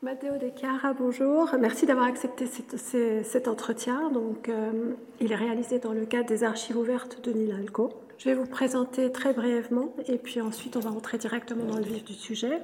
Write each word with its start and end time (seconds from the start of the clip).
Matteo 0.00 0.38
De 0.38 0.50
Chiara, 0.56 0.92
bonjour. 0.92 1.56
Merci 1.58 1.84
d'avoir 1.84 2.06
accepté 2.06 2.46
cet, 2.46 3.48
entretien. 3.48 4.10
Donc, 4.10 4.48
euh, 4.48 4.92
il 5.18 5.32
est 5.32 5.36
réalisé 5.36 5.80
dans 5.80 5.92
le 5.92 6.06
cadre 6.06 6.28
des 6.28 6.44
archives 6.44 6.76
ouvertes 6.76 7.20
de 7.24 7.32
Nilalco. 7.32 7.90
Je 8.16 8.26
vais 8.26 8.36
vous 8.36 8.46
présenter 8.46 9.10
très 9.10 9.32
brièvement 9.32 9.96
et 10.06 10.18
puis 10.18 10.40
ensuite 10.40 10.76
on 10.76 10.80
va 10.80 10.90
rentrer 10.90 11.18
directement 11.18 11.64
dans 11.64 11.78
le 11.78 11.82
vif 11.82 12.04
du 12.04 12.12
sujet, 12.12 12.60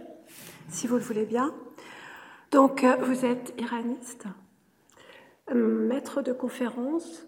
si 0.68 0.86
vous 0.86 0.94
le 0.94 1.02
voulez 1.02 1.24
bien. 1.24 1.52
Donc, 2.52 2.84
euh, 2.84 2.94
vous 3.00 3.24
êtes 3.24 3.52
iraniste, 3.58 4.26
euh, 5.50 5.54
maître 5.54 6.22
de 6.22 6.32
conférence 6.32 7.26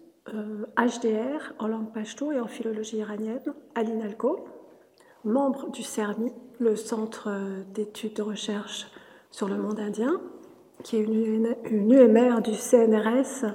HDR 0.77 1.53
en 1.59 1.67
langue 1.67 1.91
pashto 1.91 2.31
et 2.31 2.39
en 2.39 2.47
philologie 2.47 2.97
iranienne 2.97 3.53
à 3.75 3.83
l'INALCO, 3.83 4.45
membre 5.25 5.69
du 5.69 5.83
CERMI, 5.83 6.31
le 6.59 6.77
Centre 6.77 7.29
d'études 7.73 8.13
de 8.13 8.21
recherche 8.21 8.87
sur 9.31 9.47
le 9.47 9.57
monde 9.57 9.79
indien, 9.79 10.19
qui 10.83 10.97
est 10.97 11.01
une, 11.01 11.55
UMR 11.69 12.41
du 12.41 12.53
CNRS 12.53 13.45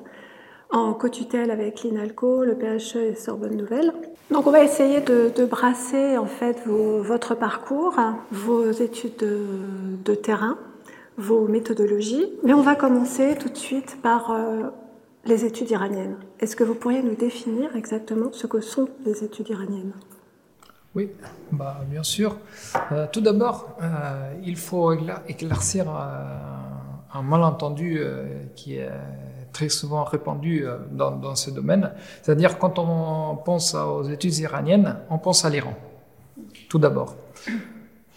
en 0.70 0.94
co-tutelle 0.94 1.50
avec 1.50 1.82
l'INALCO, 1.82 2.44
le 2.44 2.54
PHE 2.54 2.96
et 2.96 3.14
Sorbonne 3.14 3.56
Nouvelle. 3.56 3.92
Donc 4.30 4.46
on 4.46 4.50
va 4.50 4.64
essayer 4.64 5.00
de, 5.00 5.44
brasser 5.44 6.16
en 6.16 6.26
fait 6.26 6.62
votre 6.66 7.34
parcours, 7.34 7.96
vos 8.30 8.70
études 8.70 9.16
de, 9.16 10.14
terrain, 10.14 10.58
vos 11.18 11.46
méthodologies. 11.46 12.32
Mais 12.42 12.54
on 12.54 12.62
va 12.62 12.74
commencer 12.74 13.36
tout 13.38 13.50
de 13.50 13.56
suite 13.56 13.98
par 14.02 14.30
euh, 14.30 14.62
les 15.26 15.44
études 15.44 15.70
iraniennes. 15.70 16.16
Est-ce 16.40 16.56
que 16.56 16.64
vous 16.64 16.74
pourriez 16.74 17.02
nous 17.02 17.14
définir 17.14 17.76
exactement 17.76 18.30
ce 18.32 18.46
que 18.46 18.60
sont 18.60 18.88
les 19.04 19.22
études 19.24 19.50
iraniennes? 19.50 19.92
Oui, 20.94 21.08
bah, 21.50 21.78
bien 21.88 22.02
sûr. 22.02 22.36
Euh, 22.92 23.06
tout 23.10 23.22
d'abord, 23.22 23.76
euh, 23.82 24.34
il 24.44 24.56
faut 24.56 24.92
éclaircir 25.26 25.86
euh, 25.88 26.36
un 27.14 27.22
malentendu 27.22 28.00
qui 28.54 28.76
est 28.76 28.90
très 29.52 29.68
souvent 29.68 30.04
répandu 30.04 30.66
dans, 30.90 31.34
ce 31.34 31.50
domaine. 31.50 31.92
C'est-à-dire, 32.22 32.58
quand 32.58 32.78
on 32.78 33.36
pense 33.36 33.74
aux 33.74 34.04
études 34.04 34.36
iraniennes, 34.38 34.96
on 35.10 35.18
pense 35.18 35.44
à 35.44 35.50
l'Iran. 35.50 35.74
Tout 36.70 36.78
d'abord. 36.78 37.16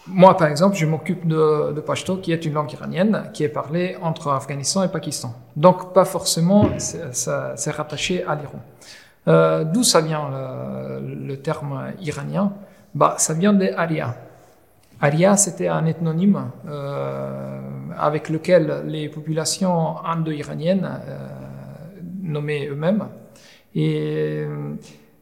Moi, 0.07 0.37
par 0.37 0.47
exemple, 0.47 0.75
je 0.75 0.85
m'occupe 0.85 1.27
de, 1.27 1.73
de, 1.73 1.81
Pashto, 1.81 2.17
qui 2.17 2.31
est 2.31 2.45
une 2.45 2.53
langue 2.53 2.71
iranienne, 2.71 3.31
qui 3.33 3.43
est 3.43 3.49
parlée 3.49 3.97
entre 4.01 4.29
Afghanistan 4.29 4.83
et 4.83 4.87
Pakistan. 4.87 5.33
Donc, 5.57 5.93
pas 5.93 6.05
forcément, 6.05 6.69
c'est 6.77 7.71
rattaché 7.71 8.23
à 8.23 8.35
l'Iran. 8.35 8.61
D'où 9.27 9.83
ça 9.83 10.01
vient 10.01 10.29
le, 11.01 11.35
terme 11.37 11.93
iranien? 11.99 12.53
Bah, 12.93 13.15
Ça 13.17 13.33
vient 13.33 13.53
de 13.53 13.67
Aria. 13.75 14.15
Aria, 15.01 15.35
c'était 15.35 15.67
un 15.67 15.85
ethnonyme 15.85 16.51
euh, 16.67 17.59
avec 17.97 18.29
lequel 18.29 18.83
les 18.85 19.09
populations 19.09 19.97
indo-iraniennes 20.05 20.89
euh, 21.07 21.27
nommaient 22.23 22.67
eux-mêmes. 22.67 23.05
Et 23.73 24.45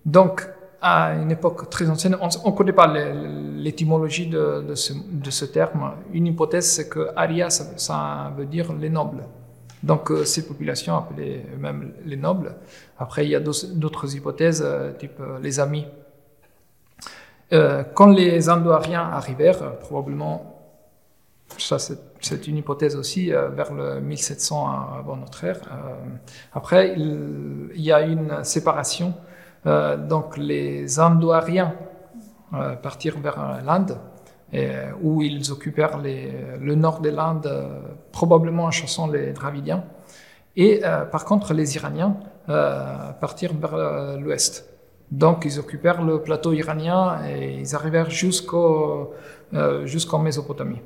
donc, 0.05 0.47
à 0.79 1.13
une 1.15 1.31
époque 1.31 1.69
très 1.69 1.89
ancienne, 1.89 2.17
on 2.21 2.49
ne 2.51 2.55
connaît 2.55 2.73
pas 2.73 2.87
l'étymologie 2.87 4.27
de, 4.27 4.63
de, 4.67 4.75
ce, 4.75 4.93
de, 4.93 5.31
ce, 5.31 5.45
terme. 5.45 5.93
Une 6.13 6.27
hypothèse, 6.27 6.69
c'est 6.69 6.89
que 6.89 7.09
Aria, 7.15 7.49
ça, 7.49 8.31
veut 8.37 8.45
dire 8.45 8.71
les 8.73 8.89
nobles. 8.89 9.23
Donc, 9.83 10.11
euh, 10.11 10.25
ces 10.25 10.47
populations 10.47 10.97
appelaient 10.97 11.45
eux-mêmes 11.53 11.93
les 12.05 12.17
nobles. 12.17 12.55
Après, 12.97 13.25
il 13.25 13.29
y 13.29 13.35
a 13.35 13.39
d'autres 13.39 14.15
hypothèses, 14.15 14.65
type 14.97 15.21
les 15.41 15.59
amis 15.59 15.85
euh, 17.53 17.83
quand 17.93 18.07
les 18.07 18.49
Indo-Ariens 18.49 19.09
arrivèrent, 19.11 19.61
euh, 19.61 19.69
probablement, 19.71 20.59
ça 21.57 21.77
c'est 21.77 22.47
une 22.47 22.57
hypothèse 22.57 22.95
aussi, 22.95 23.31
euh, 23.31 23.49
vers 23.49 23.73
le 23.73 23.99
1700 24.01 24.67
avant 24.99 25.17
notre 25.17 25.43
ère, 25.43 25.59
après 26.53 26.95
il, 26.97 27.69
y 27.75 27.91
a 27.91 28.01
une 28.01 28.43
séparation. 28.43 29.13
donc 29.65 30.37
les 30.37 30.99
Indo-Ariens 30.99 31.73
partirent 32.81 33.19
vers 33.19 33.61
l'Inde, 33.63 33.97
où 35.01 35.21
ils 35.21 35.51
occupèrent 35.51 35.99
le 35.99 36.75
nord 36.75 36.99
de 36.99 37.09
l'Inde, 37.09 37.49
probablement 38.11 38.65
en 38.65 38.71
chassant 38.71 39.07
les 39.07 39.33
Dravidiens. 39.33 39.83
Et 40.55 40.81
par 41.11 41.25
contre, 41.25 41.53
les 41.53 41.75
Iraniens 41.75 42.17
partirent 43.19 43.55
vers 43.55 44.17
l'ouest. 44.19 44.73
Donc 45.13 45.45
ils 45.45 45.59
occupèrent 45.59 46.01
le 46.01 46.21
plateau 46.23 46.53
iranien 46.53 47.21
et 47.27 47.59
ils 47.59 47.75
arrivèrent 47.75 48.09
euh, 49.53 49.85
jusqu'en 49.85 50.19
Mésopotamie. 50.19 50.81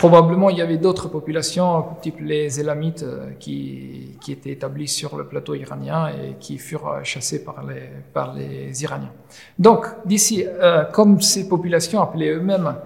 Probablement, 0.00 0.48
il 0.48 0.56
y 0.56 0.62
avait 0.62 0.78
d'autres 0.78 1.08
populations, 1.08 1.84
type 2.00 2.20
les 2.20 2.58
Élamites, 2.58 3.02
euh, 3.02 3.32
qui, 3.38 4.16
étaient 4.28 4.52
établies 4.52 4.88
sur 4.88 5.14
le 5.14 5.26
plateau 5.26 5.54
iranien 5.54 6.08
et 6.08 6.36
qui 6.40 6.56
furent 6.56 7.04
chassés 7.04 7.44
par 7.44 7.62
les, 7.66 7.82
par 8.14 8.32
les 8.32 8.82
Iraniens. 8.82 9.12
Donc, 9.58 9.84
d'ici, 10.06 10.46
euh, 10.46 10.84
comme 10.84 11.20
ces 11.20 11.46
populations 11.50 12.00
appelées 12.00 12.30
eux-mêmes, 12.30 12.76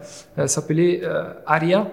s'appelaient 0.46 1.02
Arya, 1.46 1.86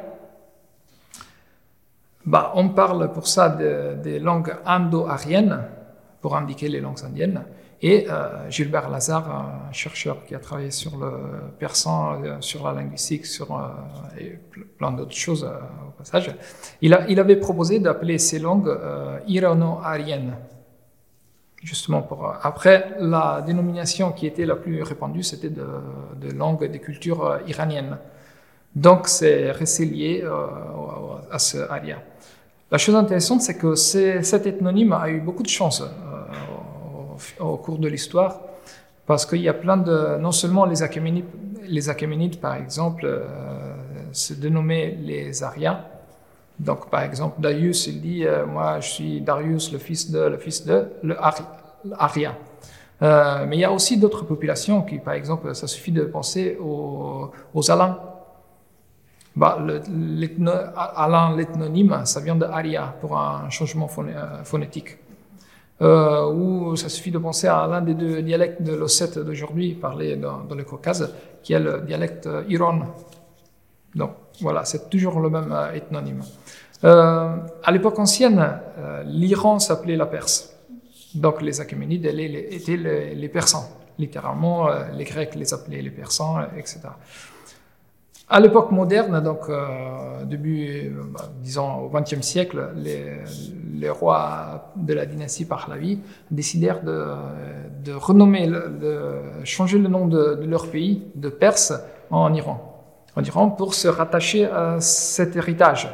bah, 2.26 2.54
on 2.56 2.70
parle 2.70 3.12
pour 3.12 3.28
ça 3.28 3.50
des 3.50 4.18
langues 4.18 4.56
indo-ariennes, 4.66 5.60
pour 6.20 6.36
indiquer 6.36 6.68
les 6.68 6.82
langues 6.82 7.06
indiennes. 7.06 7.44
Et 7.84 8.08
euh, 8.10 8.48
Gilbert 8.50 8.90
Lazare, 8.90 9.68
un 9.70 9.74
chercheur 9.74 10.24
qui 10.26 10.36
a 10.36 10.40
travaillé 10.40 10.70
sur 10.70 10.98
le 10.98 11.12
persan, 11.58 12.22
euh, 12.24 12.38
sur 12.40 12.64
la 12.64 12.74
linguistique, 12.74 13.26
sur 13.26 13.58
euh, 13.58 14.20
et 14.20 14.38
plein 14.78 14.92
d'autres 14.92 15.16
choses 15.16 15.44
au 15.44 15.92
passage, 15.98 16.36
il, 16.82 16.94
avait 16.94 17.38
proposé 17.38 17.80
d'appeler 17.80 18.20
ces 18.20 18.38
langues 18.38 18.78
irano-ariennes. 19.28 20.36
Justement. 21.64 22.08
Après, 22.42 22.96
la 23.00 23.44
dénomination 23.46 24.12
qui 24.12 24.26
était 24.26 24.46
la 24.46 24.56
plus 24.56 24.82
répandue, 24.82 25.22
c'était 25.22 25.50
de, 25.50 25.68
de 26.20 26.32
langue 26.32 26.66
des 26.66 26.80
cultures 26.80 27.40
iraniennes. 27.48 27.98
Donc, 28.76 29.08
c'est 29.08 29.52
resté 29.52 29.86
lié 29.86 30.24
à 31.30 31.38
ce 31.38 31.58
aria. 31.70 32.02
La 32.72 32.80
chose 32.80 32.96
intéressante, 32.96 33.42
c'est 33.42 33.58
que 33.58 33.76
cet 33.76 34.48
ethnonyme 34.48 34.94
a 34.94 35.10
eu 35.10 35.20
beaucoup 35.20 35.44
de 35.44 35.50
chance 35.50 35.84
au 37.40 37.58
cours 37.58 37.78
de 37.78 37.88
l'histoire, 37.88 38.42
parce 39.06 39.26
qu'il 39.26 39.42
y 39.42 39.50
a 39.50 39.54
plein 39.54 39.78
de, 39.78 40.18
non 40.20 40.32
seulement 40.32 40.66
les 40.66 40.84
Achéménides, 40.84 41.26
les 41.64 41.90
Achéménides 41.90 42.40
par 42.40 42.56
exemple, 42.56 43.06
euh, 43.06 43.26
se 44.12 44.34
dénommaient 44.34 44.98
les 45.02 45.44
Ariens. 45.44 45.82
Donc, 46.60 46.90
par 46.90 47.02
exemple, 47.02 47.42
Darius, 47.42 47.88
il 47.88 48.02
dit, 48.02 48.26
euh, 48.26 48.46
moi, 48.46 48.80
je 48.80 48.90
suis 48.90 49.22
Darius, 49.22 49.72
le 49.72 49.80
fils 49.80 50.12
de, 50.12 50.20
le 50.20 50.38
fils 50.38 50.66
de, 50.66 50.88
le. 51.02 51.18
Euh, 53.04 53.46
mais 53.48 53.58
il 53.58 53.60
y 53.60 53.66
a 53.66 53.72
aussi 53.72 53.98
d'autres 53.98 54.26
populations 54.26 54.84
qui, 54.84 55.00
par 55.00 55.16
exemple, 55.16 55.56
ça 55.56 55.66
suffit 55.66 55.92
de 55.92 56.04
penser 56.04 56.58
aux, 56.62 57.32
aux 57.54 57.72
Alans. 57.72 57.98
Bah, 59.36 59.58
Alain, 60.96 61.36
l'ethnonyme, 61.36 62.02
ça 62.06 62.20
vient 62.20 62.36
de 62.36 62.46
Aria 62.46 62.94
pour 63.02 63.18
un 63.18 63.50
changement 63.50 63.90
phonétique 64.44 64.98
euh, 65.82 66.32
où 66.32 66.76
ça 66.76 66.90
suffit 66.90 67.12
de 67.12 67.18
penser 67.18 67.48
à 67.48 67.68
l'un 67.68 67.82
des 67.82 67.94
deux 67.94 68.22
dialectes 68.22 68.62
de 68.62 68.74
l'Ossète 68.74 69.18
d'aujourd'hui, 69.20 69.74
parlé 69.74 70.16
dans, 70.16 70.44
le 70.56 70.64
Caucase, 70.64 71.14
qui 71.42 71.54
est 71.54 71.60
le 71.60 71.82
dialecte 71.82 72.28
euh, 72.28 72.44
Iran. 72.48 72.82
Donc 73.96 74.12
voilà, 74.40 74.66
c'est 74.66 74.90
toujours 74.90 75.20
le 75.20 75.30
même 75.30 75.52
euh, 75.52 75.74
ethnonyme. 75.74 76.24
Euh, 76.84 77.36
à 77.64 77.72
l'époque 77.72 78.00
ancienne, 78.00 78.60
euh, 78.78 79.04
l'Iran 79.06 79.60
s'appelait 79.60 79.96
la 79.96 80.06
Perse. 80.06 80.56
Donc 81.14 81.42
les 81.42 81.60
Achéménides 81.60 82.06
étaient 82.06 82.78
les, 82.78 83.16
les, 83.16 83.30
Persans. 83.30 83.70
Littéralement, 84.00 84.70
les 84.94 85.04
Grecs 85.04 85.36
les 85.36 85.54
appelaient 85.54 85.82
les 85.82 85.90
Persans, 85.90 86.38
etc. 86.58 86.80
À 88.34 88.40
l'époque 88.40 88.72
moderne, 88.72 89.22
donc 89.22 89.50
euh, 89.50 90.24
début, 90.24 90.90
bah, 91.14 91.26
disons 91.44 91.80
au 91.80 91.90
XXe 91.90 92.22
siècle, 92.22 92.70
les, 92.78 93.90
rois 93.90 94.72
de 94.78 94.94
la 94.94 95.06
dynastie 95.06 95.44
Pahlavi 95.44 96.00
décidèrent 96.30 96.82
de, 96.82 97.94
renommer, 97.94 98.48
de 98.48 99.16
changer 99.44 99.80
le 99.80 99.90
nom 99.90 100.08
de, 100.08 100.36
de, 100.36 100.48
leur 100.48 100.68
pays 100.68 101.04
de 101.14 101.28
Perse 101.28 101.74
en 102.10 102.34
Iran, 102.34 102.58
en 103.18 103.24
Iran 103.24 103.50
pour 103.50 103.74
se 103.74 103.90
rattacher 103.90 104.46
à 104.46 104.80
cet 104.80 105.36
héritage. 105.36 105.90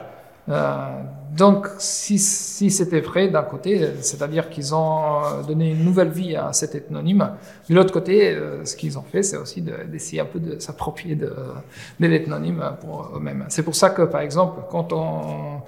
Euh, 0.50 1.02
donc, 1.38 1.68
si, 1.78 2.18
c'était 2.18 3.00
vrai 3.00 3.28
d'un 3.28 3.44
côté, 3.44 3.90
c'est-à-dire 4.02 4.50
qu'ils 4.50 4.74
ont 4.74 5.44
donné 5.48 5.70
une 5.70 5.86
nouvelle 5.86 6.10
vie 6.10 6.36
à 6.36 6.52
cet 6.52 6.74
ethnonyme, 6.74 7.30
de 7.70 7.76
l'autre 7.76 7.94
côté, 7.94 8.32
euh, 8.32 8.66
ce 8.66 8.76
qu'ils 8.76 8.98
ont 8.98 9.04
fait, 9.04 9.22
c'est 9.22 9.38
aussi 9.38 9.62
d'essayer 9.62 10.20
un 10.20 10.26
peu 10.26 10.40
de 10.40 10.58
s'approprier 10.60 11.16
de, 11.16 11.32
de 12.00 12.08
l'ethnonyme 12.08 12.64
pour 12.82 13.12
eux-mêmes. 13.16 13.46
C'est 13.50 13.62
pour 13.62 13.76
ça 13.76 13.92
que, 13.92 14.02
par 14.02 14.22
exemple, 14.22 14.62
on, 14.74 15.62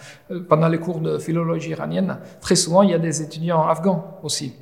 pendant 0.47 0.67
les 0.67 0.79
cours 0.79 1.01
de 1.01 1.19
philologie 1.19 1.69
iranienne, 1.69 2.17
très 2.41 2.55
souvent, 2.55 2.81
il 2.81 2.89
y 2.89 2.95
a 2.95 2.99
des 2.99 3.21
étudiants 3.21 3.67
afghans 3.67 4.17
aussi. 4.23 4.55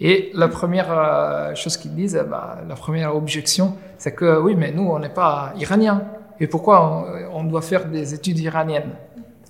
Et 0.00 0.30
la 0.32 0.48
première 0.48 0.90
euh, 0.90 1.54
chose 1.56 1.76
qu'ils 1.76 1.94
disent, 1.94 2.24
bah, 2.30 2.58
la 2.66 2.74
première 2.74 3.14
objection, 3.14 3.76
c'est 3.98 4.14
que 4.14 4.40
oui, 4.40 4.54
mais 4.56 4.72
nous, 4.72 4.84
on 4.84 4.98
n'est 4.98 5.10
pas 5.10 5.52
iraniens. 5.58 6.04
Et 6.40 6.46
pourquoi 6.46 7.06
on 7.34 7.44
doit 7.44 7.62
faire 7.62 7.84
des 7.86 8.14
études 8.14 8.38
iraniennes? 8.38 8.92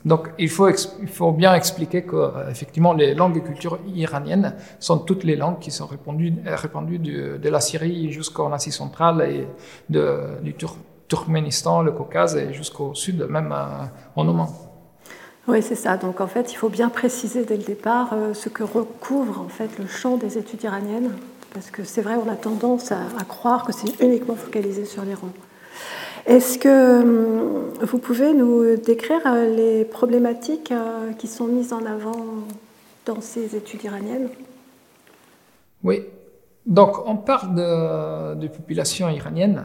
Donc 0.08 0.30
il 0.38 0.48
faut, 0.48 1.32
bien 1.32 1.54
expliquer 1.54 2.02
que 2.02 2.20
effectivement 2.50 2.94
les 2.94 3.14
langues 3.14 3.36
et 3.36 3.42
cultures 3.42 3.78
iraniennes 3.94 4.54
sont 4.80 4.98
toutes 4.98 5.24
les 5.24 5.36
langues 5.36 5.58
qui 5.58 5.70
sont 5.70 5.86
répandues, 5.86 6.34
répandues 6.46 6.98
de 6.98 7.48
la 7.48 7.60
Syrie 7.60 8.10
jusqu'en 8.10 8.50
Asie 8.52 8.72
centrale 8.72 9.18
et 9.30 9.46
du 9.88 10.54
Turkménistan, 11.08 11.82
le 11.82 11.92
Caucase 11.92 12.36
et 12.36 12.54
jusqu'au 12.54 12.94
sud, 12.94 13.26
même 13.28 13.54
en 14.16 14.28
Oman. 14.28 14.48
Oui, 15.48 15.62
c'est 15.62 15.74
ça. 15.74 15.96
Donc 15.96 16.20
en 16.20 16.26
fait, 16.26 16.52
il 16.52 16.56
faut 16.56 16.68
bien 16.68 16.90
préciser 16.90 17.44
dès 17.44 17.56
le 17.56 17.62
départ 17.62 18.10
euh, 18.12 18.34
ce 18.34 18.50
que 18.50 18.62
recouvre 18.62 19.40
en 19.40 19.48
fait 19.48 19.70
le 19.78 19.86
champ 19.86 20.18
des 20.18 20.36
études 20.36 20.62
iraniennes, 20.62 21.10
parce 21.54 21.70
que 21.70 21.84
c'est 21.84 22.02
vrai, 22.02 22.16
on 22.22 22.30
a 22.30 22.36
tendance 22.36 22.92
à, 22.92 23.24
croire 23.26 23.64
que 23.64 23.72
c'est 23.72 23.98
uniquement 24.02 24.34
focalisé 24.34 24.84
sur 24.84 25.02
l'Iran. 25.04 25.30
Est-ce 26.28 26.58
que 26.58 27.00
hum, 27.02 27.72
vous 27.82 27.98
pouvez 27.98 28.32
nous 28.34 28.76
décrire 28.76 29.20
euh, 29.26 29.56
les 29.56 29.84
problématiques 29.84 30.70
euh, 30.70 31.12
qui 31.18 31.26
sont 31.26 31.46
mises 31.46 31.72
en 31.72 31.84
avant 31.84 32.24
dans 33.04 33.20
ces 33.20 33.56
études 33.56 33.82
iraniennes? 33.82 34.28
Oui. 35.82 36.04
Donc 36.66 37.08
on 37.08 37.16
parle 37.16 37.54
de, 37.54 38.34
de 38.36 38.46
population 38.46 39.08
iranienne 39.08 39.64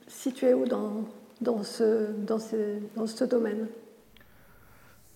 situez 0.08 0.56
où 0.56 0.66
dans, 0.66 1.06
dans, 1.44 1.64
ce, 1.64 3.24
domaine 3.26 3.68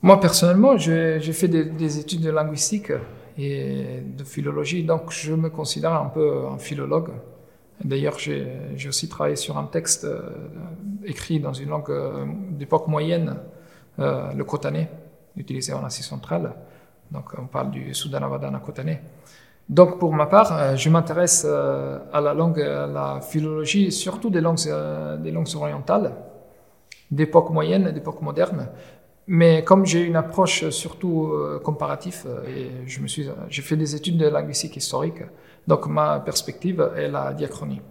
Moi 0.01 0.19
personnellement, 0.19 0.77
j'ai 0.77 1.19
fait 1.19 1.47
des, 1.47 1.65
des, 1.65 1.99
études 1.99 2.21
de 2.21 2.29
linguistique 2.29 2.91
et 3.37 4.01
de 4.03 4.23
philologie, 4.23 4.83
donc 4.83 5.11
je 5.11 5.33
me 5.33 5.49
considère 5.49 5.93
un 5.93 6.09
peu 6.09 6.45
un 6.47 6.57
philologue. 6.57 7.11
D'ailleurs, 7.83 8.17
j'ai 8.17 8.87
aussi 8.87 9.07
travaillé 9.07 9.35
sur 9.35 9.57
un 9.57 9.65
texte 9.65 10.05
euh, 10.05 10.21
écrit 11.05 11.39
dans 11.39 11.53
une 11.53 11.69
langue 11.69 11.89
euh, 11.91 12.25
d'époque 12.49 12.87
moyenne, 12.87 13.37
euh, 13.99 14.33
le 14.33 14.43
khotanais, 14.43 14.89
utilisé 15.35 15.73
en 15.73 15.83
Asie 15.83 16.01
centrale. 16.01 16.55
Donc, 17.11 17.25
on 17.37 17.45
parle 17.45 17.69
du 17.69 17.93
Soudanavadana 17.93 18.59
khotanais. 18.59 19.01
Donc, 19.69 19.99
pour 19.99 20.13
ma 20.13 20.27
part, 20.27 20.77
je 20.77 20.89
m'intéresse 20.89 21.45
à 21.45 22.21
la 22.21 22.33
langue, 22.33 22.61
à 22.61 22.87
la 22.87 23.19
philologie, 23.21 23.91
surtout 23.91 24.29
des 24.29 24.39
langues, 24.41 24.69
des 25.19 25.31
langues 25.31 25.55
orientales, 25.55 26.13
d'époque 27.11 27.49
moyenne, 27.49 27.91
d'époque 27.91 28.21
moderne. 28.21 28.69
Mais 29.27 29.65
comme 29.65 29.85
j'ai 29.85 30.03
une 30.03 30.15
approche 30.15 30.69
surtout 30.69 31.33
comparative, 31.65 32.25
et 32.47 32.87
je 32.87 33.01
me 33.01 33.07
suis, 33.07 33.27
j'ai 33.49 33.61
fait 33.61 33.75
des 33.75 33.93
études 33.93 34.17
de 34.17 34.27
linguistique 34.27 34.77
historique, 34.77 35.21
donc 35.67 35.85
ma 35.87 36.21
perspective 36.21 36.89
est 36.95 37.09
la 37.09 37.33
diachronie. 37.33 37.81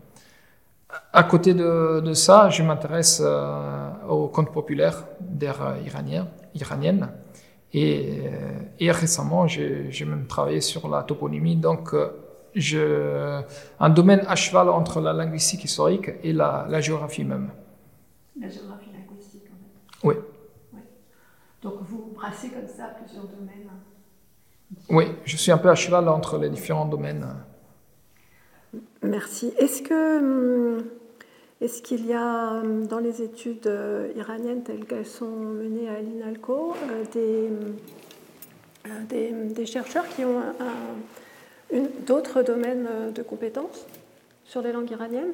À 1.13 1.25
côté 1.25 1.53
de, 1.53 2.13
ça, 2.15 2.49
je 2.49 2.63
m'intéresse 2.63 3.21
euh, 3.25 3.91
aux 4.09 4.29
contes 4.29 4.53
populaires 4.53 5.05
d'ère 5.21 5.77
iranienne. 5.85 7.09
Et, 7.77 8.23
euh, 8.25 8.59
et 8.81 8.91
récemment, 8.91 9.47
j'ai 9.47 10.05
même 10.07 10.27
travaillé 10.27 10.63
sur 10.63 10.89
la 10.89 11.03
toponymie. 11.03 11.57
Donc, 11.57 11.93
euh, 11.93 12.09
je, 12.55 13.43
un 13.79 13.91
domaine 13.91 14.25
à 14.29 14.35
cheval 14.35 14.71
entre 14.71 14.99
la 15.03 15.13
linguistique 15.13 15.63
historique 15.65 16.11
et 16.23 16.33
la, 16.33 16.81
géographie 16.81 17.23
même. 17.23 17.51
La 18.41 18.49
géographie 18.49 18.89
linguistique, 18.95 19.43
en 19.53 19.59
fait. 19.59 20.09
Oui. 20.09 20.15
oui. 20.73 20.81
Donc, 21.63 21.75
vous 21.83 22.13
brassez 22.15 22.49
comme 22.49 22.67
ça 22.67 22.95
plusieurs 22.99 23.25
domaines 23.25 23.69
Oui, 24.89 25.13
je 25.27 25.37
suis 25.37 25.53
un 25.53 25.59
peu 25.59 25.69
à 25.69 25.75
cheval 25.75 26.09
entre 26.09 26.39
les 26.39 26.49
différents 26.49 26.87
domaines. 26.87 27.27
Merci. 29.03 29.53
Est-ce 29.59 29.83
que 29.83 30.79
hum, 30.79 30.85
est-ce 31.61 31.81
qu'il 31.81 32.07
y 32.07 32.13
a 32.13 32.61
hum, 32.61 32.87
dans 32.87 32.99
les 32.99 33.23
études 33.23 33.67
euh, 33.67 34.13
iraniennes 34.17 34.63
telles 34.63 34.85
qu'elles 34.85 35.07
sont 35.07 35.31
menées 35.31 35.89
à 35.89 36.01
l'INALCO 36.01 36.75
euh, 36.91 37.05
des, 39.09 39.67
chercheurs 39.67 40.05
qui 40.15 40.25
ont 40.25 40.43
d'autres 42.07 42.43
domaines 42.43 42.87
euh, 42.89 43.11
de 43.11 43.23
compétences 43.23 43.87
sur 44.45 44.61
les 44.61 44.71
langues 44.71 44.91
iraniennes? 44.91 45.33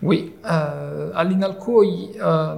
Oui, 0.00 0.32
à 0.44 1.24
l'INALCO, 1.24 1.82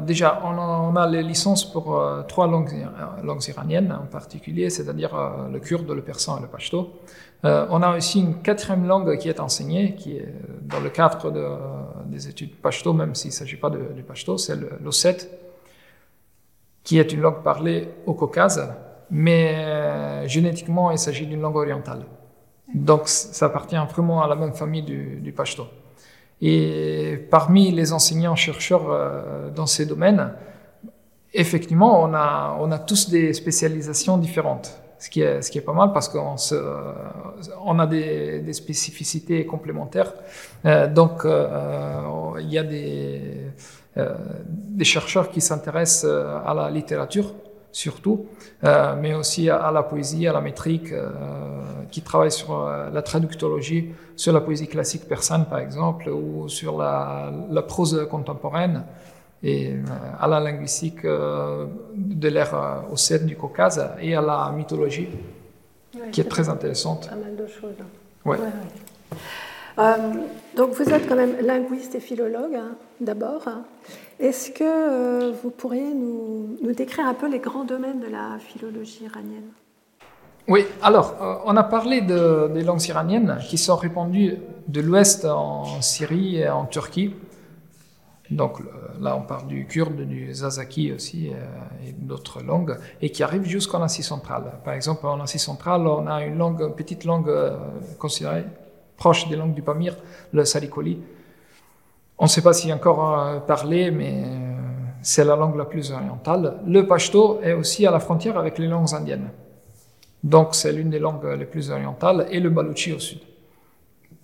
déjà, 0.05 0.43
on 0.45 0.95
a, 0.95 1.09
les 1.09 1.23
licences 1.23 1.65
pour 1.65 1.99
trois 2.29 2.47
langues, 2.47 2.87
langues, 3.25 3.49
iraniennes 3.49 3.93
en 3.99 4.05
particulier, 4.05 4.69
c'est-à-dire 4.69 5.49
le 5.51 5.59
kurde, 5.59 5.91
le 5.91 6.03
persan 6.03 6.37
et 6.37 6.43
le 6.43 6.49
pashto. 6.49 7.01
Euh, 7.45 7.67
on 7.71 7.83
a 7.83 7.97
aussi 7.97 8.21
une 8.21 8.43
quatrième 8.43 8.87
langue 8.87 9.17
qui 9.17 9.29
est 9.29 9.41
enseignée, 9.41 9.95
qui 9.95 10.17
est 10.17 10.35
dans 10.63 10.81
le 10.81 10.91
cadre 10.91 11.33
des 12.07 12.29
études 12.29 12.55
pashto, 12.57 12.93
même 12.93 13.15
s'il 13.15 13.31
ne 13.31 13.35
s'agit 13.35 13.57
pas 13.57 13.71
du 13.71 14.03
pashto, 14.03 14.37
c'est 14.37 14.57
l'osset, 14.83 15.17
qui 16.85 16.99
est 16.99 17.13
une 17.13 17.21
langue 17.21 17.43
parlée 17.43 17.89
au 18.05 18.15
Caucase, 18.15 18.73
mais 19.11 19.55
euh, 19.57 20.29
génétiquement, 20.29 20.91
il 20.91 20.99
s'agit 20.99 21.27
d'une 21.27 21.41
langue 21.41 21.57
orientale. 21.57 22.05
Donc, 22.75 23.09
ça 23.09 23.47
appartient 23.47 23.77
vraiment 23.91 24.23
à 24.23 24.29
la 24.29 24.37
même 24.37 24.53
famille 24.53 24.83
du, 24.83 25.21
du. 25.21 25.35
Et 26.43 27.27
parmi 27.31 27.71
les 27.73 27.93
enseignants-chercheurs 27.93 28.91
euh, 28.91 29.51
dans 29.51 29.67
ces 29.67 29.87
domaines, 29.87 30.33
effectivement, 31.33 32.03
on 32.03 32.13
a 32.15 32.79
tous 32.79 33.09
des 33.09 33.33
spécialisations 33.33 34.19
différentes 34.19 34.81
ce 35.01 35.11
qui 35.11 35.23
est, 35.23 35.43
ce 35.43 35.51
qui 35.51 35.59
est 35.59 35.63
pas 35.63 35.73
mal 35.73 35.93
parce 35.93 36.09
qu'on 36.09 36.37
on 37.65 37.79
a 37.81 37.87
des, 37.87 38.53
spécificités 38.53 39.45
complémentaires. 39.47 40.13
Euh, 40.65 40.87
donc, 40.87 41.25
euh, 41.25 42.39
il 42.39 42.51
y 42.51 42.59
a 42.59 42.63
des, 42.63 43.51
euh, 43.97 44.15
des 44.47 44.85
chercheurs 44.85 45.31
qui 45.31 45.41
s'intéressent 45.41 46.09
euh, 46.09 46.39
à 46.47 46.55
la 46.55 46.71
littérature, 46.71 47.35
surtout, 47.73 48.27
euh, 48.63 48.95
mais 49.01 49.15
aussi 49.15 49.51
à, 49.51 49.73
la 49.73 49.83
poésie, 49.83 50.29
à 50.29 50.33
la 50.33 50.41
métrique, 50.41 50.95
qui 51.91 52.01
travaillent 52.03 52.31
sur 52.31 52.69
la 52.93 53.03
traductologie, 53.03 53.91
sur 54.15 54.33
la 54.33 54.41
poésie 54.41 54.69
classique 54.69 55.09
persane, 55.09 55.47
par 55.47 55.59
exemple, 55.59 56.09
ou 56.09 56.49
sur 56.49 56.79
la 56.79 57.63
prose 57.67 58.07
contemporaine 58.09 58.85
et 59.43 59.71
euh, 59.73 59.77
à 60.21 60.27
la 60.29 60.41
linguistique 60.41 61.05
euh, 61.05 61.67
de 61.95 62.29
l'ère 62.29 62.55
ossète 62.93 63.25
du 63.27 63.37
Caucase 63.37 63.83
et 64.01 64.15
à 64.15 64.21
la 64.21 64.51
mythologie 64.55 65.09
qui 66.13 66.21
est 66.21 66.25
très 66.29 66.49
intéressante. 66.49 67.09
Pas 67.09 67.17
mal 67.17 67.37
de 67.37 67.47
choses. 67.47 67.75
hein. 67.81 67.85
Ouais. 68.25 68.37
Ouais, 68.39 68.45
ouais. 68.45 69.19
Euh, 69.79 69.97
donc 70.57 70.73
vous 70.73 70.89
êtes 70.93 71.09
quand 71.09 71.17
même 71.17 71.37
linguiste 71.43 71.95
et 71.95 72.01
philologue 72.01 72.55
hein, 72.55 72.73
d'abord. 73.01 73.43
Est-ce 74.19 74.51
que 74.51 74.63
euh, 74.65 75.33
vous 75.43 75.51
pourriez 75.51 75.95
nous, 75.95 76.59
nous 76.63 76.73
décrire 76.73 77.07
un 77.07 77.15
peu 77.15 77.29
les 77.31 77.39
grands 77.39 77.65
domaines 77.65 78.01
de 78.01 78.09
la 78.09 78.39
philologie 78.39 79.05
iranienne? 79.05 79.49
Oui, 80.49 80.67
alors, 80.83 81.15
euh, 81.23 81.35
on 81.47 81.57
a 81.57 81.63
parlé 81.63 82.01
de- 82.03 82.51
des 82.53 82.63
langues 82.63 82.85
iraniennes 82.89 83.39
qui 83.49 83.57
sont 83.57 83.77
répandues 83.77 84.37
de 84.69 84.81
l'ouest 84.81 85.25
en 85.25 85.81
Syrie 85.81 86.39
et 86.39 86.49
en 86.51 86.67
Turquie. 86.67 87.15
Donc 88.31 88.61
là, 89.01 89.17
on 89.17 89.23
parle 89.23 89.49
du 89.49 89.67
kurde, 89.67 90.03
du 90.03 90.33
zazaki 90.33 90.93
aussi 90.93 91.31
euh, 91.31 91.89
et 91.89 91.93
d'autres 91.93 92.43
langues, 92.43 92.77
et 93.03 93.11
qui 93.11 93.25
arrivent 93.25 93.45
jusqu'en 93.45 93.83
Asie 93.83 94.05
centrale. 94.05 94.45
Par 94.65 94.75
exemple, 94.75 95.07
en 95.07 95.21
Asie 95.21 95.41
centrale, 95.41 95.85
on 95.87 96.07
a 96.07 96.23
une 96.25 96.73
petite 96.77 97.05
langue 97.05 97.29
euh, 97.29 97.57
considérée 97.99 98.45
proche 98.97 99.29
des 99.29 99.37
langues 99.37 99.55
du 99.55 99.63
Pamir, 99.63 99.97
le 100.33 100.45
salikoli. 100.45 101.01
On 102.19 102.25
ne 102.25 102.29
sait 102.29 102.43
pas 102.43 102.53
s'il 102.53 102.71
est 102.71 102.75
encore 102.75 103.19
euh, 103.19 103.41
parlé, 103.41 103.91
mais 103.91 104.23
c'est 105.03 105.25
la 105.25 105.35
langue 105.35 105.57
la 105.57 105.65
plus 105.65 105.91
orientale. 105.91 106.59
Le 106.67 106.87
pashto 106.87 107.41
est 107.43 107.55
aussi 107.55 107.87
à 107.87 107.91
la 107.91 107.99
frontière 107.99 108.39
avec 108.39 108.59
les 108.59 108.69
langues 108.69 108.95
indiennes. 108.95 109.31
Donc 110.23 110.55
c'est 110.55 110.71
l'une 110.71 110.91
des 110.91 110.99
langues 110.99 111.25
les 111.37 111.47
plus 111.47 111.71
orientales, 111.71 112.29
et 112.31 112.39
le 112.39 112.51
balochi 112.51 112.93
au 112.93 112.99
sud. 112.99 113.21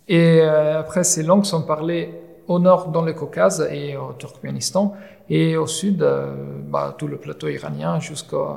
Et 0.07 0.43
après, 0.43 1.03
ces 1.03 1.23
langues 1.23 1.47
sont 1.47 1.63
parlées 1.63 2.26
au 2.49 2.59
nord 2.59 2.89
dans 2.89 3.03
le 3.03 3.13
Caucase 3.13 3.67
et 3.71 3.97
au 3.97 4.13
Turkménistan, 4.19 4.95
et 5.29 5.57
au 5.57 5.67
sud, 5.67 6.03
euh, 6.03 6.35
bah, 6.69 6.95
tout 6.97 7.09
le 7.09 7.17
plateau 7.17 7.49
iranien, 7.49 7.99
jusqu'à, 8.01 8.57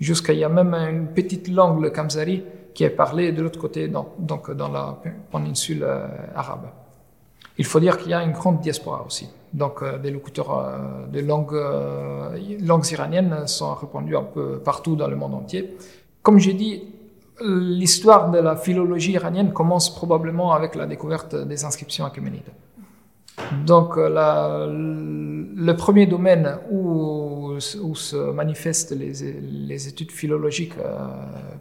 jusqu'à, 0.00 0.32
il 0.32 0.40
y 0.40 0.44
a 0.44 0.48
même 0.48 0.74
une 0.74 1.06
petite 1.08 1.48
langue, 1.48 1.80
le 1.82 1.90
kamzari, 1.90 2.42
qui 2.74 2.84
est 2.84 2.90
parlée 2.90 3.32
de 3.32 3.42
l'autre 3.42 3.58
côté, 3.60 3.86
dans- 3.88 4.08
donc 4.18 4.50
dans 4.50 4.68
la 4.68 4.98
péninsule 5.30 5.82
euh, 5.84 6.06
arabe. 6.34 6.66
Il 7.58 7.66
faut 7.66 7.80
dire 7.80 7.98
qu'il 7.98 8.10
y 8.10 8.14
a 8.14 8.22
une 8.22 8.32
grande 8.32 8.60
diaspora 8.60 9.04
aussi. 9.06 9.28
Donc, 9.52 9.82
euh, 9.82 9.98
des 9.98 10.10
locuteurs 10.10 10.58
euh, 10.58 11.04
euh, 11.14 12.38
langues 12.62 12.86
iraniennes 12.90 13.46
sont 13.46 13.74
répandus 13.74 14.16
un 14.16 14.22
peu 14.22 14.58
partout 14.58 14.96
dans 14.96 15.06
le 15.06 15.16
monde 15.16 15.34
entier. 15.34 15.76
Comme 16.22 16.38
j'ai 16.38 16.54
dit, 16.54 16.82
l'histoire 17.44 18.30
de 18.30 18.38
la 18.38 18.56
philologie 18.56 19.12
iranienne 19.12 19.52
commence 19.52 19.94
probablement 19.94 20.52
avec 20.52 20.74
la 20.74 20.86
découverte 20.86 21.34
des 21.34 21.64
inscriptions 21.64 22.06
achéménides. 22.06 22.50
Donc, 23.66 23.96
euh, 23.96 24.66
le 25.54 25.76
premier 25.76 26.06
domaine 26.06 26.58
où, 26.70 27.58
se 27.94 28.16
manifestent 28.16 28.92
les, 28.92 29.88
études 29.88 30.10
philologiques 30.10 30.74
euh, 30.78 30.96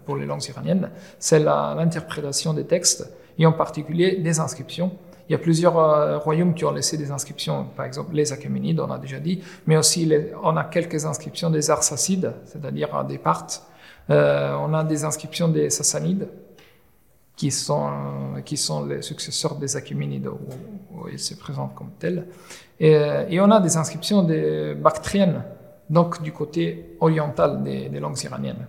pour 0.06 0.16
les 0.16 0.26
langues 0.26 0.48
iraniennes, 0.48 0.90
c'est 1.20 1.40
l'interprétation 1.40 2.54
des 2.54 2.66
textes, 2.66 3.12
et 3.38 3.46
en 3.46 3.52
particulier 3.52 4.18
des 4.18 4.40
inscriptions. 4.40 4.92
Il 5.28 5.34
y 5.34 5.36
a 5.36 5.38
plusieurs 5.38 5.78
euh, 5.78 6.18
royaumes 6.18 6.54
qui 6.54 6.66
ont 6.66 6.72
laissé 6.72 6.98
des 6.98 7.12
inscriptions, 7.12 7.68
par 7.76 7.86
exemple 7.86 8.16
les 8.16 8.34
Achéménides, 8.34 8.80
on 8.80 8.90
a 8.90 8.98
déjà 8.98 9.20
dit, 9.20 9.44
mais 9.68 9.78
aussi 9.78 10.12
on 10.42 10.56
a 10.58 10.64
quelques 10.64 11.06
inscriptions 11.06 11.50
des 11.50 11.70
Arsacides, 11.70 12.34
c'est-à-dire 12.46 13.04
des 13.06 13.18
Parthes. 13.18 13.64
On 14.10 14.74
a 14.74 14.84
des 14.84 15.06
inscriptions 15.06 15.48
des 15.48 15.70
Sassanides, 15.70 16.28
qui 17.36 17.52
sont, 17.52 17.90
qui 18.46 18.58
sont 18.58 18.86
les 18.86 19.02
successeurs 19.02 19.56
des 19.56 19.76
Achéménides, 19.76 20.28
où, 20.28 21.08
ils 21.12 21.20
se 21.20 21.34
présentent 21.36 21.74
comme 21.76 21.92
tels. 21.98 22.28
Et, 22.80 23.40
on 23.40 23.50
a 23.52 23.60
des 23.60 23.78
inscriptions 23.78 24.24
Bactriennes, 24.76 25.44
donc 25.90 26.22
du 26.22 26.32
côté 26.32 26.96
oriental 27.00 27.64
des, 27.64 27.90
langues 28.00 28.22
iraniennes, 28.24 28.68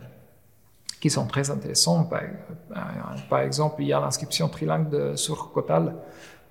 qui 1.00 1.11
sont 1.11 1.26
très 1.26 1.50
intéressantes. 1.50 2.11
Par, 2.11 2.21
euh, 2.21 3.45
exemple, 3.45 3.83
il 3.83 3.88
y 3.88 3.92
a 3.92 4.00
l'inscription 4.00 4.49
trilingue 4.49 4.88
de 4.88 5.16
Surkotal, 5.16 5.95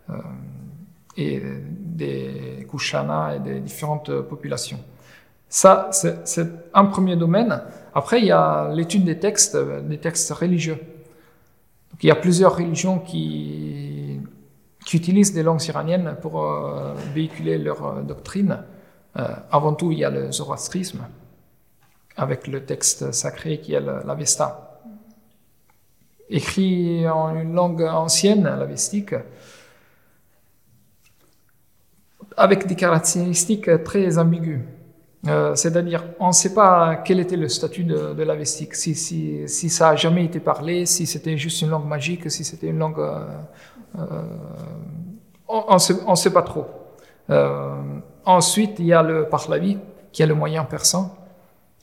euh, 0.10 0.18
et 1.18 1.42
des 1.70 2.66
Kushana 2.70 3.36
et 3.36 3.40
des 3.40 3.60
différentes 3.60 4.22
populations. 4.22 4.80
Ça, 5.50 5.90
c'est 5.92 6.48
un 6.74 6.86
premier 6.86 7.18
domaine. 7.18 7.62
Après, 7.94 8.20
il 8.20 8.26
y 8.26 8.32
a 8.32 8.72
l'étude 8.74 9.04
des 9.04 9.20
textes, 9.20 9.58
des 9.58 9.98
textes 9.98 10.32
religieux. 10.32 10.78
Il 12.04 12.08
y 12.08 12.12
a 12.12 12.16
plusieurs 12.16 12.56
religions 12.56 13.00
qui, 13.00 14.20
utilisent 14.94 15.34
des 15.34 15.44
langues 15.44 15.64
iraniennes 15.68 16.18
pour 16.22 16.44
euh, 16.44 16.94
véhiculer 17.14 17.58
leur 17.58 17.86
euh, 17.86 18.02
doctrine. 18.02 18.64
Euh, 19.16 19.28
avant 19.50 19.74
tout, 19.74 19.92
il 19.92 20.00
y 20.00 20.04
a 20.04 20.10
le 20.10 20.32
zoroastrisme, 20.32 21.08
avec 22.18 22.48
le 22.48 22.66
texte 22.66 23.12
sacré 23.14 23.60
qui 23.60 23.74
est 23.74 23.80
l'Avesta. 23.80 24.82
Écrit 26.30 27.08
en 27.08 27.36
une 27.40 27.54
langue 27.54 27.84
ancienne, 27.84 28.44
l'avestique, 28.44 29.14
avec 32.36 32.68
des 32.68 32.76
caractéristiques 32.76 33.70
très 33.84 34.18
ambiguës. 34.18 34.62
Euh, 35.28 35.54
C'est-à-dire, 35.56 36.04
on 36.20 36.28
ne 36.28 36.32
sait 36.32 36.54
pas 36.54 36.96
quel 37.06 37.20
était 37.20 37.38
le 37.38 37.48
statut 37.48 37.84
de, 37.84 38.14
de 38.14 38.24
l'avestique, 38.24 38.74
si, 38.76 39.48
ça 39.48 39.90
a 39.90 39.96
jamais 39.96 40.26
été 40.26 40.40
parlé, 40.40 40.86
si 40.86 41.06
c'était 41.06 41.38
juste 41.38 41.62
une 41.62 41.70
langue 41.70 41.88
magique, 41.88 42.30
si 42.32 42.44
c'était 42.44 42.68
une 42.68 42.80
langue... 42.80 43.00
euh, 43.00 43.28
euh, 44.00 44.22
on 45.48 45.76
ne 45.76 46.16
sait, 46.16 46.32
pas 46.32 46.42
trop. 46.44 46.66
Ensuite, 48.26 48.80
il 48.80 48.86
y 48.86 48.94
a 48.94 49.04
le 49.04 49.28
Pahlavi, 49.28 49.78
qui 50.12 50.24
est 50.24 50.26
le 50.26 50.34
moyen 50.34 50.64
persan, 50.64 51.14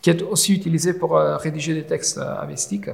qui 0.00 0.10
est 0.10 0.22
aussi 0.22 0.54
utilisé 0.54 0.94
pour 0.94 1.16
rédiger 1.18 1.74
des 1.74 1.84
textes 1.84 2.18
avestiques. 2.18 2.88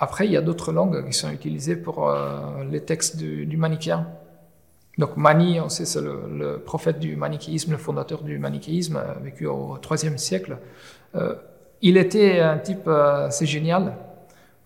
Après, 0.00 0.24
il 0.24 0.32
y 0.32 0.38
a 0.38 0.40
d'autres 0.40 0.72
langues 0.72 1.06
qui 1.06 1.12
sont 1.12 1.30
utilisées 1.30 1.76
pour 1.76 2.10
les 2.70 2.80
textes 2.80 3.18
du 3.18 3.56
manichéen. 3.58 4.06
Donc 4.98 5.16
Mani, 5.16 5.60
on 5.60 5.68
sait, 5.68 5.84
c'est 5.84 6.00
le, 6.00 6.58
prophète 6.58 6.98
du 6.98 7.14
manichéisme, 7.14 7.70
le 7.70 7.78
fondateur 7.78 8.22
du 8.22 8.38
manichéisme, 8.38 8.96
euh, 8.96 9.14
vécu 9.22 9.46
au 9.46 9.78
IIIe 9.78 10.18
siècle. 10.18 10.58
Euh, 11.14 11.34
il 11.80 11.96
était 11.96 12.40
un 12.40 12.58
type, 12.58 12.88
euh, 12.88 13.28
c'est 13.30 13.46
génial, 13.46 13.96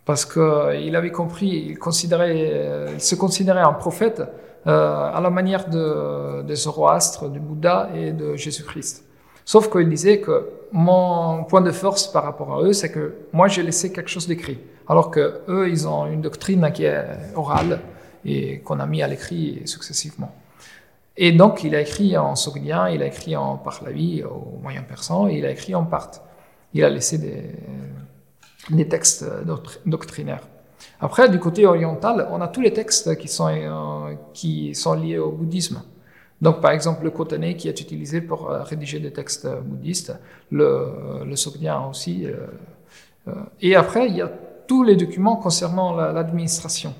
parce 0.06 0.24
qu'il 0.24 0.96
avait 0.96 1.12
compris, 1.12 1.48
il, 1.68 1.78
considérait, 1.78 2.88
il 2.94 3.00
se 3.00 3.14
considérait 3.14 3.60
un 3.60 3.74
prophète 3.74 4.22
à 4.64 5.20
la 5.20 5.30
manière 5.30 5.68
de, 5.68 6.42
de 6.42 6.54
Zoroastre, 6.54 7.28
du 7.28 7.40
Bouddha 7.40 7.90
et 7.94 8.12
de 8.12 8.36
Jésus-Christ. 8.36 9.04
Sauf 9.44 9.70
qu'il 9.70 9.88
disait 9.88 10.20
que 10.20 10.48
mon 10.70 11.44
point 11.44 11.60
de 11.60 11.72
force 11.72 12.06
par 12.06 12.24
rapport 12.24 12.54
à 12.54 12.62
eux, 12.62 12.72
c'est 12.72 12.90
que 12.90 13.14
moi 13.32 13.48
j'ai 13.48 13.62
laissé 13.62 13.92
quelque 13.92 14.08
chose 14.08 14.26
d'écrit, 14.26 14.58
alors 14.88 15.10
que 15.10 15.42
eux 15.48 15.68
ils 15.68 15.86
ont 15.86 16.06
une 16.06 16.22
doctrine 16.22 16.70
qui 16.72 16.84
est 16.84 17.04
orale 17.34 17.80
et 18.24 18.60
qu'on 18.60 18.80
a 18.80 18.86
mis 18.86 19.02
à 19.02 19.08
l'écrit 19.08 19.62
successivement. 19.66 20.32
Et 21.16 21.32
donc 21.32 21.62
il 21.64 21.74
a 21.74 21.80
écrit 21.80 22.16
en 22.16 22.34
sogdien, 22.36 22.88
il 22.88 23.02
a 23.02 23.06
écrit 23.06 23.36
en 23.36 23.58
Pahlavi 23.58 24.22
au 24.24 24.58
moyen 24.62 24.82
persan, 24.82 25.28
et 25.28 25.38
il 25.38 25.44
a 25.44 25.50
écrit 25.50 25.74
en 25.74 25.84
parthe. 25.84 26.22
Il 26.74 26.82
a 26.84 26.88
laissé 26.88 27.18
des, 28.70 28.88
textes 28.88 29.24
doctr- 29.44 29.78
doctrinaires. 29.84 30.46
Après, 31.00 31.28
du 31.28 31.38
côté 31.38 31.66
oriental, 31.66 32.28
on 32.30 32.40
a 32.40 32.48
tous 32.48 32.60
les 32.60 32.72
textes 32.72 33.16
qui 33.18 33.28
sont, 33.28 33.48
euh, 33.48 34.14
qui 34.32 34.74
sont 34.74 34.94
liés 34.94 35.18
au 35.18 35.30
bouddhisme. 35.32 35.82
Donc, 36.40 36.60
par 36.60 36.70
exemple, 36.72 37.04
le 37.04 37.10
kotané 37.10 37.56
qui 37.56 37.68
est 37.68 37.80
utilisé 37.80 38.20
pour 38.20 38.50
euh, 38.50 38.62
rédiger 38.62 38.98
des 38.98 39.12
textes 39.12 39.44
euh, 39.44 39.60
bouddhistes, 39.60 40.12
le, 40.50 41.24
le 41.24 41.36
sogdien 41.36 41.84
aussi. 41.90 42.26
euh, 42.26 42.46
euh, 43.28 43.32
et 43.60 43.76
après, 43.76 44.08
il 44.08 44.16
y 44.16 44.22
a 44.22 44.30
tous 44.66 44.82
les 44.82 44.96
documents 44.96 45.36
concernant 45.36 45.94
la- 45.94 46.12
l'administration. 46.12 46.94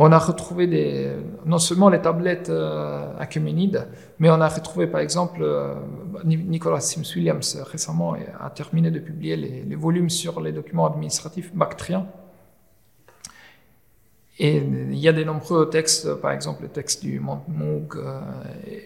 On 0.00 0.12
a 0.12 0.18
retrouvé 0.18 0.68
des, 0.68 1.10
non 1.44 1.58
seulement 1.58 1.88
les 1.88 2.00
tablettes 2.00 2.50
euh, 2.50 3.12
achéménides, 3.18 3.88
mais 4.20 4.30
on 4.30 4.40
a 4.40 4.48
retrouvé 4.48 4.86
par 4.86 5.00
exemple, 5.00 5.40
euh, 5.42 5.74
Ni- 6.24 6.36
Nicolas 6.36 6.80
Sims 6.80 7.02
Williams 7.16 7.56
euh, 7.56 7.64
récemment 7.64 8.14
a 8.40 8.50
terminé 8.50 8.92
de 8.92 9.00
publier 9.00 9.36
les, 9.36 9.74
volumes 9.74 10.08
sur 10.08 10.40
les 10.40 10.52
documents 10.52 10.86
administratifs 10.86 11.52
bactriens. 11.52 12.06
Et 14.40 14.58
il 14.58 14.98
y 14.98 15.08
a 15.08 15.12
de 15.12 15.24
nombreux 15.24 15.68
textes, 15.68 16.14
par 16.14 16.30
exemple 16.30 16.62
le 16.62 16.68
texte 16.68 17.02
du 17.02 17.18
Mont 17.18 17.40
Moog, 17.48 17.96
euh, 17.96 18.20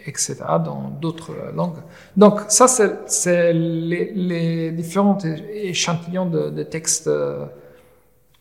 etc., 0.07 0.37
dans 0.65 0.89
d'autres 0.89 1.33
euh, 1.33 1.53
langues. 1.53 1.83
Donc 2.17 2.41
ça, 2.49 2.67
c'est 2.69 3.53
les, 3.53 4.13
les 4.15 4.73
différents 4.73 5.19
échantillons 5.53 6.25
de, 6.25 6.63
textes 6.63 7.07
euh, 7.07 7.45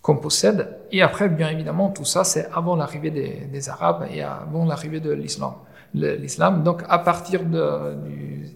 qu'on 0.01 0.17
possède. 0.17 0.77
Et 0.91 1.01
après, 1.01 1.29
bien 1.29 1.49
évidemment, 1.49 1.89
tout 1.89 2.05
ça, 2.05 2.23
c'est 2.23 2.49
avant 2.53 2.75
l'arrivée 2.75 3.11
des, 3.11 3.69
Arabes 3.69 4.07
et 4.11 4.21
avant 4.21 4.65
l'arrivée 4.65 4.99
de 4.99 5.11
l'islam. 5.11 5.53
L'islam, 5.93 6.63
donc 6.63 6.83
à 6.89 6.99
partir 6.99 7.43
de, 7.43 7.95
du, 8.05 8.49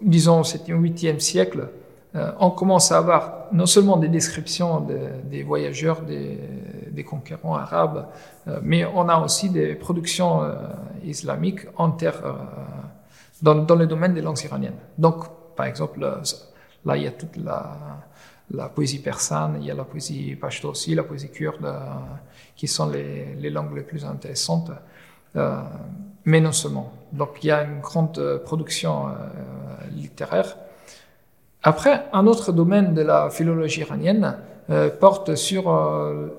disons, 0.00 0.42
7e, 0.42 0.80
8e 0.80 1.18
siècle, 1.18 1.68
euh, 2.14 2.32
on 2.40 2.50
commence 2.50 2.90
à 2.90 2.98
avoir 2.98 3.48
non 3.52 3.66
seulement 3.66 3.96
des 3.98 4.08
descriptions 4.08 4.80
de- 4.80 5.10
des 5.24 5.42
voyageurs, 5.42 6.00
des, 6.02 6.38
conquérants 7.04 7.54
arabes, 7.54 8.06
euh, 8.48 8.58
mais 8.62 8.84
on 8.84 9.08
a 9.08 9.18
aussi 9.20 9.50
des 9.50 9.76
productions 9.76 10.42
euh, 10.42 10.54
islamiques 11.04 11.60
en 11.76 11.92
terre, 11.92 12.20
dans, 13.40 13.54
le 13.54 13.86
domaine 13.86 14.14
des 14.14 14.20
langues 14.20 14.42
iraniennes. 14.44 14.80
Donc, 14.96 15.24
par 15.54 15.66
exemple, 15.66 16.00
là, 16.84 16.96
il 16.96 17.04
y 17.04 17.06
a 17.06 17.12
toute 17.12 17.36
la, 17.36 17.76
la 18.50 18.68
poésie 18.68 19.00
persane, 19.00 19.58
il 19.60 19.66
y 19.66 19.70
a 19.70 19.74
la 19.74 19.84
poésie 19.84 20.34
pashto 20.36 20.70
aussi, 20.70 20.94
la 20.94 21.02
poésie 21.02 21.30
kurde, 21.30 21.64
euh, 21.64 21.80
qui 22.56 22.66
sont 22.66 22.88
les, 22.88 23.34
les, 23.34 23.50
langues 23.50 23.76
les 23.76 23.82
plus 23.82 24.04
intéressantes. 24.04 24.70
Euh, 25.36 25.60
mais 26.24 26.40
non 26.40 26.52
seulement. 26.52 26.92
Donc 27.12 27.42
il 27.42 27.48
y 27.48 27.50
a 27.50 27.62
une 27.62 27.80
grande 27.80 28.18
euh, 28.18 28.38
production 28.38 29.06
littéraire. 29.94 30.56
Après, 31.62 32.06
un 32.12 32.26
autre 32.26 32.52
domaine 32.52 32.94
de 32.94 33.02
la 33.02 33.30
philologie 33.30 33.80
iranienne 33.80 34.38
porte 35.00 35.34
sur 35.34 35.64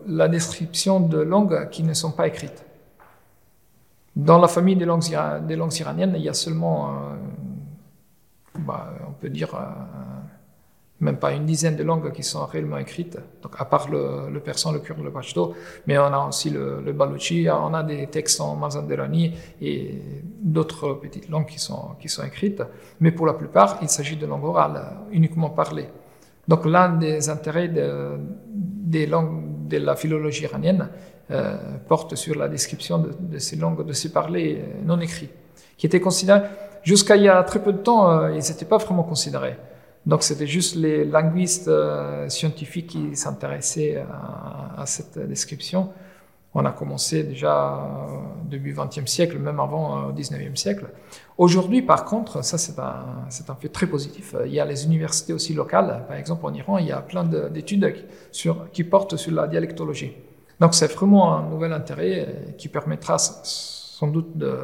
la 0.08 0.28
description 0.28 1.00
de 1.00 1.18
langues 1.18 1.68
qui 1.70 1.84
ne 1.84 1.94
sont 1.94 2.12
pas 2.12 2.28
écrites. 2.28 2.64
Dans 4.16 4.38
la 4.38 4.48
famille 4.48 4.76
des 4.76 4.86
langues, 4.86 5.04
des 5.48 5.56
langues 5.56 5.78
iraniennes, 5.78 6.14
il 6.16 6.22
y 6.22 6.30
a 6.30 6.34
seulement, 6.34 6.94
bah, 8.60 8.94
on 9.08 9.12
peut 9.14 9.30
dire, 9.30 9.50
même 11.02 11.18
pas 11.18 11.32
une 11.32 11.46
dizaine 11.46 11.76
de 11.76 11.84
langues 11.84 12.12
qui 12.12 12.24
sont 12.24 12.46
réellement 12.46 12.78
écrites, 12.78 13.18
donc 13.42 13.54
à 13.58 13.66
part 13.66 13.90
le, 13.90 14.40
persan, 14.40 14.72
le 14.74 14.80
kurde, 14.80 15.02
le 15.02 15.12
pashto, 15.12 15.54
mais 15.88 15.98
on 15.98 16.04
a 16.04 16.28
aussi 16.28 16.50
le, 16.50 16.82
le 16.82 16.92
baluchi, 16.92 17.48
on 17.50 17.74
a 17.74 17.84
des 17.84 18.08
textes 18.08 18.42
en 18.42 18.56
mazanderani 18.56 19.34
et 19.62 20.02
d'autres 20.42 20.94
petites 20.96 21.30
langues 21.30 21.48
qui 21.48 21.60
sont, 21.60 21.96
qui 22.00 22.10
sont 22.10 22.24
écrites, 22.24 22.64
mais 23.00 23.12
pour 23.12 23.26
la 23.26 23.34
plupart, 23.34 23.80
il 23.82 23.90
s'agit 23.90 24.18
de 24.18 24.26
langues 24.26 24.44
orales, 24.46 24.82
uniquement 25.12 25.50
parlées. 25.50 25.90
Donc 26.48 26.66
l'un 26.66 26.90
des 26.90 27.30
intérêts 27.30 27.70
de, 27.70 28.18
des 28.54 29.06
langues 29.06 29.68
de 29.68 29.78
la 29.78 29.96
philologie 29.96 30.44
iranienne 30.44 30.90
euh, 31.32 31.58
porte 31.88 32.16
sur 32.16 32.36
la 32.36 32.48
description 32.48 32.98
de, 32.98 33.38
ces 33.38 33.56
langues, 33.56 33.86
de 33.86 33.94
ces 33.94 34.12
parlers 34.12 34.66
non 34.84 35.00
écrits, 35.00 35.30
qui 35.78 35.86
étaient 35.86 36.02
considérés, 36.02 36.42
jusqu'à 36.82 37.16
il 37.16 37.24
y 37.24 37.30
a 37.30 37.44
très 37.44 37.62
peu 37.62 37.72
de 37.72 37.78
temps, 37.78 38.10
euh, 38.10 38.32
ils 38.32 38.38
n'étaient 38.50 38.66
pas 38.66 38.78
vraiment 38.78 39.04
considérés. 39.04 39.56
Donc 40.06 40.24
c'était 40.24 40.48
juste 40.48 40.76
les 40.76 41.06
linguistes 41.06 41.68
euh, 41.68 42.30
scientifiques 42.30 42.88
qui 42.88 43.16
s'intéressaient 43.16 44.04
à, 44.78 44.86
cette 44.86 45.20
description. 45.20 45.90
On 46.54 46.66
a 46.66 46.72
commencé 46.72 47.24
déjà 47.24 47.76
euh, 47.76 48.50
début 48.50 48.74
20e 48.74 49.06
siècle, 49.06 49.38
même 49.38 49.60
avant 49.60 49.98
euh, 49.98 50.10
au 50.10 50.14
19e 50.14 50.56
siècle. 50.56 50.88
Aujourd'hui, 51.38 51.82
par 51.82 52.06
contre, 52.06 52.44
ça 52.44 52.58
c'est 52.58 52.80
un, 52.80 53.28
un 53.48 53.56
fait 53.56 53.70
très 53.70 53.88
positif. 53.88 54.36
Il 54.46 54.54
y 54.54 54.60
a 54.60 54.66
les 54.66 54.86
universités 54.86 55.34
aussi 55.34 55.54
locales, 55.54 56.06
par 56.08 56.18
exemple 56.18 56.46
en 56.46 56.54
Iran, 56.54 56.78
il 56.78 56.88
y 56.88 56.92
a 56.92 57.02
plein 57.02 57.24
d'études 57.24 57.94
qui 58.74 58.84
portent 58.84 59.16
sur 59.18 59.34
la 59.34 59.48
dialectologie. 59.48 60.14
Donc 60.60 60.74
c'est 60.74 60.92
vraiment 60.92 61.36
un 61.38 61.50
nouvel 61.50 61.72
intérêt 61.72 62.54
qui 62.58 62.68
permettra 62.68 63.18
sans 63.20 64.08
doute 64.08 64.36
de, 64.36 64.58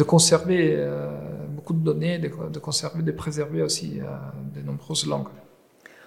de 0.00 0.04
conserver 0.04 0.76
euh, 0.78 1.10
beaucoup 1.54 1.74
de 1.74 1.84
données, 1.84 2.18
de, 2.18 2.30
de, 2.50 2.58
conserver, 2.58 3.02
de 3.02 3.12
préserver 3.12 3.62
aussi 3.62 4.00
euh, 4.00 4.04
de 4.56 4.62
nombreuses 4.66 5.06
langues. 5.06 5.28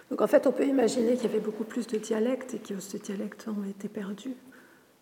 Donc 0.09 0.19
en 0.21 0.27
fait, 0.27 0.47
on 0.47 0.51
peut 0.51 0.65
imaginer 0.65 1.13
qu'il 1.13 1.29
y 1.29 1.33
avait 1.33 1.45
beaucoup 1.49 1.63
plus 1.63 1.85
de 1.85 1.97
dialectes 1.97 2.55
et 2.55 2.57
que 2.57 2.79
ces 2.79 2.97
dialectes 2.97 3.47
ont 3.47 3.63
été 3.69 3.87
perdus 3.87 4.35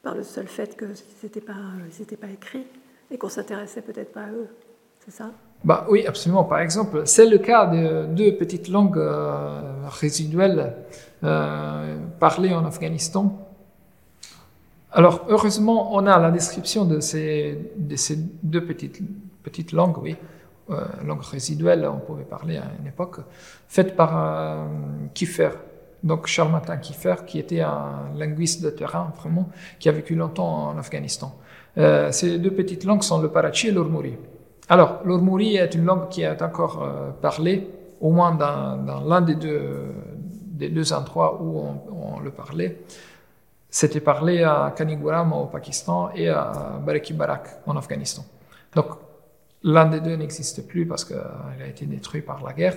par 0.03 0.13
le 0.15 0.23
seul 0.23 0.47
fait 0.47 0.77
qu'ils 0.77 0.89
n'étaient 1.23 1.39
pas, 1.41 1.61
pas 2.21 2.31
écrits 2.33 2.67
et 3.09 3.17
qu'on 3.17 3.29
s'intéressait 3.29 3.81
peut-être 3.81 4.11
pas 4.11 4.23
à 4.23 4.31
eux. 4.31 4.49
C'est 5.05 5.11
ça? 5.19 5.31
Bah, 5.63 5.85
Oui, 5.89 6.05
absolument. 6.05 6.43
Par 6.43 6.59
exemple, 6.59 7.03
c'est 7.05 7.29
le 7.29 7.37
cas 7.37 7.67
de 7.67 8.07
deux 8.07 8.35
petites 8.35 8.67
langues 8.67 8.97
euh, 8.97 9.87
résiduelles 9.87 10.73
euh, 11.23 11.97
parlées 12.19 12.53
en 12.53 12.65
Afghanistan 12.65 13.25
alors, 14.93 15.25
heureusement, 15.29 15.95
on 15.95 16.05
a 16.05 16.19
la 16.19 16.31
description 16.31 16.83
de 16.85 16.99
ces, 16.99 17.71
de 17.77 17.95
ces 17.95 18.17
deux 18.43 18.65
petites, 18.65 19.71
langues, 19.71 19.97
oui, 19.99 20.17
euh, 20.69 20.81
langues 21.05 21.23
résiduelles, 21.23 21.87
on 21.87 21.99
pouvait 21.99 22.25
parler 22.25 22.57
à 22.57 22.65
une 22.79 22.87
époque, 22.87 23.17
faites 23.69 23.95
par 23.95 24.11
euh, 24.17 24.65
Kiefer, 25.13 25.51
donc 26.03 26.27
Charles 26.27 26.51
Martin 26.51 26.77
Kiefer, 26.77 27.15
qui 27.25 27.39
était 27.39 27.61
un 27.61 28.11
linguiste 28.17 28.63
de 28.63 28.69
terrain, 28.69 29.13
vraiment, 29.17 29.49
qui 29.79 29.87
a 29.87 29.93
vécu 29.93 30.15
longtemps 30.15 30.69
en 30.69 30.77
Afghanistan. 30.77 31.35
Euh, 31.77 32.11
ces 32.11 32.37
deux 32.37 32.51
petites 32.51 32.83
langues 32.83 33.03
sont 33.03 33.21
le 33.21 33.29
Parachi 33.29 33.67
et 33.67 33.71
l'Urmuri. 33.71 34.17
Alors, 34.67 34.99
l'Urmuri 35.05 35.55
est 35.55 35.73
une 35.73 35.85
langue 35.85 36.09
qui 36.09 36.23
est 36.23 36.41
encore 36.41 36.83
euh, 36.83 37.11
parlée, 37.21 37.67
au 38.01 38.11
moins 38.11 38.33
dans, 38.33 39.03
l'un 39.07 39.21
des 39.21 39.35
deux, 39.35 40.93
endroits 40.93 41.41
où 41.41 41.61
on 41.91 42.19
le 42.19 42.31
parlait. 42.31 42.77
C'était 43.73 44.01
parlé 44.01 44.43
à 44.43 44.73
Kaniguram 44.75 45.31
au 45.31 45.45
Pakistan 45.45 46.11
et 46.13 46.27
à 46.27 46.77
Baraki 46.85 47.13
Barak 47.13 47.61
en 47.65 47.77
Afghanistan. 47.77 48.25
Donc, 48.75 48.87
l'un 49.63 49.85
des 49.85 50.01
deux 50.01 50.15
n'existe 50.17 50.67
plus 50.67 50.85
parce 50.85 51.05
qu'il 51.05 51.15
a 51.15 51.67
été 51.67 51.85
détruit 51.85 52.21
par 52.21 52.43
la 52.43 52.51
guerre. 52.51 52.75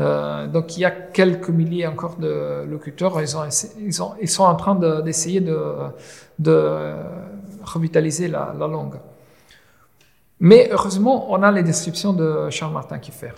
Euh, 0.00 0.46
donc, 0.46 0.78
il 0.78 0.80
y 0.80 0.84
a 0.86 0.90
quelques 0.90 1.50
milliers 1.50 1.86
encore 1.86 2.16
de 2.16 2.64
locuteurs. 2.66 3.20
Ils, 3.20 3.36
ont, 3.36 3.42
ils, 3.78 4.02
ont, 4.02 4.14
ils 4.18 4.30
sont 4.30 4.44
en 4.44 4.54
train 4.54 4.76
d'essayer 5.02 5.42
de, 5.42 5.54
revitaliser 7.62 8.28
la, 8.28 8.54
la, 8.58 8.66
langue. 8.66 8.96
Mais 10.40 10.70
heureusement, 10.72 11.30
on 11.30 11.42
a 11.42 11.52
les 11.52 11.62
descriptions 11.62 12.14
de 12.14 12.48
Charles 12.48 12.72
Martin 12.72 12.98
Kiffer. 12.98 13.32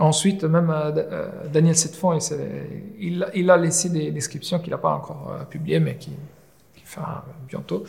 Ensuite, 0.00 0.44
même 0.44 0.70
euh, 0.70 1.28
Daniel 1.52 1.76
Setfond, 1.76 2.18
il, 2.98 3.26
il, 3.34 3.50
a 3.50 3.56
laissé 3.58 3.90
des 3.90 4.10
descriptions 4.10 4.58
qu'il 4.58 4.70
n'a 4.70 4.78
pas 4.78 4.94
encore 4.94 5.30
euh, 5.30 5.44
publiées, 5.44 5.78
mais 5.78 5.96
qui, 5.96 6.12
qui 6.74 6.84
bientôt. 7.46 7.84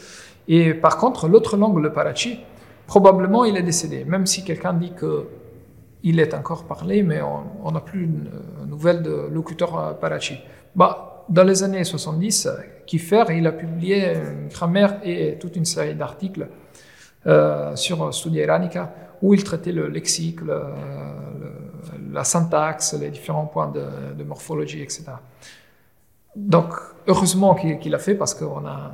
Et 0.46 0.74
par 0.74 0.98
contre, 0.98 1.30
l'autre 1.30 1.56
langue, 1.56 1.78
le 1.78 1.94
Parachi, 1.94 2.42
probablement 2.86 3.46
il 3.46 3.56
est 3.56 3.64
décédé, 3.64 4.04
même 4.04 4.26
si 4.26 4.44
quelqu'un 4.44 4.74
dit 4.74 4.92
qu'il 4.92 6.20
est 6.20 6.34
encore 6.34 6.66
parlé, 6.66 7.02
mais 7.02 7.22
on 7.22 7.72
n'a 7.72 7.80
plus 7.80 8.04
une 8.04 8.30
nouvelle 8.68 9.02
de 9.04 9.30
locuteur 9.32 9.80
euh, 9.80 9.94
Parachi. 9.94 10.38
Bah, 10.76 11.24
dans 11.30 11.46
les 11.46 11.64
années 11.64 11.86
70, 11.86 12.50
Kiefer, 12.86 13.24
il 13.30 13.48
a 13.48 13.54
publié 13.54 14.16
une 14.16 14.50
grammaire 14.50 15.00
et 15.02 15.38
toute 15.40 15.56
une 15.56 15.64
série 15.64 15.96
d'articles 15.96 16.50
euh, 17.26 17.74
sur 17.78 18.14
Studia 18.14 18.44
Iranica, 18.44 18.94
où 19.22 19.34
il 19.34 19.46
traitait 19.46 19.72
le 19.72 19.88
lexique, 19.88 20.42
le, 20.42 20.62
le 21.40 21.71
la 22.12 22.24
syntaxe, 22.24 22.94
les 22.94 23.10
différents 23.10 23.46
points 23.46 23.70
de, 23.70 24.14
de 24.18 24.24
morphologie, 24.24 24.82
etc. 24.82 25.06
Donc, 26.36 26.74
heureusement 27.08 27.56
qu'il 27.56 27.80
qu 27.80 27.94
a 27.94 28.00
fait 28.00 28.16
parce 28.16 28.34
qu'on 28.34 28.66
a, 28.66 28.92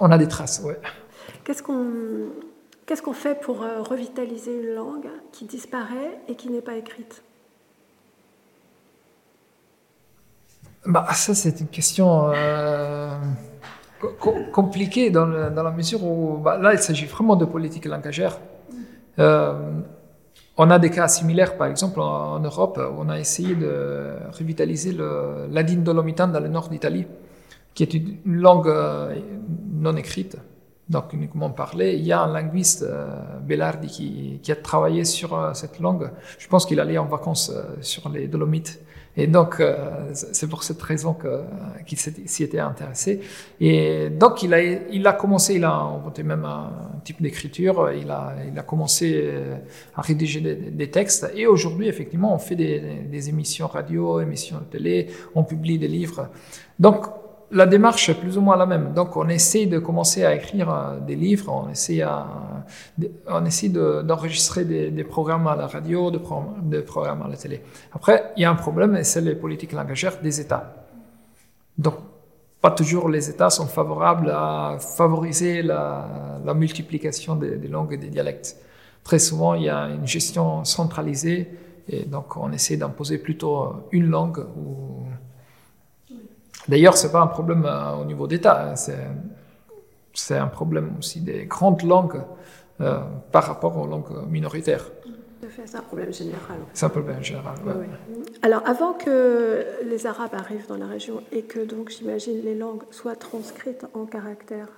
on 0.00 0.10
a 0.10 0.18
des 0.18 0.28
traces. 0.28 0.60
ouais. 0.64 0.78
Qu'est-ce 1.44 1.62
qu'on 3.02 3.12
fait 3.12 3.40
pour 3.40 3.62
euh, 3.62 3.82
revitaliser 3.82 4.54
une 4.60 4.74
langue 4.74 5.08
qui 5.32 5.46
disparaît 5.46 6.18
et 6.28 6.34
qui 6.34 6.50
n'est 6.50 6.60
pas 6.60 6.74
écrite? 6.74 7.22
Bah, 10.86 11.06
Ça, 11.12 11.34
c'est 11.34 11.60
une 11.60 11.68
question 11.68 12.30
euh, 12.34 13.16
co 14.20 14.34
compliquée 14.52 15.10
dans, 15.10 15.24
le, 15.24 15.50
dans, 15.50 15.62
la 15.62 15.70
mesure 15.70 16.04
où 16.04 16.36
bah, 16.38 16.58
là, 16.58 16.74
il 16.74 16.78
s'agit 16.78 17.06
vraiment 17.06 17.36
de 17.36 17.46
politique 17.46 17.86
langagère. 17.86 18.38
Euh, 19.18 19.80
on 20.56 20.70
a 20.70 20.78
des 20.78 20.90
cas 20.90 21.08
similaires, 21.08 21.56
par 21.56 21.66
exemple, 21.66 22.00
en, 22.00 22.38
Europe, 22.38 22.80
on 22.96 23.08
a 23.08 23.18
essayé 23.18 23.54
de 23.54 24.12
revitaliser 24.32 24.92
le 24.92 25.46
ladine 25.50 25.82
dolomitan 25.82 26.28
dans 26.28 26.40
le 26.40 26.48
nord 26.48 26.68
d'Italie, 26.68 27.06
qui 27.74 27.82
est 27.82 27.92
une 27.92 28.18
langue 28.24 28.68
euh, 28.68 29.16
non 29.72 29.96
écrite, 29.96 30.36
donc 30.88 31.12
uniquement 31.12 31.50
parlée. 31.50 31.94
Il 31.94 32.06
y 32.06 32.12
a 32.12 32.20
un 32.20 32.32
linguiste, 32.32 32.84
euh, 32.84 33.40
Bellardi, 33.40 33.88
qui, 33.88 34.40
qui, 34.42 34.52
a 34.52 34.56
travaillé 34.56 35.04
sur 35.04 35.36
euh, 35.36 35.54
cette 35.54 35.80
langue. 35.80 36.10
Je 36.38 36.46
pense 36.46 36.66
qu'il 36.66 36.78
allait 36.78 36.98
en 36.98 37.06
vacances 37.06 37.52
sur 37.80 38.08
les 38.08 38.28
Dolomites 38.28 38.80
et 39.16 39.26
donc, 39.28 39.60
euh, 39.60 40.10
c'est 40.12 40.48
pour 40.48 40.64
cette 40.64 40.82
raison 40.82 41.16
qu'il 41.86 41.98
s'y 41.98 42.42
était 42.42 42.58
intéressé. 42.58 43.20
Et 43.60 44.10
donc, 44.10 44.42
il 44.42 44.52
a, 44.52 44.60
il 44.60 45.06
a 45.06 45.12
commencé, 45.12 45.54
il 45.54 45.64
a 45.64 45.72
inventé 45.72 46.22
même 46.24 46.44
un 46.44 46.72
type 47.04 47.22
d'écriture, 47.22 47.92
il 47.92 48.10
a, 48.10 48.34
il 48.50 48.58
a 48.58 48.62
commencé 48.62 49.20
euh, 49.24 49.56
à 49.94 50.02
rédiger 50.02 50.40
des, 50.40 50.56
des 50.56 50.90
textes. 50.90 51.30
Et 51.36 51.46
aujourd'hui, 51.46 51.86
effectivement, 51.86 52.34
on 52.34 52.38
fait 52.38 52.56
des, 52.56 52.80
des 53.08 53.28
émissions 53.28 53.68
radio, 53.68 54.20
émissions 54.20 54.58
de 54.58 54.64
télé, 54.64 55.08
on 55.34 55.44
publie 55.44 55.78
des 55.78 55.88
livres. 55.88 56.28
Donc, 56.80 57.06
la 57.54 57.66
démarche 57.66 58.08
est 58.08 58.14
plus 58.14 58.36
ou 58.36 58.40
moins 58.40 58.56
la 58.56 58.66
même. 58.66 58.92
Donc, 58.94 59.16
on 59.16 59.28
essaie 59.28 59.66
de 59.66 59.78
commencer 59.78 60.24
à 60.24 60.34
écrire 60.34 60.70
euh, 60.70 60.98
des 60.98 61.14
livres, 61.14 61.52
on 61.52 61.70
essaie, 61.70 62.02
d'enregistrer 63.68 64.64
des, 64.64 65.04
programmes 65.04 65.46
à 65.46 65.54
la 65.54 65.68
radio, 65.68 66.10
des, 66.10 66.18
pro, 66.18 66.42
des 66.62 66.82
programmes 66.82 67.22
à 67.22 67.28
la 67.28 67.36
télé. 67.36 67.62
Après, 67.92 68.32
il 68.36 68.42
y 68.42 68.44
a 68.44 68.50
un 68.50 68.56
problème, 68.56 68.96
et 68.96 69.04
c'est 69.04 69.20
les 69.20 69.36
politiques 69.36 69.72
langagères 69.72 70.20
des 70.20 70.40
États. 70.40 70.74
Donc, 71.78 71.94
pas 72.60 72.72
toujours 72.72 73.08
les 73.08 73.30
États 73.30 73.50
sont 73.50 73.66
favorables 73.66 74.30
à 74.30 74.78
favoriser 74.80 75.62
la, 75.62 76.40
la 76.44 76.54
multiplication 76.54 77.36
des, 77.36 77.56
des, 77.56 77.68
langues 77.68 77.92
et 77.92 77.98
des 77.98 78.08
dialectes. 78.08 78.56
Très 79.04 79.18
souvent, 79.18 79.54
il 79.54 79.64
y 79.64 79.68
a 79.68 79.88
une 79.90 80.06
gestion 80.06 80.64
centralisée, 80.64 81.50
et 81.88 82.04
donc 82.04 82.36
on 82.36 82.50
essaie 82.52 82.78
d'imposer 82.78 83.18
plutôt 83.18 83.86
une 83.92 84.08
langue 84.08 84.38
ou 84.56 85.04
D'ailleurs, 86.68 86.96
ce 86.96 87.06
n'est 87.06 87.12
pas 87.12 87.20
un 87.20 87.26
problème 87.26 87.64
euh, 87.66 87.96
au 87.96 88.04
niveau 88.04 88.26
d'État, 88.26 88.70
hein, 88.70 88.74
c'est 90.14 90.38
un 90.38 90.46
problème 90.46 90.94
aussi 90.98 91.20
des 91.20 91.44
grandes 91.46 91.82
langues 91.82 92.22
euh, 92.80 93.00
par 93.30 93.44
rapport 93.44 93.76
aux 93.76 93.86
langues 93.86 94.26
minoritaires. 94.28 94.86
C'est 95.56 95.76
un 95.76 95.82
problème 95.82 96.12
général. 96.12 96.58
C'est 96.72 96.86
un 96.86 96.88
problème 96.88 97.22
général, 97.22 97.54
oui. 97.66 97.86
Alors, 98.42 98.62
avant 98.66 98.94
que 98.94 99.64
les 99.84 100.06
Arabes 100.06 100.34
arrivent 100.34 100.66
dans 100.66 100.78
la 100.78 100.86
région 100.86 101.22
et 101.32 101.42
que, 101.42 101.60
donc, 101.60 101.90
j'imagine, 101.90 102.40
les 102.42 102.54
langues 102.54 102.82
soient 102.90 103.16
transcrites 103.16 103.86
en 103.92 104.06
caractère 104.06 104.68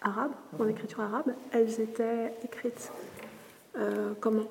arabe, 0.00 0.30
en 0.58 0.68
écriture 0.68 1.00
arabe, 1.00 1.34
elles 1.52 1.80
étaient 1.80 2.34
écrites 2.44 2.92
euh, 3.76 4.12
comment? 4.20 4.44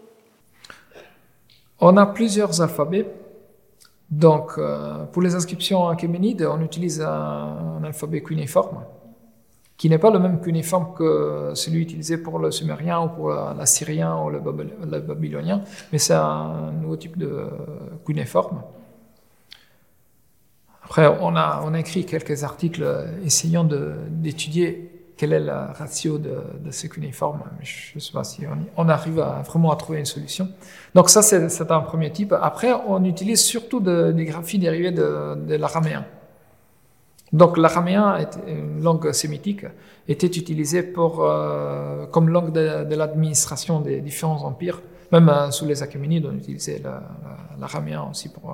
On 1.80 1.96
a 1.98 2.06
plusieurs 2.06 2.62
alphabets. 2.62 3.08
Donc, 4.10 4.54
euh, 4.58 5.04
pour 5.06 5.22
les 5.22 5.36
inscriptions 5.36 5.90
achéménides, 5.90 6.48
on 6.50 6.62
utilise 6.62 7.02
un, 7.02 7.82
alphabet 7.84 8.22
cuniforme, 8.22 8.84
qui 9.76 9.90
n'est 9.90 9.98
pas 9.98 10.10
le 10.10 10.20
même 10.20 10.40
cuniforme 10.40 10.94
que 10.96 11.52
celui 11.54 11.82
utilisé 11.82 12.18
pour 12.18 12.40
le 12.40 12.52
sumérien 12.52 13.02
ou 13.02 13.10
pour 13.10 13.30
l'assyrien 13.30 14.18
ou 14.24 14.30
le, 14.30 14.40
babylonien, 14.40 15.62
mais 15.92 15.98
c'est 15.98 16.14
un 16.14 16.72
nouveau 16.72 16.96
type 16.96 17.18
de 17.18 17.48
cuniforme. 18.06 18.64
Après, 20.84 21.06
on 21.20 21.36
a 21.36 21.80
écrit 21.80 22.06
quelques 22.06 22.44
articles 22.46 22.86
essayant 23.26 23.66
d'étudier 23.66 24.97
quel 25.18 25.34
est 25.34 25.40
le 25.40 25.52
ratio 25.52 26.18
de, 26.18 26.36
de 26.64 26.72
ce 26.72 26.88
cuniforme. 26.88 27.42
Je 27.62 27.96
ne 27.96 28.00
sais 28.00 28.14
pas 28.14 28.24
si 28.24 28.46
on, 28.78 28.88
arrive 28.88 29.26
vraiment 29.46 29.72
à 29.72 29.76
trouver 29.76 30.00
une 30.00 30.06
solution. 30.06 30.48
Donc 30.94 31.10
ça, 31.10 31.22
c'est 31.22 31.72
un 31.72 31.82
premier 31.82 32.12
type. 32.12 32.34
Après, 32.40 32.72
on 32.88 33.04
utilise 33.04 33.42
surtout 33.42 33.80
des 33.80 34.26
graphies 34.26 34.60
dérivées 34.60 34.92
de, 34.92 35.36
de 35.36 35.56
l'araméen. 35.56 36.06
Donc 37.34 37.58
l'araméen, 37.58 38.26
une 38.48 38.82
langue 38.82 39.12
sémitique, 39.12 39.66
était 40.08 40.28
utilisée 40.28 40.84
pour, 40.84 41.24
euh, 41.24 42.06
comme 42.08 42.30
langue 42.30 42.54
de, 42.54 42.96
l'administration 42.96 43.82
des 43.82 44.00
différents 44.00 44.44
empires. 44.44 44.82
Même 45.12 45.30
euh, 45.30 45.52
sous 45.52 45.66
les 45.66 45.84
Achéménides, 45.84 46.26
on 46.26 46.36
utilisait 46.36 46.82
l'araméen 47.60 48.08
aussi 48.10 48.30
pour, 48.30 48.50
euh, 48.50 48.54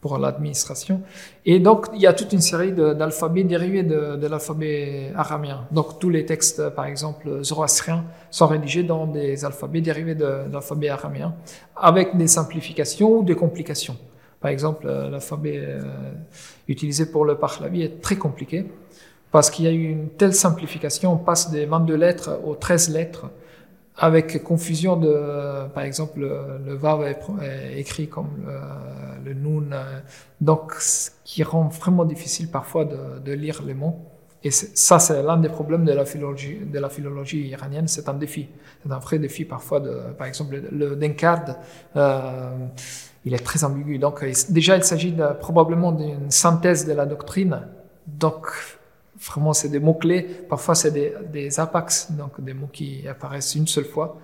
pour 0.00 0.18
l'administration. 0.18 1.02
Et 1.44 1.58
donc, 1.58 1.86
il 1.94 2.00
y 2.00 2.06
a 2.06 2.12
toute 2.12 2.32
une 2.32 2.40
série 2.40 2.72
d'alphabets 2.72 3.44
dérivés 3.44 3.82
de, 3.82 4.26
l'alphabet 4.26 5.12
araméen. 5.16 5.66
Donc, 5.70 5.98
tous 5.98 6.10
les 6.10 6.24
textes, 6.26 6.68
par 6.70 6.86
exemple, 6.86 7.42
zoroastriens, 7.42 8.04
sont 8.30 8.46
rédigés 8.46 8.82
dans 8.82 9.06
des 9.06 9.44
alphabets 9.44 9.80
dérivés 9.80 10.14
de, 10.14 10.44
l'alphabet 10.52 10.88
araméen, 10.88 11.34
avec 11.74 12.16
des 12.16 12.28
simplifications 12.28 13.18
ou 13.18 13.22
des 13.22 13.34
complications. 13.34 13.96
Par 14.40 14.50
exemple, 14.50 14.86
euh, 14.86 15.08
l'alphabet 15.08 15.58
euh, 15.58 15.80
utilisé 16.68 17.06
pour 17.06 17.24
le 17.24 17.36
Pahlavi 17.36 17.82
est 17.82 18.00
très 18.00 18.16
compliqué, 18.16 18.66
parce 19.32 19.50
qu'il 19.50 19.64
y 19.64 19.68
a 19.68 19.72
eu 19.72 19.90
une 19.90 20.10
telle 20.10 20.34
simplification, 20.34 21.14
on 21.14 21.16
passe 21.16 21.50
des 21.50 21.66
22 21.66 21.94
lettres 21.94 22.40
aux 22.44 22.54
13 22.54 22.90
lettres, 22.90 23.26
avec 23.98 24.42
confusion 24.42 24.96
de, 24.96 25.68
par 25.68 25.84
exemple, 25.84 26.20
le, 26.20 26.74
vav 26.74 27.02
est, 27.02 27.78
écrit 27.78 28.08
comme 28.08 28.28
le, 29.24 29.30
le 29.30 29.34
nun, 29.34 29.70
donc 30.40 30.74
ce 30.74 31.10
qui 31.24 31.42
rend 31.42 31.68
vraiment 31.68 32.04
difficile 32.04 32.48
parfois 32.48 32.84
de, 32.84 33.32
lire 33.32 33.62
les 33.66 33.74
mots. 33.74 33.98
Et 34.44 34.50
ça, 34.50 34.98
c'est 35.00 35.22
l'un 35.22 35.38
des 35.38 35.48
problèmes 35.48 35.84
de 35.84 35.92
la 35.92 36.04
philologie, 36.04 37.38
iranienne, 37.48 37.88
c'est 37.88 38.08
un 38.08 38.14
défi. 38.14 38.48
C'est 38.82 38.92
un 38.92 38.98
vrai 38.98 39.18
défi 39.18 39.44
parfois, 39.44 39.80
de, 39.80 39.92
par 40.16 40.26
exemple, 40.26 40.62
le 40.70 40.94
Denkard, 40.94 41.56
euh, 41.96 42.50
il 43.24 43.34
est 43.34 43.44
très 43.44 43.64
ambigu. 43.64 43.98
Donc, 43.98 44.24
déjà, 44.50 44.76
il 44.76 44.84
s'agit 44.84 45.16
probablement 45.40 45.90
d'une 45.90 46.30
synthèse 46.30 46.86
de 46.86 46.92
la 46.92 47.06
doctrine. 47.06 47.62
Donc, 48.06 48.46
Vraiment, 49.18 49.52
c'est 49.52 49.68
des 49.68 49.80
mots-clés. 49.80 50.22
Parfois, 50.22 50.74
c'est 50.74 50.90
des, 50.90 51.14
des 51.32 51.58
apax, 51.58 52.12
donc 52.12 52.40
des 52.40 52.52
mots 52.52 52.68
qui 52.72 53.08
apparaissent 53.08 53.54
une 53.54 53.66
seule 53.66 53.84
fois. 53.84 54.18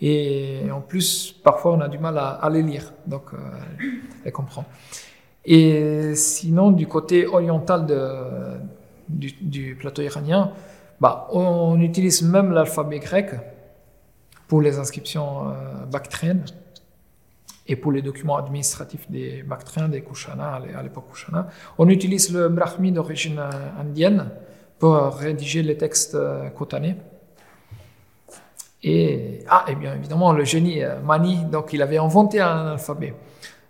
Et 0.00 0.62
en 0.72 0.80
plus, 0.80 1.32
parfois, 1.42 1.74
on 1.74 1.80
a 1.80 1.88
du 1.88 1.98
mal 1.98 2.16
à, 2.18 2.48
les 2.50 2.62
lire, 2.62 2.92
donc 3.06 3.34
euh, 3.34 3.36
les 4.24 4.32
comprendre. 4.32 4.68
Et 5.44 6.14
sinon, 6.14 6.70
du 6.70 6.86
côté 6.86 7.26
oriental 7.26 7.86
de, 7.86 8.12
du, 9.08 9.32
du, 9.40 9.74
plateau 9.74 10.02
iranien, 10.02 10.52
bah, 11.00 11.28
on 11.32 11.80
utilise 11.80 12.22
même 12.22 12.52
l'alphabet 12.52 12.98
grec 12.98 13.30
pour 14.46 14.62
les 14.62 14.78
inscriptions 14.78 15.48
euh, 15.48 15.84
bactriennes 15.90 16.44
et 17.68 17.76
pour 17.76 17.92
les 17.92 18.02
documents 18.02 18.38
administratifs 18.38 19.10
des 19.10 19.42
Bactriens, 19.42 19.88
des 19.88 20.00
Kushana, 20.02 20.60
à 20.76 20.82
l'époque 20.82 21.10
Kushana. 21.12 21.48
On 21.76 21.88
utilise 21.88 22.32
le 22.32 22.48
brahmi 22.48 22.92
d'origine 22.92 23.38
euh, 23.38 23.80
indienne 23.80 24.30
pour 24.78 24.94
rédiger 24.94 25.62
les 25.62 25.76
textes 25.76 26.16
cotanés. 26.56 26.96
Euh, 26.96 28.34
et, 28.82 29.44
ah, 29.48 29.66
et 29.68 29.74
bien 29.74 29.94
évidemment, 29.94 30.32
le 30.32 30.44
génie 30.44 30.82
euh, 30.82 31.00
Mani, 31.00 31.44
donc 31.50 31.72
il 31.72 31.82
avait 31.82 31.98
inventé 31.98 32.40
un 32.40 32.68
alphabet. 32.72 33.14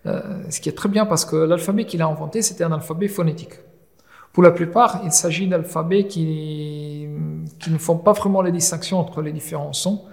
ce 0.05 0.61
qui 0.61 0.69
est 0.69 0.77
très 0.77 0.89
bien 0.89 1.05
parce 1.05 1.25
que 1.25 1.37
l'alphabet 1.37 1.85
qu'il 1.85 2.01
a 2.03 2.07
inventé, 2.07 2.41
c'était 2.41 2.65
un 2.65 2.73
alphabet 2.73 3.09
phonétique. 3.09 3.55
Pour 4.33 4.43
la 4.45 4.53
plupart, 4.53 5.01
il 5.05 5.11
s'agit 5.11 5.49
d'alphabets 5.49 6.07
qui, 6.07 7.09
qui 7.59 7.71
ne 7.71 7.79
font 7.79 7.99
pas 7.99 8.13
vraiment 8.13 8.43
les 8.43 8.53
distinctions 8.53 8.99
entre 9.01 9.23
les 9.23 9.33
différents 9.33 9.73
sons, 9.73 10.05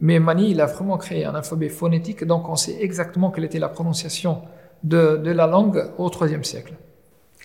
mais 0.00 0.18
Mani, 0.18 0.50
il 0.50 0.60
a 0.60 0.66
vraiment 0.66 0.98
créé 0.98 1.24
un 1.24 1.34
alphabet 1.34 1.68
phonétique, 1.68 2.24
donc 2.24 2.48
on 2.48 2.56
sait 2.56 2.76
exactement 2.80 3.30
quelle 3.30 3.44
était 3.44 3.58
la 3.58 3.68
prononciation 3.68 4.42
de, 4.82 5.16
de 5.16 5.30
la 5.30 5.46
langue 5.46 5.90
au 5.98 6.10
IIIe 6.10 6.44
siècle. 6.44 6.74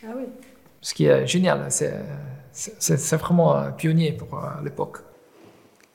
Ah 0.03 0.13
oui. 0.15 0.25
Ce 0.81 0.93
qui 0.93 1.05
est 1.05 1.27
génial, 1.27 1.67
c'est 1.69 3.15
vraiment 3.17 3.55
un 3.55 3.71
pionnier 3.71 4.13
pour 4.13 4.33
euh, 4.33 4.47
l'époque. 4.63 4.99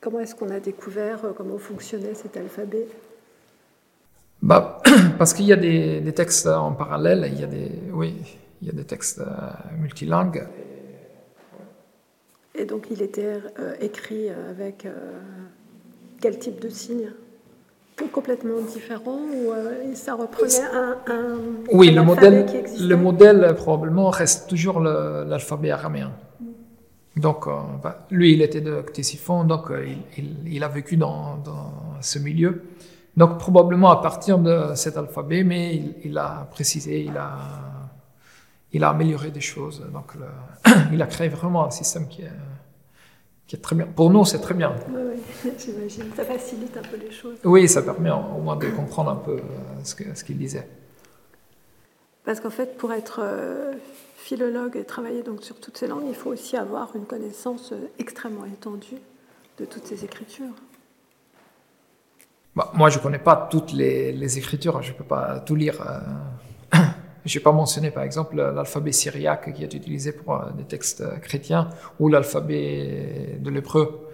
Comment 0.01 0.21
est-ce 0.21 0.35
qu'on 0.35 0.51
a 0.51 0.61
découvert 0.61 1.25
euh, 1.25 1.33
comment 1.35 1.57
fonctionnait 1.57 2.14
cet 2.14 2.37
alphabet? 2.37 2.87
Bah, 4.43 4.83
Parce 5.19 5.33
qu'il 5.33 5.47
y 5.47 5.53
a 5.53 5.57
des, 5.57 6.01
des, 6.01 6.12
textes 6.12 6.47
en 6.47 6.73
parallèle, 6.73 7.31
il 7.33 7.40
y 7.40 7.45
a 7.45 7.47
des, 7.47 7.71
oui, 7.93 8.14
il 8.61 8.69
y 8.69 8.71
a 8.71 8.75
des 8.75 8.85
textes 8.85 9.21
euh, 9.21 9.25
multilingues. 9.79 10.47
Et 12.55 12.67
donc 12.67 12.87
il 12.90 13.03
était 13.03 13.40
écrit 13.81 14.31
avec 14.31 14.87
quel 16.25 16.39
type 16.39 16.59
de 16.59 16.71
signe 16.71 17.11
complètement 18.11 18.63
différent 18.63 19.19
ou 19.37 19.53
euh, 19.53 19.95
ça 19.95 20.15
reprenait 20.15 20.65
un, 20.73 20.97
un 21.07 21.37
oui 21.71 21.91
le 21.91 22.03
modèle 22.03 22.47
qui 22.47 22.83
le 22.83 22.97
modèle 22.97 23.55
probablement 23.55 24.09
reste 24.09 24.49
toujours 24.49 24.81
l'alphabet 24.81 25.71
araméen. 25.71 26.13
Donc 27.17 27.47
euh, 27.47 27.51
bah, 27.83 28.07
lui 28.11 28.33
il 28.33 28.41
était 28.41 28.63
de 28.63 28.81
Ctésiphon 28.81 29.45
donc 29.45 29.71
euh, 29.71 29.87
il, 30.17 30.55
il, 30.57 30.65
a 30.65 30.69
vécu 30.69 30.97
dans, 30.97 31.37
dans, 31.45 31.73
ce 32.01 32.19
milieu. 32.19 32.63
Donc 33.19 33.39
probablement 33.39 33.91
à 33.91 34.01
partir 34.01 34.39
de 34.39 34.75
cet 34.75 34.97
alphabet 34.97 35.45
mais 35.45 35.77
il, 35.77 35.95
il 36.07 36.17
a 36.17 36.49
précisé 36.51 37.05
il 37.05 37.17
a 37.19 37.33
il 38.73 38.83
a 38.83 38.89
amélioré 38.89 39.31
des 39.31 39.43
choses. 39.43 39.85
Donc 39.93 40.15
le, 40.15 40.29
il 40.95 41.03
a 41.03 41.07
créé 41.07 41.29
vraiment 41.29 41.67
un 41.67 41.71
système 41.71 42.09
qui 42.09 42.23
est 42.23 42.39
qui 43.47 43.57
est 43.57 43.61
très 43.61 43.77
bien. 43.77 43.87
Pour 43.87 44.11
nous, 44.11 44.25
c'est 44.25 44.41
très 44.41 44.55
bien. 44.55 44.75
Oui, 44.89 45.21
oui, 45.45 45.53
j'imagine. 45.59 46.05
Ça 46.17 46.25
facilite 46.25 46.77
un 46.77 46.83
peu 46.83 46.97
les 46.97 47.11
choses. 47.11 47.37
Oui, 47.45 47.69
ça 47.69 47.83
permet 47.83 48.11
au 48.11 48.41
moins 48.41 48.57
de 48.57 48.69
comprendre 48.71 49.11
un 49.11 49.17
peu 49.17 49.37
euh, 49.37 49.85
ce 49.85 50.25
qu'il 50.25 50.39
disait. 50.39 50.67
Parce 52.25 52.41
qu'en 52.41 52.51
fait, 52.51 52.79
pour 52.79 52.93
être 52.93 53.21
euh, 53.23 53.75
philologue 54.17 54.77
et 54.77 54.85
travailler 54.85 55.23
donc 55.23 55.43
sur 55.43 55.61
toutes 55.61 55.77
ces 55.77 55.87
langues, 55.87 56.05
il 56.09 56.15
faut 56.15 56.31
aussi 56.31 56.57
avoir 56.57 56.97
une 56.97 57.05
connaissance 57.05 57.73
euh, 57.73 57.91
extrêmement 57.99 58.47
étendue 58.47 58.97
de 59.59 59.67
toutes 59.67 59.87
ces 59.87 60.05
écritures. 60.05 60.55
Bah, 62.57 62.73
moi, 62.75 62.89
je 62.89 62.99
ne 62.99 63.03
connais 63.03 63.19
pas 63.19 63.49
toutes 63.51 63.73
les, 63.73 64.13
les 64.13 64.39
écritures, 64.39 64.81
je 64.81 64.93
ne 64.93 64.97
peux 64.97 65.05
pas 65.05 65.41
tout 65.41 65.55
lire. 65.55 65.83
Je 67.25 67.39
n'ai 67.39 67.43
pas 67.43 67.53
mentionné 67.53 67.91
par 67.91 68.03
exemple 68.03 68.37
l'alphabet 68.37 68.93
syriaque 68.93 69.53
qui 69.55 69.65
est 69.65 69.73
utilisé 69.75 70.13
pour 70.13 70.35
euh, 70.35 70.51
des 70.57 70.65
textes 70.65 71.01
euh, 71.01 71.17
chrétiens 71.17 71.71
ou 71.99 72.09
l'alphabet 72.09 73.39
de 73.41 73.51
l'hébreu 73.51 74.11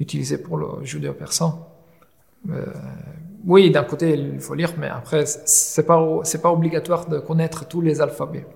utilisé 0.00 0.38
pour 0.38 0.56
le 0.56 0.84
judéo-persan. 0.84 1.68
Euh, 2.50 2.64
oui, 3.44 3.70
d'un 3.70 3.84
côté 3.84 4.14
il 4.14 4.40
faut 4.40 4.54
lire, 4.54 4.72
mais 4.78 4.88
après 4.88 5.24
c'est 5.26 5.86
pas 5.86 6.22
pas 6.42 6.52
obligatoire 6.52 7.06
de 7.06 7.18
connaître 7.18 7.68
tous 7.68 7.80
les 7.80 8.00
alphabets. 8.00 8.46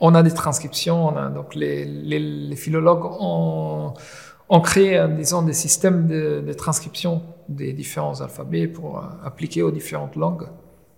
On 0.00 0.14
a 0.16 0.22
des 0.22 0.32
transcriptions, 0.32 1.12
donc 1.30 1.54
les, 1.54 2.56
philologues 2.56 3.04
ont, 3.20 4.60
créé, 4.62 5.06
disons, 5.16 5.42
des 5.42 5.52
systèmes 5.52 6.08
de, 6.08 6.42
de 6.44 6.52
transcription 6.52 7.22
des 7.48 7.72
différents 7.72 8.20
alphabets 8.20 8.66
pour 8.66 9.00
appliquer 9.24 9.62
aux 9.62 9.70
différentes 9.70 10.16
langues. 10.16 10.48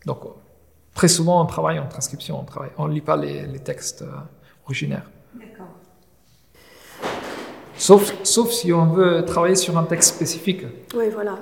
Donc 0.07 0.21
Très 0.95 1.09
souvent, 1.09 1.43
on 1.43 1.47
travaille 1.47 1.79
en 1.79 1.87
transcription, 1.87 2.45
on 2.79 2.89
ne 2.89 2.93
lit 2.93 3.01
pas 3.01 3.17
les, 3.17 3.59
textes 3.61 4.03
euh, 4.03 4.11
originaires. 4.67 5.11
D'accord. 5.35 5.69
Sauf, 7.77 8.15
sauf 8.23 8.51
si 8.51 8.73
on 8.73 8.87
veut 8.87 9.25
travailler 9.25 9.57
sur 9.57 9.77
un 9.79 9.85
texte 9.85 10.15
spécifique. 10.15 10.65
Oui, 10.95 11.07
voilà, 11.13 11.39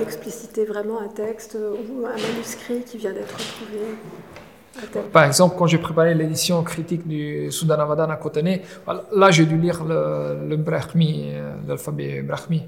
expliciter 0.00 0.64
vraiment 0.64 1.00
un 1.00 1.08
texte 1.08 1.56
ou 1.56 2.06
un 2.06 2.12
manuscrit 2.12 2.82
qui 2.82 2.98
vient 2.98 3.12
d'être 3.12 3.32
retrouvé. 3.32 3.96
Par 5.12 5.24
exemple, 5.24 5.56
quand 5.58 5.66
j'ai 5.66 5.78
préparé 5.78 6.14
l'édition 6.14 6.62
critique 6.62 7.06
du 7.06 7.50
Soudanavadan 7.50 8.08
à 8.10 8.16
Kotané, 8.16 8.62
là 9.14 9.30
j'ai 9.30 9.44
dû 9.44 9.58
lire 9.58 9.84
le, 9.84 10.48
le 10.48 10.56
Brahmi, 10.56 11.30
euh, 11.32 11.54
l'alphabet 11.66 12.22
Brahmi. 12.22 12.62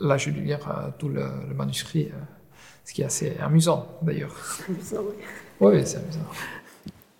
là, 0.00 0.16
je 0.16 0.30
dû 0.30 0.40
lire 0.40 0.60
tout 0.98 1.08
le, 1.08 1.24
manuscrit, 1.56 2.10
ce 2.88 2.94
qui 2.94 3.02
est 3.02 3.04
assez 3.04 3.36
amusant 3.38 3.86
d'ailleurs. 4.00 4.34
Amusant, 4.66 5.02
oui. 5.02 5.14
Oui, 5.60 5.82
c'est 5.84 5.98
amusant. 5.98 6.20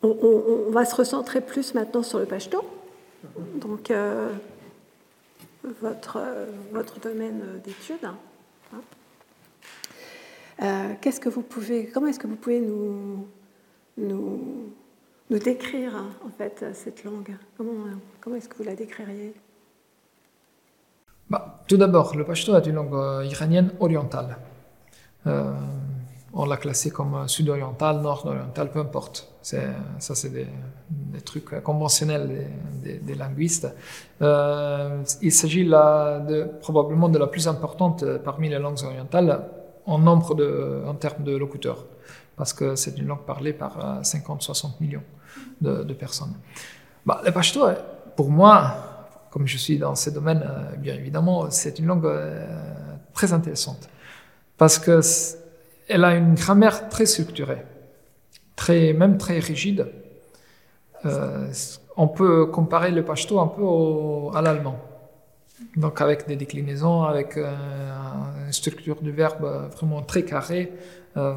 On, 0.03 0.71
va 0.71 0.87
se 0.87 0.95
recentrer 0.95 1.43
plus 1.43 1.75
maintenant 1.75 2.03
sur 2.03 2.19
le 2.19 2.25
pashto. 2.25 2.65
Donc, 3.57 3.93
votre, 5.83 6.21
votre 6.73 7.01
domaine 7.01 7.43
d'étude. 7.65 8.05
Hein. 8.05 8.17
Euh, 10.63 10.95
qu'est-ce 11.01 11.21
que 11.21 11.29
vous 11.29 11.43
pouvez, 11.43 11.87
comment 11.87 12.07
est-ce 12.07 12.19
que 12.19 12.27
vous 12.27 12.37
pouvez 12.37 12.61
nous, 12.61 13.29
nous, 13.99 14.73
nous 15.29 15.39
décrire 15.39 15.95
en 16.27 16.31
fait 16.31 16.65
cette 16.73 17.05
langue? 17.05 17.37
Comment, 17.59 17.73
comment 18.21 18.37
est-ce 18.37 18.49
que 18.49 18.57
vous 18.57 18.65
la 18.65 18.75
décririez? 18.75 19.35
Bah, 21.29 21.63
Tout 21.69 21.77
d'abord, 21.77 22.17
le 22.17 22.25
pashto 22.25 22.57
est 22.57 22.67
une 22.67 22.77
langue 22.77 22.95
euh, 22.95 23.25
iranienne 23.27 23.73
orientale. 23.81 24.39
Euh, 25.29 25.53
on 26.33 26.45
l'a 26.45 26.57
classée 26.57 26.91
comme 26.91 27.27
sud-orientale, 27.27 28.01
nord-orientale, 28.01 28.71
peu 28.71 28.81
importe. 28.81 29.33
ça, 29.43 29.59
c'est 29.99 30.31
des, 30.31 30.47
trucs 31.25 31.63
conventionnels 31.63 32.51
des, 32.83 33.15
linguistes. 33.15 33.69
il 34.21 35.33
s'agit 35.33 35.65
là 35.65 36.21
de, 36.21 36.45
probablement 36.61 37.09
de 37.09 37.19
la 37.19 37.27
plus 37.27 37.49
importante 37.49 38.05
parmi 38.25 38.49
les 38.49 38.59
langues 38.59 38.83
orientales 38.85 39.49
en 39.89 40.95
termes 40.95 41.25
de 41.25 41.37
locuteurs, 41.37 41.87
parce 42.37 42.53
que 42.53 42.77
c'est 42.77 42.99
une 42.99 43.07
langue 43.07 43.25
parlée 43.25 43.53
par 43.53 44.03
50-60 44.03 44.67
euh, 44.67 44.69
millions 44.81 45.03
de, 45.61 45.95
personnes. 45.95 46.35
Bah, 47.07 47.21
le 47.25 47.33
pashto, 47.33 47.67
pour 48.17 48.31
moi, 48.31 48.75
comme 49.31 49.47
je 49.47 49.57
suis 49.57 49.79
dans 49.79 49.95
ce 49.95 50.11
domaine, 50.11 50.43
euh, 50.45 50.77
bien 50.77 50.95
évidemment, 50.95 51.51
c'est 51.51 51.79
une 51.79 51.87
langue 51.87 52.07
euh, 52.07 52.47
très 53.15 53.33
intéressante, 53.33 53.89
parce 54.59 54.79
que 54.79 55.01
elle 55.89 56.05
a 56.05 56.15
une 56.15 56.35
grammaire 56.35 56.91
très 56.91 57.07
structurée, 57.07 57.65
très, 58.57 58.93
même 58.93 59.17
très 59.17 59.39
rigide. 59.39 59.87
on 61.97 62.09
peut 62.09 62.47
comparer 62.47 62.91
le 62.91 63.03
pashto 63.05 63.41
un 63.41 63.47
peu 63.47 64.37
à 64.37 64.43
l'allemand. 64.43 64.79
Donc 65.77 66.01
avec 66.01 66.27
des 66.27 66.37
déclinaisons, 66.37 67.03
avec 67.03 67.37
euh, 67.37 67.53
une 68.47 68.53
structure 68.53 69.01
du 69.03 69.11
verbe 69.11 69.71
vraiment 69.75 70.03
très 70.03 70.25
carrée. 70.25 70.73
Euh, 71.17 71.35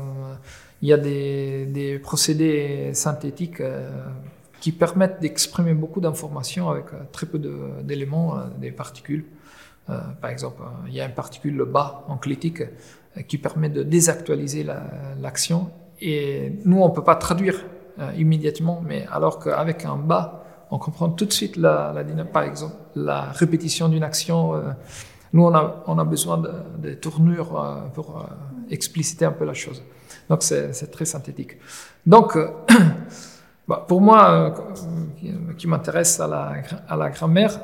il 0.82 0.90
y 0.90 0.94
a 0.94 0.98
des, 0.98 2.00
procédés 2.02 2.92
synthétiques 2.94 3.62
euh, 3.62 3.90
qui 4.60 4.72
permettent 4.72 5.20
d'exprimer 5.22 5.74
beaucoup 5.74 6.02
d'informations 6.02 6.70
avec 6.70 6.86
très 7.12 7.26
peu 7.26 7.40
d'éléments, 7.82 8.36
des 8.60 8.72
particules. 8.72 9.26
par 9.88 10.30
exemple, 10.30 10.62
il 10.88 10.94
y 10.94 11.02
a 11.02 11.06
une 11.06 11.14
particule 11.14 11.56
le 11.56 11.66
bas 11.66 12.06
en 12.08 12.18
clitique 12.18 12.62
qui 13.28 13.38
permet 13.38 13.70
de 13.70 13.84
désactualiser 13.84 14.66
l'action. 15.20 15.70
et 16.00 16.54
nous, 16.66 16.82
on 16.82 16.90
ne 16.90 16.94
peut 16.94 17.04
pas 17.04 17.16
traduire 17.16 17.66
immédiatement, 18.18 18.82
mais 18.86 19.06
alors 19.12 19.38
qu'avec 19.40 19.86
un 19.86 19.98
bas, 19.98 20.42
on 20.72 20.80
comprend 20.80 21.10
tout 21.10 21.26
de 21.26 21.34
suite 21.34 21.58
la, 21.58 21.94
par 22.32 22.44
exemple, 22.44 22.76
la 22.96 23.24
répétition 23.24 23.90
d'une 23.90 24.04
action. 24.04 24.56
Euh, 24.56 24.72
nous, 25.34 25.44
on 25.44 25.54
a, 25.54 25.84
on 25.88 26.00
a 26.00 26.04
besoin 26.06 26.42
de, 26.78 26.94
tournures 26.94 27.60
euh, 27.60 27.82
pour 27.94 28.18
euh, 28.18 28.24
expliciter 28.70 29.26
un 29.26 29.32
peu 29.32 29.46
la 29.46 29.54
chose. 29.54 29.84
Donc, 30.30 30.44
c'est 30.44 30.92
très 30.92 31.06
synthétique. 31.06 31.58
Donc, 32.06 32.38
bah, 33.68 33.86
pour 33.86 34.00
moi, 34.00 34.56
qui 35.58 35.68
m'intéresse 35.68 36.22
à 36.22 36.28
la, 36.28 36.54
à 36.88 36.96
la 36.96 37.10
grammaire, 37.10 37.60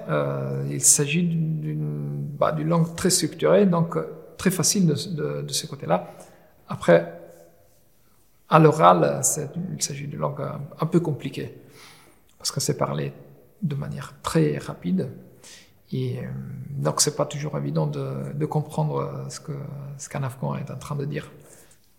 il 0.69 0.81
s'agit 0.81 1.23
d'une 1.23 2.27
bah, 2.37 2.53
langue 2.59 2.93
très 2.95 3.09
structurée, 3.09 3.65
donc 3.65 3.97
très 4.37 4.51
facile 4.51 4.85
de, 4.85 5.41
de, 5.41 5.53
ce 5.53 5.67
côté-là. 5.67 6.11
Après, 6.67 7.19
à 8.49 8.59
l'oral, 8.59 9.21
il 9.73 9.81
s'agit 9.81 10.07
d'une 10.07 10.19
langue 10.19 10.41
un 10.79 10.85
peu 10.85 10.99
compliquée 10.99 11.57
parce 12.37 12.51
que 12.51 12.59
c'est 12.59 12.77
parlé 12.77 13.13
de 13.61 13.75
manière 13.75 14.13
très 14.21 14.57
rapide. 14.57 15.09
Et 15.91 16.19
euh, 16.19 16.21
donc, 16.69 17.01
c'est 17.01 17.15
pas 17.15 17.25
toujours 17.25 17.57
évident 17.57 17.87
de, 17.87 18.45
comprendre 18.45 19.25
ce 19.29 19.39
que 19.39 19.53
ce 19.97 20.09
qu'un 20.09 20.23
Afghan 20.23 20.55
est 20.55 20.69
en 20.69 20.77
train 20.77 20.95
de 20.95 21.05
dire. 21.05 21.31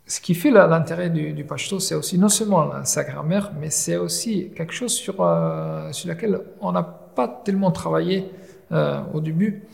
Ce 0.07 0.21
qui 0.23 0.35
fait 0.35 0.51
l'intérêt 0.51 1.11
du, 1.11 1.35
du, 1.35 1.45
c'est 1.81 1.95
aussi 1.95 2.19
non 2.19 2.31
seulement 2.31 2.83
sa 2.85 3.05
grammaire, 3.05 3.53
mais 3.61 3.69
c'est 3.69 3.97
aussi 3.97 4.51
quelque 4.57 4.73
chose 4.73 4.95
sur, 4.95 5.17
euh, 5.21 5.93
sur 5.93 6.09
laquelle 6.09 6.41
on 6.63 6.73
n'a 6.73 6.83
pas 6.83 7.29
tellement 7.29 7.71
travaillé 7.71 8.31
euh, 8.73 9.03
au 9.13 9.21
début, 9.21 9.65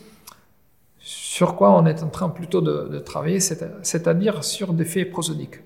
sur 1.34 1.56
quoi 1.56 1.72
on 1.72 1.84
est 1.84 2.00
en 2.04 2.10
train 2.10 2.28
plutôt 2.28 2.60
de, 2.60 3.00
travailler, 3.00 3.40
c'est-à-dire 3.40 4.44
sur 4.44 4.72
des 4.72 4.84
faits 4.84 5.10
prosodiques. 5.10 5.58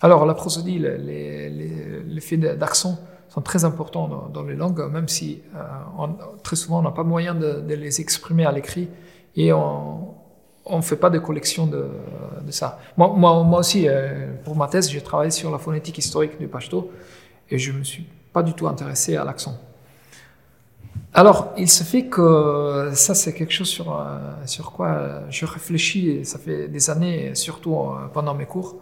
Alors, 0.00 0.26
la 0.26 0.34
prosodie, 0.34 0.80
les, 0.80 1.48
les, 1.48 2.20
faits 2.20 2.40
d'accent, 2.40 2.98
sont 3.28 3.40
très 3.40 3.64
importants 3.64 4.28
dans, 4.34 4.42
les 4.42 4.56
langues, 4.56 4.82
même 4.90 5.06
si 5.06 5.42
euh, 5.54 6.06
très 6.42 6.56
souvent 6.56 6.80
on 6.80 6.82
n'a 6.82 6.90
pas 6.90 7.04
moyen 7.04 7.36
de, 7.36 7.62
les 7.68 8.00
exprimer 8.00 8.44
à 8.44 8.50
l'écrit 8.50 8.88
et 9.36 9.52
on 9.52 10.16
ne 10.68 10.80
fait 10.80 10.96
pas 10.96 11.10
de 11.10 11.20
collection 11.20 11.68
de, 11.68 11.86
ça. 12.50 12.80
Moi, 12.96 13.58
aussi, 13.60 13.86
euh, 13.86 14.32
pour 14.42 14.56
ma 14.56 14.66
thèse, 14.66 14.90
j'ai 14.90 15.02
travaillé 15.02 15.30
sur 15.30 15.52
la 15.52 15.58
phonétique 15.58 15.98
historique 15.98 16.36
du 16.36 16.48
pashto 16.48 16.90
et 17.48 17.58
je 17.58 17.70
ne 17.70 17.78
me 17.78 17.84
suis 17.84 18.08
pas 18.32 18.42
du 18.42 18.54
tout 18.54 18.66
intéressé 18.66 19.16
à 19.16 19.22
l'accent. 19.22 19.56
Alors, 21.12 21.52
il 21.58 21.68
se 21.68 21.82
fait 21.82 22.06
que 22.06 22.90
ça, 22.94 23.14
c'est 23.14 23.34
quelque 23.34 23.52
chose 23.52 23.68
sur, 23.68 23.92
euh, 23.92 24.18
sur 24.46 24.70
quoi 24.72 25.22
je 25.28 25.44
réfléchis, 25.44 26.24
ça 26.24 26.38
fait 26.38 26.68
des 26.68 26.88
années, 26.88 27.34
surtout 27.34 27.76
pendant 28.12 28.34
mes 28.34 28.46
cours. 28.46 28.76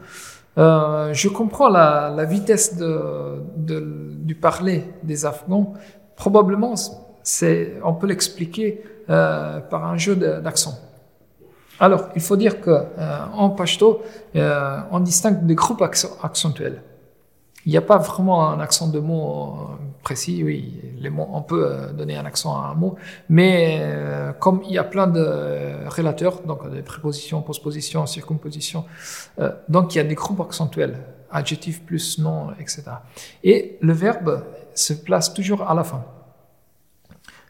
Euh, 0.59 1.13
je 1.13 1.29
comprends 1.29 1.69
la, 1.69 2.25
vitesse 2.25 2.77
de, 2.77 3.43
du 3.57 4.35
parler 4.35 4.85
des 5.03 5.25
Afghans. 5.25 5.75
Probablement, 6.17 6.75
c'est, 7.23 7.75
on 7.85 7.95
peut 7.95 8.09
l'expliquer 8.09 8.83
euh, 9.09 9.61
par 9.61 9.87
un 9.87 9.97
jeu 9.97 10.17
d'accent. 10.17 10.79
Alors, 11.81 12.09
il 12.17 12.23
faut 12.23 12.37
dire 12.37 12.61
que 12.61 12.71
euh, 12.71 13.19
en 13.35 13.51
pashto, 13.51 14.03
on 14.35 15.01
distingue 15.01 15.47
des 15.47 15.55
groupes 15.55 15.83
accentuels. 16.23 16.83
Il 17.67 17.73
n'y 17.73 17.77
a 17.77 17.83
pas 17.83 17.99
vraiment 17.99 18.49
un 18.49 18.61
accent 18.61 18.89
de 18.89 19.01
mot 19.01 19.57
euh, 19.61 19.75
précis, 20.03 20.43
oui, 20.45 20.81
les 20.99 21.11
mots, 21.11 21.29
on 21.33 21.43
peut 21.43 21.67
euh, 21.67 21.93
donner 21.93 22.17
un 22.17 22.25
accent 22.25 22.57
à 22.57 22.69
un 22.69 22.75
mot, 22.75 22.97
mais 23.29 23.79
euh, 23.81 24.33
comme 24.33 24.63
il 24.65 24.73
y 24.73 24.79
a 24.79 24.85
plein 24.85 25.07
de 25.07 25.87
relateurs, 25.89 26.43
donc 26.43 26.71
des 26.71 26.83
prépositions, 26.83 27.43
postpositions, 27.43 28.07
circumpositions, 28.07 28.85
donc 29.69 29.95
il 29.95 29.99
y 29.99 30.01
a 30.01 30.05
des 30.05 30.15
groupes 30.15 30.41
accentuels, 30.41 30.99
adjectifs 31.31 31.85
plus 31.85 32.19
nom, 32.19 32.53
etc. 32.61 32.85
Et 33.43 33.77
le 33.81 33.93
verbe 33.93 34.45
se 34.75 34.93
place 34.93 35.35
toujours 35.35 35.69
à 35.69 35.75
la 35.75 35.85
fin. 35.85 36.05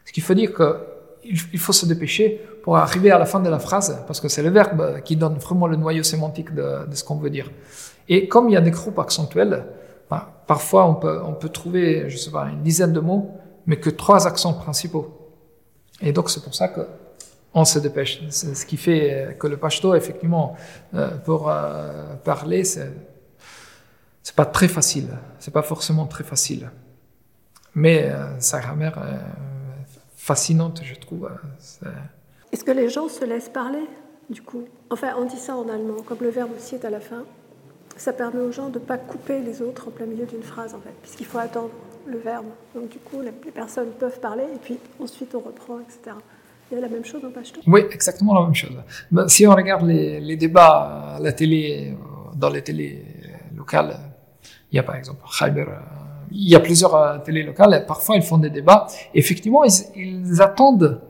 Ce 0.05 0.11
qui 0.11 0.21
veut 0.21 0.35
dire 0.35 0.51
qu'il 0.53 1.59
faut 1.59 1.73
se 1.73 1.85
dépêcher 1.85 2.41
pour 2.63 2.77
arriver 2.77 3.11
à 3.11 3.19
la 3.19 3.25
fin 3.25 3.39
de 3.39 3.49
la 3.49 3.59
phrase, 3.59 4.03
parce 4.07 4.19
que 4.19 4.27
c'est 4.27 4.43
le 4.43 4.49
verbe 4.49 5.01
qui 5.01 5.15
donne 5.15 5.35
vraiment 5.35 5.67
le 5.67 5.77
noyau 5.77 6.03
sémantique 6.03 6.53
de, 6.53 6.87
de 6.87 6.95
ce 6.95 7.03
qu'on 7.03 7.17
veut 7.17 7.29
dire. 7.29 7.51
Et 8.09 8.27
comme 8.27 8.49
il 8.49 8.53
y 8.53 8.57
a 8.57 8.61
des 8.61 8.71
groupes 8.71 8.97
accentuels, 8.99 9.65
parfois, 10.49 10.83
on 10.87 10.95
peut, 11.35 11.49
trouver, 11.49 12.09
je 12.09 12.17
sais 12.17 12.31
pas, 12.31 12.45
une 12.49 12.63
dizaine 12.63 12.91
de 12.91 12.99
mots, 12.99 13.29
mais 13.67 13.77
que 13.79 13.91
trois 13.91 14.25
accents 14.25 14.55
principaux. 14.55 15.07
Et 16.01 16.11
donc, 16.11 16.31
c'est 16.31 16.43
pour 16.43 16.55
ça 16.55 16.69
que 16.69 16.87
on 17.53 17.65
se 17.65 17.77
dépêche. 17.77 18.23
C'est 18.31 18.55
ce 18.55 18.65
qui 18.65 18.77
fait 18.77 19.37
que 19.39 19.45
le 19.45 19.57
pashto, 19.57 19.93
effectivement, 19.93 20.55
euh, 20.95 21.09
pour 21.27 21.49
euh, 21.51 22.15
parler, 22.23 22.63
c'est 22.63 22.91
c'est 24.23 24.35
pas 24.35 24.47
très 24.47 24.67
facile. 24.67 25.09
C'est 25.37 25.53
pas 25.53 25.61
forcément 25.61 26.07
très 26.07 26.23
facile. 26.23 26.71
Mais 27.75 28.09
euh, 28.09 28.39
sa 28.39 28.59
grammaire 28.59 28.97
est 28.97 30.01
fascinante, 30.15 30.81
je 30.83 30.95
trouve. 30.95 31.29
Est-ce 32.51 32.63
que 32.63 32.71
les 32.71 32.89
gens 32.89 33.07
se 33.07 33.23
laissent 33.23 33.49
parler, 33.49 33.85
du 34.31 34.41
coup? 34.41 34.63
Enfin, 34.89 35.13
on 35.19 35.25
dit 35.25 35.37
ça 35.37 35.55
en 35.55 35.69
allemand, 35.69 36.01
comme 36.07 36.21
le 36.21 36.29
verbe 36.29 36.51
aussi 36.57 36.73
est 36.73 36.85
à 36.85 36.89
la 36.89 36.99
fin 36.99 37.23
ça 38.01 38.13
permet 38.13 38.41
aux 38.41 38.51
gens 38.51 38.69
de 38.69 38.79
ne 38.79 38.83
pas 38.83 38.97
couper 38.97 39.39
les 39.41 39.61
autres 39.61 39.87
en 39.87 39.91
plein 39.91 40.05
milieu 40.05 40.25
d'une 40.25 40.43
phrase, 40.43 40.73
en 40.73 40.79
fait, 40.79 40.93
puisqu'il 41.01 41.25
faut 41.25 41.39
attendre 41.39 41.71
le 42.07 42.17
verbe. 42.17 42.45
Donc, 42.73 42.89
du 42.89 42.99
coup, 42.99 43.21
les 43.21 43.31
personnes 43.31 43.91
peuvent 43.99 44.19
parler 44.19 44.43
et 44.43 44.59
puis 44.61 44.77
ensuite 44.99 45.35
on 45.35 45.39
reprend, 45.39 45.79
etc. 45.79 46.15
Il 46.71 46.75
y 46.75 46.77
a 46.77 46.81
la 46.81 46.89
même 46.89 47.03
chose 47.03 47.23
en 47.25 47.31
Pashto 47.31 47.61
Oui, 47.65 47.81
exactement 47.91 48.33
la 48.35 48.45
même 48.45 48.55
chose. 48.55 48.77
Ben, 49.11 49.27
si 49.27 49.47
on 49.47 49.55
regarde 49.55 49.87
les, 49.87 50.37
débats 50.37 51.15
à 51.15 51.19
la 51.19 51.31
télé, 51.33 51.93
euh, 51.93 52.35
dans 52.35 52.49
les 52.49 52.61
télés 52.61 53.03
locales, 53.55 53.97
il 54.71 54.75
y 54.75 54.79
a 54.79 54.83
par 54.83 54.95
exemple 54.95 55.23
Khyber, 55.37 55.67
euh, 55.67 55.79
il 56.31 56.47
y 56.47 56.55
a 56.55 56.59
plusieurs 56.59 56.95
euh, 56.95 57.17
télés 57.17 57.41
locales, 57.41 57.73
et 57.73 57.85
parfois 57.85 58.17
ils 58.17 58.21
font 58.21 58.37
des 58.37 58.51
débats. 58.51 58.85
Effectivement, 59.15 59.63
ils 59.95 60.41
attendent 60.41 61.01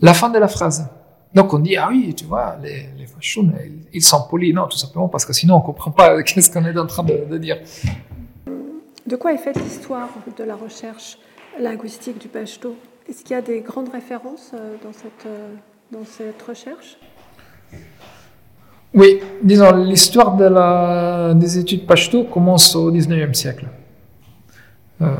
la 0.00 0.12
fin 0.12 0.28
de 0.28 0.38
la 0.38 0.48
phrase. 0.48 0.88
Donc 1.36 1.52
on 1.52 1.58
dit, 1.58 1.76
ah 1.76 1.88
oui, 1.90 2.14
tu 2.14 2.24
vois, 2.24 2.56
les, 2.62 2.88
les 2.96 3.06
ils, 3.92 4.02
sont 4.02 4.22
polis. 4.22 4.54
Non, 4.54 4.66
tout 4.68 4.78
simplement 4.78 5.06
parce 5.06 5.26
que 5.26 5.34
sinon 5.34 5.56
on 5.56 5.58
ne 5.58 5.64
comprend 5.64 5.90
pas 5.90 6.22
qu'est-ce 6.22 6.50
qu'on 6.50 6.64
est 6.64 6.78
en 6.78 6.86
train 6.86 7.04
de, 7.04 7.36
dire. 7.36 7.58
De 9.06 9.16
quoi 9.16 9.34
est 9.34 9.38
faite 9.38 9.60
l'histoire 9.62 10.08
de 10.34 10.44
la 10.44 10.56
recherche 10.56 11.18
linguistique 11.60 12.18
du 12.18 12.28
pashto? 12.28 12.74
Est-ce 13.06 13.22
qu'il 13.22 13.32
y 13.32 13.38
a 13.38 13.42
des 13.42 13.60
grandes 13.60 13.90
références 13.90 14.52
euh, 14.54 14.76
dans 14.82 14.94
cette, 14.94 15.26
euh, 15.26 15.54
dans 15.92 16.06
cette 16.06 16.42
recherche? 16.42 16.96
Oui, 18.94 19.20
disons, 19.42 19.72
l'histoire 19.84 20.36
de 20.36 21.34
des 21.34 21.58
études 21.58 21.86
pashto 21.86 22.24
commence 22.24 22.74
au 22.74 22.90
19e 22.90 23.34
siècle. 23.34 23.66
Euh, 25.02 25.14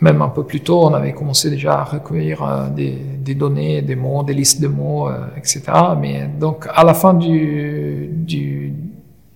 même 0.00 0.22
un 0.22 0.28
peu 0.28 0.44
plus 0.44 0.60
tôt, 0.60 0.84
on 0.84 0.94
avait 0.94 1.12
commencé 1.12 1.50
déjà 1.50 1.80
à 1.80 1.84
recueillir 1.84 2.42
euh, 2.42 2.68
des, 2.70 3.34
données, 3.34 3.82
des 3.82 3.96
mots, 3.96 4.22
des 4.22 4.34
listes 4.34 4.60
de 4.60 4.68
mots, 4.68 5.08
euh, 5.08 5.18
etc. 5.36 5.62
Mais 5.98 6.28
donc, 6.38 6.66
à 6.74 6.84
la 6.84 6.94
fin 6.94 7.14
du, 7.14 8.08
du 8.10 8.72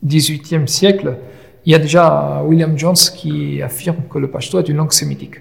18e 0.07 0.67
siècle, 0.67 1.19
il 1.67 1.73
y 1.73 1.75
a 1.75 1.79
déjà 1.79 2.43
William 2.45 2.77
Jones 2.79 2.95
qui 2.95 3.63
affirme 3.63 4.03
que 4.11 4.19
le 4.19 4.29
pashto 4.31 4.59
est 4.59 4.69
une 4.69 4.77
langue 4.77 4.93
sémitique, 4.93 5.37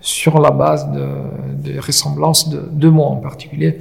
sur 0.00 0.40
la 0.40 0.50
base 0.50 0.88
de, 0.92 1.78
ressemblances 1.78 2.48
de 2.48 2.60
deux 2.70 2.90
mots 2.90 3.04
en 3.04 3.16
particulier. 3.16 3.78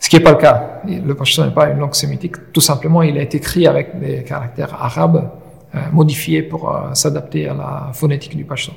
Ce 0.00 0.08
qui 0.08 0.16
n'est 0.16 0.22
pas 0.22 0.32
le 0.32 0.38
cas. 0.38 0.80
Le 0.86 1.14
pashto 1.14 1.44
n'est 1.44 1.50
pas 1.50 1.68
une 1.70 1.78
langue 1.78 1.94
sémitique. 1.94 2.52
Tout 2.52 2.60
simplement, 2.60 3.02
il 3.02 3.18
a 3.18 3.22
été 3.22 3.38
écrit 3.38 3.66
avec 3.66 3.98
des 3.98 4.22
caractères 4.22 4.74
arabes 4.74 5.30
euh, 5.74 5.78
modifiés 5.92 6.42
pour 6.42 6.74
s'adapter 6.94 7.48
à 7.48 7.54
la 7.54 7.90
phonétique 7.92 8.36
du 8.36 8.44
pashto. 8.44 8.72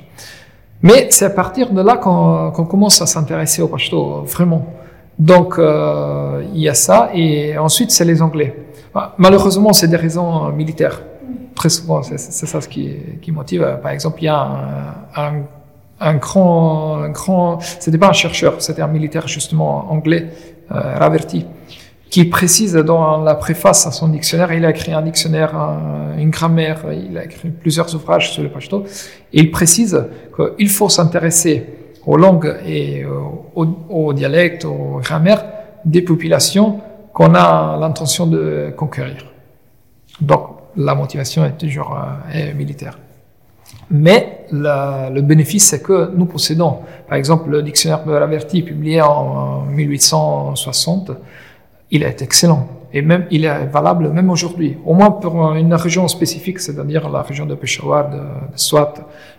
Mais 0.82 1.08
c'est 1.10 1.26
à 1.26 1.30
partir 1.30 1.70
de 1.70 1.80
là 1.80 1.96
qu'on 1.96 2.50
qu 2.50 2.64
commence 2.68 3.00
à 3.00 3.06
s'intéresser 3.06 3.62
au 3.62 3.68
pashto, 3.68 4.22
vraiment. 4.26 4.66
Donc, 5.18 5.58
euh, 5.58 6.42
il 6.54 6.60
y 6.60 6.68
a 6.68 6.74
ça. 6.74 7.10
Et 7.14 7.56
ensuite, 7.56 7.90
c'est 7.90 8.04
les 8.04 8.20
Anglais. 8.20 8.56
Malheureusement, 9.18 9.72
c'est 9.72 9.88
des 9.88 9.96
raisons 9.96 10.48
militaires. 10.50 11.00
Très 11.54 11.68
souvent, 11.68 12.02
c'est 12.02 12.18
ça 12.18 12.60
ce 12.60 12.68
qui, 12.68 12.96
qui, 13.20 13.30
motive. 13.30 13.78
Par 13.82 13.92
exemple, 13.92 14.18
il 14.22 14.24
y 14.24 14.28
a 14.28 14.40
un, 14.40 15.22
un, 15.22 15.32
un 16.02 16.14
grand, 16.14 16.96
un 17.02 17.10
grand 17.10 17.60
c'était 17.60 17.98
pas 17.98 18.08
un 18.08 18.12
chercheur, 18.12 18.54
c'était 18.58 18.82
un 18.82 18.88
militaire 18.88 19.28
justement 19.28 19.90
anglais, 19.90 20.28
euh, 20.72 20.98
Raverty, 20.98 21.46
qui 22.12 22.26
précise 22.26 22.74
dans 22.74 23.22
la 23.22 23.34
préface 23.34 23.86
à 23.86 23.90
son 23.90 24.08
dictionnaire, 24.08 24.52
il 24.52 24.66
a 24.66 24.70
écrit 24.70 24.92
un 24.92 25.00
dictionnaire, 25.00 25.56
un, 25.56 26.18
une 26.18 26.28
grammaire, 26.28 26.84
il 26.92 27.16
a 27.16 27.24
écrit 27.24 27.48
plusieurs 27.48 27.92
ouvrages 27.94 28.32
sur 28.32 28.42
le 28.42 28.50
pashto, 28.50 28.84
et 29.32 29.40
il 29.40 29.50
précise 29.50 29.98
qu'il 30.36 30.68
faut 30.68 30.90
s'intéresser 30.90 31.64
aux 32.04 32.18
langues 32.18 32.54
et 32.66 33.06
aux, 33.54 34.12
dialectes, 34.12 34.66
aux 34.66 35.00
grammaires 35.02 35.42
des 35.86 36.02
populations 36.02 36.80
qu'on 37.14 37.34
a 37.34 37.78
l'intention 37.80 38.26
de 38.26 38.74
conquérir. 38.76 39.32
Donc 40.20 40.48
la 40.76 40.94
motivation 40.94 41.46
est 41.46 41.56
toujours 41.56 41.96
euh, 41.96 42.52
militaire. 42.52 42.98
Mais 43.90 44.44
le 44.50 45.20
bénéfice, 45.22 45.64
c'est 45.68 45.82
que 45.82 46.12
nous 46.14 46.26
possédons, 46.26 46.80
par 47.08 47.16
exemple, 47.16 47.48
le 47.48 47.62
dictionnaire 47.62 48.04
de 48.04 48.12
Raverty 48.12 48.62
publié 48.62 49.00
en 49.00 49.62
1860, 49.62 51.12
il 51.92 52.02
est 52.02 52.20
excellent. 52.22 52.66
Et 52.94 53.00
même, 53.00 53.26
il 53.30 53.44
est 53.44 53.66
valable 53.66 54.10
même 54.10 54.28
aujourd'hui. 54.30 54.76
Au 54.84 54.94
moins 54.94 55.10
pour 55.12 55.54
une 55.54 55.74
région 55.74 56.08
spécifique, 56.08 56.58
c'est-à-dire 56.58 57.08
la 57.08 57.22
région 57.22 57.46
de 57.46 57.54
Peshawar, 57.54 58.10
de, 58.10 58.16
de 58.16 58.56
Swat, 58.56 58.94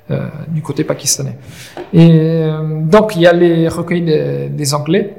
euh, 0.10 0.28
du 0.48 0.62
côté 0.62 0.84
pakistanais. 0.84 1.38
Et 1.92 2.10
euh, 2.12 2.82
donc, 2.82 3.16
il 3.16 3.22
y 3.24 3.28
a 3.28 3.34
les 3.34 3.68
recueils 3.68 4.02
des, 4.50 4.74
Anglais. 4.74 5.16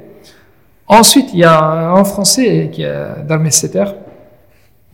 Ensuite, 0.87 1.29
il 1.33 1.39
y 1.39 1.43
a 1.43 1.91
un 1.91 2.03
Français 2.03 2.69
qui 2.71 2.83
est 2.83 3.23
Darmeseter, 3.27 3.85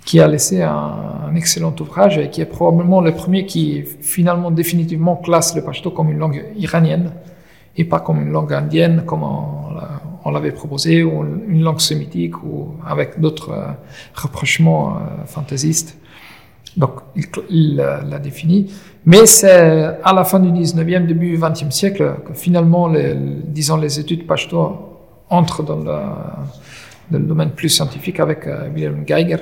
qui 0.05 0.19
a 0.19 0.27
laissé 0.27 0.61
un, 0.61 1.35
excellent 1.35 1.73
ouvrage 1.79 2.17
et 2.17 2.29
qui 2.29 2.41
est 2.41 2.45
probablement 2.45 3.01
le 3.01 3.13
premier 3.13 3.45
qui 3.45 3.83
finalement 4.01 4.51
définitivement 4.51 5.15
classe 5.15 5.55
le 5.55 5.61
pashto 5.61 5.91
comme 5.91 6.09
une 6.11 6.17
langue 6.17 6.43
iranienne 6.57 7.11
et 7.77 7.85
pas 7.85 8.01
comme 8.01 8.21
une 8.21 8.31
langue 8.31 8.53
indienne 8.53 9.03
comme 9.05 9.23
on, 9.23 9.71
on 10.23 10.31
l'avait 10.31 10.51
proposé 10.51 11.03
ou 11.03 11.23
une 11.47 11.63
langue 11.63 11.79
sémitique 11.79 12.43
ou 12.43 12.75
avec 12.85 13.19
d'autres 13.19 13.51
euh, 13.51 13.71
rapprochements 14.13 14.97
euh, 14.97 15.25
fantaisistes. 15.25 15.97
Donc 16.77 16.91
il 17.49 17.75
l'a 17.75 18.19
défini. 18.19 18.71
Mais 19.05 19.25
c'est 19.25 19.97
à 20.03 20.13
la 20.13 20.23
fin 20.23 20.39
du 20.39 20.49
19e, 20.49 21.05
début 21.05 21.31
du 21.31 21.37
20e 21.37 21.69
siècle 21.69 22.15
que 22.25 22.33
finalement, 22.33 22.89
disons, 23.45 23.75
les 23.75 23.99
études 23.99 24.25
pashto 24.25 24.91
entrent 25.29 25.63
dans, 25.63 25.83
le 27.11 27.19
domaine 27.19 27.51
plus 27.51 27.67
scientifique 27.67 28.21
avec 28.21 28.47
euh, 28.47 28.69
Wilhelm 28.73 29.03
Geiger 29.03 29.37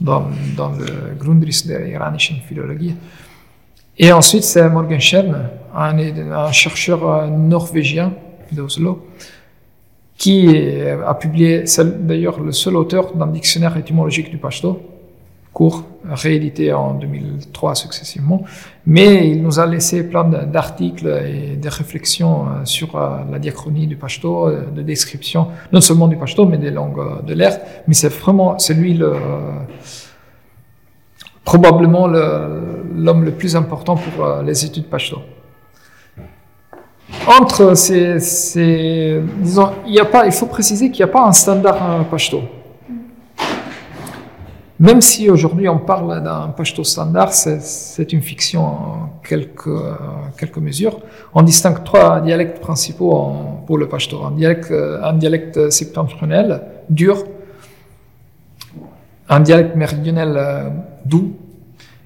dans, 0.00 0.24
dans 0.56 0.70
le 0.70 1.14
Grundriss 1.16 1.64
der 1.66 1.86
iranischen 1.86 2.36
Philologie. 2.48 2.94
Et 3.96 4.12
ensuite, 4.12 4.44
c'est 4.44 4.68
Morgenstern, 4.68 5.50
un, 5.74 5.98
un 5.98 6.52
chercheur 6.52 7.28
norvégien 7.28 8.12
d'Oslo, 8.52 9.06
qui 10.18 10.48
a 11.06 11.14
publié, 11.14 11.64
c'est 11.66 12.06
d'ailleurs 12.06 12.40
le 12.40 12.52
seul 12.52 12.76
auteur 12.76 13.14
d'un 13.14 13.28
dictionnaire 13.28 13.76
étymologique 13.76 14.30
du 14.30 14.36
pashto, 14.36 14.82
court, 15.52 15.84
réédité 16.04 16.72
en 16.72 16.94
2003 16.94 17.76
successivement, 17.76 18.42
mais 18.84 19.28
il 19.30 19.42
nous 19.42 19.60
a 19.60 19.66
laissé 19.66 20.08
plein 20.08 20.24
d'articles 20.24 21.08
et 21.24 21.56
des 21.56 21.68
réflexions 21.68 22.46
sur 22.64 22.98
la 23.30 23.38
diachronie 23.38 23.86
du 23.86 23.96
pashto, 23.96 24.50
de 24.76 24.82
description, 24.82 25.48
non 25.72 25.80
seulement 25.80 26.08
du 26.08 26.16
pashto, 26.16 26.46
mais 26.46 26.58
des 26.58 26.72
langues 26.72 27.24
de 27.24 27.34
l'air, 27.34 27.60
mais 27.86 27.94
c'est 27.94 28.08
vraiment, 28.08 28.58
c'est 28.58 28.74
lui 28.74 28.94
le, 28.94 29.12
probablement 31.44 32.08
l'homme 32.08 33.24
le, 33.24 33.30
plus 33.30 33.54
important 33.54 33.96
pour 33.96 34.42
les 34.44 34.64
études 34.64 34.86
pashto. 34.86 35.18
Entre 37.26 37.74
disons, 39.42 39.70
il 39.86 40.32
faut 40.32 40.46
préciser 40.46 40.90
qu'il 40.90 41.04
n'y 41.04 41.10
a 41.10 41.12
pas 41.12 41.26
un 41.26 41.32
standard 41.32 42.04
pashto. 42.10 42.42
Même 44.80 45.00
si 45.00 45.28
aujourd'hui 45.28 45.68
on 45.68 45.78
parle 45.78 46.22
d'un 46.22 46.48
pashto 46.56 46.84
standard, 46.84 47.32
c'est 47.32 48.12
une 48.12 48.22
fiction 48.22 48.64
en 48.64 49.12
quelques, 49.26 49.68
quelques 50.38 50.58
mesures. 50.58 51.00
On 51.34 51.42
distingue 51.42 51.82
trois 51.82 52.20
dialectes 52.20 52.60
principaux 52.60 53.32
pour 53.66 53.76
le 53.76 53.88
pashto. 53.88 54.22
Un 54.24 54.30
dialecte, 54.30 54.72
un 55.02 55.14
dialecte 55.14 55.70
septentrional, 55.70 56.62
dur, 56.88 57.24
un 59.28 59.40
dialecte 59.40 59.74
méridional 59.74 60.72
doux, 61.04 61.34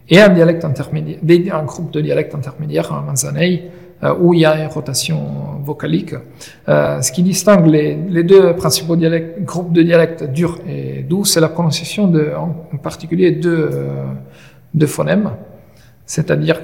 et 0.08 0.20
un 0.20 0.28
dialecte 0.28 0.64
intermédiaire, 0.64 1.56
un 1.56 1.64
groupe 1.64 1.90
de 1.90 2.00
dialectes 2.00 2.34
intermédiaires, 2.34 2.92
un 2.92 3.02
manzanei, 3.02 3.70
où 4.18 4.34
il 4.34 4.40
y 4.40 4.44
a 4.44 4.60
une 4.60 4.68
rotation 4.68 5.60
vocalique. 5.62 6.14
Euh, 6.68 7.00
ce 7.00 7.12
qui 7.12 7.22
distingue 7.22 7.66
les, 7.66 8.24
deux 8.24 8.54
principaux 8.56 8.96
groupes 9.40 9.72
de 9.72 9.82
dialectes 9.82 10.24
durs 10.24 10.58
et 10.68 11.02
doux, 11.02 11.24
c'est 11.24 11.40
la 11.40 11.48
prononciation 11.48 12.08
de, 12.08 12.32
en, 12.36 12.76
particulier 12.78 13.30
deux, 13.30 13.70
euh, 13.72 14.04
deux 14.74 14.88
phonèmes, 14.88 15.30
c'est-à-dire 16.04 16.60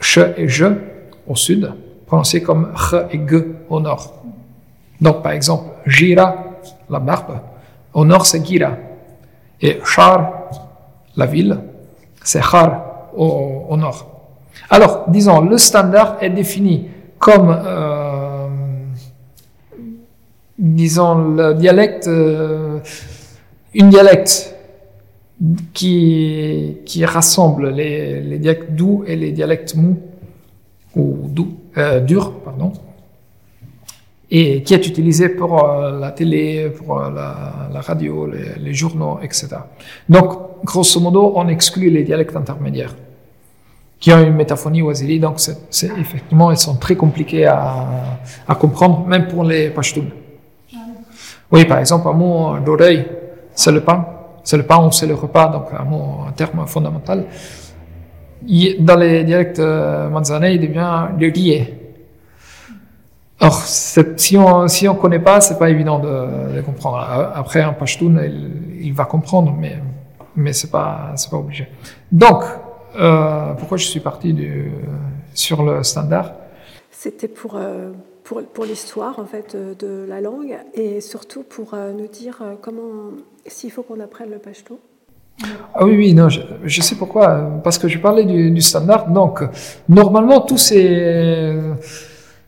ch 0.00 0.34
et 0.36 0.48
je 0.48 0.66
au 1.26 1.36
sud, 1.36 1.72
prononcés 2.06 2.42
comme 2.42 2.72
ch 2.76 3.04
et 3.12 3.20
g 3.28 3.44
au 3.68 3.80
nord. 3.80 4.24
Donc, 5.00 5.22
par 5.22 5.32
exemple, 5.32 5.70
gira, 5.86 6.46
la 6.90 6.98
barbe, 6.98 7.38
au 7.94 8.04
nord 8.04 8.26
c'est 8.26 8.44
gira. 8.44 8.72
Et 9.60 9.78
char, 9.84 10.50
la 11.16 11.26
ville, 11.26 11.58
c'est 12.22 12.42
char 12.42 13.08
au 13.16 13.76
nord. 13.76 14.15
Alors, 14.70 15.04
disons, 15.08 15.40
le 15.40 15.58
standard 15.58 16.16
est 16.20 16.30
défini 16.30 16.88
comme, 17.18 17.56
euh, 17.64 18.48
disons, 20.58 21.34
le 21.34 21.54
dialecte, 21.54 22.08
euh, 22.08 22.80
une 23.74 23.90
dialecte 23.90 24.54
qui, 25.72 27.04
rassemble 27.04 27.70
les, 27.70 28.38
dialectes 28.38 28.72
doux 28.72 29.04
et 29.06 29.16
les 29.16 29.32
dialectes 29.32 29.74
mous, 29.74 29.98
ou 30.94 31.30
euh, 31.76 32.00
durs, 32.00 32.32
pardon, 32.44 32.72
et 34.30 34.62
qui 34.62 34.74
est 34.74 34.86
utilisé 34.86 35.28
pour 35.28 35.62
la 35.62 36.10
télé, 36.10 36.70
pour 36.70 36.98
la, 36.98 37.80
radio, 37.80 38.26
les 38.26 38.74
journaux, 38.74 39.20
etc. 39.22 39.48
Donc, 40.08 40.64
grosso 40.64 40.98
modo, 41.00 41.32
on 41.36 41.46
exclut 41.48 41.90
les 41.90 42.02
dialectes 42.02 42.34
intermédiaires 42.34 42.94
qui 43.98 44.12
ont 44.12 44.22
une 44.22 44.34
métaphonie 44.34 44.82
waziri, 44.82 45.18
donc 45.18 45.36
c'est, 45.38 45.90
effectivement, 45.98 46.50
elles 46.50 46.58
sont 46.58 46.76
très 46.76 46.96
compliquées 46.96 47.46
à, 47.46 48.54
comprendre, 48.58 49.06
même 49.06 49.26
pour 49.26 49.44
les 49.44 49.70
pashtuns. 49.70 50.10
Oui, 51.50 51.64
par 51.64 51.78
exemple, 51.78 52.08
un 52.08 52.12
mot 52.12 52.58
d'oreille, 52.58 53.06
c'est 53.54 53.72
le 53.72 53.80
pain, 53.80 54.06
c'est 54.42 54.56
le 54.56 54.64
pain 54.64 54.84
ou 54.84 54.92
c'est 54.92 55.06
le 55.06 55.14
repas, 55.14 55.48
donc 55.48 55.66
un 55.78 55.84
mot, 55.84 56.18
un 56.28 56.32
terme 56.32 56.66
fondamental. 56.66 57.24
Dans 58.80 58.96
les 58.96 59.24
dialectes 59.24 59.58
euh, 59.60 60.08
manzanais, 60.10 60.56
il 60.56 60.60
devient 60.60 61.08
le 61.18 61.32
rier. 61.32 61.82
Or, 63.40 63.54
si 63.54 64.36
on 64.36 64.66
si 64.68 64.88
on 64.88 64.94
connaît 64.94 65.18
pas, 65.18 65.40
c'est 65.40 65.58
pas 65.58 65.68
évident 65.70 65.98
de, 65.98 66.60
comprendre. 66.62 66.98
Après, 67.34 67.60
un 67.60 67.72
pashtun, 67.72 68.16
il, 68.24 68.50
il 68.86 68.92
va 68.92 69.04
comprendre, 69.04 69.54
mais 69.58 69.76
mais 70.36 70.52
c'est 70.52 70.70
pas 70.70 71.14
pas 71.30 71.36
obligé. 71.36 71.68
Donc, 72.10 72.44
euh, 72.98 73.52
pourquoi 73.54 73.76
je 73.76 73.86
suis 73.86 74.00
parti 74.00 74.34
sur 75.34 75.62
le 75.62 75.82
standard? 75.82 76.32
C'était 76.90 77.28
pour, 77.28 77.56
euh, 77.56 77.92
pour, 78.24 78.42
pour 78.42 78.64
l'histoire 78.64 79.18
en 79.18 79.26
fait 79.26 79.56
de 79.56 80.06
la 80.08 80.20
langue 80.20 80.56
et 80.74 81.00
surtout 81.00 81.42
pour 81.42 81.74
nous 81.74 82.08
dire 82.08 82.42
comment, 82.62 83.12
s'il 83.46 83.70
faut 83.70 83.82
qu'on 83.82 84.00
apprenne 84.00 84.30
le 84.30 84.38
pashto. 84.38 84.80
Ah 85.74 85.84
oui, 85.84 85.96
oui, 85.96 86.14
non, 86.14 86.30
je, 86.30 86.80
sais 86.80 86.94
pourquoi. 86.94 87.60
Parce 87.62 87.76
que 87.76 87.88
je 87.88 87.98
parlais 87.98 88.24
du, 88.24 88.60
standard. 88.62 89.10
Donc, 89.10 89.42
normalement, 89.86 90.40
tous 90.40 90.56
ces, 90.56 91.54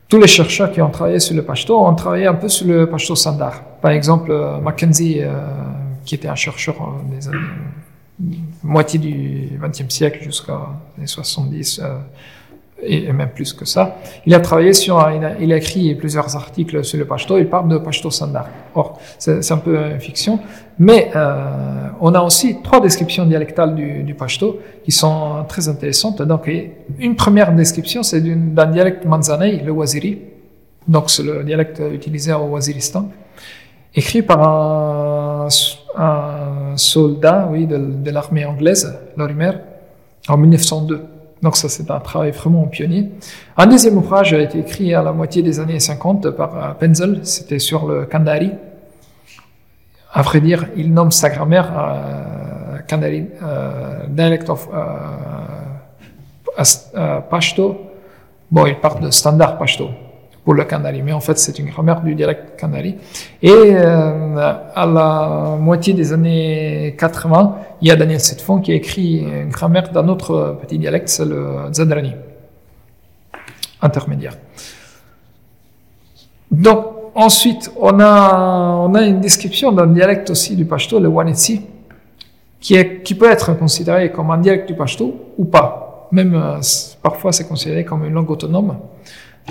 tous 0.09 0.19
les 0.19 0.27
chercheurs 0.27 0.73
qui 0.73 0.81
ont 0.81 0.89
travaillé 0.89 1.21
sur 1.21 1.37
le 1.37 1.45
pashto 1.45 1.79
ont 1.79 1.95
travaillé 1.95 2.27
un 2.27 2.35
peu 2.35 2.49
sur 2.49 2.67
le 2.67 2.89
pashto 2.89 3.15
standard. 3.15 3.63
Par 3.83 3.91
exemple, 3.91 4.33
Mackenzie, 4.63 5.21
qui 6.07 6.15
était 6.15 6.29
un 6.29 6.35
chercheur 6.35 6.77
des 7.11 7.29
années 7.29 7.37
moitié 8.63 8.99
du 8.99 9.59
XXe 9.61 9.89
siècle 9.89 10.23
jusqu'à 10.23 10.61
les 10.99 11.07
70 11.07 11.81
euh, 11.83 11.99
et, 12.83 13.13
même 13.13 13.31
plus 13.31 13.53
que 13.53 13.65
ça. 13.65 13.97
Il 14.27 14.35
a 14.35 14.41
travaillé 14.41 14.73
sur, 14.73 14.97
il 15.41 15.53
a, 15.53 15.57
écrit 15.57 15.95
plusieurs 15.95 16.35
articles 16.37 16.85
sur 16.85 16.99
le 16.99 17.05
pashto. 17.05 17.39
Il 17.39 17.49
parle 17.49 17.69
de 17.69 17.79
pashto 17.79 18.11
standard. 18.11 18.49
Or, 18.75 19.01
c'est 19.19 19.51
un 19.51 19.59
peu 19.59 19.77
une 19.77 20.01
fiction, 20.01 20.39
mais 20.79 21.11
euh, 21.15 21.89
on 22.01 22.15
a 22.15 22.21
aussi 22.21 22.59
trois 22.63 22.81
descriptions 22.81 23.27
dialectales 23.27 23.75
du, 23.75 24.03
du 24.05 24.15
pashto 24.15 24.61
qui 24.85 24.93
sont 24.93 25.45
très 25.49 25.69
intéressantes. 25.69 26.23
Donc, 26.23 26.51
une 26.99 27.17
première 27.17 27.53
description, 27.53 28.03
c'est 28.03 28.21
d'un 28.21 28.67
dialecte 28.67 29.05
manzanei, 29.05 29.61
le 29.65 29.73
waziri. 29.73 30.19
Donc, 30.87 31.11
c'est 31.11 31.23
le 31.23 31.45
dialecte 31.45 31.83
utilisé 31.93 32.33
au 32.33 32.47
Waziristan 32.47 33.11
écrit 33.95 34.23
par 34.23 34.43
un, 34.43 35.49
soldat 36.77 37.49
oui, 37.51 37.67
de, 37.67 38.11
l'armée 38.11 38.45
anglaise, 38.45 38.97
Lorimer, 39.17 39.53
en 40.29 40.37
1902. 40.37 41.05
Donc 41.43 41.57
ça, 41.57 41.69
c'est 41.69 41.91
un 41.91 42.01
travail 42.01 42.31
vraiment 42.33 42.65
pionnier. 42.67 43.11
Un 43.57 43.67
deuxième 43.67 43.97
ouvrage 43.97 44.33
a 44.33 44.41
été 44.41 44.59
écrit 44.59 44.95
à 44.95 45.03
la 45.03 45.13
moitié 45.13 45.43
des 45.43 45.61
années 45.61 45.81
50 45.81 46.31
par 46.31 46.57
euh, 46.57 46.75
Penzel, 46.75 47.21
c'était 47.23 47.59
sur 47.59 47.87
le 47.87 48.07
Kandari. 48.07 48.53
À 50.13 50.23
vrai 50.23 50.41
dire, 50.41 50.67
il 50.77 50.93
nomme 50.93 51.11
sa 51.11 51.31
grammaire 51.31 51.73
euh, 51.77 52.79
Kandari, 52.89 53.27
euh, 53.43 54.07
Dialect 54.09 54.49
of 54.49 54.69
euh, 56.59 57.21
Pashto. 57.21 57.77
Bon, 58.51 58.67
il 58.67 58.77
parle 58.81 59.01
de 59.01 59.11
standard 59.11 59.59
Pashto 59.59 59.91
pour 60.49 60.55
le 60.55 60.65
Canari, 60.65 61.03
mais 61.03 61.13
en 61.13 61.21
fait 61.21 61.39
c'est 61.39 61.59
une 61.59 61.67
grammaire 61.67 62.01
du 62.01 62.15
dialecte 62.15 62.59
Canari. 62.59 62.95
Et 63.43 63.51
euh, 63.53 64.35
à 64.75 64.87
la 64.87 65.59
moitié 65.61 65.93
des 65.93 66.11
années 66.15 66.97
80, 66.99 67.57
il 67.83 67.89
y 67.89 67.91
a 67.91 67.97
Daniel 67.97 68.19
Setfon 68.19 68.61
qui 68.63 68.73
a 68.73 68.75
écrit 68.75 69.19
une 69.19 69.51
grammaire 69.51 69.93
d'un 69.93 70.09
autre 70.09 70.57
petit 70.63 70.79
dialecte, 70.79 71.11
c'est 71.11 71.27
le 71.27 71.71
Zadrani, 71.71 72.15
intermédiaire. 73.83 74.39
Donc 76.51 76.83
ensuite, 77.15 77.71
on 77.79 78.01
a, 78.01 78.87
on 78.89 78.95
a 78.95 79.03
une 79.03 79.21
description 79.21 79.71
d'un 79.71 79.89
dialecte 79.89 80.31
aussi 80.31 80.57
du 80.57 80.65
Pashto, 80.65 80.99
le 80.99 81.09
Wanetsi, 81.09 81.61
qui, 82.59 82.75
est, 82.75 83.03
qui 83.03 83.15
peut 83.15 83.31
être 83.31 83.53
considéré 83.53 84.11
comme 84.11 84.31
un 84.31 84.39
dialecte 84.39 84.67
du 84.67 84.75
Pashto 84.75 85.35
ou 85.37 85.45
pas. 85.45 86.09
Même 86.11 86.35
euh, 86.35 86.59
parfois 87.03 87.33
c'est 87.33 87.47
considéré 87.47 87.85
comme 87.85 88.07
une 88.07 88.15
langue 88.15 88.31
autonome. 88.31 88.79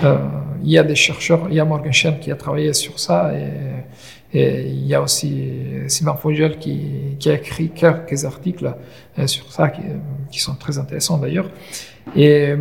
Euh, 0.04 0.16
il 0.62 0.70
y 0.70 0.78
a 0.78 0.82
des 0.82 0.94
chercheurs, 0.94 1.46
il 1.48 1.54
y 1.54 1.60
a 1.60 1.64
Morgenstern 1.64 2.18
qui 2.18 2.30
a 2.30 2.36
travaillé 2.36 2.72
sur 2.72 2.98
ça 2.98 3.32
et, 3.34 4.36
et 4.38 4.66
il 4.66 4.86
y 4.86 4.94
a 4.94 5.00
aussi 5.00 5.50
Simon 5.86 6.14
Fogel 6.14 6.58
qui, 6.58 7.16
qui, 7.18 7.30
a 7.30 7.34
écrit 7.34 7.70
quelques 7.70 8.24
articles 8.24 8.74
euh, 9.18 9.26
sur 9.26 9.50
ça 9.50 9.68
qui, 9.68 9.82
qui 10.30 10.40
sont 10.40 10.54
très 10.54 10.78
intéressants 10.78 11.18
d'ailleurs. 11.18 11.50
Et 12.16 12.54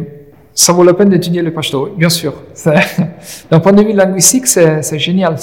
ça 0.54 0.74
vaut 0.74 0.84
la 0.84 0.94
peine 0.96 1.10
d'étudier 1.10 1.44
le 1.44 1.54
pashto, 1.54 1.94
bien 1.96 2.10
sûr. 2.10 2.34
D'un 3.52 3.60
point 3.60 3.74
de 3.74 3.84
vue 3.84 3.94
linguistique, 3.94 4.48
c'est 4.48 5.00
génial. 5.00 5.36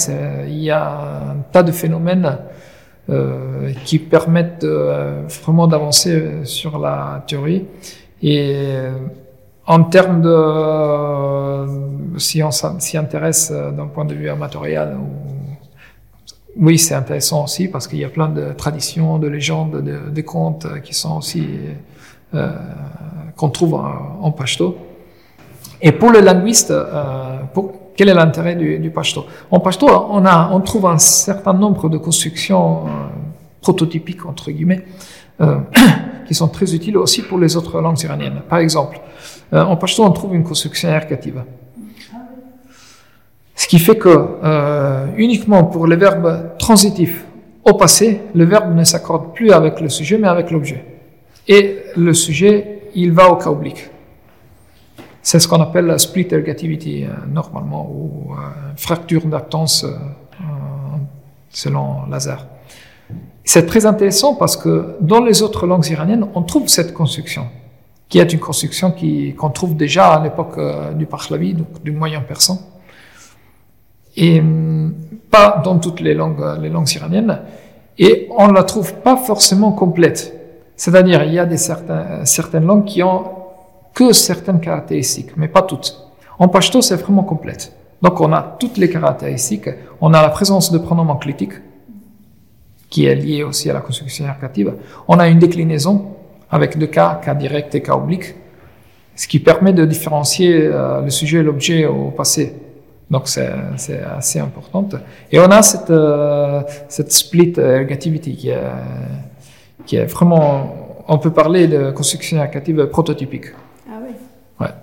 Il 0.47 0.59
y 0.59 0.71
a 0.71 1.31
un 1.31 1.37
tas 1.53 1.63
de 1.63 1.71
phénomènes 1.71 2.37
euh, 3.09 3.71
qui 3.85 3.99
permettent 3.99 4.61
de, 4.61 5.25
vraiment 5.41 5.67
d'avancer 5.67 6.43
sur 6.43 6.79
la 6.79 7.23
théorie. 7.27 7.65
Et 8.21 8.65
en 9.67 9.83
termes 9.83 10.21
de, 10.21 10.29
euh, 10.29 11.67
si 12.17 12.43
on 12.43 12.51
s'y 12.51 12.97
intéresse 12.97 13.51
euh, 13.53 13.71
d'un 13.71 13.87
point 13.87 14.05
de 14.05 14.13
vue 14.13 14.29
amatorial, 14.29 14.97
oui, 16.57 16.77
c'est 16.77 16.95
intéressant 16.95 17.43
aussi 17.43 17.67
parce 17.67 17.87
qu'il 17.87 17.99
y 17.99 18.05
a 18.05 18.09
plein 18.09 18.29
de 18.29 18.53
traditions, 18.53 19.17
de 19.19 19.27
légendes, 19.27 19.83
de, 19.83 20.21
contes 20.21 20.67
qui 20.83 20.93
sont 20.93 21.17
aussi 21.17 21.45
euh, 22.33 22.49
qu'on 23.35 23.49
trouve 23.49 23.73
en, 23.73 24.19
en, 24.21 24.31
pashto. 24.31 24.77
Et 25.81 25.91
pour 25.91 26.11
le 26.11 26.21
linguiste, 26.21 26.71
euh, 26.71 27.39
quel 27.97 28.07
est 28.07 28.13
l'intérêt 28.13 28.55
du, 28.55 28.79
du, 28.79 28.89
pashto? 28.89 29.25
En 29.51 29.59
pashto, 29.59 29.87
on, 29.87 30.25
a, 30.25 30.49
on 30.53 30.61
trouve 30.61 30.85
un 30.85 30.97
certain 30.97 31.51
nombre 31.51 31.89
de 31.89 31.97
constructions 31.97 32.87
euh, 32.87 32.89
prototypiques 33.61 34.25
entre 34.25 34.51
guillemets 34.51 34.85
qui 36.27 36.33
sont 36.33 36.47
très 36.47 36.73
utiles 36.73 36.95
aussi 36.95 37.21
pour 37.21 37.37
les 37.37 37.57
autres 37.57 37.81
langues 37.81 38.01
iraniennes. 38.01 38.41
Par 38.47 38.59
exemple, 38.59 39.01
euh, 39.53 39.61
en 39.63 39.75
pashto, 39.75 40.03
on 40.03 40.11
trouve 40.11 40.35
une 40.35 40.43
construction 40.43 40.89
ergative. 40.89 41.43
Ce 43.55 43.67
qui 43.67 43.79
fait 43.79 43.97
que 43.97 44.09
euh, 44.43 45.07
uniquement 45.17 45.63
pour 45.63 45.87
les 45.87 45.95
verbes 45.95 46.57
transitifs 46.57 47.25
au 47.63 47.73
passé, 47.73 48.21
le 48.33 48.45
verbe 48.45 48.75
ne 48.75 48.83
s'accorde 48.83 49.33
plus 49.33 49.51
avec 49.51 49.79
le 49.79 49.89
sujet, 49.89 50.17
mais 50.17 50.27
avec 50.27 50.51
l'objet. 50.51 50.83
Et 51.47 51.77
le 51.95 52.13
sujet, 52.13 52.81
il 52.95 53.11
va 53.11 53.29
au 53.29 53.37
cas 53.37 53.49
oblique. 53.49 53.89
C'est 55.21 55.39
ce 55.39 55.47
qu'on 55.47 55.61
appelle 55.61 55.85
la 55.85 55.97
split 55.97 56.27
ergativity, 56.31 57.05
euh, 57.05 57.07
normalement, 57.27 57.89
ou 57.89 58.35
fracture 58.75 59.25
d'actance 59.25 59.85
selon 61.49 62.05
Lazare. 62.09 62.45
C'est 63.43 63.65
très 63.65 63.85
intéressant 63.85 64.35
parce 64.35 64.57
que 64.57 64.97
dans 64.99 65.23
les 65.23 65.41
autres 65.41 65.65
langues 65.65 65.87
iraniennes, 65.87 66.27
on 66.35 66.41
trouve 66.41 66.67
cette 66.67 66.93
construction 66.93 67.47
qui 68.09 68.19
est 68.19 68.33
une 68.33 68.39
construction 68.39 68.93
qu'on 69.37 69.49
trouve 69.49 69.75
déjà 69.75 70.13
à 70.13 70.23
l'époque 70.23 70.57
euh, 70.57 70.93
du 70.93 71.05
Pahlavi, 71.05 71.53
donc 71.53 71.83
du 71.83 71.91
moyen 71.91 72.21
persan, 72.21 72.59
et 74.15 74.39
hum, 74.39 74.93
pas 75.31 75.61
dans 75.63 75.79
toutes 75.79 75.99
les 75.99 76.13
langues, 76.13 76.41
euh, 76.41 76.57
les 76.59 76.69
langues 76.69 76.91
iraniennes, 76.93 77.39
et 77.97 78.27
on 78.37 78.47
la 78.47 78.63
trouve 78.63 78.93
pas 78.95 79.17
forcément 79.17 79.71
complète. 79.71 80.33
C'est-à-dire, 80.75 81.23
il 81.23 81.33
y 81.33 81.39
a 81.39 81.45
des 81.45 81.57
certains, 81.57 82.25
certaines 82.25 82.65
langues 82.65 82.85
qui 82.85 83.01
ont 83.01 83.23
que 83.93 84.11
certaines 84.11 84.59
caractéristiques, 84.59 85.37
mais 85.37 85.47
pas 85.47 85.61
toutes. 85.61 85.95
En 86.37 86.49
pashto, 86.49 86.81
c'est 86.81 86.97
vraiment 86.97 87.23
complète. 87.23 87.71
Donc, 88.01 88.19
on 88.19 88.33
a 88.33 88.41
toutes 88.59 88.77
les 88.77 88.89
caractéristiques. 88.89 89.69
On 90.01 90.13
a 90.13 90.21
la 90.21 90.29
présence 90.29 90.69
de 90.69 90.77
pronoms 90.77 91.09
enclitiques, 91.09 91.53
qui 92.89 93.05
est 93.05 93.15
liée 93.15 93.43
aussi 93.43 93.69
à 93.69 93.73
la 93.73 93.79
construction 93.79 94.25
ergative. 94.25 94.73
On 95.07 95.17
a 95.17 95.29
une 95.29 95.39
déclinaison 95.39 96.14
avec 96.49 96.77
deux 96.77 96.87
cas, 96.87 97.21
cas 97.23 97.35
direct 97.35 97.73
et 97.75 97.81
cas 97.81 97.95
oblique, 97.95 98.35
ce 99.15 99.27
qui 99.27 99.39
permet 99.39 99.73
de 99.73 99.85
différencier 99.85 100.61
euh, 100.63 101.01
le 101.01 101.09
sujet 101.09 101.39
et 101.39 101.43
l'objet 101.43 101.85
au 101.85 102.11
passé. 102.11 102.53
Donc 103.09 103.27
c'est 103.27 103.49
assez 104.17 104.39
important. 104.39 104.87
Et 105.31 105.39
on 105.39 105.45
a 105.45 105.61
cette, 105.61 105.91
euh, 105.91 106.61
cette 106.89 107.11
split 107.11 107.53
ergativity 107.57 108.35
qui 108.35 108.49
est, 108.49 108.59
qui 109.85 109.95
est 109.97 110.05
vraiment, 110.05 111.03
on 111.07 111.19
peut 111.19 111.31
parler 111.31 111.67
de 111.67 111.91
construction 111.91 112.37
ergative 112.37 112.87
prototypique. 112.87 113.45
Ah 113.87 113.99
oui. 114.01 114.15
Ouais. 114.59 114.73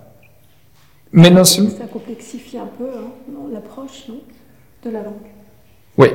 Mais 1.11 1.29
non 1.29 1.43
Ça 1.43 1.61
complexifie 1.91 2.57
un 2.57 2.69
peu 2.77 2.85
hein, 2.85 3.11
l'approche 3.51 4.07
de 4.83 4.89
la 4.89 5.03
langue. 5.03 5.13
Oui. 5.97 6.07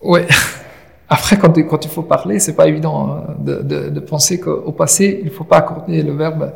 Oui. 0.00 0.20
Après, 1.14 1.36
quand, 1.36 1.54
il 1.58 1.90
faut 1.90 2.00
parler, 2.00 2.38
c'est 2.38 2.56
pas 2.56 2.66
évident 2.66 3.10
hein, 3.10 3.34
de, 3.38 4.00
penser 4.00 4.40
qu'au 4.40 4.72
passé, 4.72 5.20
il 5.22 5.30
faut 5.30 5.44
pas 5.44 5.58
accorder 5.58 6.02
le 6.02 6.14
verbe. 6.14 6.54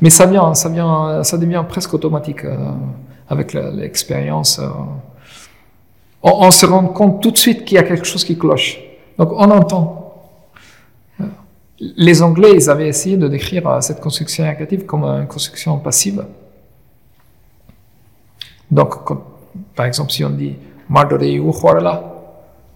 Mais 0.00 0.08
ça 0.08 0.24
vient, 0.24 0.54
ça 0.54 0.70
vient, 0.70 1.22
ça 1.22 1.36
devient 1.36 1.62
presque 1.68 1.92
automatique 1.92 2.42
euh, 2.46 2.56
avec 3.28 3.52
l'expérience. 3.52 4.60
Euh. 4.60 4.68
On, 6.22 6.50
se 6.50 6.64
rend 6.64 6.86
compte 6.86 7.20
tout 7.20 7.30
de 7.30 7.36
suite 7.36 7.66
qu'il 7.66 7.74
y 7.74 7.78
a 7.78 7.82
quelque 7.82 8.06
chose 8.06 8.24
qui 8.24 8.38
cloche. 8.38 8.80
Donc, 9.18 9.30
on 9.32 9.50
entend. 9.50 10.14
Les 11.78 12.22
Anglais, 12.22 12.52
ils 12.54 12.70
avaient 12.70 12.88
essayé 12.88 13.18
de 13.18 13.28
décrire 13.28 13.68
euh, 13.68 13.82
cette 13.82 14.00
construction 14.00 14.42
négative 14.42 14.86
comme 14.86 15.04
une 15.04 15.26
construction 15.26 15.76
passive. 15.80 16.24
Donc, 18.70 18.94
par 19.76 19.84
exemple, 19.84 20.12
si 20.12 20.24
on 20.24 20.30
dit 20.30 20.54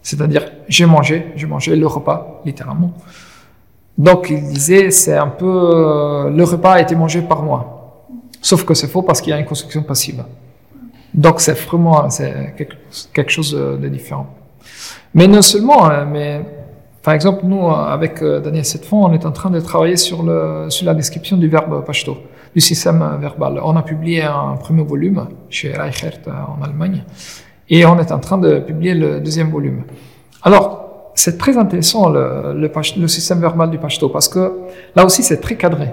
c'est-à-dire, 0.02 0.50
j'ai 0.68 0.86
mangé, 0.86 1.32
j'ai 1.36 1.46
mangé 1.46 1.76
le 1.76 1.86
repas, 1.86 2.42
littéralement. 2.44 2.92
Donc, 3.96 4.30
il 4.30 4.42
disait, 4.48 4.90
c'est 4.90 5.16
un 5.16 5.28
peu, 5.28 5.46
euh, 5.46 6.30
le 6.30 6.44
repas 6.44 6.72
a 6.72 6.80
été 6.80 6.96
mangé 6.96 7.22
par 7.22 7.42
moi. 7.42 8.06
Sauf 8.40 8.64
que 8.64 8.74
c'est 8.74 8.88
faux 8.88 9.02
parce 9.02 9.20
qu'il 9.20 9.30
y 9.30 9.34
a 9.34 9.38
une 9.38 9.46
construction 9.46 9.82
passive. 9.82 10.24
Donc, 11.14 11.40
c'est 11.40 11.52
vraiment, 11.52 12.10
c'est 12.10 12.54
quelque, 13.12 13.30
chose 13.30 13.52
de 13.52 13.88
différent. 13.88 14.26
Mais 15.14 15.28
non 15.28 15.42
seulement, 15.42 15.84
hein, 15.84 16.04
mais 16.04 16.40
Par 17.02 17.14
exemple, 17.14 17.40
nous, 17.44 17.68
avec 17.68 18.22
Daniel 18.22 18.64
Setfond, 18.64 19.06
on 19.06 19.12
est 19.12 19.26
en 19.26 19.32
train 19.32 19.50
de 19.50 19.60
travailler 19.60 19.96
sur, 19.96 20.22
la 20.22 20.94
description 20.94 21.36
du 21.36 21.48
verbe 21.48 21.84
pashto, 21.84 22.16
du 22.54 22.60
système 22.60 23.18
verbal. 23.20 23.60
On 23.62 23.76
a 23.76 23.82
publié 23.82 24.22
un 24.22 24.56
premier 24.56 24.84
volume 24.84 25.26
chez 25.50 25.72
Reichert 25.72 26.20
en 26.28 26.62
Allemagne 26.62 27.02
et 27.72 27.86
on 27.86 27.98
est 27.98 28.12
en 28.12 28.18
train 28.18 28.36
de 28.36 28.58
publier 28.60 28.94
le 28.94 29.18
deuxième 29.18 29.50
volume. 29.50 29.84
Alors, 30.42 31.10
c'est 31.14 31.38
très 31.38 31.56
intéressant 31.56 32.10
le, 32.10 32.68
système 33.08 33.40
verbal 33.40 33.70
du 33.70 33.78
pashto 33.78 34.10
parce 34.10 34.28
que 34.28 34.52
là 34.94 35.06
aussi 35.06 35.22
c'est 35.22 35.40
très 35.40 35.56
cadré. 35.56 35.88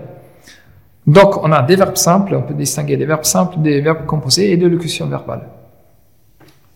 Donc, 1.07 1.41
on 1.41 1.51
a 1.53 1.61
des 1.61 1.77
verbes 1.77 1.95
simples, 1.95 2.35
on 2.35 2.41
peut 2.41 2.53
distinguer 2.53 2.97
des 2.97 3.05
verbes 3.05 3.23
simples, 3.23 3.59
des 3.59 3.79
verbes 3.79 4.05
composés 4.05 4.51
et 4.51 4.57
de 4.57 4.67
locutions 4.67 5.07
verbales. 5.07 5.47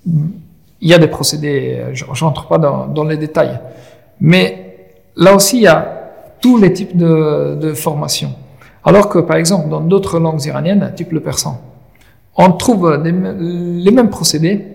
Il 0.05 0.89
y 0.89 0.93
a 0.93 0.97
des 0.97 1.07
procédés, 1.07 1.81
je 1.91 2.05
rentre 2.05 2.47
pas 2.47 2.57
dans, 2.57 3.03
les 3.03 3.17
détails, 3.17 3.59
mais 4.21 4.95
là 5.17 5.35
aussi 5.35 5.57
il 5.57 5.63
y 5.63 5.67
a 5.67 6.11
tous 6.39 6.57
les 6.57 6.71
types 6.71 6.95
de, 6.95 7.57
de 7.59 7.73
formations. 7.73 8.33
Alors 8.85 9.09
que, 9.09 9.19
par 9.19 9.35
exemple, 9.35 9.67
dans 9.67 9.81
d'autres 9.81 10.19
langues 10.19 10.43
iraniennes, 10.45 10.93
type 10.95 11.11
le 11.11 11.19
persan, 11.19 11.61
on 12.35 12.51
trouve 12.53 12.95
les 13.03 13.91
mêmes 13.91 14.09
procédés, 14.09 14.72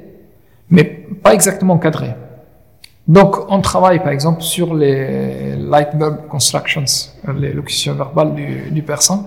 pas 1.28 1.34
exactement 1.34 1.76
cadrés. 1.78 2.14
Donc, 3.06 3.36
on 3.50 3.60
travaille, 3.60 4.00
par 4.00 4.12
exemple, 4.18 4.42
sur 4.42 4.74
les 4.74 5.56
light 5.56 5.90
verb 5.94 6.26
constructions, 6.28 6.84
les 7.42 7.52
locutions 7.52 7.94
verbales 7.94 8.34
du, 8.34 8.70
du 8.70 8.82
persan. 8.82 9.18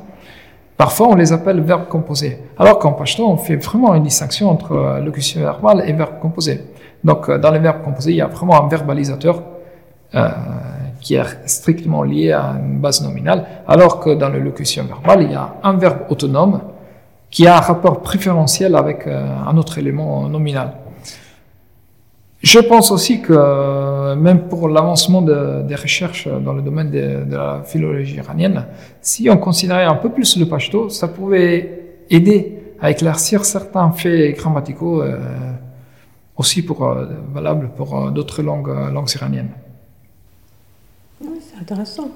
Parfois, 0.78 1.08
on 1.10 1.16
les 1.16 1.32
appelle 1.32 1.60
verbes 1.62 1.88
composés. 1.88 2.40
Alors 2.58 2.80
qu'en 2.80 2.94
pashto, 2.94 3.28
on 3.28 3.38
fait 3.38 3.58
vraiment 3.68 3.94
une 3.94 4.04
distinction 4.04 4.50
entre 4.50 5.00
locution 5.08 5.42
verbale 5.42 5.84
et 5.88 5.94
verbe 5.94 6.18
composé. 6.20 6.54
Donc, 7.04 7.30
dans 7.30 7.52
les 7.52 7.60
verbes 7.60 7.84
composés, 7.84 8.12
il 8.12 8.18
y 8.18 8.22
a 8.22 8.28
vraiment 8.28 8.64
un 8.64 8.68
verbalisateur 8.68 9.44
euh, 10.16 10.30
qui 11.02 11.16
est 11.16 11.48
strictement 11.48 12.02
lié 12.04 12.32
à 12.32 12.56
une 12.64 12.80
base 12.80 13.02
nominale, 13.04 13.46
alors 13.68 14.00
que 14.00 14.12
dans 14.22 14.30
l'élocution 14.30 14.84
verbale, 14.86 15.24
il 15.24 15.32
y 15.32 15.36
a 15.36 15.56
un 15.64 15.74
verbe 15.74 16.02
autonome 16.10 16.62
qui 17.30 17.48
a 17.48 17.58
un 17.58 17.62
rapport 17.62 18.02
préférentiel 18.02 18.76
avec 18.76 19.06
euh, 19.06 19.48
un 19.50 19.56
autre 19.58 19.78
élément 19.78 20.28
nominal. 20.28 20.70
Je 22.42 22.58
pense 22.58 22.90
aussi 22.92 23.22
que 23.22 23.34
euh, 23.34 24.16
même 24.16 24.48
pour 24.48 24.68
l'avancement 24.68 25.22
de, 25.22 25.62
des 25.62 25.76
recherches 25.76 26.28
dans 26.28 26.54
le 26.54 26.64
domaine 26.64 26.90
de, 26.90 27.36
la 27.36 27.62
philologie 27.64 28.16
iranienne, 28.16 28.66
si 29.00 29.30
on 29.30 29.38
considérait 29.38 29.86
un 29.86 29.96
peu 29.96 30.10
plus 30.10 30.38
le 30.38 30.48
pashto, 30.48 30.90
ça 30.90 31.08
pouvait 31.08 32.00
aider 32.10 32.58
à 32.82 32.90
éclaircir 32.90 33.46
certains 33.46 33.92
faits 33.92 34.36
grammaticaux 34.38 35.04
euh, 35.04 35.20
aussi 36.36 36.64
pour, 36.64 36.84
euh, 36.84 37.06
valables 37.32 37.70
pour 37.78 38.10
d'autres 38.10 38.42
langues, 38.42 38.92
langues 38.92 39.14
iraniennes. 39.14 39.52
c'est 41.22 41.60
intéressant. 41.62 42.10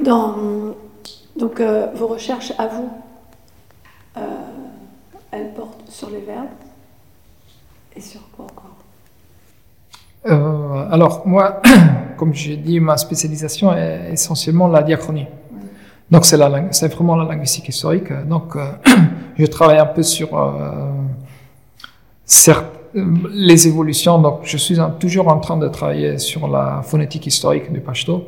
Donc 0.00 1.60
vos 1.94 2.06
recherches 2.06 2.52
à 2.56 2.68
vous, 2.68 2.90
elles 5.32 5.52
portent 5.54 5.90
sur 5.90 6.08
les 6.10 6.20
verbes? 6.20 6.46
Sur 8.02 8.20
quoi 8.36 8.46
encore? 8.46 8.76
Euh, 10.26 10.88
Alors, 10.90 11.22
moi, 11.26 11.62
comme 12.16 12.34
j'ai 12.34 12.56
dit, 12.56 12.80
ma 12.80 12.96
spécialisation 12.96 13.74
est 13.74 14.12
essentiellement 14.12 14.68
la 14.68 14.82
diachronie. 14.82 15.26
Donc, 16.10 16.24
c'est, 16.24 16.36
la, 16.36 16.72
c'est 16.72 16.88
vraiment 16.88 17.16
la 17.16 17.24
linguistique 17.24 17.68
historique. 17.68 18.12
Donc, 18.26 18.56
euh, 18.56 18.72
je 19.38 19.46
travaille 19.46 19.78
un 19.78 19.86
peu 19.86 20.02
sur 20.02 20.36
euh, 20.38 20.90
certes, 22.24 22.66
les 22.94 23.66
évolutions. 23.66 24.18
Donc, 24.18 24.40
je 24.42 24.56
suis 24.58 24.78
toujours 25.00 25.28
en 25.28 25.38
train 25.38 25.56
de 25.56 25.68
travailler 25.68 26.18
sur 26.18 26.46
la 26.46 26.82
phonétique 26.82 27.26
historique 27.26 27.72
du 27.72 27.80
pashto. 27.80 28.26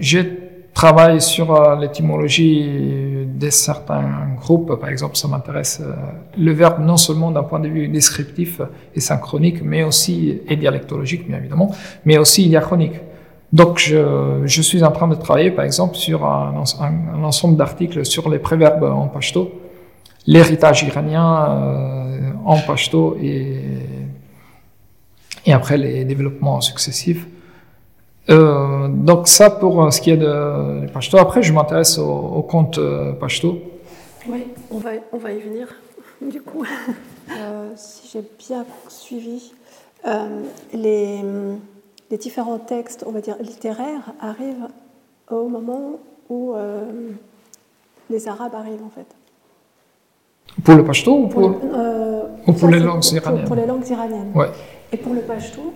J'ai 0.00 0.48
travaille 0.74 1.20
sur 1.20 1.76
l'étymologie 1.76 3.17
de 3.38 3.50
certains 3.50 4.34
groupes. 4.36 4.78
Par 4.80 4.88
exemple, 4.88 5.16
ça 5.16 5.28
m'intéresse 5.28 5.80
euh, 5.80 5.94
le 6.36 6.52
verbe 6.52 6.80
non 6.80 6.96
seulement 6.96 7.30
d'un 7.30 7.42
point 7.44 7.60
de 7.60 7.68
vue 7.68 7.88
descriptif 7.88 8.60
et 8.94 9.00
synchronique, 9.00 9.62
mais 9.62 9.82
aussi, 9.84 10.40
et 10.48 10.56
dialectologique 10.56 11.26
bien 11.28 11.38
évidemment, 11.38 11.70
mais 12.04 12.18
aussi 12.18 12.48
diachronique. 12.48 12.94
Donc, 13.52 13.78
je, 13.78 14.42
je 14.44 14.62
suis 14.62 14.82
en 14.84 14.90
train 14.90 15.08
de 15.08 15.14
travailler, 15.14 15.50
par 15.50 15.64
exemple, 15.64 15.94
sur 15.96 16.26
un, 16.26 16.54
ensemble 17.22 17.56
d'articles 17.56 18.04
sur 18.04 18.28
les 18.28 18.38
préverbes 18.38 18.84
en 18.84 19.08
pashto, 19.08 19.52
l'héritage 20.26 20.82
iranien 20.82 21.46
euh, 21.48 22.30
en 22.44 22.58
pashto 22.58 23.16
et, 23.22 23.62
et 25.46 25.52
après 25.52 25.78
les 25.78 26.04
développements 26.04 26.60
successifs. 26.60 27.26
Euh, 28.30 28.88
donc 28.88 29.26
ça 29.26 29.48
pour 29.48 29.82
euh, 29.82 29.90
ce 29.90 30.00
qui 30.00 30.10
est 30.10 30.16
de, 30.16 30.86
de 30.86 30.90
Pashto. 30.92 31.16
Après, 31.18 31.42
je 31.42 31.52
m'intéresse 31.52 31.98
au, 31.98 32.10
au 32.10 32.42
compte 32.42 32.78
euh, 32.78 33.12
Pashto. 33.12 33.58
Oui, 34.28 34.46
on 34.70 34.78
va, 34.78 34.90
on 35.12 35.18
va 35.18 35.32
y 35.32 35.40
venir, 35.40 35.74
du 36.20 36.40
coup. 36.42 36.64
Euh, 37.30 37.70
si 37.76 38.08
j'ai 38.12 38.24
bien 38.38 38.66
suivi, 38.88 39.52
euh, 40.06 40.42
les, 40.74 41.20
les, 42.10 42.18
différents 42.18 42.58
textes, 42.58 43.04
on 43.06 43.12
va 43.12 43.20
dire, 43.20 43.36
littéraires 43.40 44.12
arrivent 44.20 44.68
au 45.30 45.48
moment 45.48 45.98
où 46.28 46.54
les 48.10 48.28
Arabes 48.28 48.54
arrivent, 48.54 48.84
en 48.84 48.90
fait. 48.90 49.06
Pour 50.62 50.74
le 50.74 50.84
Pashto 50.84 51.14
ou 51.14 51.28
pour, 51.28 51.58
pour, 51.58 51.70
ou 52.46 52.52
pour 52.52 52.68
les 52.68 52.80
langues 52.80 53.04
iraniennes 53.12 53.40
pour, 53.40 53.48
pour, 53.48 53.56
les 53.56 53.66
langues 53.66 53.88
iraniennes. 53.88 54.32
Ouais. 54.34 54.48
Et 54.92 54.96
pour 54.96 55.14
le 55.14 55.20
Pashto 55.20 55.72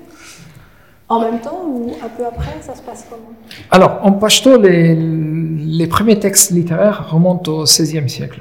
en 1.13 1.21
même 1.21 1.41
temps 1.41 1.63
ou 1.67 1.93
un 2.03 2.09
peu 2.09 2.25
après, 2.27 2.57
ça 2.63 2.75
se 2.75 2.83
passe 2.83 3.07
comment? 3.09 3.33
Alors, 3.71 3.99
en 4.03 4.13
pashto, 4.13 4.57
les, 4.57 4.95
les, 4.95 5.87
premiers 5.87 6.19
textes 6.19 6.51
littéraires 6.51 7.11
remontent 7.11 7.53
au 7.53 7.65
XVIe 7.65 8.09
siècle. 8.09 8.41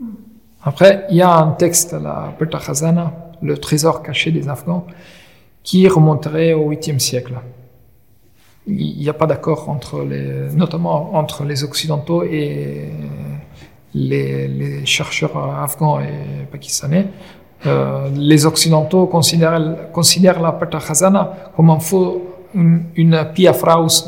Mm. 0.00 0.06
Après, 0.64 1.06
il 1.10 1.16
y 1.16 1.22
a 1.22 1.32
un 1.32 1.52
texte, 1.52 1.92
la 1.92 2.34
Khazana, 2.38 3.12
le 3.40 3.56
trésor 3.56 4.02
caché 4.02 4.32
des 4.32 4.48
Afghans, 4.48 4.86
qui 5.62 5.86
remonterait 5.86 6.54
au 6.54 6.70
8e 6.72 6.98
siècle. 6.98 7.34
Il 8.66 8.98
n'y 8.98 9.08
a 9.08 9.12
pas 9.12 9.26
d'accord 9.26 9.68
entre 9.68 10.02
les, 10.02 10.52
notamment 10.54 11.14
entre 11.14 11.44
les 11.44 11.62
Occidentaux 11.62 12.22
et 12.24 12.90
les, 13.94 14.48
les 14.48 14.86
chercheurs 14.86 15.36
afghans 15.36 16.00
et 16.00 16.46
pakistanais. 16.50 17.06
Euh, 17.64 18.08
les 18.14 18.44
Occidentaux 18.44 19.06
considèrent, 19.06 20.40
la 20.40 20.52
Peta 20.52 20.78
Khazana 20.78 21.32
comme 21.54 21.70
un 21.70 21.78
faux, 21.78 22.22
une, 22.54 22.84
une 22.96 23.14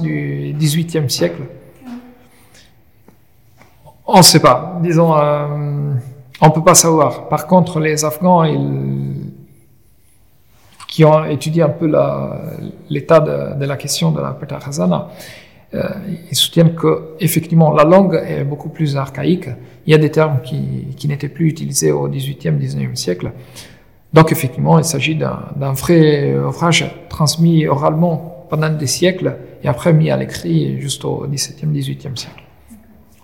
du 0.03 0.55
XVIIIe 0.59 1.09
siècle. 1.09 1.43
On 4.07 4.19
ne 4.19 4.23
sait 4.23 4.41
pas, 4.41 4.79
disons, 4.83 5.17
euh, 5.17 5.95
on 6.41 6.51
peut 6.51 6.63
pas 6.63 6.75
savoir. 6.75 7.29
Par 7.29 7.47
contre, 7.47 7.81
les 7.81 8.05
Afghans, 8.05 8.45
qui 10.89 11.05
ont 11.05 11.25
étudié 11.25 11.63
un 11.63 11.71
peu 11.71 11.91
l'état 12.91 13.21
de, 13.21 13.65
la 13.65 13.77
question 13.77 14.11
de 14.11 14.21
la 14.21 14.33
Peta 14.33 14.59
Khazana, 14.59 15.09
ils 16.31 16.37
soutiennent 16.37 16.75
que 16.75 17.15
effectivement 17.21 17.73
la 17.73 17.85
langue 17.85 18.23
est 18.27 18.45
beaucoup 18.45 18.69
plus 18.69 18.97
archaïque. 18.97 19.49
Il 19.87 19.93
y 19.93 19.95
a 19.95 19.99
des 19.99 20.11
termes 20.11 20.41
qui, 20.43 21.07
n'étaient 21.07 21.29
plus 21.29 21.49
utilisés 21.49 21.93
au 21.93 22.09
XVIIIe, 22.09 22.57
XIXe 22.59 22.99
siècle. 22.99 23.33
Donc 24.13 24.31
effectivement, 24.31 24.79
il 24.79 24.85
s'agit 24.85 25.17
d'un 25.17 25.73
vrai 25.73 26.35
ouvrage 26.39 26.85
transmis 27.09 27.67
oralement 27.67 28.47
pendant 28.49 28.71
des 28.71 28.87
siècles 28.87 29.37
et 29.63 29.69
après 29.69 29.93
mis 29.93 30.11
à 30.11 30.17
l'écrit 30.17 30.81
juste 30.81 31.05
au 31.05 31.27
XVIIe, 31.27 31.67
XVIIIe 31.67 32.17
siècle. 32.17 32.45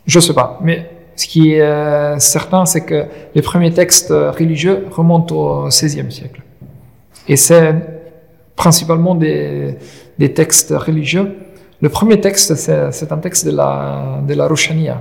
Je 0.06 0.18
sais 0.18 0.34
pas, 0.34 0.58
mais 0.62 0.90
ce 1.14 1.26
qui 1.26 1.52
est 1.52 1.60
euh, 1.60 2.18
certain, 2.18 2.64
c'est 2.64 2.84
que 2.84 3.04
les 3.34 3.42
premiers 3.42 3.72
textes 3.72 4.10
religieux 4.10 4.86
remontent 4.90 5.34
au 5.34 5.68
XVIe 5.68 6.10
siècle. 6.10 6.42
Et 7.28 7.36
c'est 7.36 7.74
principalement 8.56 9.14
des 9.14 9.76
textes 10.34 10.74
religieux 10.76 11.36
le 11.82 11.88
premier 11.88 12.20
texte, 12.20 12.54
c'est 12.56 13.12
un 13.12 13.18
texte 13.18 13.46
de 13.46 13.52
la, 13.52 14.20
de 14.26 14.34
la 14.34 14.46
Roshania, 14.46 15.00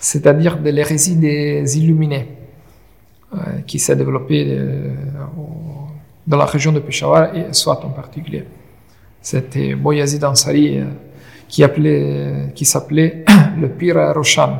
c'est-à-dire 0.00 0.58
de 0.58 0.70
l'hérésie 0.70 1.14
des 1.14 1.78
Illuminés, 1.78 2.26
euh, 3.32 3.60
qui 3.64 3.78
s'est 3.78 3.94
développée 3.94 4.44
euh, 4.48 4.90
dans 6.26 6.36
la 6.36 6.46
région 6.46 6.72
de 6.72 6.80
Peshawar 6.80 7.36
et 7.36 7.52
Swat 7.52 7.80
en 7.84 7.90
particulier. 7.90 8.44
C'était 9.22 9.76
Boyazid 9.76 10.24
Ansari 10.24 10.78
euh, 10.78 10.86
qui, 11.46 11.62
appelait, 11.62 12.50
qui 12.56 12.64
s'appelait 12.64 13.24
le 13.60 13.68
Pir 13.68 13.94
Roshan, 14.12 14.58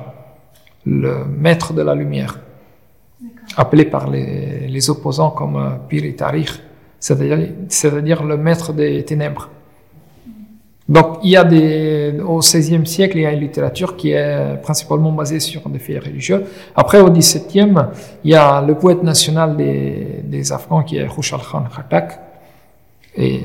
le 0.87 1.25
maître 1.25 1.73
de 1.73 1.83
la 1.83 1.97
lumière, 1.97 2.39
appelé 3.57 3.87
par 3.87 4.09
les, 4.09 4.69
les 4.69 4.89
opposants 4.89 5.31
comme 5.31 5.81
Pir 5.89 6.05
Tariq, 6.17 6.51
c'est-à-dire 7.01 8.23
le 8.23 8.37
maître 8.37 8.73
des 8.73 9.05
ténèbres. 9.05 9.51
Donc, 10.91 11.18
il 11.22 11.30
y 11.30 11.36
a 11.36 11.45
au 12.26 12.41
XVIe 12.41 12.84
siècle, 12.84 13.18
il 13.18 13.22
y 13.22 13.26
a 13.26 13.32
une 13.32 13.38
littérature 13.38 13.97
qui 13.97 14.11
est 14.11 14.61
principalement 14.61 15.12
basée 15.12 15.38
sur 15.38 15.68
des 15.68 15.78
faits 15.78 16.03
religieux. 16.03 16.43
Après, 16.74 17.01
au 17.01 17.09
XVIIe, 17.09 17.76
il 18.24 18.32
y 18.32 18.34
a 18.34 18.61
le 18.61 18.74
poète 18.74 19.05
national 19.05 19.57
des, 19.57 20.53
Afghans 20.53 20.82
qui 20.82 20.99
est 20.99 21.07
Khushal 21.07 21.41
Khan 21.49 21.62
Khatak. 21.74 22.18
Et 23.16 23.41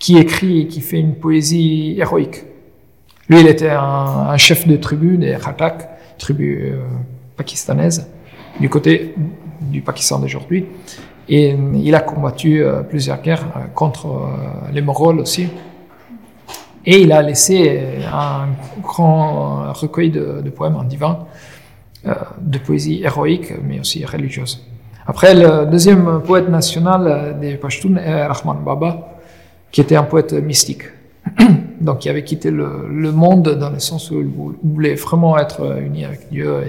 qui 0.00 0.18
écrit 0.18 0.62
et 0.62 0.66
qui 0.66 0.80
fait 0.80 0.98
une 0.98 1.14
poésie 1.14 1.96
héroïque. 1.98 2.42
Lui, 3.28 3.40
il 3.40 3.46
était 3.46 3.70
un, 3.70 4.36
chef 4.36 4.66
de 4.66 4.76
tribu 4.76 5.18
des 5.18 5.36
Khatak, 5.42 5.88
tribu 6.18 6.72
euh, 6.72 6.78
pakistanaise, 7.36 8.08
du 8.60 8.68
côté 8.68 9.14
du 9.60 9.82
Pakistan 9.82 10.18
d'aujourd'hui. 10.18 10.66
Et 11.28 11.52
euh, 11.52 11.56
il 11.74 11.94
a 11.94 12.00
combattu 12.00 12.62
euh, 12.62 12.82
plusieurs 12.82 13.22
guerres 13.22 13.46
contre 13.74 14.30
les 14.72 14.82
Mongols 14.82 15.20
aussi. 15.20 15.48
Et 16.88 17.00
il 17.00 17.12
a 17.12 17.20
laissé 17.20 17.82
un 18.12 18.46
grand 18.80 19.72
recueil 19.72 20.10
de, 20.10 20.48
poèmes 20.50 20.76
en 20.76 20.84
divin, 20.84 21.26
de 22.04 22.58
poésie 22.58 23.02
héroïque, 23.02 23.52
mais 23.64 23.80
aussi 23.80 24.04
religieuse. 24.04 24.64
Après, 25.04 25.34
le 25.34 25.66
deuxième 25.66 26.22
poète 26.22 26.48
national 26.48 27.38
des 27.40 27.56
Pashtuns 27.56 27.96
est 27.96 28.26
Rahman 28.26 28.62
Baba, 28.64 29.18
qui 29.72 29.80
était 29.80 29.96
un 29.96 30.04
poète 30.04 30.32
mystique. 30.32 30.82
Donc, 31.80 32.04
il 32.04 32.08
avait 32.08 32.24
quitté 32.24 32.50
le, 32.50 33.12
monde 33.12 33.56
dans 33.58 33.70
le 33.70 33.80
sens 33.80 34.10
où 34.10 34.20
il 34.20 34.30
voulait 34.62 34.94
vraiment 34.94 35.36
être 35.38 35.80
uni 35.80 36.04
avec 36.04 36.28
Dieu. 36.30 36.62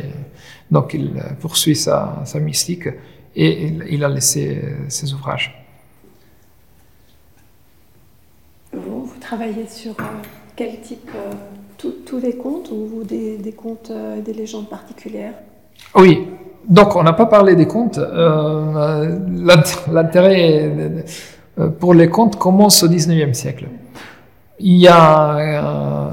Donc, 0.71 0.93
il 0.93 1.11
poursuit 1.39 1.75
sa, 1.75 2.23
mystique 2.41 2.89
et 3.35 3.73
il, 3.89 4.03
a 4.03 4.09
laissé 4.09 4.61
ses 4.87 5.13
ouvrages. 5.13 5.63
Vous, 8.73 9.05
vous 9.05 9.16
travaillez 9.27 9.67
sur 9.67 9.91
euh, 9.91 10.03
quel 10.55 10.79
type 10.79 11.09
euh, 11.13 11.33
Tous 11.77 12.19
les 12.19 12.37
contes 12.37 12.71
ou 12.71 13.03
des, 13.03 13.53
contes, 13.55 13.91
euh, 13.91 14.21
des 14.21 14.33
légendes 14.33 14.69
particulières? 14.69 15.33
Oui, 15.95 16.27
donc 16.67 16.95
on 16.95 17.03
n'a 17.03 17.11
pas 17.13 17.25
parlé 17.25 17.55
des 17.55 17.67
contes. 17.67 17.99
L'intérêt 19.91 20.71
pour 21.79 21.93
les 21.93 22.09
contes 22.09 22.37
commence 22.37 22.83
au 22.83 22.87
19e 22.87 23.33
siècle. 23.33 23.67
Il 24.59 24.77
y 24.77 24.87
a 24.87 26.09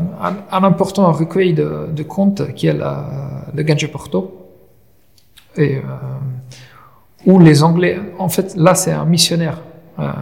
un, 0.51 0.65
important 0.65 1.11
recueil 1.13 1.55
de, 1.55 2.03
contes 2.03 2.53
qui 2.55 2.67
est 2.67 2.75
le 3.55 3.63
Gange 3.63 3.91
Porto, 3.91 4.51
et, 5.57 5.81
où 7.25 7.39
les 7.39 7.63
Anglais, 7.63 7.99
en 8.19 8.29
fait, 8.29 8.55
là 8.57 8.75
c'est 8.75 8.93
un 8.93 9.07
missionnaire 9.07 9.63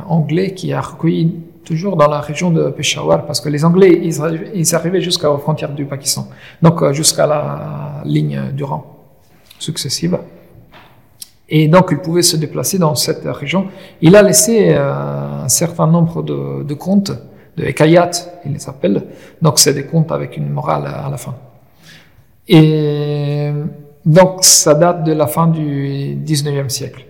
anglais 0.07 0.53
qui 0.55 0.73
a 0.73 0.81
recueilli 0.81 1.52
toujours 1.65 1.97
dans 1.97 2.09
la 2.09 2.21
région 2.21 2.51
de 2.51 2.71
Peshawar, 2.71 3.27
parce 3.27 3.41
que 3.41 3.49
les 3.49 3.65
Anglais, 3.65 4.01
ils, 4.03 4.75
arrivaient 4.75 5.01
jusqu'aux 5.01 5.39
frontières 5.39 5.73
du 5.73 5.85
Pakistan, 5.85 6.29
donc 6.61 6.93
jusqu'à 6.93 7.27
la 7.27 8.03
ligne 8.05 8.51
du 8.53 8.65
rang 8.65 8.99
successive. 9.59 10.19
Et 11.49 11.69
donc, 11.69 11.89
il 11.91 11.99
pouvait 11.99 12.23
se 12.23 12.37
déplacer 12.37 12.79
dans 12.79 12.95
cette 12.95 13.25
région. 13.25 13.67
Il 14.01 14.17
a 14.17 14.23
laissé 14.23 14.75
un 14.75 15.49
certain 15.49 15.87
nombre 15.87 16.23
de, 16.23 16.75
contes 16.75 17.13
de 17.57 17.65
Ekayat, 17.65 18.11
il 18.47 18.55
les 18.55 18.69
appelle. 18.69 19.05
Donc 19.41 19.59
c'est 19.59 19.75
des 19.75 19.85
contes 19.85 20.11
avec 20.13 20.37
une 20.37 20.49
morale 20.49 20.87
à 20.87 21.09
la 21.11 21.17
fin. 21.19 21.35
Et 22.49 23.53
donc 24.05 24.43
ça 24.43 24.75
date 24.75 25.05
de 25.05 25.13
la 25.13 25.27
fin 25.27 25.47
du 25.47 26.17
19e 26.25 26.69
siècle. 26.71 27.05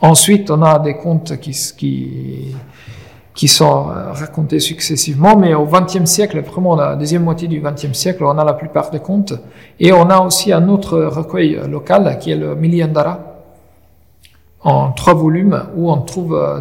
Ensuite, 0.00 0.50
on 0.50 0.62
a 0.62 0.78
des 0.78 0.94
contes 0.94 1.38
qui, 1.40 2.54
qui 3.38 3.46
sont 3.46 3.84
racontés 3.84 4.58
successivement, 4.58 5.36
mais 5.36 5.54
au 5.54 5.64
20e 5.64 6.06
siècle, 6.06 6.40
vraiment 6.40 6.74
la 6.74 6.96
deuxième 6.96 7.22
moitié 7.22 7.46
du 7.46 7.60
20e 7.60 7.94
siècle, 7.94 8.24
on 8.24 8.36
a 8.36 8.44
la 8.44 8.52
plupart 8.52 8.90
des 8.90 8.98
contes. 8.98 9.32
Et 9.78 9.92
on 9.92 10.10
a 10.10 10.18
aussi 10.18 10.52
un 10.52 10.68
autre 10.68 10.98
recueil 10.98 11.56
local 11.70 12.18
qui 12.18 12.32
est 12.32 12.36
le 12.36 12.56
Miliandara, 12.56 13.20
en 14.64 14.90
trois 14.90 15.14
volumes 15.14 15.62
où 15.76 15.88
on 15.88 15.98
trouve 15.98 16.34
euh, 16.34 16.58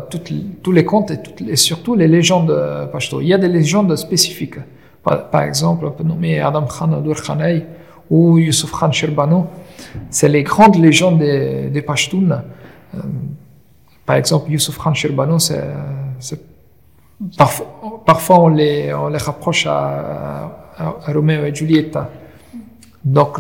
tous 0.61 0.71
les 0.71 0.86
contes 0.86 1.09
et, 1.09 1.55
surtout 1.55 1.95
les 1.95 2.07
légendes 2.07 2.51
euh, 2.51 2.86
pashto. 2.86 3.21
Il 3.21 3.28
y 3.28 3.34
a 3.34 3.39
des 3.39 3.47
légendes 3.47 3.95
spécifiques. 3.95 4.59
Par, 5.03 5.41
exemple, 5.41 5.84
on 5.88 5.91
peut 5.91 6.03
nommer 6.03 6.41
Adam 6.41 6.67
Khan 6.67 6.91
Adur 6.93 7.23
Khanay 7.23 7.65
ou 8.11 8.38
Yusuf 8.38 8.71
Khan 8.71 8.91
Sherbano. 8.91 9.47
C'est 10.11 10.30
les 10.30 10.43
grandes 10.43 10.75
légendes 10.75 11.17
des, 11.17 11.71
des 11.71 11.82
Pashtuns. 11.82 12.43
Euh, 12.93 12.99
par 14.05 14.17
exemple, 14.17 14.51
Yusuf 14.51 14.78
Khan 14.78 14.93
Sherbano, 14.93 15.39
c'est, 15.39 15.63
parfois, 17.38 18.39
on, 18.39 18.47
les, 18.49 18.91
rapproche 18.91 19.68
à, 19.68 20.72
à, 20.78 21.11
Roméo 21.13 21.45
et 21.45 21.53
Julieta. 21.53 22.09
Donc, 23.03 23.38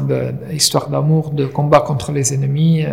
histoire 0.51 0.89
d'amour, 0.89 1.31
de 1.31 1.45
combat 1.45 1.81
contre 1.81 2.11
les 2.11 2.33
ennemis. 2.33 2.85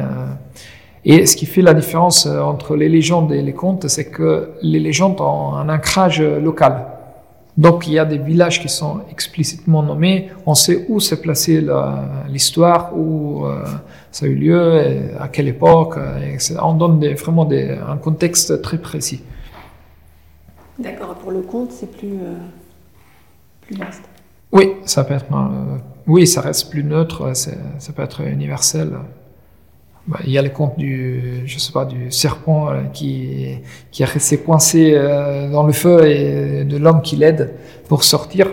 Et 1.06 1.26
ce 1.26 1.36
qui 1.36 1.44
fait 1.44 1.60
la 1.60 1.74
différence 1.74 2.26
euh, 2.26 2.40
entre 2.40 2.76
les 2.76 2.88
légendes 2.88 3.30
et 3.32 3.42
les 3.42 3.52
contes, 3.52 3.88
c'est 3.88 4.06
que 4.06 4.52
les 4.62 4.80
légendes 4.80 5.20
ont 5.20 5.54
un 5.54 5.68
ancrage 5.68 6.20
local. 6.20 6.86
Donc 7.58 7.86
il 7.86 7.92
y 7.92 7.98
a 7.98 8.04
des 8.04 8.18
villages 8.18 8.60
qui 8.60 8.68
sont 8.68 9.02
explicitement 9.12 9.82
nommés, 9.82 10.30
on 10.44 10.54
sait 10.54 10.86
où 10.88 10.98
s'est 10.98 11.20
placée 11.20 11.64
l'histoire, 12.28 12.96
où 12.96 13.44
euh, 13.44 13.62
ça 14.10 14.26
a 14.26 14.28
eu 14.28 14.34
lieu, 14.34 14.80
à 15.20 15.28
quelle 15.28 15.46
époque. 15.46 15.96
On 16.60 16.72
donne 16.72 17.06
vraiment 17.14 17.48
un 17.48 17.96
contexte 17.98 18.60
très 18.60 18.78
précis. 18.78 19.22
D'accord, 20.78 21.14
pour 21.14 21.30
le 21.30 21.42
conte, 21.42 21.70
c'est 21.72 21.90
plus, 21.90 22.14
euh, 22.14 22.34
plus 23.60 23.76
vaste. 23.76 24.02
Oui, 24.52 24.72
ça 24.84 25.04
peut 25.04 25.14
être, 25.14 25.26
oui, 26.06 26.26
ça 26.26 26.40
reste 26.40 26.70
plus 26.70 26.84
neutre, 26.84 27.32
ça 27.34 27.92
peut 27.94 28.02
être 28.02 28.20
universel. 28.22 28.98
Bah, 30.06 30.18
il 30.24 30.32
y 30.32 30.38
a 30.38 30.42
le 30.42 30.50
conte 30.50 30.76
du, 30.76 31.42
je 31.46 31.58
sais 31.58 31.72
pas, 31.72 31.86
du 31.86 32.10
serpent 32.10 32.70
euh, 32.70 32.82
qui, 32.92 33.56
qui 33.90 34.02
est 34.02 34.06
resté 34.06 34.36
coincé 34.36 34.92
euh, 34.94 35.50
dans 35.50 35.66
le 35.66 35.72
feu 35.72 36.06
et 36.06 36.64
de 36.64 36.76
l'homme 36.76 37.00
qui 37.00 37.16
l'aide 37.16 37.54
pour 37.88 38.04
sortir. 38.04 38.48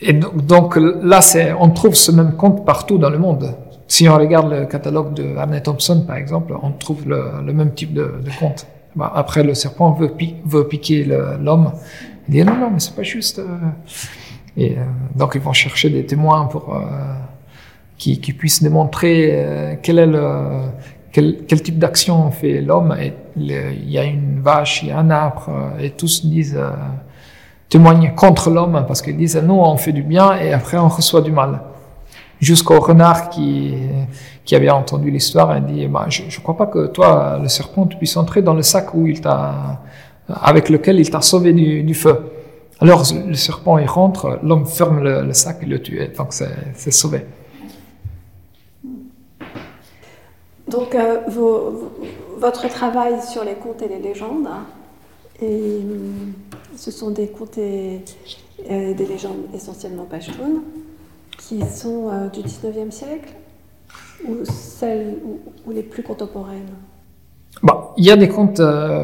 Et, 0.00 0.12
donc, 0.12 0.76
là, 0.76 1.20
on 1.58 1.70
trouve 1.70 1.94
ce 1.94 2.12
même 2.12 2.36
conte 2.36 2.64
partout 2.64 2.98
dans 2.98 3.10
le 3.10 3.18
monde. 3.18 3.56
Si 3.88 4.08
on 4.08 4.16
regarde 4.16 4.52
le 4.52 4.66
catalogue 4.66 5.12
de 5.14 5.36
Arne 5.36 5.60
Thompson, 5.60 6.04
par 6.06 6.16
exemple, 6.16 6.54
on 6.62 6.70
trouve 6.70 7.08
le, 7.08 7.52
même 7.52 7.74
type 7.74 7.94
de, 7.94 8.20
de 8.24 8.30
conte. 8.38 8.64
Bah, 8.98 9.10
après, 9.14 9.42
le 9.42 9.54
serpent 9.54 9.92
veut, 9.92 10.68
piquer 10.68 11.04
l'homme. 11.04 11.72
Il 12.28 12.32
dit 12.32 12.44
non, 12.44 12.56
non, 12.56 12.70
mais 12.70 12.80
c'est 12.80 12.94
pas 12.94 13.02
juste. 13.02 13.38
Euh. 13.38 13.46
Et 14.56 14.76
donc, 15.14 15.32
ils 15.36 15.40
vont 15.40 15.52
chercher 15.52 15.88
des 15.88 16.04
témoins 16.04 16.46
pour 16.46 16.76
qui, 17.98 18.20
qui 18.20 18.32
puisse 18.32 18.62
démontrer 18.62 19.30
euh, 19.32 19.74
quel 19.82 20.18
quel, 21.10 21.62
type 21.62 21.78
d'action 21.78 22.30
fait 22.30 22.60
l'homme. 22.60 22.96
Il 23.36 23.90
y 23.90 23.98
a 23.98 24.04
une 24.04 24.40
vache, 24.40 24.82
il 24.82 24.90
y 24.90 24.92
a 24.92 24.98
un 24.98 25.10
arbre, 25.10 25.48
euh, 25.48 25.82
et 25.82 25.90
tous 25.90 26.24
disent 26.24 26.56
euh, 26.56 26.70
témoignent 27.68 28.14
contre 28.14 28.50
l'homme 28.50 28.84
parce 28.86 29.02
qu'ils 29.02 29.16
disent 29.16 29.40
nous 29.42 29.54
on 29.54 29.76
fait 29.76 29.92
du 29.92 30.02
bien 30.02 30.36
et 30.36 30.52
après 30.52 30.78
on 30.78 30.88
reçoit 30.88 31.22
du 31.22 31.32
mal. 31.32 31.60
Jusqu'au 32.40 32.80
renard 32.80 33.30
qui 33.30 33.74
qui 34.44 34.54
avait 34.54 34.70
entendu 34.70 35.10
l'histoire 35.10 35.56
et 35.56 35.60
dit 35.60 35.86
bah, 35.86 36.06
je, 36.08 36.22
je 36.28 36.40
crois 36.40 36.56
pas 36.56 36.66
que 36.66 36.86
toi 36.86 37.38
le 37.42 37.48
serpent 37.48 37.86
tu 37.86 37.96
puisses 37.96 38.16
entrer 38.16 38.42
dans 38.42 38.54
le 38.54 38.62
sac 38.62 38.86
il 38.94 39.20
avec 40.28 40.68
lequel 40.68 41.00
il 41.00 41.10
t'a 41.10 41.20
sauvé 41.20 41.52
du, 41.52 41.94
feu. 41.94 42.16
Alors 42.80 43.02
le 43.26 43.34
serpent 43.34 43.78
il 43.78 43.88
rentre, 43.88 44.38
l'homme 44.42 44.66
ferme 44.66 45.00
le, 45.02 45.32
sac 45.32 45.58
et 45.62 45.66
le 45.66 45.80
tue, 45.82 46.00
donc 46.16 46.32
c'est 46.32 46.90
sauvé. 46.90 47.24
Donc, 50.68 50.94
euh, 50.94 51.20
votre 52.36 52.68
travail 52.68 53.22
sur 53.22 53.42
les 53.42 53.54
contes 53.54 53.80
et 53.80 53.88
les 53.88 53.98
légendes, 53.98 54.48
et, 55.40 55.46
euh, 55.46 56.12
ce 56.76 56.90
sont 56.90 57.10
des 57.10 57.28
contes 57.28 57.56
et, 57.56 58.02
euh, 58.70 58.92
des 58.92 59.06
légendes 59.06 59.46
essentiellement 59.54 60.04
pashtunes, 60.04 60.60
qui 61.38 61.60
sont 61.64 62.10
du 62.32 62.40
19e 62.40 62.90
siècle 62.90 63.32
ou 64.28 64.44
celles 64.44 65.16
ou, 65.64 65.70
les 65.70 65.82
plus 65.82 66.02
contemporaines? 66.02 66.74
Bah, 67.62 67.94
Il 67.96 68.04
y 68.04 68.10
a 68.10 68.16
des 68.16 68.28
contes 68.28 68.60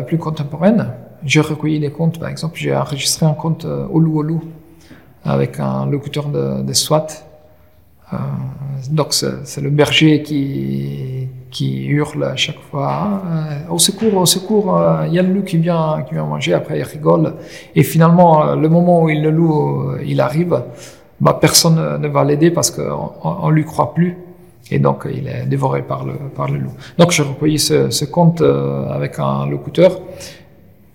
plus 0.06 0.18
contemporaines. 0.18 0.92
J'ai 1.24 1.40
recueilli 1.40 1.80
des 1.80 1.90
contes, 1.90 2.18
par 2.18 2.28
exemple, 2.28 2.56
j'ai 2.56 2.76
enregistré 2.76 3.24
un 3.24 3.32
conte 3.32 3.64
Olu 3.64 4.10
Olu 4.18 4.38
avec 5.24 5.58
un 5.58 5.86
locuteur 5.86 6.28
de, 6.28 6.72
SWAT. 6.72 7.06
donc, 8.90 9.14
c'est 9.14 9.60
le 9.62 9.70
berger 9.70 10.22
qui 10.22 11.28
qui 11.54 11.86
hurle 11.86 12.24
à 12.24 12.36
chaque 12.36 12.58
fois 12.58 13.22
euh, 13.24 13.72
au 13.72 13.78
secours, 13.78 14.16
au 14.16 14.26
secours, 14.26 14.76
euh, 14.76 15.06
il 15.06 15.14
y 15.14 15.18
a 15.20 15.22
le 15.22 15.32
loup 15.32 15.44
qui 15.44 15.56
vient, 15.56 16.04
qui 16.06 16.14
vient 16.14 16.26
manger. 16.26 16.52
Après, 16.52 16.78
il 16.80 16.82
rigole. 16.82 17.34
Et 17.76 17.84
finalement, 17.84 18.32
euh, 18.44 18.56
le 18.56 18.68
moment 18.68 19.04
où 19.04 19.08
il, 19.08 19.22
le 19.22 19.30
loup 19.30 19.92
il 20.04 20.20
arrive, 20.20 20.62
bah, 21.20 21.38
personne 21.40 21.98
ne 22.00 22.08
va 22.08 22.24
l'aider 22.24 22.50
parce 22.50 22.70
qu'on 22.70 23.12
on, 23.22 23.50
lui 23.50 23.64
croit 23.64 23.94
plus. 23.94 24.16
Et 24.70 24.78
donc, 24.78 25.06
il 25.12 25.28
est 25.28 25.46
dévoré 25.46 25.82
par 25.82 26.04
le, 26.04 26.14
par 26.34 26.50
le 26.50 26.58
loup. 26.58 26.72
Donc, 26.98 27.10
j'ai 27.10 27.22
recueilli 27.22 27.58
ce, 27.58 27.90
ce 27.90 28.04
conte 28.04 28.42
avec 28.42 29.18
un 29.18 29.46
locuteur. 29.46 30.00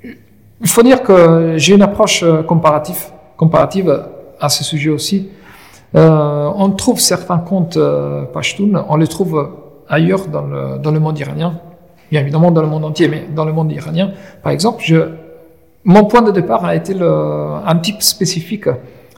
Il 0.04 0.68
faut 0.68 0.84
dire 0.84 1.04
que 1.04 1.54
j'ai 1.58 1.76
une 1.76 1.84
approche 1.84 2.26
comparative, 2.48 3.06
comparative 3.38 4.08
à 4.40 4.50
ce 4.50 4.64
sujet 4.64 4.90
aussi. 4.90 5.30
Euh, 5.96 6.52
on 6.56 6.70
trouve 6.72 7.00
certains 7.00 7.40
contes 7.40 7.78
euh, 7.78 8.26
on 8.90 8.96
les 8.96 9.08
trouve 9.08 9.50
ailleurs 9.88 10.28
dans 10.28 10.44
le, 10.44 10.78
dans 10.78 10.92
le 10.92 11.00
monde 11.00 11.18
iranien. 11.18 11.60
bien 12.12 12.22
évidemment 12.22 12.52
dans 12.52 12.62
le 12.62 12.68
monde 12.68 12.86
entier, 12.86 13.08
mais 13.08 13.26
dans 13.34 13.46
le 13.46 13.54
monde 13.54 13.72
iranien, 13.72 14.12
par 14.44 14.52
exemple, 14.52 14.84
je, 14.86 14.98
mon 15.84 16.06
point 16.06 16.22
de 16.22 16.32
départ 16.32 16.64
a 16.64 16.76
été 16.76 16.94
un 17.02 17.76
type 17.78 18.04
spécifique, 18.04 18.68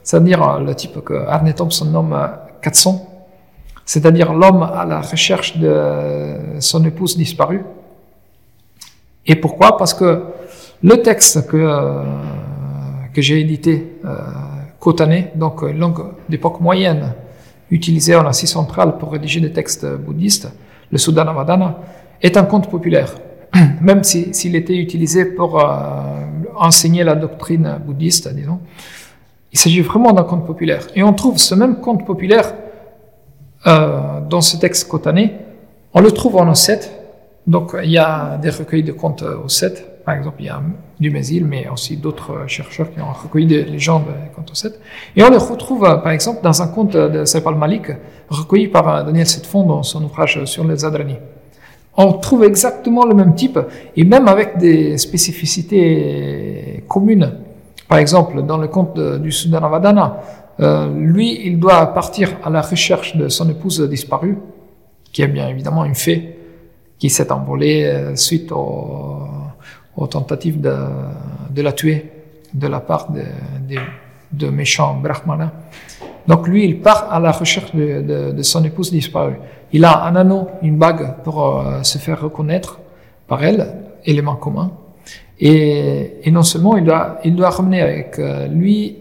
c'est-à-dire 0.02 0.60
le 0.60 0.74
type 0.74 1.02
que 1.04 1.14
Arne 1.26 1.52
Thompson 1.52 1.86
nomme 1.86 2.16
400, 2.60 3.08
c'est-à-dire 3.84 4.32
l'homme 4.32 4.62
à 4.62 4.84
la 4.84 5.00
recherche 5.00 5.56
de 5.58 6.60
son 6.60 6.84
épouse 6.84 7.16
disparue. 7.16 7.64
Et 9.26 9.36
pourquoi? 9.36 9.76
Parce 9.76 9.94
que 9.94 10.24
le 10.82 11.02
texte 11.02 11.46
que, 11.46 12.02
que 13.14 13.22
j'ai 13.22 13.40
édité, 13.40 13.98
euh, 14.04 14.16
donc 15.36 15.62
une 15.62 15.78
langue 15.78 16.02
d'époque 16.28 16.60
moyenne, 16.60 17.14
utilisée 17.70 18.16
en 18.16 18.26
Asie 18.26 18.46
centrale 18.46 18.98
pour 18.98 19.12
rédiger 19.12 19.40
des 19.40 19.52
textes 19.52 19.86
bouddhistes, 19.86 20.48
le 20.90 20.98
Sudhanavadana, 20.98 21.78
est 22.20 22.36
un 22.36 22.44
conte 22.44 22.68
populaire, 22.68 23.14
même 23.80 24.02
s'il 24.02 24.56
était 24.56 24.76
utilisé 24.76 25.24
pour 25.24 25.58
euh, 25.58 25.64
enseigner 26.56 27.04
la 27.04 27.14
doctrine 27.14 27.78
bouddhiste, 27.84 28.34
disons. 28.34 28.58
Il 29.52 29.58
s'agit 29.58 29.82
vraiment 29.82 30.12
d'un 30.12 30.22
conte 30.24 30.46
populaire. 30.46 30.86
Et 30.94 31.02
on 31.02 31.12
trouve 31.12 31.38
ce 31.38 31.54
même 31.54 31.76
conte 31.76 32.06
populaire 32.06 32.54
euh, 33.66 34.20
dans 34.28 34.40
ce 34.40 34.56
texte 34.56 34.88
Kotané. 34.88 35.34
On 35.94 36.00
le 36.00 36.10
trouve 36.10 36.36
en 36.36 36.50
Osset. 36.50 36.80
Donc 37.46 37.76
il 37.82 37.90
y 37.90 37.98
a 37.98 38.38
des 38.38 38.50
recueils 38.50 38.82
de 38.82 38.92
contes 38.92 39.22
Osset. 39.22 39.74
Par 40.04 40.14
exemple, 40.14 40.36
il 40.40 40.46
y 40.46 40.48
a 40.48 40.60
du 40.98 41.10
Mésil, 41.10 41.44
mais 41.44 41.68
aussi 41.68 41.96
d'autres 41.96 42.44
chercheurs 42.48 42.92
qui 42.92 43.00
ont 43.00 43.12
recueilli 43.12 43.46
des 43.46 43.64
légendes 43.64 44.04
des 44.06 44.34
contes 44.34 44.50
Osset. 44.50 44.72
Et 45.14 45.22
on 45.22 45.30
les 45.30 45.36
retrouve, 45.36 45.80
par 45.80 46.10
exemple, 46.10 46.40
dans 46.42 46.62
un 46.62 46.68
conte 46.68 46.96
de 46.96 47.24
Sepal 47.24 47.54
Malik, 47.54 47.86
recueilli 48.28 48.68
par 48.68 49.04
Daniel 49.04 49.26
Setfond 49.26 49.64
dans 49.64 49.82
son 49.82 50.02
ouvrage 50.02 50.44
sur 50.44 50.64
les 50.64 50.84
Adranis 50.84 51.18
on 51.96 52.14
trouve 52.14 52.44
exactement 52.44 53.04
le 53.04 53.14
même 53.14 53.34
type, 53.34 53.58
et 53.96 54.04
même 54.04 54.28
avec 54.28 54.58
des 54.58 54.96
spécificités 54.96 56.84
communes. 56.88 57.32
Par 57.92 57.98
exemple, 57.98 58.40
dans 58.44 58.56
le 58.56 58.68
conte 58.68 58.98
du 59.20 59.30
Sudanavadana, 59.30 60.22
euh, 60.60 60.90
lui, 60.96 61.46
il 61.46 61.60
doit 61.60 61.92
partir 61.92 62.30
à 62.42 62.48
la 62.48 62.62
recherche 62.62 63.18
de 63.18 63.28
son 63.28 63.46
épouse 63.50 63.86
disparue, 63.86 64.38
qui 65.12 65.20
est 65.20 65.28
bien 65.28 65.46
évidemment 65.46 65.84
une 65.84 65.94
fée, 65.94 66.38
qui 66.98 67.10
s'est 67.10 67.30
envolée 67.30 67.84
euh, 67.84 68.16
suite 68.16 68.50
aux, 68.50 70.06
tentatives 70.08 70.58
de, 70.58 71.60
la 71.60 71.72
tuer 71.72 72.10
de 72.54 72.66
la 72.66 72.80
part 72.80 73.08
de, 73.12 74.48
méchants 74.48 74.94
brahmanas. 74.94 75.52
Donc 76.26 76.48
lui, 76.48 76.64
il 76.64 76.80
part 76.80 77.12
à 77.12 77.20
la 77.20 77.30
recherche 77.30 77.74
de, 77.74 78.32
de, 78.32 78.42
son 78.42 78.64
épouse 78.64 78.90
disparue. 78.90 79.36
Il 79.70 79.84
a 79.84 80.04
un 80.06 80.16
anneau, 80.16 80.48
une 80.62 80.78
bague 80.78 81.16
pour 81.24 81.58
euh, 81.60 81.82
se 81.82 81.98
faire 81.98 82.22
reconnaître 82.22 82.80
par 83.28 83.44
elle, 83.44 83.66
élément 84.06 84.36
commun. 84.36 84.70
Et, 85.44 86.18
et, 86.22 86.30
non 86.30 86.44
seulement 86.44 86.76
il 86.76 86.84
doit, 86.84 87.18
il 87.24 87.34
doit 87.34 87.50
ramener 87.50 87.82
avec 87.82 88.16
euh, 88.20 88.46
lui 88.46 88.96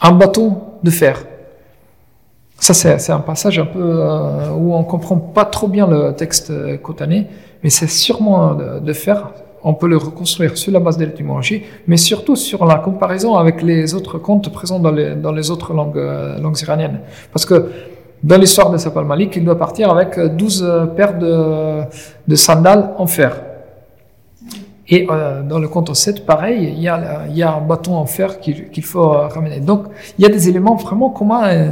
un 0.00 0.12
bâton 0.12 0.56
de 0.82 0.90
fer. 0.90 1.26
Ça, 2.58 2.72
c'est 2.72 3.12
un 3.12 3.20
passage 3.20 3.58
un 3.58 3.66
peu 3.66 3.82
euh, 3.82 4.50
où 4.52 4.74
on 4.74 4.82
comprend 4.82 5.18
pas 5.18 5.44
trop 5.44 5.68
bien 5.68 5.86
le 5.86 6.12
texte 6.12 6.50
cotané, 6.80 7.26
mais 7.62 7.68
c'est 7.68 7.86
sûrement 7.86 8.54
de, 8.54 8.78
de 8.78 8.92
fer 8.94 9.30
on 9.62 9.74
peut 9.74 9.88
le 9.88 9.98
reconstruire 9.98 10.56
sur 10.56 10.72
la 10.72 10.78
base 10.80 10.96
de 10.96 11.04
l'étymologie, 11.04 11.64
mais 11.86 11.96
surtout 11.96 12.36
sur 12.36 12.64
la 12.64 12.76
comparaison 12.76 13.36
avec 13.36 13.62
les 13.62 13.94
autres 13.94 14.16
contes 14.16 14.50
présents 14.52 14.78
dans 14.78 14.92
les, 14.92 15.16
dans 15.16 15.32
les 15.32 15.50
autres 15.50 15.74
langues, 15.74 15.98
euh, 15.98 16.38
langues 16.38 16.60
iraniennes. 16.62 17.00
Parce 17.32 17.44
que 17.44 17.72
dans 18.22 18.38
l'histoire 18.38 18.70
de 18.70 18.78
Sapal 18.78 19.04
Malik, 19.04 19.36
il 19.36 19.44
doit 19.44 19.58
partir 19.58 19.90
avec 19.90 20.18
12 20.18 20.90
paires 20.96 21.18
de, 21.18 21.82
de 22.26 22.36
sandales 22.36 22.94
en 22.96 23.06
fer. 23.06 23.32
Et 24.88 25.06
euh, 25.10 25.42
dans 25.42 25.58
le 25.58 25.68
conte 25.68 25.94
7, 25.94 26.24
pareil, 26.24 26.72
il 26.76 26.80
y 26.80 26.88
a, 26.88 27.56
un 27.56 27.60
bâton 27.60 27.94
en 27.96 28.06
fer 28.06 28.40
qu'il 28.40 28.84
faut 28.84 29.08
ramener. 29.08 29.60
Donc, 29.60 29.86
il 30.18 30.22
y 30.22 30.26
a 30.26 30.30
des 30.30 30.48
éléments 30.48 30.76
vraiment 30.76 31.10
communs 31.10 31.50
et, 31.50 31.70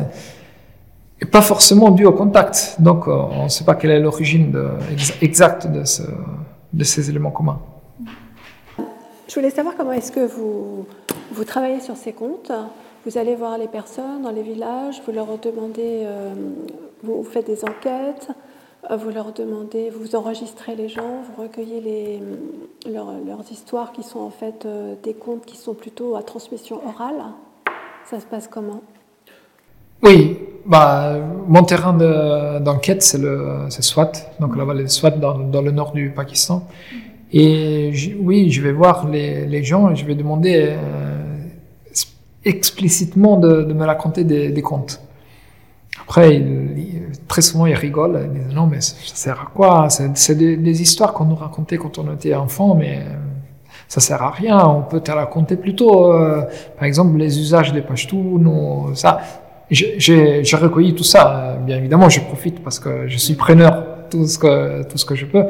et 1.22 1.26
pas 1.26 1.42
forcément 1.42 1.90
dus 1.90 2.06
au 2.06 2.12
contact. 2.12 2.76
Donc, 2.80 3.06
euh, 3.06 3.12
on 3.12 3.44
ne 3.44 3.48
sait 3.48 3.64
pas 3.64 3.74
quelle 3.74 3.92
est 3.92 4.00
l'origine 4.00 4.52
exacte 5.22 5.66
de, 5.68 5.84
ce, 5.84 6.02
de 6.72 6.84
ces 6.84 7.08
éléments 7.08 7.30
communs. 7.30 7.60
Je 9.28 9.34
voulais 9.34 9.50
savoir 9.50 9.74
comment 9.76 9.92
est-ce 9.92 10.12
que 10.12 10.26
vous, 10.26 10.86
vous 11.32 11.44
travaillez 11.44 11.80
sur 11.80 11.96
ces 11.96 12.12
comptes. 12.12 12.52
Vous 13.06 13.18
allez 13.18 13.34
voir 13.34 13.58
les 13.58 13.68
personnes 13.68 14.22
dans 14.22 14.30
les 14.30 14.42
villages, 14.42 15.02
vous 15.04 15.12
leur 15.12 15.26
demandez, 15.38 16.04
euh, 16.04 16.32
vous 17.02 17.22
faites 17.24 17.46
des 17.46 17.64
enquêtes, 17.64 18.28
euh, 18.30 18.32
vous 18.90 19.10
leur 19.10 19.32
demandez, 19.32 19.90
vous 19.90 20.14
enregistrez 20.14 20.74
les 20.76 20.88
gens, 20.88 21.22
vous 21.24 21.42
recueillez 21.42 22.20
leurs 22.86 23.44
histoires 23.50 23.92
qui 23.92 24.02
sont 24.02 24.20
en 24.20 24.30
fait 24.30 24.66
euh, 24.66 24.94
des 25.02 25.14
contes 25.14 25.46
qui 25.46 25.56
sont 25.56 25.74
plutôt 25.74 26.16
à 26.16 26.22
transmission 26.22 26.80
orale. 26.86 27.22
Ça 28.04 28.20
se 28.20 28.26
passe 28.26 28.48
comment? 28.48 28.82
Oui, 30.02 30.38
bah, 30.66 31.16
mon 31.48 31.62
terrain 31.62 31.94
d'enquête, 32.60 33.02
c'est 33.02 33.18
le 33.18 33.66
Swat, 33.70 34.12
donc 34.38 34.56
la 34.56 34.64
vallée 34.64 34.82
de 34.82 34.88
Swat 34.88 35.12
dans, 35.12 35.38
dans 35.38 35.62
le 35.62 35.70
nord 35.70 35.92
du 35.92 36.10
Pakistan. 36.10 36.66
Et 37.32 37.90
oui, 38.20 38.50
je 38.50 38.60
vais 38.60 38.72
voir 38.72 39.08
les, 39.08 39.46
les, 39.46 39.64
gens 39.64 39.90
et 39.90 39.96
je 39.96 40.04
vais 40.04 40.14
demander 40.14 40.68
euh, 40.68 41.24
explicitement 42.44 43.38
de, 43.38 43.64
me 43.72 43.84
raconter 43.84 44.24
des, 44.24 44.50
des 44.50 44.62
contes. 44.62 45.00
Après, 46.02 46.38
très 47.28 47.42
souvent, 47.42 47.66
ils 47.66 47.74
rigolent. 47.74 48.20
Ils 48.24 48.40
disent 48.40 48.54
non, 48.54 48.66
mais 48.66 48.80
ça, 48.80 48.94
sert 49.14 49.40
à 49.40 49.50
quoi? 49.54 49.88
C'est 49.88 50.34
des, 50.34 50.82
histoires 50.82 51.12
qu'on 51.12 51.24
nous 51.24 51.34
racontait 51.34 51.78
quand 51.78 51.98
on 51.98 52.12
était 52.12 52.34
enfant, 52.34 52.74
mais 52.74 53.02
ça 53.88 54.00
sert 54.00 54.22
à 54.22 54.30
rien. 54.30 54.66
On 54.66 54.82
peut 54.82 55.00
te 55.00 55.10
raconter 55.10 55.56
plutôt, 55.56 56.12
euh, 56.12 56.42
par 56.76 56.84
exemple, 56.84 57.16
les 57.16 57.38
usages 57.38 57.72
des 57.72 57.82
Pashtuns, 57.82 58.94
ça. 58.94 59.20
J'ai 59.70 60.42
recueilli 60.54 60.94
tout 60.94 61.04
ça. 61.04 61.56
Bien 61.64 61.78
évidemment, 61.78 62.08
je 62.08 62.20
profite 62.20 62.62
parce 62.62 62.78
que 62.78 63.08
je 63.08 63.16
suis 63.16 63.34
preneur 63.34 63.84
tout 64.10 64.26
ce 64.26 64.38
que 64.38 64.82
tout 64.84 64.98
ce 64.98 65.04
que 65.04 65.14
je 65.14 65.26
peux. 65.26 65.44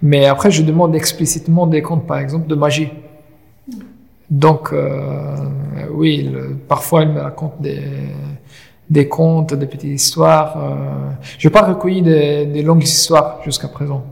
Mais 0.00 0.26
après, 0.26 0.50
je 0.50 0.62
demande 0.62 0.96
explicitement 0.96 1.66
des 1.66 1.80
contes, 1.80 2.06
par 2.06 2.18
exemple, 2.18 2.48
de 2.48 2.56
magie. 2.56 2.90
Donc, 4.30 4.72
euh, 4.72 5.36
oui, 5.92 6.28
parfois, 6.66 7.02
il 7.02 7.10
me 7.10 7.20
raconte 7.20 7.60
des, 7.60 7.82
des 8.92 9.08
contes, 9.08 9.54
des 9.54 9.66
petites 9.66 9.90
histoires. 10.02 10.54
Euh, 10.56 11.10
je 11.38 11.48
n'ai 11.48 11.52
pas 11.52 11.62
recueilli 11.62 12.02
des, 12.02 12.62
longues 12.62 12.84
histoires 12.84 13.40
jusqu'à 13.42 13.68
présent. 13.68 14.04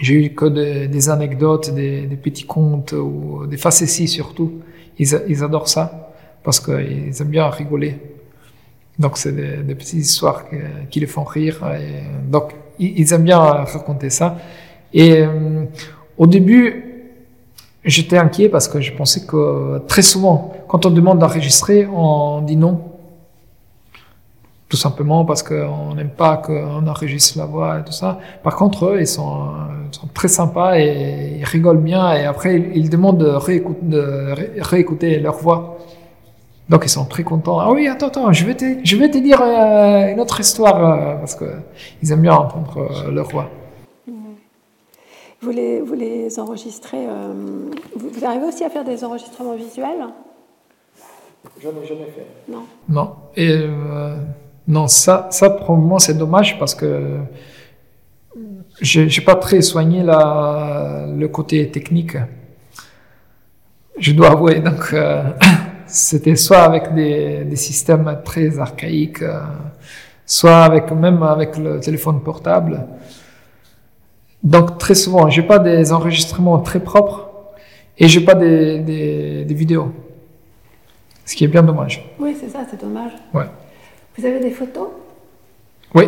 J'ai 0.00 0.14
eu 0.14 0.30
que 0.34 0.46
des, 0.46 1.08
anecdotes, 1.08 1.72
des, 1.72 2.18
petits 2.20 2.46
contes 2.46 2.92
ou 2.92 3.46
des 3.46 3.56
facéties 3.56 4.08
surtout. 4.08 4.60
Ils, 4.98 5.44
adorent 5.44 5.68
ça 5.68 6.12
parce 6.42 6.58
qu'ils 6.58 7.14
aiment 7.20 7.28
bien 7.28 7.48
rigoler. 7.48 7.96
Donc, 8.98 9.16
c'est 9.16 9.32
des, 9.32 9.74
petites 9.74 10.00
histoires 10.00 10.44
qui, 10.90 10.98
les 10.98 11.06
font 11.06 11.24
rire. 11.24 11.64
Donc, 12.28 12.54
ils 12.80 13.12
aiment 13.12 13.22
bien 13.22 13.38
raconter 13.38 14.10
ça. 14.10 14.36
Et 14.92 15.20
euh, 15.20 15.64
au 16.18 16.26
début, 16.26 17.06
j'étais 17.84 18.18
inquiet 18.18 18.48
parce 18.48 18.66
que 18.66 18.80
je 18.80 18.92
pensais 18.92 19.26
que 19.26 19.78
très 19.86 20.02
souvent, 20.02 20.52
quand 20.66 20.86
on 20.86 20.90
demande 20.90 21.20
d'enregistrer, 21.20 21.86
on 21.86 22.42
dit 22.42 22.56
non. 22.56 22.89
Tout 24.70 24.76
simplement 24.76 25.24
parce 25.24 25.42
qu'on 25.42 25.94
n'aime 25.94 26.14
pas 26.16 26.36
qu'on 26.38 26.86
enregistre 26.86 27.36
la 27.38 27.44
voix 27.44 27.80
et 27.80 27.84
tout 27.84 27.92
ça. 27.92 28.20
Par 28.42 28.56
contre, 28.56 28.86
eux, 28.86 29.00
ils 29.00 29.06
sont, 29.06 29.48
sont 29.90 30.06
très 30.14 30.28
sympas 30.28 30.78
et 30.78 31.38
ils 31.40 31.44
rigolent 31.44 31.82
bien. 31.82 32.14
Et 32.14 32.24
après, 32.24 32.70
ils, 32.74 32.88
demandent 32.88 33.18
de, 33.18 33.26
réécouter, 33.26 33.80
de 33.82 34.34
réécouter 34.60 35.18
leur 35.18 35.34
voix. 35.34 35.76
Donc 36.68 36.82
ils 36.84 36.88
sont 36.88 37.04
très 37.04 37.24
contents. 37.24 37.58
Ah 37.58 37.72
oui, 37.72 37.88
attends, 37.88 38.06
attends, 38.06 38.32
je 38.32 38.46
vais 38.46 38.54
te, 38.54 38.64
je 38.84 38.96
vais 38.96 39.10
te 39.10 39.18
dire 39.18 39.42
euh, 39.42 40.12
une 40.12 40.20
autre 40.20 40.38
histoire 40.38 40.78
euh, 40.84 41.16
parce 41.16 41.34
que 41.34 41.46
ils 42.00 42.12
aiment 42.12 42.22
bien 42.22 42.34
entendre 42.34 42.78
euh, 42.78 43.10
leur 43.10 43.28
voix. 43.28 43.50
Vous 45.42 45.50
les, 45.50 45.80
vous 45.80 45.94
les 45.94 46.38
enregistrez. 46.38 47.06
Euh, 47.08 47.32
vous, 47.96 48.24
arrivez 48.24 48.44
aussi 48.44 48.62
à 48.62 48.68
faire 48.68 48.84
des 48.84 49.02
enregistrements 49.02 49.54
visuels? 49.54 50.04
J'en 51.62 51.70
ai 51.70 51.86
jamais 51.86 52.04
fait. 52.14 52.26
Non. 52.46 52.64
Non. 52.88 53.14
Et 53.36 53.48
euh, 53.50 54.16
non, 54.70 54.86
ça, 54.86 55.26
ça 55.32 55.50
pour 55.50 55.76
moi, 55.76 55.98
c'est 55.98 56.16
dommage 56.16 56.56
parce 56.60 56.76
que 56.76 57.18
je 58.80 59.00
n'ai 59.00 59.24
pas 59.24 59.34
très 59.34 59.62
soigné 59.62 60.04
la, 60.04 61.06
le 61.12 61.26
côté 61.26 61.68
technique. 61.70 62.16
Je 63.98 64.12
dois 64.12 64.30
avouer. 64.30 64.60
Donc, 64.60 64.92
euh, 64.92 65.24
c'était 65.86 66.36
soit 66.36 66.62
avec 66.62 66.94
des, 66.94 67.44
des, 67.44 67.56
systèmes 67.56 68.20
très 68.24 68.60
archaïques, 68.60 69.22
euh, 69.22 69.40
soit 70.24 70.62
avec 70.62 70.92
même 70.92 71.24
avec 71.24 71.56
le 71.58 71.80
téléphone 71.80 72.20
portable. 72.22 72.86
Donc 74.44 74.78
très 74.78 74.94
souvent, 74.94 75.28
j'ai 75.28 75.42
pas 75.42 75.58
des 75.58 75.92
enregistrements 75.92 76.60
très 76.60 76.80
propres 76.80 77.28
et 77.98 78.06
j'ai 78.06 78.20
pas 78.20 78.34
des, 78.34 78.78
des, 78.78 79.44
des, 79.44 79.54
vidéos. 79.54 79.92
Ce 81.26 81.34
qui 81.34 81.44
est 81.44 81.48
bien 81.48 81.62
dommage. 81.62 82.08
Oui, 82.20 82.36
c'est 82.40 82.48
ça, 82.48 82.60
c'est 82.70 82.80
dommage. 82.80 83.12
Ouais. 83.34 83.50
Vous 84.20 84.26
avez 84.26 84.40
des 84.40 84.50
photos? 84.50 84.88
Oui. 85.94 86.04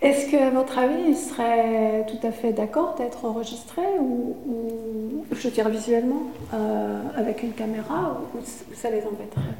Est-ce 0.00 0.30
qu'à 0.30 0.50
votre 0.50 0.78
avis, 0.78 1.08
il 1.08 1.16
serait 1.16 2.06
tout 2.06 2.24
à 2.24 2.30
fait 2.30 2.52
d'accord 2.52 2.94
d'être 2.96 3.24
enregistré 3.24 3.82
ou, 4.00 5.24
je 5.32 5.48
veux 5.48 5.50
dire 5.52 5.68
visuellement, 5.68 6.22
euh, 6.52 7.00
avec 7.16 7.42
une 7.42 7.50
caméra, 7.50 8.20
ou 8.36 8.38
ça 8.72 8.88
les 8.88 8.98
embêterait? 8.98 9.56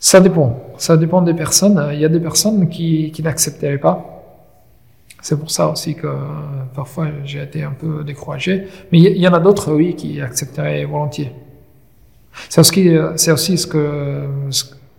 Ça 0.00 0.18
dépend. 0.18 0.58
Ça 0.76 0.96
dépend 0.96 1.22
des 1.22 1.34
personnes. 1.34 1.90
Il 1.92 2.00
y 2.00 2.04
a 2.04 2.08
des 2.08 2.18
personnes 2.18 2.68
qui, 2.68 3.12
qui 3.12 3.22
n'accepteraient 3.22 3.78
pas. 3.78 4.24
C'est 5.22 5.38
pour 5.38 5.52
ça 5.52 5.68
aussi 5.68 5.94
que 5.94 6.12
parfois 6.74 7.06
j'ai 7.24 7.44
été 7.44 7.62
un 7.62 7.72
peu 7.78 8.02
découragé. 8.02 8.66
Mais 8.90 8.98
il 8.98 9.18
y 9.18 9.28
en 9.28 9.34
a 9.34 9.40
d'autres, 9.40 9.72
oui, 9.72 9.94
qui 9.94 10.20
accepteraient 10.20 10.84
volontiers. 10.84 11.30
C'est 12.48 12.60
aussi, 12.60 12.96
c'est 13.16 13.32
aussi 13.32 13.56
ce 13.56 13.66
que, 13.66 14.26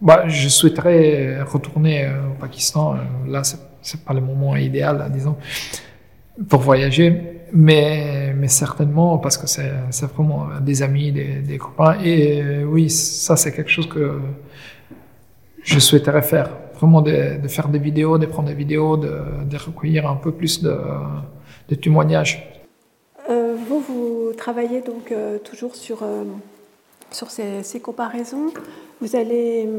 bah, 0.02 0.28
je 0.28 0.48
souhaiterais 0.48 1.42
retourner 1.42 2.06
euh, 2.06 2.30
au 2.32 2.40
Pakistan. 2.40 2.96
Euh, 2.96 3.32
là, 3.32 3.44
c'est, 3.44 3.58
c'est 3.82 4.04
pas 4.04 4.14
le 4.14 4.22
moment 4.22 4.56
idéal, 4.56 5.10
disons, 5.12 5.36
pour 6.50 6.62
voyager, 6.62 7.42
mais, 7.52 8.34
mais 8.38 8.48
certainement 8.48 9.18
parce 9.18 9.38
que 9.38 9.48
c'est, 9.48 9.72
vraiment 10.14 10.50
des 10.62 10.84
amis, 10.84 11.12
des, 11.12 11.58
copains. 11.58 11.98
Et 12.04 12.42
euh, 12.42 12.64
oui, 12.66 12.90
ça, 12.90 13.36
c'est 13.36 13.52
quelque 13.54 13.72
chose 13.72 13.90
que 13.90 14.20
je 15.64 15.80
souhaiterais 15.80 16.22
faire. 16.22 16.50
Vraiment 16.76 17.02
de, 17.02 17.48
faire 17.48 17.68
des 17.70 17.80
vidéos, 17.80 18.20
de 18.20 18.28
prendre 18.28 18.50
des 18.50 18.54
vidéos, 18.54 18.98
de, 18.98 19.58
recueillir 19.58 20.08
un 20.08 20.16
peu 20.16 20.32
plus 20.32 20.62
de, 20.62 21.76
témoignages. 21.82 22.54
Vous, 23.28 23.80
vous 23.82 24.32
travaillez 24.38 24.82
donc 24.82 25.12
toujours 25.44 25.76
sur, 25.76 26.06
sur 27.12 27.32
ces, 27.32 27.80
comparaisons. 27.82 28.54
Vous 29.02 29.16
allez 29.16 29.70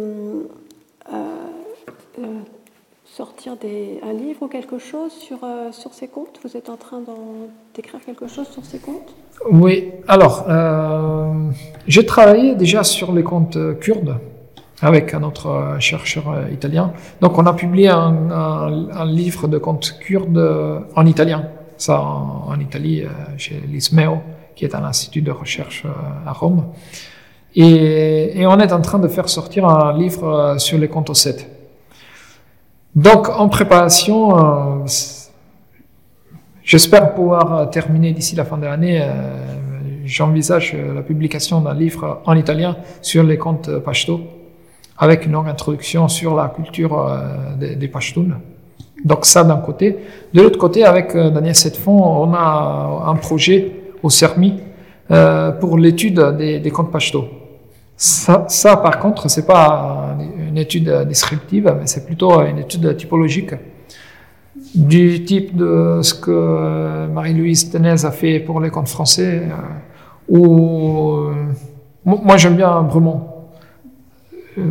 sortir 3.05 3.57
des, 3.57 3.99
un 4.09 4.13
livre 4.13 4.43
ou 4.43 4.49
quelque 4.49 4.79
chose 4.79 5.11
sur, 5.13 5.39
sur 5.73 5.93
ces 5.93 6.07
comptes 6.07 6.39
Vous 6.45 6.57
êtes 6.57 6.69
en 6.69 6.77
train 6.77 7.03
d'écrire 7.75 8.01
quelque 8.05 8.29
chose 8.29 8.47
sur 8.49 8.65
ces 8.65 8.79
comptes 8.79 9.15
Oui, 9.51 9.91
alors, 10.07 10.47
j'ai 11.89 12.07
travaillé 12.07 12.55
déjà 12.55 12.85
sur 12.85 13.13
les 13.13 13.25
comptes 13.25 13.59
kurdes 13.81 14.17
avec 14.81 15.15
un 15.15 15.25
autre 15.25 15.77
chercheur 15.81 16.49
italien. 16.53 16.93
Donc 17.21 17.39
on 17.39 17.47
a 17.47 17.55
publié 17.55 17.89
un, 17.89 19.05
livre 19.05 19.49
de 19.49 19.59
contes 19.59 19.99
kurdes 20.01 20.87
en 20.95 21.07
italien, 21.07 21.49
ça 21.77 22.01
en, 22.01 22.45
en 22.49 22.61
Italie, 22.61 23.03
chez 23.37 23.61
l'ISMEO, 23.67 24.19
qui 24.55 24.65
est 24.65 24.77
un 24.77 24.85
institut 24.85 25.23
de 25.23 25.33
recherche 25.33 25.85
à 26.25 26.33
Rome. 26.33 26.67
Et, 27.61 28.47
on 28.47 28.59
est 28.61 28.73
en 28.73 28.81
train 28.81 28.99
de 28.99 29.09
faire 29.09 29.29
sortir 29.29 29.67
un 29.67 29.97
livre 29.99 30.55
sur 30.59 30.79
les 30.79 30.89
contes 30.89 31.11
ossètes. 31.11 31.47
Donc 32.95 33.29
en 33.29 33.49
préparation, 33.49 34.85
j'espère 36.63 37.15
pouvoir 37.15 37.69
terminer 37.71 38.13
d'ici 38.13 38.37
la 38.37 38.45
fin 38.45 38.59
de 38.59 38.65
l'année. 38.65 39.05
J'envisage 40.05 40.77
la 40.95 41.03
publication 41.03 41.61
d'un 41.61 41.75
livre 41.75 42.23
en 42.25 42.37
italien 42.37 42.77
sur 43.03 43.25
les 43.25 43.39
contes 43.39 43.79
pashto 43.81 44.21
avec 44.99 45.25
une 45.25 45.33
longue 45.33 45.49
introduction 45.49 46.09
sur 46.09 46.35
la 46.35 46.49
culture 46.49 46.99
euh, 46.99 47.55
des, 47.59 47.77
des 47.77 47.89
Pashtuns. 47.89 48.41
Donc 49.05 49.25
ça 49.25 49.45
d'un 49.45 49.59
côté. 49.59 49.97
De 50.35 50.43
l'autre 50.43 50.59
côté, 50.59 50.85
avec 50.85 51.15
euh, 51.15 51.31
Daniel 51.31 51.55
Setfond, 51.55 52.03
on 52.03 52.35
a 52.35 53.05
un 53.07 53.15
projet 53.15 53.73
au 54.03 54.11
CERMI 54.11 54.55
euh, 55.11 55.53
pour 55.53 55.79
l'étude 55.79 56.21
des, 56.37 56.59
des 56.59 56.71
contes 56.71 56.91
Pashto. 56.91 57.25
Ça, 58.01 58.77
par 58.77 59.01
contre, 59.01 59.29
c'est 59.29 59.45
pas 59.45 60.17
une 60.49 60.57
étude 60.57 60.89
descriptive, 61.09 61.75
mais 61.79 61.89
c'est 61.89 62.07
plutôt 62.07 62.41
une 62.43 62.59
étude 62.59 62.97
typologique 62.97 63.55
du 64.75 65.25
type 65.25 65.57
de 65.57 65.99
ce 66.03 66.15
que 66.15 67.07
Marie-Louise 67.09 67.71
Tenez 67.71 68.05
a 68.05 68.13
fait 68.13 68.39
pour 68.39 68.61
les 68.61 68.71
contes 68.71 68.89
français, 68.89 69.49
euh, 69.49 70.29
où 70.29 71.33
moi 72.05 72.37
j'aime 72.37 72.55
bien 72.55 72.83
Bremont. 72.83 73.27
Euh, 74.59 74.63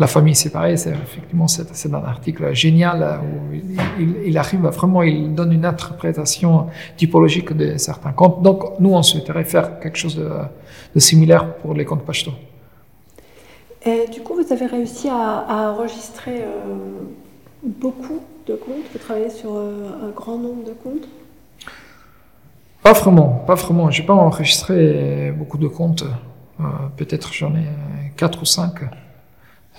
la 0.00 0.06
famille 0.06 0.34
séparée, 0.34 0.78
c'est 0.78 0.94
effectivement 1.08 1.46
c'est 1.46 1.94
un 1.94 2.04
article 2.14 2.54
génial 2.54 3.20
où 3.22 3.52
il, 3.52 3.76
il, 4.02 4.28
il, 4.28 4.38
arrive 4.38 4.62
vraiment, 4.62 5.02
il 5.02 5.34
donne 5.34 5.52
une 5.52 5.66
interprétation 5.66 6.68
typologique 6.96 7.52
de 7.52 7.76
certains 7.76 8.12
contes. 8.12 8.40
Donc 8.40 8.80
nous, 8.80 8.94
on 8.94 9.02
souhaiterait 9.02 9.44
faire 9.44 9.78
quelque 9.78 9.98
chose 9.98 10.16
de, 10.16 10.30
de 10.94 11.00
similaire 11.00 11.54
pour 11.58 11.74
les 11.74 11.84
contes 11.84 12.04
pashto. 12.06 12.32
Et 13.84 14.06
du 14.10 14.22
coup, 14.22 14.34
vous 14.40 14.50
avez 14.50 14.64
réussi 14.64 15.08
à, 15.10 15.44
à 15.54 15.70
enregistrer 15.72 16.38
euh, 16.44 16.48
beaucoup 17.62 18.20
de 18.46 18.54
contes. 18.54 18.86
Vous 18.92 18.98
travaillez 18.98 19.30
sur 19.30 19.50
euh, 19.54 20.06
un 20.06 20.10
grand 20.20 20.38
nombre 20.38 20.64
de 20.64 20.72
contes? 20.82 21.08
Pas 22.82 22.94
vraiment, 22.94 23.28
pas 23.46 23.54
vraiment. 23.54 23.90
J'ai 23.90 24.02
pas 24.02 24.14
enregistré 24.14 25.30
beaucoup 25.38 25.58
de 25.58 25.68
contes. 25.68 26.04
Euh, 26.58 26.64
peut-être 26.96 27.34
j'en 27.34 27.54
ai 27.54 27.68
quatre 28.16 28.40
ou 28.40 28.46
cinq. 28.46 28.76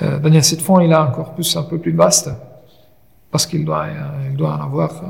Euh, 0.01 0.19
Daniel 0.19 0.43
Setfond, 0.43 0.79
il 0.79 0.93
a 0.93 1.01
un 1.01 1.07
corpus 1.07 1.55
un 1.55 1.63
peu 1.63 1.77
plus 1.77 1.91
vaste, 1.91 2.31
parce 3.31 3.45
qu'il 3.45 3.63
doit, 3.63 3.85
euh, 3.85 4.29
il 4.29 4.35
doit 4.35 4.53
en 4.53 4.61
avoir, 4.61 4.91
euh, 4.91 5.07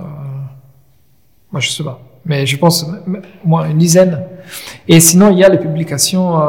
moi 1.52 1.60
je 1.60 1.70
sais 1.70 1.84
pas, 1.84 2.00
mais 2.26 2.46
je 2.46 2.58
pense 2.58 2.84
au 2.84 3.48
moins 3.48 3.70
une 3.70 3.78
dizaine. 3.78 4.22
Et 4.88 5.00
sinon, 5.00 5.32
il 5.32 5.40
y 5.40 5.44
a 5.44 5.50
les 5.50 5.58
publications 5.58 6.40
euh, 6.40 6.48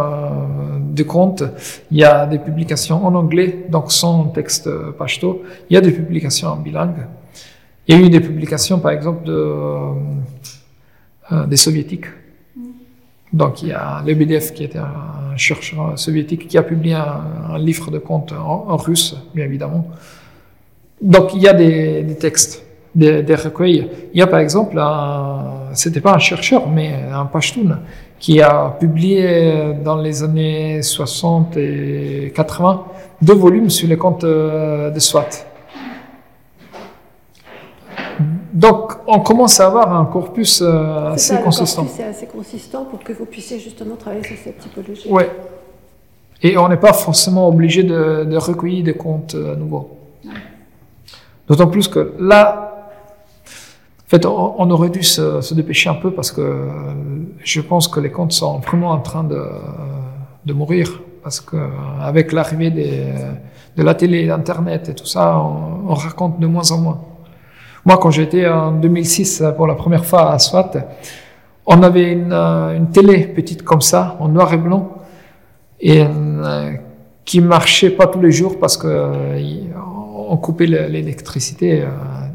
de 0.80 1.03
contes, 1.03 1.45
il 1.90 1.99
y 1.99 2.05
a 2.05 2.26
des 2.26 2.38
publications 2.38 3.07
en 3.07 3.14
anglais, 3.14 3.66
donc 3.70 3.90
sans 3.93 4.26
texte 4.26 4.68
pashto, 4.99 5.43
il 5.70 5.74
y 5.74 5.76
a 5.76 5.80
des 5.80 5.93
publications 5.93 6.49
en 6.49 6.57
bilingue. 6.57 7.07
Il 7.88 7.97
y 7.97 7.99
a 7.99 8.07
eu 8.07 8.11
des 8.11 8.20
publications, 8.20 8.78
par 8.78 8.93
exemple, 8.93 9.24
de, 9.24 9.47
des 11.47 11.57
soviétiques. 11.57 12.07
Donc 13.32 13.62
il 13.62 13.70
y 13.70 13.72
a 13.72 14.03
Lebedev 14.07 14.53
qui 14.53 14.62
était 14.64 14.78
un 14.78 15.22
chercheur 15.37 15.99
soviétique 15.99 16.49
qui 16.49 16.59
a 16.59 16.62
publié 16.62 16.95
un, 16.95 17.55
un 17.55 17.59
livre 17.59 17.91
de 17.91 17.99
contes 17.99 18.33
en, 18.33 18.76
russe, 18.76 19.16
bien 19.35 19.45
évidemment. 19.45 19.87
Donc 21.01 21.35
il 21.35 21.43
y 21.43 21.49
a 21.49 21.53
des, 21.53 22.16
textes, 22.18 22.64
des, 22.95 23.35
recueils. 23.35 23.89
Il 24.12 24.18
y 24.18 24.22
a 24.22 24.26
par 24.26 24.41
exemple, 24.41 24.80
c'était 25.74 26.01
pas 26.01 26.14
un 26.14 26.18
chercheur, 26.18 26.68
mais 26.68 26.95
un 27.12 27.26
Pashtun 27.26 27.80
qui 28.18 28.41
a 28.41 28.76
publié 28.78 29.74
dans 29.85 29.97
les 29.97 30.22
années 30.22 30.80
60 30.83 31.57
et 31.57 32.33
80 32.35 32.85
deux 33.20 33.35
volumes 33.35 33.70
sur 33.70 33.89
les 33.89 33.97
contes 33.97 34.24
de 34.24 34.99
Swat. 34.99 35.52
Donc, 38.53 38.93
on 39.07 39.21
commence 39.21 39.61
à 39.61 39.67
avoir 39.67 39.95
un 39.95 40.05
corpus 40.05 40.61
euh, 40.61 41.13
assez 41.13 41.35
ça, 41.35 41.39
consistant. 41.39 41.87
C'est 41.89 42.05
assez 42.05 42.27
consistant 42.27 42.85
pour 42.85 42.99
que 43.01 43.13
vous 43.13 43.25
puissiez 43.25 43.59
justement 43.59 43.97
travailler 43.97 44.25
sur 44.25 44.37
cette 44.37 44.59
typologie. 44.59 45.09
Oui. 45.09 45.23
Et 46.43 46.59
on 46.59 46.69
n'est 46.69 46.77
pas 46.77 46.93
forcément 46.93 47.49
obligé 47.49 47.83
de, 47.83 48.25
de, 48.25 48.37
recueillir 48.37 48.85
des 48.85 48.95
comptes 48.95 49.35
euh, 49.35 49.57
nouveaux. 49.57 49.97
Ouais. 50.25 50.33
D'autant 51.49 51.69
plus 51.69 51.89
que 51.89 52.15
là, 52.19 52.91
en 53.47 54.09
fait, 54.09 54.27
on, 54.27 54.55
on 54.59 54.71
aurait 54.71 54.91
dû 54.91 55.03
se, 55.03 55.41
se, 55.41 55.55
dépêcher 55.55 55.89
un 55.89 55.95
peu 55.95 56.11
parce 56.11 56.31
que 56.31 56.41
euh, 56.41 56.69
je 57.43 57.61
pense 57.61 57.89
que 57.89 58.01
les 58.01 58.11
comptes 58.11 58.33
sont 58.33 58.59
vraiment 58.59 58.91
en 58.91 59.01
train 59.01 59.25
de, 59.25 59.43
de 60.45 60.53
mourir. 60.53 61.01
Parce 61.23 61.41
que 61.41 61.57
euh, 61.57 61.69
avec 62.01 62.33
l'arrivée 62.33 62.71
de 62.71 63.83
la 63.83 63.95
télé, 63.95 64.27
d'Internet 64.27 64.89
et 64.89 64.95
tout 64.95 65.07
ça, 65.07 65.39
on, 65.39 65.91
on 65.91 65.95
raconte 65.95 66.39
de 66.41 66.47
moins 66.47 66.71
en 66.73 66.79
moins. 66.79 67.01
Moi, 67.85 67.99
quand 67.99 68.11
j'étais 68.11 68.47
en 68.47 68.72
2006 68.72 69.43
pour 69.57 69.66
la 69.66 69.74
première 69.74 70.05
fois 70.05 70.33
à 70.33 70.39
Swat, 70.39 70.70
on 71.66 71.83
avait 71.83 72.12
une, 72.12 72.33
une, 72.33 72.91
télé 72.91 73.26
petite 73.26 73.62
comme 73.62 73.80
ça, 73.80 74.16
en 74.20 74.28
noir 74.28 74.53
et 74.53 74.57
blanc, 74.57 75.03
et 75.80 76.01
euh, 76.03 76.72
qui 77.24 77.41
marchait 77.41 77.91
pas 77.91 78.07
tous 78.07 78.20
les 78.20 78.30
jours 78.30 78.59
parce 78.59 78.76
que 78.76 78.87
euh, 78.87 79.41
on 80.28 80.37
coupait 80.37 80.66
l'électricité. 80.66 81.85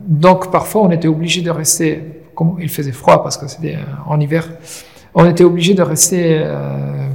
Donc 0.05 0.51
parfois, 0.51 0.83
on 0.83 0.91
était 0.91 1.07
obligé 1.07 1.41
de 1.41 1.49
rester, 1.49 2.23
comme 2.35 2.57
il 2.59 2.69
faisait 2.69 2.91
froid 2.91 3.23
parce 3.23 3.37
que 3.37 3.47
c'était 3.47 3.77
en 4.05 4.19
hiver, 4.19 4.49
on 5.15 5.25
était 5.25 5.45
obligé 5.45 5.73
de 5.73 5.81
rester 5.81 6.41
euh, 6.41 7.07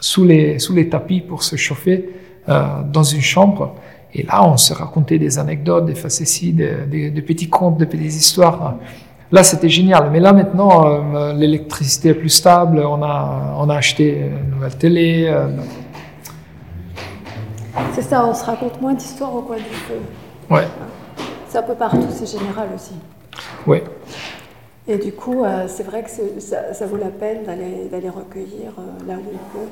sous 0.00 0.24
les 0.24 0.58
sous 0.58 0.74
les 0.74 0.88
tapis 0.88 1.20
pour 1.20 1.42
se 1.42 1.56
chauffer 1.56 2.10
dans 2.46 3.04
une 3.04 3.20
chambre. 3.20 3.76
Et 4.14 4.24
là, 4.24 4.46
on 4.46 4.56
se 4.56 4.74
racontait 4.74 5.18
des 5.18 5.38
anecdotes, 5.38 5.86
des 5.86 5.94
facéties, 5.94 6.52
des, 6.52 6.86
des, 6.86 7.10
des, 7.10 7.22
petits 7.22 7.48
contes, 7.48 7.78
des 7.78 7.86
petites 7.86 8.14
histoires. 8.14 8.76
Là, 9.30 9.42
c'était 9.42 9.70
génial. 9.70 10.10
Mais 10.10 10.20
là, 10.20 10.34
maintenant, 10.34 11.14
euh, 11.16 11.32
l'électricité 11.32 12.10
est 12.10 12.14
plus 12.14 12.28
stable. 12.28 12.80
On 12.80 13.02
a, 13.02 13.56
on 13.58 13.70
a 13.70 13.76
acheté 13.76 14.30
une 14.44 14.50
nouvelle 14.50 14.76
télé. 14.76 15.24
Euh, 15.26 15.48
c'est 17.94 18.02
ça, 18.02 18.26
on 18.26 18.34
se 18.34 18.44
raconte 18.44 18.78
moins 18.82 18.92
d'histoires 18.92 19.34
au 19.34 19.40
coin 19.40 19.56
du 19.56 19.62
feu. 19.62 20.00
Ouais. 20.50 20.68
C'est 21.48 21.58
un 21.58 21.62
peu 21.62 21.74
partout, 21.74 22.06
c'est 22.10 22.38
général 22.38 22.68
aussi. 22.74 22.94
Oui. 23.66 23.78
Et 24.86 24.98
du 24.98 25.12
coup, 25.12 25.42
euh, 25.42 25.64
c'est 25.68 25.84
vrai 25.84 26.02
que 26.02 26.10
ça, 26.40 26.74
ça, 26.74 26.86
vaut 26.86 26.98
la 26.98 27.08
peine 27.08 27.44
d'aller 27.44 28.10
recueillir 28.10 28.72
là 29.06 29.14
où 29.14 29.32
on 29.32 29.58
peut. 29.58 29.68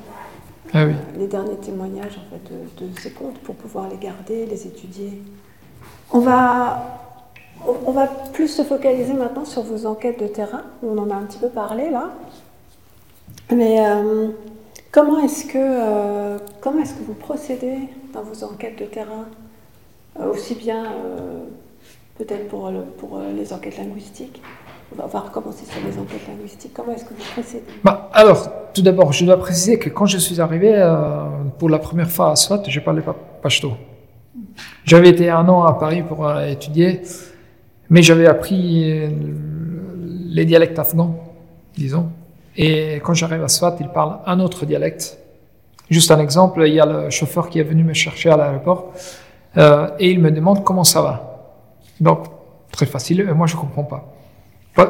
Ah 0.72 0.84
les 1.18 1.26
derniers 1.26 1.56
témoignages 1.56 2.18
en 2.18 2.30
fait, 2.30 2.84
de, 2.84 3.00
ces 3.00 3.10
contes 3.10 3.38
pour 3.38 3.56
pouvoir 3.56 3.88
les 3.88 3.96
garder, 3.96 4.46
les 4.46 4.66
étudier. 4.66 5.20
On 6.12 6.20
va, 6.20 7.16
on 7.86 7.90
va 7.90 8.06
plus 8.06 8.48
se 8.48 8.62
focaliser 8.62 9.12
maintenant 9.12 9.44
sur 9.44 9.62
vos 9.62 9.86
enquêtes 9.86 10.20
de 10.20 10.28
terrain. 10.28 10.62
On 10.82 10.96
en 10.98 11.10
a 11.10 11.14
un 11.14 11.22
petit 11.22 11.38
peu 11.38 11.48
parlé 11.48 11.90
là. 11.90 12.10
Mais 13.52 13.84
euh, 13.84 14.28
comment 14.92 15.18
est-ce 15.20 15.44
que, 15.46 15.58
euh, 15.58 16.38
est-ce 16.80 16.94
que 16.94 17.02
vous 17.04 17.14
procédez 17.14 17.78
dans 18.12 18.22
vos 18.22 18.44
enquêtes 18.44 18.78
de 18.78 18.84
terrain? 18.84 19.26
Euh, 20.20 20.32
Aussi 20.32 20.54
bien 20.54 20.84
peut-être 22.16 22.48
pour, 22.48 22.70
pour 22.98 23.20
les 23.20 23.52
enquêtes 23.52 23.78
linguistiques? 23.78 24.40
On 24.98 25.06
va 25.06 25.20
recommencer 25.20 25.64
sur 25.64 25.80
les 25.86 25.98
enquêtes 25.98 26.26
linguistiques. 26.28 26.72
Comment 26.74 26.92
est-ce 26.92 27.04
que 27.04 27.14
vous 27.14 27.32
procédez 27.34 27.64
bah, 27.84 28.10
Alors, 28.12 28.50
tout 28.74 28.82
d'abord, 28.82 29.12
je 29.12 29.24
dois 29.24 29.38
préciser 29.38 29.78
que 29.78 29.88
quand 29.88 30.06
je 30.06 30.18
suis 30.18 30.40
arrivé 30.40 30.72
pour 31.58 31.68
la 31.68 31.78
première 31.78 32.10
fois 32.10 32.32
à 32.32 32.36
Swat, 32.36 32.62
je 32.68 32.80
parlais 32.80 33.02
pas 33.02 33.16
pashto. 33.42 33.72
J'avais 34.84 35.10
été 35.10 35.30
un 35.30 35.48
an 35.48 35.64
à 35.64 35.74
Paris 35.74 36.02
pour 36.02 36.30
étudier, 36.42 37.02
mais 37.88 38.02
j'avais 38.02 38.26
appris 38.26 39.10
les 40.30 40.44
dialectes 40.44 40.78
afghans, 40.78 41.14
disons. 41.76 42.10
Et 42.56 43.00
quand 43.04 43.14
j'arrive 43.14 43.42
à 43.42 43.48
Swat, 43.48 43.76
il 43.80 43.88
parle 43.88 44.18
un 44.26 44.40
autre 44.40 44.66
dialecte. 44.66 45.18
Juste 45.88 46.10
un 46.10 46.20
exemple, 46.20 46.62
il 46.66 46.74
y 46.74 46.80
a 46.80 46.86
le 46.86 47.10
chauffeur 47.10 47.48
qui 47.48 47.58
est 47.58 47.64
venu 47.64 47.82
me 47.82 47.94
chercher 47.94 48.30
à 48.30 48.36
l'aéroport 48.36 48.92
euh, 49.56 49.88
et 49.98 50.10
il 50.10 50.20
me 50.20 50.30
demande 50.30 50.62
comment 50.62 50.84
ça 50.84 51.02
va. 51.02 51.52
Donc, 52.00 52.26
très 52.70 52.86
facile, 52.86 53.20
et 53.20 53.32
moi 53.32 53.46
je 53.46 53.56
comprends 53.56 53.84
pas. 53.84 54.12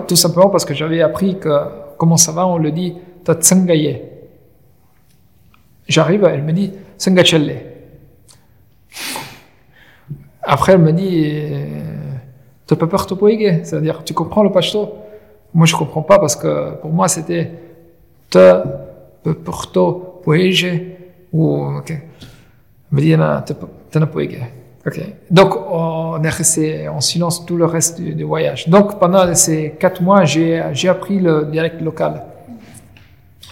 Tout 0.07 0.17
simplement 0.17 0.51
parce 0.51 0.65
que 0.65 0.75
j'avais 0.75 1.03
appris 1.03 1.39
que 1.39 1.49
comment 1.99 2.17
ça 2.17 2.33
va, 2.33 2.47
on 2.47 2.59
le 2.59 2.71
dit 2.71 2.95
Tatsangaye. 3.25 4.03
J'arrive, 5.89 6.25
elle 6.25 6.43
me 6.43 6.53
dit 6.53 6.73
Sangachelle. 6.97 7.63
Après, 10.43 10.73
elle 10.73 10.81
me 10.81 10.93
dit 10.93 11.33
T'as 12.67 12.77
pas 12.77 12.87
peur 12.87 13.07
de 13.07 13.65
C'est-à-dire, 13.65 14.05
tu 14.05 14.15
comprends 14.15 14.45
le 14.45 14.53
pashto 14.53 14.95
moi, 15.53 15.67
je 15.67 15.75
comprends 15.75 16.03
pas 16.03 16.19
parce 16.19 16.37
que 16.37 16.77
pour 16.77 16.93
moi, 16.93 17.09
c'était 17.09 17.51
te, 18.29 18.63
porto, 19.45 20.21
poege, 20.23 20.67
ou, 21.33 21.77
ok. 21.79 21.93
Me 22.93 23.01
dit, 23.01 23.17
te 23.91 23.99
ne 23.99 24.05
Ok. 24.87 24.99
Donc, 25.31 25.55
on 25.71 26.23
est 26.23 26.29
resté 26.31 26.89
en 26.89 27.01
silence 27.01 27.45
tout 27.45 27.57
le 27.57 27.67
reste 27.67 28.01
du, 28.01 28.25
voyage. 28.25 28.69
Donc, 28.69 28.99
pendant 28.99 29.35
ces 29.35 29.73
quatre 29.79 30.03
mois, 30.03 30.25
j'ai, 30.25 30.59
appris 30.89 31.19
le 31.19 31.45
dialecte 31.45 31.83
local. 31.83 32.23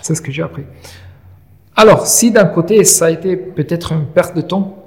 C'est 0.00 0.14
ce 0.14 0.22
que 0.22 0.32
j'ai 0.32 0.42
appris. 0.42 0.64
Alors, 1.76 2.06
si 2.06 2.30
d'un 2.30 2.46
côté, 2.46 2.82
ça 2.84 3.06
a 3.06 3.10
été 3.10 3.36
peut-être 3.36 3.92
une 3.92 4.06
perte 4.06 4.34
de 4.34 4.40
temps, 4.40 4.78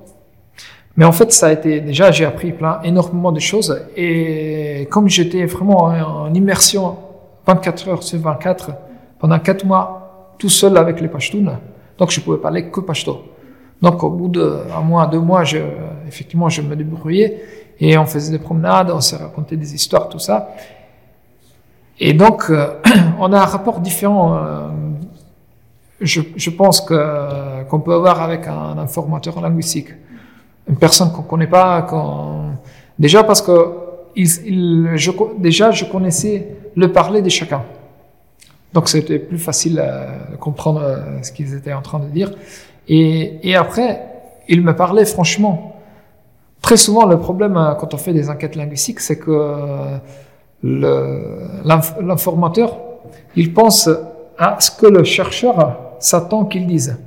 mais 0.97 1.05
en 1.05 1.11
fait, 1.11 1.31
ça 1.31 1.47
a 1.47 1.51
été 1.51 1.79
déjà, 1.79 2.11
j'ai 2.11 2.25
appris 2.25 2.51
plein, 2.51 2.81
énormément 2.83 3.31
de 3.31 3.39
choses. 3.39 3.79
Et 3.95 4.87
comme 4.89 5.07
j'étais 5.07 5.45
vraiment 5.45 5.85
en, 5.85 6.33
immersion 6.33 6.97
24 7.47 7.87
heures 7.87 8.03
sur 8.03 8.19
24 8.19 8.71
pendant 9.19 9.39
4 9.39 9.65
mois 9.65 10.35
tout 10.37 10.49
seul 10.49 10.75
avec 10.77 10.99
les 10.99 11.07
Pashtuns, 11.07 11.59
donc 11.97 12.11
je 12.11 12.19
pouvais 12.19 12.39
parler 12.39 12.65
que 12.65 12.81
Pashto. 12.81 13.23
Donc 13.81 14.03
au 14.03 14.09
bout 14.09 14.27
d'un 14.27 14.81
mois, 14.81 15.07
deux 15.07 15.19
mois, 15.19 15.43
je, 15.43 15.59
effectivement, 16.11 16.49
je 16.49 16.61
me 16.61 16.75
débrouillais 16.75 17.41
et 17.79 17.97
on 17.97 18.05
faisait 18.05 18.31
des 18.31 18.43
promenades, 18.43 18.91
on 18.91 19.01
s'est 19.01 19.15
raconté 19.15 19.55
des 19.55 19.73
histoires, 19.73 20.09
tout 20.09 20.19
ça. 20.19 20.49
Et 21.99 22.13
donc, 22.13 22.45
euh, 22.49 22.73
on 23.19 23.31
a 23.31 23.39
un 23.39 23.45
rapport 23.45 23.79
différent. 23.79 24.37
Euh, 24.37 24.69
je, 26.01 26.49
pense 26.49 26.81
que 26.81 27.63
qu'on 27.69 27.79
peut 27.79 27.93
avoir 27.93 28.21
avec 28.23 28.47
un 28.47 28.77
informateur 28.77 29.39
linguistique 29.39 29.89
une 30.67 30.77
personne 30.77 31.11
qu'on 31.11 31.21
connaît 31.21 31.47
pas. 31.47 31.85
Déjà 32.97 33.23
parce 33.23 33.41
que 33.41 33.53
je, 34.15 35.11
déjà 35.37 35.71
je 35.71 35.85
connaissais 35.85 36.47
le 36.75 36.91
parler 36.91 37.21
de 37.21 37.29
chacun. 37.29 37.63
Donc 38.73 38.89
c'était 38.89 39.19
plus 39.19 39.37
facile 39.37 39.79
à 39.79 40.37
comprendre 40.37 40.81
euh, 40.81 41.21
ce 41.21 41.31
qu'ils 41.31 41.53
étaient 41.53 41.73
en 41.73 41.81
train 41.81 41.99
de 41.99 42.07
dire. 42.07 42.31
Et, 42.87 43.49
et 43.49 43.55
après, 43.55 44.01
il 44.47 44.61
me 44.61 44.75
parlait 44.75 45.05
franchement. 45.05 45.70
Très 46.61 46.77
souvent, 46.77 47.05
le 47.05 47.19
problème 47.19 47.57
euh, 47.57 47.73
quand 47.73 47.93
on 47.93 47.97
fait 47.97 48.13
des 48.13 48.29
enquêtes 48.29 48.55
linguistiques, 48.55 48.99
c'est 48.99 49.17
que 49.17 49.31
euh, 49.31 49.97
l'informateur, 51.63 52.77
il 53.35 53.53
pense 53.53 53.89
à 54.37 54.57
ce 54.59 54.71
que 54.71 54.85
le 54.87 55.03
chercheur 55.03 55.95
s'attend 55.99 56.45
qu'il 56.45 56.67
dise. 56.67 56.97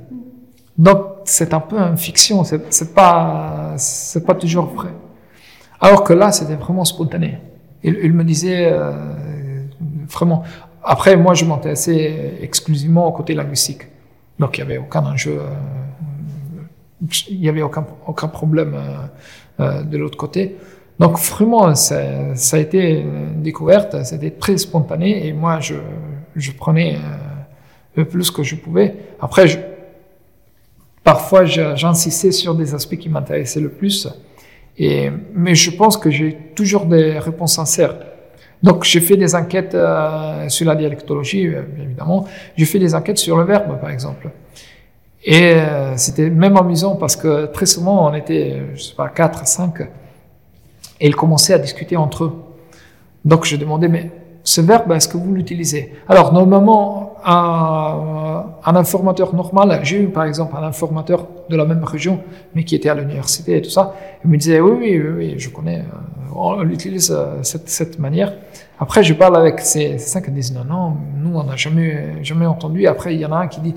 Donc 0.77 0.99
c'est 1.25 1.53
un 1.53 1.59
peu 1.59 1.77
une 1.77 1.97
fiction, 1.97 2.43
c'est 2.43 2.93
pas 2.93 3.75
pas 4.25 4.35
toujours 4.35 4.65
vrai. 4.65 4.89
Alors 5.79 6.03
que 6.03 6.13
là, 6.13 6.31
c'était 6.31 6.55
vraiment 6.55 6.85
spontané. 6.85 7.39
Il, 7.83 8.13
me 8.13 8.23
disait 8.23 8.71
euh, 8.71 8.91
vraiment. 10.09 10.43
Après, 10.83 11.15
moi, 11.17 11.33
je 11.33 11.45
m'intéressais 11.45 12.37
exclusivement 12.41 13.07
au 13.07 13.11
côté 13.11 13.33
linguistique, 13.33 13.83
donc 14.39 14.57
il 14.57 14.65
n'y 14.65 14.71
avait 14.71 14.77
aucun 14.79 15.03
enjeu, 15.05 15.39
euh, 15.39 17.07
il 17.29 17.39
n'y 17.39 17.49
avait 17.49 17.61
aucun 17.61 17.85
aucun 18.07 18.27
problème 18.27 18.75
de 19.59 19.97
l'autre 19.97 20.17
côté. 20.17 20.57
Donc 20.99 21.17
vraiment, 21.19 21.75
ça, 21.75 21.97
a 22.53 22.57
été 22.57 22.99
une 22.99 23.41
découverte, 23.41 24.03
c'était 24.03 24.31
très 24.31 24.57
spontané 24.57 25.27
et 25.27 25.33
moi, 25.33 25.59
je, 25.59 26.51
prenais 26.51 26.97
le 27.95 28.05
plus 28.05 28.31
que 28.31 28.43
je 28.43 28.55
pouvais. 28.55 28.95
Après, 29.19 29.47
Parfois, 31.05 31.45
j'insistais 31.45 32.31
sur 32.31 32.55
des 32.55 32.73
aspects 32.73 32.97
qui 32.97 33.09
m'intéressaient 33.09 33.59
le 33.59 33.69
plus. 33.69 34.07
Mais 34.79 35.53
je 35.53 35.69
pense 35.69 35.97
que 35.97 36.09
j'ai 36.09 36.35
toujours 36.55 36.87
des 36.87 37.19
réponses 37.19 37.53
sincères. 37.53 37.95
Donc, 38.63 38.83
j'ai 38.83 39.01
fait 39.01 39.15
des 39.15 39.35
enquêtes 39.35 39.75
euh, 39.75 40.49
sur 40.49 40.65
la 40.65 40.75
dialectologie, 40.75 41.45
euh, 41.45 41.61
évidemment. 41.79 42.25
J'ai 42.57 42.65
fait 42.65 42.79
des 42.79 42.95
enquêtes 42.95 43.19
sur 43.19 43.37
le 43.37 43.43
verbe, 43.43 43.79
par 43.79 43.91
exemple. 43.91 44.31
Et 45.27 45.55
euh, 45.55 45.97
c'était 45.97 46.29
même 46.29 46.55
amusant 46.55 46.95
parce 46.95 47.15
que 47.15 47.47
très 47.47 47.65
souvent, 47.65 48.07
on 48.09 48.13
était, 48.13 48.61
je 48.75 48.81
sais 48.83 48.95
pas, 48.95 49.09
quatre, 49.09 49.47
cinq, 49.47 49.81
et 49.81 51.07
ils 51.07 51.15
commençaient 51.15 51.53
à 51.53 51.57
discuter 51.57 51.97
entre 51.97 52.25
eux. 52.25 52.33
Donc, 53.25 53.43
je 53.45 53.55
demandais, 53.55 53.87
mais 53.87 54.11
ce 54.43 54.61
verbe, 54.61 54.91
est-ce 54.91 55.07
que 55.07 55.17
vous 55.17 55.33
l'utilisez? 55.33 55.95
Alors, 56.07 56.31
normalement, 56.31 57.15
un, 57.25 58.45
un 58.63 58.75
informateur 58.75 59.33
normal, 59.33 59.79
j'ai 59.81 60.03
eu 60.03 60.09
par 60.09 60.25
exemple 60.25 60.55
un 60.55 60.61
informateur 60.63 61.25
de 61.49 61.55
la 61.55 61.65
même 61.65 61.83
région, 61.83 62.19
mais 62.53 62.63
qui 62.63 62.75
était 62.75 62.89
à 62.89 62.93
l'université 62.93 63.57
et 63.57 63.61
tout 63.63 63.71
ça, 63.71 63.95
il 64.23 64.29
me 64.29 64.37
disait, 64.37 64.61
oui, 64.61 64.77
oui, 64.79 65.01
oui, 65.17 65.35
je 65.39 65.49
connais, 65.49 65.79
euh, 65.79 66.35
on 66.35 66.61
l'utilise 66.61 67.09
euh, 67.11 67.41
cette, 67.41 67.67
cette 67.67 67.97
manière. 67.97 68.31
Après, 68.79 69.03
je 69.03 69.15
parle 69.15 69.37
avec 69.37 69.59
ces, 69.61 69.97
ces 69.97 70.07
cinq 70.07 70.25
qui 70.25 70.31
disent, 70.31 70.53
non, 70.53 70.65
non, 70.65 70.97
nous, 71.17 71.35
on 71.35 71.43
n'a 71.43 71.55
jamais, 71.55 72.23
jamais 72.23 72.45
entendu. 72.45 72.85
Après, 72.85 73.15
il 73.15 73.21
y 73.21 73.25
en 73.25 73.31
a 73.31 73.37
un 73.37 73.47
qui 73.47 73.61
dit, 73.61 73.73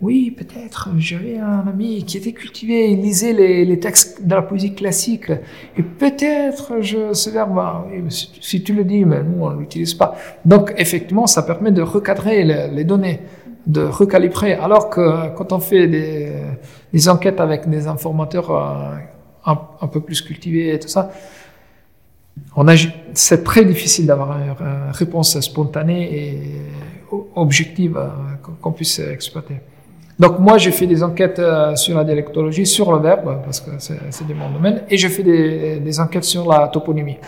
oui, 0.00 0.30
peut-être. 0.30 0.90
J'avais 0.96 1.38
un 1.38 1.66
ami 1.66 2.04
qui 2.04 2.18
était 2.18 2.32
cultivé, 2.32 2.92
il 2.92 3.00
lisait 3.00 3.32
les, 3.32 3.64
les 3.64 3.80
textes 3.80 4.24
de 4.24 4.32
la 4.32 4.42
poésie 4.42 4.72
classique. 4.72 5.32
Et 5.76 5.82
peut-être, 5.82 6.80
je, 6.80 7.12
ce 7.12 7.30
verbe, 7.30 7.60
si, 8.08 8.62
tu 8.62 8.74
le 8.74 8.84
dis, 8.84 9.04
mais 9.04 9.24
nous, 9.24 9.44
on 9.44 9.50
ne 9.50 9.58
l'utilise 9.58 9.94
pas. 9.94 10.16
Donc, 10.44 10.72
effectivement, 10.76 11.26
ça 11.26 11.42
permet 11.42 11.72
de 11.72 11.82
recadrer 11.82 12.44
les, 12.44 12.84
données, 12.84 13.20
de 13.66 13.82
recalibrer. 13.82 14.52
Alors 14.54 14.88
que 14.88 15.34
quand 15.34 15.52
on 15.52 15.58
fait 15.58 15.88
des, 15.88 16.32
des 16.92 17.08
enquêtes 17.08 17.40
avec 17.40 17.68
des 17.68 17.88
informateurs 17.88 18.50
euh, 18.52 19.52
un, 19.80 19.86
peu 19.88 20.00
plus 20.00 20.22
cultivés 20.22 20.74
et 20.74 20.78
tout 20.78 20.88
ça, 20.88 21.10
c'est 23.14 23.42
très 23.42 23.64
difficile 23.64 24.06
d'avoir 24.06 24.38
une 24.38 24.92
réponse 24.92 25.40
spontanée 25.40 26.04
et 26.14 26.40
objective 27.34 27.96
euh, 27.96 28.08
qu'on 28.60 28.70
puisse 28.70 29.00
exploiter. 29.00 29.56
Donc 30.18 30.40
moi, 30.40 30.58
j'ai 30.58 30.72
fait 30.72 30.86
des 30.86 31.02
enquêtes 31.02 31.38
euh, 31.38 31.76
sur 31.76 31.96
la 31.96 32.04
dialectologie, 32.04 32.66
sur 32.66 32.92
le 32.92 32.98
verbe, 32.98 33.40
parce 33.44 33.60
que 33.60 33.70
c'est 33.78 34.26
de 34.26 34.34
mon 34.34 34.50
domaine, 34.50 34.82
et 34.90 34.96
j'ai 34.96 35.08
fait 35.08 35.22
des, 35.22 35.78
des, 35.78 36.00
enquêtes 36.00 36.24
sur 36.24 36.48
la 36.48 36.68
toponymie. 36.68 37.18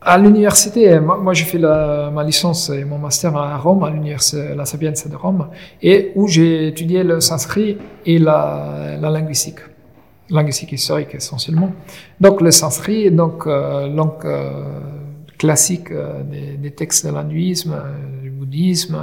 À 0.00 0.16
l'université, 0.16 0.98
moi, 0.98 1.34
j'ai 1.34 1.44
fait 1.44 1.58
la, 1.58 2.10
ma 2.10 2.24
licence 2.24 2.70
et 2.70 2.84
mon 2.84 2.96
master 2.96 3.36
à 3.36 3.58
Rome, 3.58 3.84
à 3.84 3.90
l'université 3.90 4.54
La 4.56 4.64
Sapienza 4.64 5.10
de 5.10 5.16
Rome, 5.16 5.48
et 5.82 6.12
où 6.14 6.26
j'ai 6.26 6.68
étudié 6.68 7.04
le 7.04 7.20
sanskrit 7.20 7.76
et 8.06 8.18
la, 8.18 8.96
la 8.98 9.10
linguistique, 9.10 9.58
linguistique 10.30 10.72
historique 10.72 11.14
essentiellement. 11.14 11.72
Donc 12.18 12.40
le 12.40 12.50
sanskrit, 12.50 13.10
donc 13.10 13.46
euh, 13.46 13.88
langue 13.88 14.24
euh, 14.24 14.62
classique 15.36 15.90
euh, 15.90 16.22
des, 16.22 16.56
des, 16.56 16.70
textes 16.70 17.06
de 17.06 17.12
l'hindouisme, 17.12 17.76
du 18.22 18.30
bouddhisme, 18.30 18.98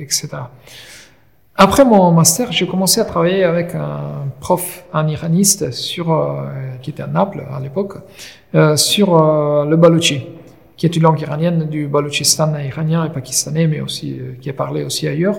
etc. 0.00 0.28
Après 1.62 1.84
mon 1.84 2.10
master, 2.10 2.52
j'ai 2.52 2.66
commencé 2.66 3.02
à 3.02 3.04
travailler 3.04 3.44
avec 3.44 3.74
un 3.74 4.24
prof, 4.40 4.82
un 4.94 5.06
iraniste, 5.06 5.62
euh, 5.62 6.76
qui 6.80 6.88
était 6.88 7.02
à 7.02 7.06
Naples 7.06 7.44
à 7.54 7.60
l'époque, 7.60 7.96
euh, 8.54 8.76
sur 8.76 9.14
euh, 9.14 9.66
le 9.66 9.76
balochi, 9.76 10.26
qui 10.78 10.86
est 10.86 10.96
une 10.96 11.02
langue 11.02 11.20
iranienne 11.20 11.68
du 11.68 11.86
Balochistan 11.86 12.58
iranien 12.66 13.04
et 13.04 13.10
pakistanais, 13.10 13.66
mais 13.66 13.82
aussi 13.82 14.18
qui 14.40 14.48
est 14.48 14.54
parlé 14.54 14.84
aussi 14.84 15.06
ailleurs. 15.06 15.38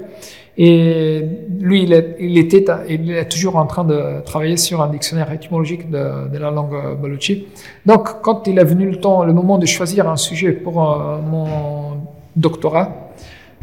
Et 0.60 1.26
lui, 1.60 1.86
il 1.86 1.92
est, 1.92 2.18
était, 2.20 2.68
il 2.88 3.10
est 3.10 3.28
toujours 3.28 3.56
en 3.56 3.66
train 3.66 3.84
de 3.84 4.22
travailler 4.24 4.58
sur 4.58 4.84
un 4.84 4.90
dictionnaire 4.90 5.32
étymologique 5.32 5.90
de, 5.90 6.38
la 6.38 6.52
langue 6.52 7.02
balochi. 7.02 7.48
Donc, 7.88 8.22
quand 8.22 8.46
il 8.46 8.60
est 8.60 8.64
venu 8.64 8.92
le 8.92 8.98
temps, 8.98 9.24
le 9.24 9.34
moment 9.34 9.58
de 9.58 9.66
choisir 9.66 10.08
un 10.08 10.18
sujet 10.18 10.52
pour 10.52 10.76
mon 10.76 11.98
doctorat, 12.36 13.01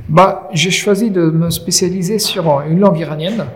bah, 0.08 0.48
j'ai 0.52 0.70
choisi 0.70 1.10
de 1.10 1.22
me 1.22 1.50
spécialiser 1.50 2.18
sur 2.18 2.62
une 2.62 2.80
langue 2.80 2.98
iranienne, 2.98 3.46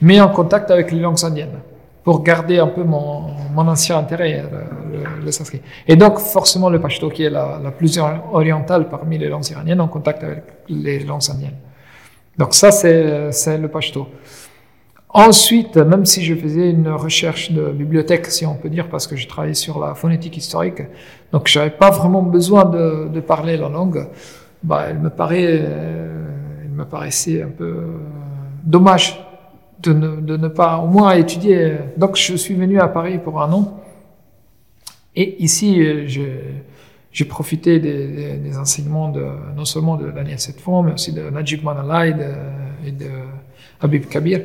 mais 0.00 0.20
en 0.20 0.28
contact 0.28 0.70
avec 0.70 0.92
les 0.92 1.00
langues 1.00 1.24
indiennes, 1.24 1.58
pour 2.02 2.22
garder 2.22 2.58
un 2.58 2.66
peu 2.66 2.84
mon, 2.84 3.34
ancien 3.56 3.98
intérêt, 3.98 4.44
le, 4.92 5.24
le, 5.24 5.32
sanskrit. 5.32 5.60
Et 5.86 5.96
donc, 5.96 6.18
forcément, 6.18 6.68
le 6.68 6.80
pashto, 6.80 7.08
qui 7.08 7.24
est 7.24 7.30
la, 7.30 7.58
plus 7.76 7.98
orientale 8.32 8.88
parmi 8.88 9.18
les 9.18 9.28
langues 9.28 9.48
iraniennes, 9.50 9.80
en 9.80 9.88
contact 9.88 10.22
avec 10.24 10.44
les 10.68 11.00
langues 11.00 11.30
indiennes. 11.30 11.56
Donc 12.36 12.54
ça, 12.54 12.70
c'est 12.70 13.58
le 13.58 13.68
pashto. 13.68 14.08
Ensuite, 15.16 15.76
même 15.76 16.04
si 16.04 16.24
je 16.24 16.34
faisais 16.34 16.70
une 16.70 16.88
recherche 16.88 17.52
de 17.52 17.70
bibliothèque, 17.70 18.26
si 18.26 18.44
on 18.46 18.56
peut 18.56 18.68
dire, 18.68 18.88
parce 18.88 19.06
que 19.06 19.14
je 19.14 19.28
travaillais 19.28 19.54
sur 19.54 19.78
la 19.78 19.94
phonétique 19.94 20.36
historique, 20.36 20.82
donc 21.30 21.46
j'avais 21.46 21.70
pas 21.70 21.90
vraiment 21.90 22.20
besoin 22.20 22.64
de, 22.64 23.20
parler 23.20 23.56
la 23.56 23.68
langue, 23.68 24.08
bah, 24.64 24.86
paraît, 25.16 25.44
elle 25.44 26.70
me 26.70 26.84
paraissait 26.84 27.42
un 27.42 27.48
peu 27.48 27.74
dommage 28.64 29.20
de 29.82 29.92
ne, 29.92 30.48
pas 30.48 30.78
au 30.78 30.86
moins 30.86 31.12
étudier. 31.12 31.74
Donc 31.96 32.16
je 32.16 32.34
suis 32.36 32.54
venu 32.54 32.80
à 32.80 32.88
Paris 32.88 33.18
pour 33.18 33.40
un 33.42 33.52
an. 33.52 33.80
Et 35.14 35.42
ici, 35.42 36.08
je, 36.08 36.22
j'ai 37.14 37.24
profité 37.24 37.78
des, 37.78 38.58
enseignements 38.58 39.12
non 39.56 39.64
seulement 39.64 39.96
de 39.96 40.10
Daniel 40.10 40.40
Setfon, 40.40 40.82
mais 40.82 40.92
aussi 40.94 41.12
de 41.12 41.30
Najib 41.30 41.62
Manalai 41.62 42.14
et 42.84 42.90
de 42.90 43.06
Habib 43.80 44.06
Kabir, 44.06 44.40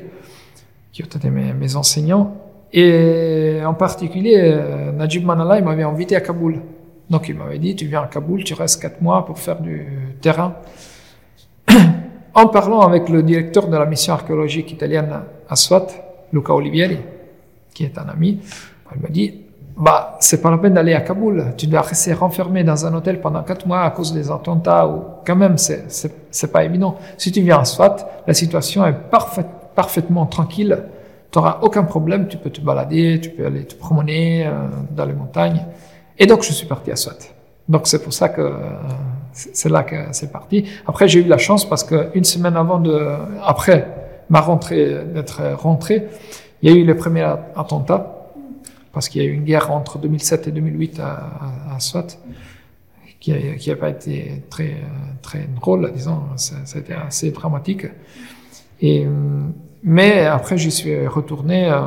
qui 0.92 1.04
ont 1.04 1.08
été 1.08 1.30
mes, 1.32 1.54
mes 1.54 1.76
enseignants. 1.76 2.36
Et 2.72 3.60
en 3.66 3.74
particulier, 3.74 4.38
euh, 4.38 4.92
Najib 4.92 5.26
Manalai 5.26 5.62
m'avait 5.64 5.84
invité 5.84 6.16
à 6.16 6.22
Kaboul. 6.22 6.62
Donc 7.10 7.28
il 7.28 7.36
m'avait 7.36 7.60
dit, 7.60 7.76
tu 7.76 7.86
viens 7.86 8.04
à 8.04 8.08
Kaboul, 8.08 8.44
tu 8.44 8.54
restes 8.54 8.82
quatre 8.82 9.02
mois 9.02 9.26
pour 9.26 9.40
faire 9.40 9.60
du 9.60 9.88
terrain. 10.22 10.56
en 12.34 12.48
parlant 12.48 12.82
avec 12.82 13.10
le 13.10 13.24
directeur 13.24 13.68
de 13.68 13.76
la 13.76 13.86
mission 13.86 14.14
archéologique 14.14 14.72
italienne 14.72 15.14
à 15.50 15.56
Swat, 15.56 15.88
Luca 16.32 16.54
Olivieri, 16.54 17.00
qui 17.74 17.86
est 17.86 17.98
un 17.98 18.08
ami, 18.10 18.40
il 18.96 19.02
m'a 19.02 19.10
dit, 19.10 19.42
bah, 19.80 20.18
c'est 20.20 20.42
pas 20.42 20.52
la 20.52 20.58
peine 20.58 20.74
d'aller 20.74 20.94
à 20.94 21.02
Kaboul. 21.02 21.54
Tu 21.58 21.66
dois 21.66 21.82
rester 21.82 22.14
renfermé 22.14 22.64
dans 22.64 22.86
un 22.86 22.94
hôtel 22.94 23.22
pendant 23.22 23.44
quatre 23.44 23.66
mois 23.66 23.84
à 23.84 23.92
cause 23.92 24.14
des 24.14 24.30
attentats 24.30 24.88
ou 24.88 25.04
quand 25.26 25.38
même, 25.38 25.58
c'est, 25.58 26.52
pas 26.52 26.66
évident. 26.66 26.98
Si 27.18 27.32
tu 27.32 27.42
viens 27.42 27.60
à 27.60 27.66
Swat, 27.66 27.96
la 28.28 28.34
situation 28.34 28.86
est 28.86 28.94
parfait, 28.94 29.46
parfaitement 29.76 30.26
tranquille. 30.26 30.84
Tu 31.32 31.40
n'auras 31.40 31.60
aucun 31.62 31.84
problème. 31.84 32.28
Tu 32.28 32.38
peux 32.38 32.50
te 32.50 32.60
balader, 32.60 33.20
tu 33.22 33.30
peux 33.30 33.46
aller 33.46 33.64
te 33.64 33.76
promener 33.76 34.48
euh, 34.48 34.52
dans 34.92 35.06
les 35.06 35.14
montagnes. 35.14 35.66
Et 36.20 36.28
donc, 36.28 36.44
je 36.44 36.52
suis 36.52 36.68
parti 36.68 36.92
à 36.92 36.96
Swat. 36.96 37.34
Donc, 37.68 37.88
c'est 37.88 38.04
pour 38.04 38.14
ça 38.14 38.30
que 38.30 38.52
c'est 39.32 39.70
là 39.70 39.84
que 39.84 39.96
c'est 40.12 40.32
parti. 40.32 40.66
Après, 40.86 41.08
j'ai 41.08 41.22
eu 41.22 41.28
la 41.28 41.38
chance 41.38 41.68
parce 41.68 41.84
que 41.84 42.10
une 42.14 42.24
semaine 42.24 42.58
avant 42.58 42.80
de, 42.80 43.16
après 43.44 43.88
ma 44.30 44.42
rentrée, 44.42 45.06
d'être 45.14 45.42
rentré, 45.56 46.08
il 46.62 46.70
y 46.70 46.74
a 46.74 46.76
eu 46.76 46.86
les 46.86 46.96
premiers 46.96 47.34
attentats 47.56 48.16
parce 48.92 49.08
qu'il 49.08 49.22
y 49.22 49.26
a 49.26 49.28
eu 49.28 49.34
une 49.34 49.44
guerre 49.44 49.72
entre 49.72 49.98
2007 49.98 50.48
et 50.48 50.52
2008 50.52 51.00
à, 51.00 51.06
à, 51.06 51.76
à 51.76 51.80
qui 53.20 53.70
n'a 53.70 53.76
pas 53.76 53.90
été 53.90 54.44
très, 54.50 54.78
très 55.22 55.48
drôle, 55.56 55.92
disons, 55.94 56.22
ça, 56.36 56.56
été 56.78 56.94
assez 56.94 57.32
dramatique. 57.32 57.86
Et, 58.82 59.06
mais 59.84 60.26
après, 60.26 60.58
j'y 60.58 60.72
suis 60.72 61.06
retourné 61.08 61.70
euh, 61.70 61.82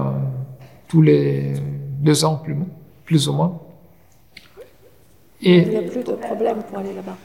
tous 0.89 1.03
les 1.03 1.55
deux 2.01 2.25
ans, 2.25 2.37
plus, 2.37 2.57
plus 3.05 3.29
ou 3.29 3.33
moins. 3.33 3.62
Et, 5.43 5.59
Il 5.63 5.69
n'y 5.71 5.77
a 5.77 5.83
plus 5.83 6.05
de 6.05 6.13
problème 6.13 6.59
pour 6.69 6.79
aller 6.79 6.93
là-bas 6.95 7.17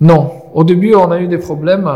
Non. 0.00 0.30
Au 0.54 0.64
début, 0.64 0.94
on 0.94 1.10
a 1.10 1.20
eu 1.20 1.28
des 1.28 1.38
problèmes 1.38 1.90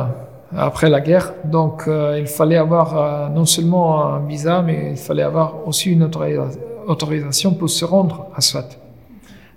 après 0.56 0.90
la 0.90 1.00
guerre. 1.00 1.34
Donc, 1.44 1.84
euh, 1.86 2.18
il 2.18 2.26
fallait 2.26 2.56
avoir 2.56 2.96
euh, 2.96 3.28
non 3.28 3.44
seulement 3.44 4.04
un 4.04 4.20
visa, 4.26 4.62
mais 4.62 4.90
il 4.90 4.96
fallait 4.96 5.22
avoir 5.22 5.66
aussi 5.66 5.92
une 5.92 6.02
autorisation 6.04 6.60
autorisation 6.86 7.54
pour 7.54 7.70
se 7.70 7.84
rendre 7.84 8.26
à 8.34 8.40
Swat. 8.40 8.68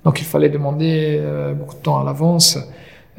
Donc 0.03 0.20
il 0.20 0.26
fallait 0.26 0.49
demander 0.49 1.18
euh, 1.20 1.53
beaucoup 1.53 1.76
de 1.76 1.80
temps 1.82 1.99
à 1.99 2.03
l'avance. 2.03 2.57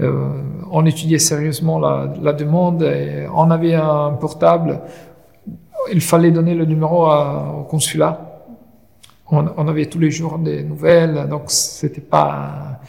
Euh, 0.01 0.29
on 0.71 0.85
étudiait 0.87 1.19
sérieusement 1.19 1.79
la, 1.79 2.13
la, 2.23 2.33
demande. 2.33 2.83
Et 2.83 3.27
on 3.35 3.51
avait 3.51 3.75
un 3.75 4.13
portable. 4.13 4.81
Il 5.93 6.01
fallait 6.01 6.31
donner 6.31 6.55
le 6.55 6.65
numéro 6.65 7.07
à, 7.07 7.57
au 7.61 7.65
consulat. 7.65 8.26
On, 9.31 9.45
on, 9.57 9.69
avait 9.69 9.87
tous 9.87 9.99
les 9.99 10.11
jours 10.11 10.39
des 10.39 10.63
nouvelles, 10.63 11.27
donc 11.29 11.45
c'était 11.47 12.01
pas. 12.01 12.81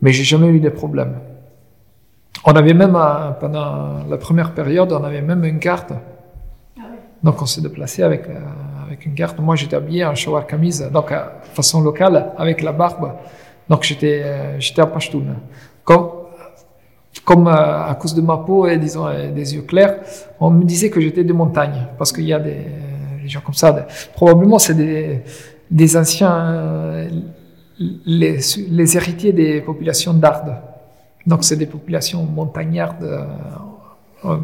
Mais 0.00 0.12
j'ai 0.12 0.24
jamais 0.24 0.48
eu 0.48 0.60
de 0.60 0.68
problèmes. 0.68 1.18
On 2.44 2.52
avait 2.52 2.74
même 2.74 2.96
euh, 2.96 3.30
pendant 3.40 4.04
la 4.08 4.16
première 4.18 4.52
période, 4.52 4.92
on 4.92 5.04
avait 5.04 5.22
même 5.22 5.44
une 5.44 5.58
carte. 5.58 5.92
Ah 6.78 6.82
donc 7.22 7.40
on 7.40 7.46
s'est 7.46 7.62
déplacé 7.62 8.02
avec 8.02 8.28
euh, 8.28 8.38
avec 8.92 9.06
une 9.06 9.14
carte. 9.14 9.38
Moi, 9.38 9.56
j'étais 9.56 9.76
habillé 9.76 10.04
en 10.04 10.14
shawar 10.14 10.46
camise, 10.46 10.88
donc 10.92 11.10
à 11.12 11.40
façon 11.54 11.80
locale, 11.80 12.32
avec 12.36 12.60
la 12.62 12.72
barbe. 12.72 13.14
Donc 13.68 13.84
j'étais, 13.84 14.22
euh, 14.22 14.60
j'étais 14.60 14.82
à 14.82 14.86
Pashtun. 14.86 15.36
Comme, 15.82 16.08
comme 17.24 17.46
euh, 17.48 17.86
à 17.86 17.96
cause 17.98 18.14
de 18.14 18.20
ma 18.20 18.36
peau 18.36 18.66
et 18.66 18.76
disons 18.76 19.06
des 19.34 19.54
yeux 19.54 19.62
clairs, 19.62 20.00
on 20.38 20.50
me 20.50 20.64
disait 20.64 20.90
que 20.90 21.00
j'étais 21.00 21.24
de 21.24 21.32
montagne, 21.32 21.86
parce 21.96 22.12
qu'il 22.12 22.24
y 22.24 22.34
a 22.34 22.38
des, 22.38 22.66
des 23.22 23.28
gens 23.28 23.40
comme 23.40 23.54
ça. 23.54 23.86
probablement, 24.14 24.58
c'est 24.58 24.74
des, 24.74 25.22
des 25.72 25.96
anciens, 25.96 27.08
les, 28.06 28.38
les 28.68 28.96
héritiers 28.96 29.32
des 29.32 29.60
populations 29.60 30.14
d'Ardes. 30.14 30.54
Donc 31.26 31.44
c'est 31.44 31.56
des 31.56 31.66
populations 31.66 32.22
montagnardes, 32.24 33.26
euh, 34.24 34.36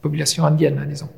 populations 0.00 0.44
indiennes, 0.44 0.84
disons. 0.88 1.08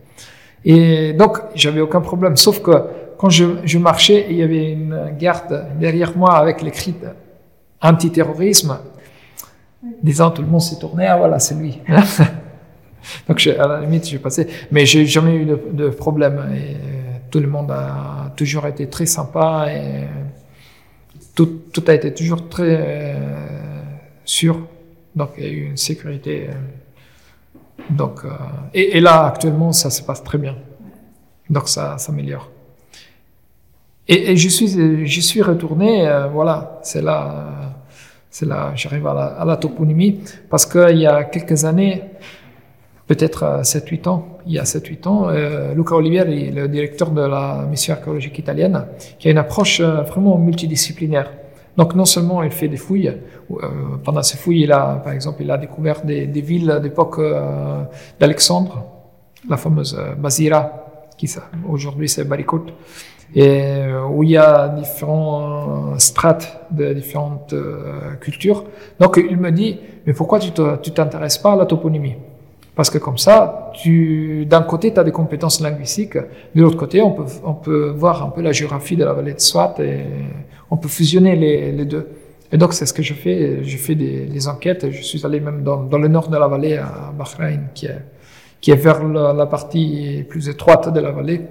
Et 0.65 1.13
donc, 1.13 1.39
j'avais 1.55 1.81
aucun 1.81 2.01
problème. 2.01 2.37
Sauf 2.37 2.61
que 2.63 2.71
quand 3.19 3.31
je, 3.31 3.45
je, 3.65 3.79
marchais, 3.79 4.27
il 4.31 4.37
y 4.37 4.43
avait 4.43 4.73
une 4.73 5.15
garde 5.19 5.67
derrière 5.79 6.17
moi 6.17 6.37
avec 6.37 6.63
les 6.63 6.71
cris 6.71 6.95
antiterrorisme. 7.83 8.79
Disant, 10.03 10.31
tout 10.31 10.41
le 10.41 10.49
monde 10.49 10.63
s'est 10.63 10.79
tourné, 10.79 11.07
ah 11.07 11.19
voilà, 11.19 11.39
c'est 11.39 11.55
lui. 11.55 11.79
donc, 13.29 13.47
à 13.47 13.69
la 13.69 13.81
limite, 13.81 14.09
j'ai 14.09 14.19
passé. 14.19 14.47
Mais 14.73 14.87
j'ai 14.87 15.05
jamais 15.05 15.35
eu 15.37 15.45
de, 15.45 15.89
problème. 15.91 16.43
Et 16.57 16.77
tout 17.35 17.41
le 17.41 17.49
monde 17.49 17.73
a 17.73 18.33
toujours 18.37 18.65
été 18.69 18.89
très 18.89 19.07
sympa 19.07 19.67
et 19.69 20.07
tout, 21.35 21.51
a 21.85 21.93
été 21.95 22.15
toujours 22.15 22.49
très 22.49 22.77
euh, 22.81 23.83
sûr. 24.25 24.69
Donc, 25.17 25.31
il 25.37 25.45
y 25.45 25.47
a 25.49 25.51
eu 25.51 25.65
une 25.71 25.77
sécurité. 25.77 26.47
Euh, 26.49 26.53
donc, 27.91 28.25
euh, 28.25 28.29
et, 28.73 29.01
là, 29.01 29.25
actuellement, 29.25 29.73
ça 29.73 29.91
se 29.91 30.03
passe 30.03 30.23
très 30.23 30.39
bien. 30.39 30.55
Donc, 31.51 31.69
ça 31.69 31.99
s'améliore. 31.99 32.49
Et, 34.07 34.37
je 34.37 34.49
suis, 35.21 35.43
retourné, 35.43 36.09
voilà, 36.33 36.79
c'est 36.85 37.03
là, 37.03 37.75
c'est 38.31 38.47
là, 38.47 38.71
j'arrive 38.77 39.09
à 39.09 39.45
la, 39.45 39.57
toponymie, 39.57 40.21
parce 40.49 40.67
qu'il 40.67 40.99
y 40.99 41.07
a 41.07 41.25
quelques 41.25 41.65
années, 41.65 42.05
peut-être 43.07 43.61
7-8 43.63 44.09
ans, 44.09 44.39
il 44.47 44.53
y 44.55 44.59
a 44.59 44.65
7-8 44.65 45.09
ans, 45.09 45.29
euh, 45.29 45.75
Luca 45.75 45.95
Olivieri, 45.95 46.51
le 46.51 46.69
directeur 46.69 47.11
de 47.11 47.23
la 47.23 47.67
mission 47.71 47.95
archéologique 47.95 48.39
italienne, 48.39 48.87
qui 49.19 49.29
a 49.29 49.31
une 49.31 49.39
approche 49.39 49.81
euh, 49.81 50.03
vraiment 50.03 50.39
multidisciplinaire. 50.39 51.31
Donc 51.77 51.95
non 51.95 52.05
seulement 52.05 52.43
il 52.43 52.51
fait 52.51 52.69
des 52.69 52.77
fouilles, 52.77 53.13
euh, 53.51 53.69
pendant 54.03 54.23
ces 54.23 54.37
fouilles, 54.37 54.63
il 54.63 54.73
a, 54.73 54.97
par 55.03 55.13
exemple, 55.13 55.43
il 55.43 55.51
a 55.51 55.59
découvert 55.59 56.03
des, 56.03 56.27
des 56.27 56.41
villes 56.41 56.79
d'époque 56.83 57.19
euh, 57.19 57.83
d'Alexandre, 58.21 58.85
la 59.49 59.57
fameuse 59.57 59.97
euh, 59.99 60.15
Basira, 60.15 61.11
qui 61.19 61.33
aujourd'hui 61.69 62.09
c'est 62.09 62.25
Barikot, 62.25 62.67
et 63.35 63.83
où 64.11 64.23
il 64.23 64.31
y 64.31 64.37
a 64.37 64.69
différents 64.69 65.99
strates 65.99 66.67
de 66.71 66.93
différentes 66.93 67.55
cultures. 68.21 68.65
Donc 69.01 69.21
il 69.29 69.37
me 69.37 69.51
dit, 69.51 69.79
mais 70.07 70.13
pourquoi 70.13 70.39
tu 70.39 70.51
t'intéresses 70.93 71.39
pas 71.39 71.53
à 71.53 71.57
la 71.57 71.67
toponymie? 71.67 72.17
Parce 72.75 72.91
que 72.91 72.99
comme 72.99 73.19
ça, 73.19 73.71
tu, 73.75 74.47
d'un 74.47 74.63
côté, 74.63 74.93
tu 74.93 74.99
as 74.99 75.05
des 75.05 75.13
compétences 75.13 75.61
linguistiques, 75.61 76.17
de 76.17 76.63
l'autre 76.63 76.77
côté, 76.77 77.01
on 77.03 77.13
peut, 77.13 77.25
on 77.45 77.55
peut 77.55 77.91
voir 77.91 78.25
un 78.25 78.31
peu 78.31 78.43
la 78.43 78.53
géographie 78.53 78.97
de 78.97 79.05
la 79.05 79.13
vallée 79.13 79.35
de 79.35 79.41
Swat 79.41 79.77
et 79.79 80.01
on 80.71 80.77
peut 80.77 80.89
fusionner 80.89 81.37
les, 81.37 81.71
les 81.71 81.85
deux. 81.85 82.09
Et 82.51 82.57
donc, 82.57 82.73
c'est 82.73 82.87
ce 82.87 82.93
que 82.93 83.03
je 83.03 83.15
fais. 83.15 83.63
Je 83.63 83.77
fais 83.77 83.95
des, 83.95 84.27
des, 84.27 84.49
enquêtes. 84.49 84.91
Je 84.91 85.03
suis 85.03 85.25
allé 85.25 85.39
même 85.41 85.63
dans, 85.63 85.85
dans, 85.85 85.99
le 85.99 86.09
nord 86.09 86.29
de 86.29 86.37
la 86.37 86.49
vallée, 86.49 86.77
à 86.77 87.13
Bahreïn, 87.17 87.69
qui 87.75 87.87
est, 87.87 88.01
qui 88.61 88.73
est 88.73 88.77
vers 88.77 89.05
la, 89.05 89.47
partie 89.47 90.25
plus 90.29 90.49
étroite 90.49 90.93
de 90.93 91.01
la 91.01 91.13
vallée. 91.13 91.43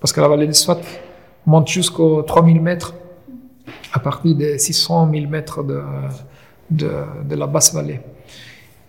Parce 0.00 0.12
que 0.12 0.20
la 0.20 0.28
vallée 0.28 0.48
de 0.48 0.52
Swat 0.52 0.80
monte 1.46 1.68
jusqu'aux 1.68 2.22
3000 2.22 2.60
mètres, 2.60 2.94
à 3.92 4.00
partir 4.00 4.34
des 4.34 4.58
600 4.58 5.10
000 5.12 5.28
mètres 5.28 5.62
de, 5.62 5.80
de, 6.70 6.90
de 7.24 7.36
la 7.36 7.46
basse 7.46 7.72
vallée. 7.72 8.00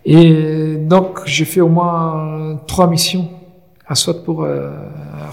Et 0.04 0.76
donc, 0.76 1.20
j'ai 1.24 1.44
fait 1.44 1.60
au 1.60 1.68
moins 1.68 2.60
trois 2.66 2.88
missions 2.88 3.28
à 3.86 3.94
soit 3.94 4.24
pour 4.24 4.42
euh, 4.44 4.70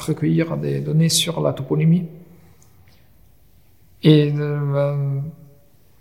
recueillir 0.07 0.57
des 0.57 0.79
données 0.79 1.09
sur 1.09 1.41
la 1.41 1.53
toponymie. 1.53 2.05
Et 4.03 4.33
euh, 4.35 4.95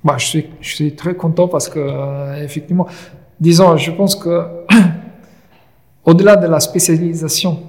bah, 0.02 0.16
je, 0.18 0.40
suis, 0.60 0.94
très 0.94 1.14
content 1.14 1.48
parce 1.48 1.68
que, 1.68 1.78
euh, 1.78 2.42
effectivement, 2.42 2.86
disons, 3.38 3.76
je 3.76 3.90
pense 3.90 4.16
que 4.16 4.46
au-delà 6.04 6.36
de 6.36 6.46
la 6.46 6.60
spécialisation 6.60 7.60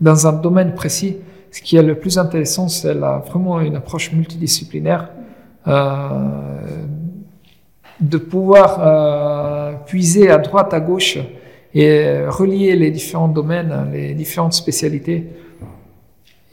dans 0.00 0.26
un 0.26 0.32
domaine 0.32 0.74
précis, 0.74 1.18
ce 1.50 1.60
qui 1.62 1.76
est 1.76 1.82
le 1.82 1.94
plus 1.94 2.18
intéressant, 2.18 2.68
c'est 2.68 2.94
vraiment 2.94 3.60
une 3.60 3.76
approche 3.76 4.12
multidisciplinaire, 4.12 5.10
de 8.02 8.18
pouvoir 8.18 8.78
euh, 8.80 9.72
puiser 9.86 10.30
à 10.30 10.38
droite, 10.38 10.74
à 10.74 10.80
gauche 10.80 11.18
et 11.74 12.26
relier 12.26 12.76
les 12.76 12.90
différents 12.90 13.28
domaines, 13.28 13.90
les 13.92 14.14
différentes 14.14 14.52
spécialités. 14.52 15.26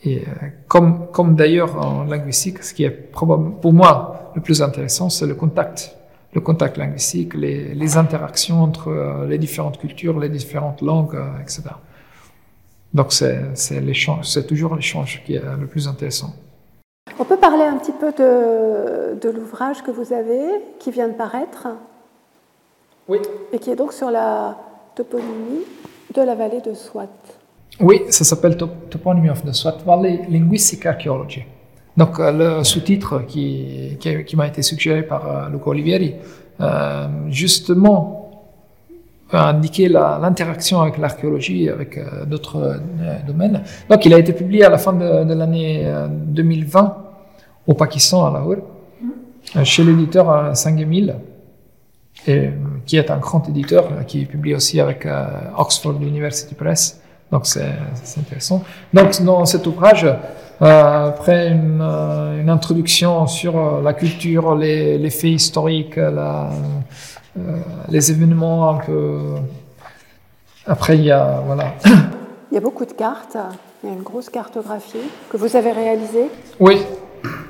Et 0.03 0.19
euh, 0.19 0.21
comme, 0.67 1.07
comme 1.11 1.35
d'ailleurs 1.35 1.77
en 1.77 2.05
linguistique, 2.05 2.63
ce 2.63 2.73
qui 2.73 2.85
est 2.85 2.89
pour 2.91 3.73
moi 3.73 4.31
le 4.35 4.41
plus 4.41 4.61
intéressant, 4.61 5.09
c'est 5.09 5.27
le 5.27 5.35
contact, 5.35 5.95
le 6.34 6.41
contact 6.41 6.77
linguistique, 6.77 7.34
les, 7.34 7.73
les 7.73 7.97
interactions 7.97 8.63
entre 8.63 8.89
euh, 8.89 9.27
les 9.27 9.38
différentes 9.38 9.77
cultures, 9.77 10.17
les 10.19 10.30
différentes 10.30 10.81
langues, 10.81 11.15
euh, 11.15 11.41
etc. 11.41 11.63
Donc 12.93 13.11
c'est 13.11 13.81
l'échange, 13.81 14.26
c'est 14.26 14.47
toujours 14.47 14.76
l'échange 14.76 15.21
qui 15.26 15.35
est 15.35 15.41
le 15.59 15.67
plus 15.67 15.88
intéressant. 15.88 16.34
On 17.18 17.26
peut 17.26 17.38
parler 17.38 17.64
un 17.64 17.77
petit 17.77 17.91
peu 17.91 18.11
de, 18.11 19.19
de 19.19 19.30
l'ouvrage 19.30 19.81
que 19.84 19.91
vous 19.91 20.14
avez, 20.14 20.45
qui 20.80 20.91
vient 20.91 21.07
de 21.07 21.14
paraître. 21.14 21.68
Oui. 23.07 23.19
Et 23.52 23.60
qui 23.60 23.72
est 23.72 23.76
donc 23.76 23.94
sur 23.94 24.11
la 24.11 24.57
toponymie 24.95 25.65
de 26.14 26.22
la 26.22 26.36
vallée 26.36 26.61
de 26.61 26.73
Swat. 26.73 27.07
Oui, 27.80 28.03
ça 28.10 28.23
s'appelle 28.23 28.57
Toponymy 28.57 29.30
of 29.30 29.44
the 29.44 29.53
Swat 29.53 29.77
Valley 29.86 30.22
Linguistic 30.30 30.86
Archaeology. 30.86 31.44
Donc 31.95 32.19
le 32.19 32.64
sous-titre 32.64 33.23
qui, 33.27 33.98
qui, 33.99 34.23
qui 34.23 34.36
m'a 34.36 34.48
été 34.48 34.61
suggéré 34.61 35.03
par 35.03 35.27
euh, 35.27 35.49
Luca 35.49 35.68
Olivieri, 35.68 36.15
euh, 36.61 37.07
justement 37.30 38.28
indiquer 39.31 39.89
l'interaction 39.89 40.81
avec 40.81 40.97
l'archéologie, 40.97 41.69
avec 41.69 41.97
euh, 41.97 42.26
d'autres 42.26 42.57
euh, 42.57 43.18
domaines. 43.27 43.64
Donc, 43.89 44.06
il 44.06 44.14
a 44.14 44.19
été 44.19 44.34
publié 44.34 44.65
à 44.65 44.69
la 44.69 44.77
fin 44.77 44.93
de, 44.93 45.23
de 45.23 45.34
l'année 45.34 45.91
2020 46.10 46.97
au 47.68 47.73
Pakistan, 47.73 48.26
à 48.26 48.31
Lahore, 48.31 48.57
chez 49.64 49.84
l'éditeur 49.84 50.56
Sangemil, 50.56 51.15
et, 52.27 52.49
qui 52.85 52.97
est 52.97 53.11
un 53.11 53.18
grand 53.18 53.47
éditeur, 53.47 54.06
qui 54.07 54.26
publie 54.26 54.56
aussi 54.56 54.80
avec 54.80 55.07
Oxford 55.57 56.01
University 56.01 56.56
Press. 56.56 56.99
Donc, 57.31 57.45
c'est 57.45 57.69
intéressant. 58.18 58.64
Donc, 58.93 59.22
dans 59.22 59.45
cet 59.45 59.68
ouvrage, 59.68 60.07
euh, 60.61 61.07
après 61.07 61.51
une, 61.51 61.81
une, 61.81 62.49
introduction 62.49 63.27
sur 63.27 63.81
la 63.81 63.93
culture, 63.93 64.56
les, 64.56 64.97
les 64.97 65.10
faits 65.10 65.31
historiques, 65.31 65.95
la, 65.95 66.47
euh, 66.47 66.49
les 67.89 68.11
événements 68.11 68.69
un 68.69 68.77
peu. 68.77 69.35
Après, 70.65 70.97
il 70.97 71.06
y 71.06 71.11
a. 71.11 71.41
Voilà. 71.45 71.76
Il 72.51 72.56
y 72.56 72.57
a 72.57 72.61
beaucoup 72.61 72.85
de 72.85 72.93
cartes. 72.93 73.38
Il 73.84 73.89
y 73.89 73.91
a 73.91 73.95
une 73.95 74.01
grosse 74.01 74.30
cartographie 74.30 75.10
que 75.30 75.38
vous 75.38 75.56
avez 75.56 75.72
réalisée. 75.72 76.30
Oui, 76.60 76.81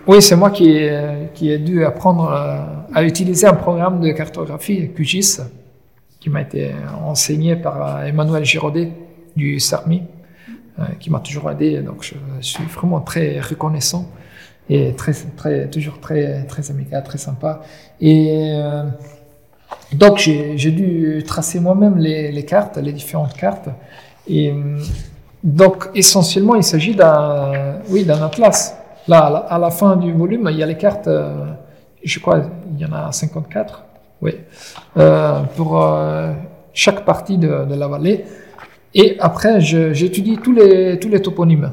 oui 0.06 0.22
c'est 0.22 0.36
moi 0.36 0.52
qui 0.52 0.70
ai, 0.72 1.30
qui 1.34 1.52
ai 1.52 1.58
dû 1.58 1.86
apprendre 1.86 2.30
à, 2.94 3.04
utiliser 3.04 3.48
un 3.48 3.54
programme 3.54 4.02
de 4.02 4.12
cartographie, 4.12 4.92
QGIS, 4.94 5.40
qui 6.20 6.30
m'a 6.30 6.42
été 6.42 6.72
enseigné 7.04 7.56
par 7.56 8.04
Emmanuel 8.04 8.44
Giraudet 8.44 8.92
du 9.36 9.60
SARMI, 9.60 10.04
euh, 10.80 10.84
qui 11.00 11.10
m'a 11.10 11.20
toujours 11.20 11.50
aidé. 11.50 11.80
Donc, 11.82 12.04
je, 12.04 12.16
suis 12.42 12.66
vraiment 12.66 13.00
très 13.00 13.40
reconnaissant 13.40 14.06
et 14.70 14.94
très, 14.96 15.14
très, 15.36 15.70
toujours 15.70 16.00
très, 16.00 16.44
très 16.44 16.70
amical, 16.70 17.04
très 17.04 17.18
sympa. 17.18 17.62
Et. 18.02 18.52
Euh, 18.54 18.84
donc 19.94 20.18
j'ai 20.18 20.72
dû 20.72 21.24
tracer 21.26 21.60
moi-même 21.60 21.98
les, 21.98 22.46
cartes, 22.46 22.78
les 22.78 22.92
différentes 22.92 23.34
cartes. 23.34 23.70
Et 24.28 24.54
donc 25.44 25.90
essentiellement, 25.96 26.56
il 26.56 26.64
s'agit 26.64 26.96
d'un 26.96 27.80
oui, 27.90 28.08
atlas. 28.10 28.76
Là, 29.08 29.26
à 29.50 29.58
la, 29.58 29.72
fin 29.72 29.96
du 29.96 30.14
volume, 30.14 30.48
il 30.52 30.58
y 30.58 30.64
a 30.64 30.68
les 30.68 30.78
cartes, 30.78 31.08
euh, 31.08 31.46
je 32.04 32.20
crois, 32.20 32.42
il 32.72 32.80
y 32.80 32.86
en 32.86 32.94
a 32.94 33.12
54, 33.12 33.84
oui, 34.22 34.36
euh, 34.98 35.40
pour 35.56 35.82
euh, 35.82 36.32
chaque 36.74 37.04
partie 37.06 37.40
de, 37.40 37.66
de, 37.66 37.74
la 37.74 37.88
vallée. 37.88 38.26
Et 38.94 39.18
après, 39.20 39.62
j'étudie 39.62 40.38
tous 40.38 40.52
les, 40.52 41.00
tous 41.00 41.10
les 41.10 41.22
toponymes. 41.24 41.72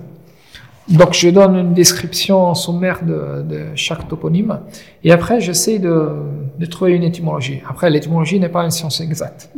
Donc, 0.89 1.13
je 1.13 1.29
donne 1.29 1.57
une 1.57 1.75
description 1.75 2.55
sommaire 2.55 3.01
de, 3.05 3.43
de 3.43 3.67
chaque 3.75 4.09
toponyme. 4.09 4.61
Et 5.05 5.13
après, 5.13 5.39
j'essaie 5.41 5.79
de, 5.79 6.09
de, 6.59 6.67
trouver 6.67 6.93
une 6.93 7.05
étymologie. 7.05 7.63
Après, 7.69 7.91
l'étymologie 7.91 8.39
n'est 8.41 8.49
pas 8.49 8.65
une 8.65 8.71
science 8.71 9.01
exacte. 9.01 9.51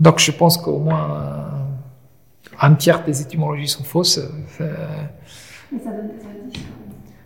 Donc, 0.00 0.18
je 0.18 0.30
pense 0.30 0.56
qu'au 0.56 0.78
moins 0.78 1.48
un 2.60 2.74
tiers 2.74 3.04
des 3.04 3.20
étymologies 3.22 3.68
sont 3.68 3.84
fausses. 3.84 4.20
Mais 5.72 5.78
ça 5.78 5.90
donne 5.90 6.08
des 6.08 6.26
indices. 6.26 6.62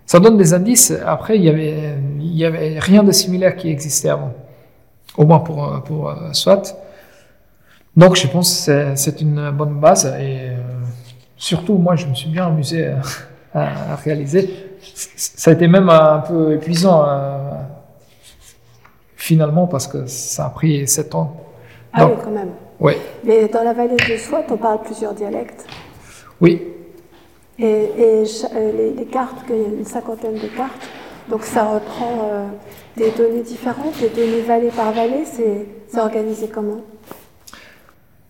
Ça 0.07 0.21
donne 0.21 0.37
des 0.37 0.55
indices. 0.55 0.95
Après, 1.07 1.37
il 1.37 1.45
y 1.45 1.49
avait, 1.49 1.95
il 2.19 2.37
y 2.37 2.45
avait 2.45 2.79
rien 2.79 3.03
de 3.03 3.13
similaire 3.13 3.57
qui 3.57 3.71
existait 3.71 4.11
avant. 4.11 4.35
Au 5.17 5.25
moins 5.25 5.41
pour, 5.41 5.83
pour 5.85 6.11
euh, 6.11 6.33
SWAT. 6.33 6.63
Donc, 7.97 8.17
je 8.17 8.27
pense 8.27 8.67
que 8.67 8.93
c'est 8.95 9.21
une 9.21 9.51
bonne 9.51 9.79
base. 9.79 10.07
Et, 10.19 10.51
euh, 10.51 10.57
surtout, 11.37 11.77
moi, 11.77 11.97
je 11.97 12.07
me 12.07 12.15
suis 12.15 12.31
bien 12.31 12.47
amusé 12.47 12.93
à, 13.55 13.93
à 13.93 13.97
réaliser. 13.97 14.51
Ça 14.95 15.51
a 15.51 15.55
été 15.55 15.69
même 15.69 15.89
un 15.89 16.19
peu 16.19 16.55
épuisant 16.55 17.05
euh, 17.07 17.52
finalement 19.23 19.69
parce 19.69 19.87
que 19.87 20.07
ça 20.07 20.47
a 20.47 20.51
pris 20.51 20.89
sept 20.89 21.15
ans. 21.15 21.37
Ah 21.93 22.01
Donc, 22.01 22.11
oui, 22.11 22.23
quand 22.25 22.31
même. 22.33 22.51
Oui. 22.81 22.95
Mais 23.23 23.47
dans 23.47 23.63
la 23.63 23.73
vallée 23.73 23.95
de 23.95 24.17
Swat, 24.17 24.45
on 24.51 24.57
parle 24.57 24.83
plusieurs 24.83 25.15
dialectes. 25.15 25.65
Oui. 26.41 26.61
Et, 27.57 27.65
et 27.65 28.25
les, 28.55 28.91
les, 28.95 29.05
cartes, 29.05 29.37
il 29.49 29.57
y 29.57 29.65
a 29.65 29.69
une 29.69 29.85
cinquantaine 29.85 30.35
de 30.35 30.49
cartes, 30.57 30.85
donc 31.31 31.45
ça 31.45 31.63
reprend 31.75 32.31
euh, 32.33 32.49
des 32.97 33.13
données 33.13 33.43
différentes, 33.43 33.97
des 34.01 34.09
données 34.09 34.41
vallée 34.41 34.71
par 34.71 34.91
vallée, 34.91 35.25
c'est 35.25 36.01
organisé 36.01 36.49
comment? 36.49 36.81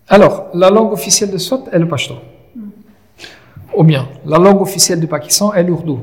Alors, 0.08 0.48
la 0.52 0.68
langue 0.68 0.92
officielle 0.92 1.30
de 1.30 1.38
Swat 1.38 1.64
est 1.72 1.78
le 1.78 1.88
pashto. 1.88 2.16
Ou 3.74 3.82
bien, 3.84 4.08
la 4.26 4.36
langue 4.36 4.60
officielle 4.60 5.00
du 5.00 5.06
Pakistan 5.06 5.54
est 5.54 5.62
l'ourdou, 5.62 6.00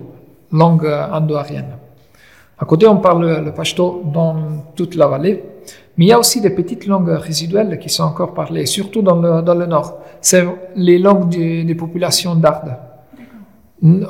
langue 0.51 0.87
indo-arienne. 0.87 1.77
À 2.59 2.65
côté, 2.65 2.85
on 2.87 2.97
parle 2.97 3.45
le 3.45 3.53
pashto 3.53 4.03
dans 4.05 4.35
toute 4.75 4.95
la 4.95 5.07
vallée, 5.07 5.43
mais 5.97 6.05
il 6.05 6.07
y 6.09 6.11
a 6.11 6.19
aussi 6.19 6.41
des 6.41 6.49
petites 6.49 6.85
langues 6.87 7.09
résiduelles 7.09 7.79
qui 7.79 7.89
sont 7.89 8.03
encore 8.03 8.33
parlées, 8.33 8.65
surtout 8.65 9.01
dans 9.01 9.15
le, 9.15 9.41
dans 9.41 9.55
le 9.55 9.65
nord. 9.65 9.99
C'est 10.21 10.45
les 10.75 10.99
langues 10.99 11.29
des, 11.29 11.63
des 11.63 11.75
populations 11.75 12.35
d'Arde. 12.35 12.77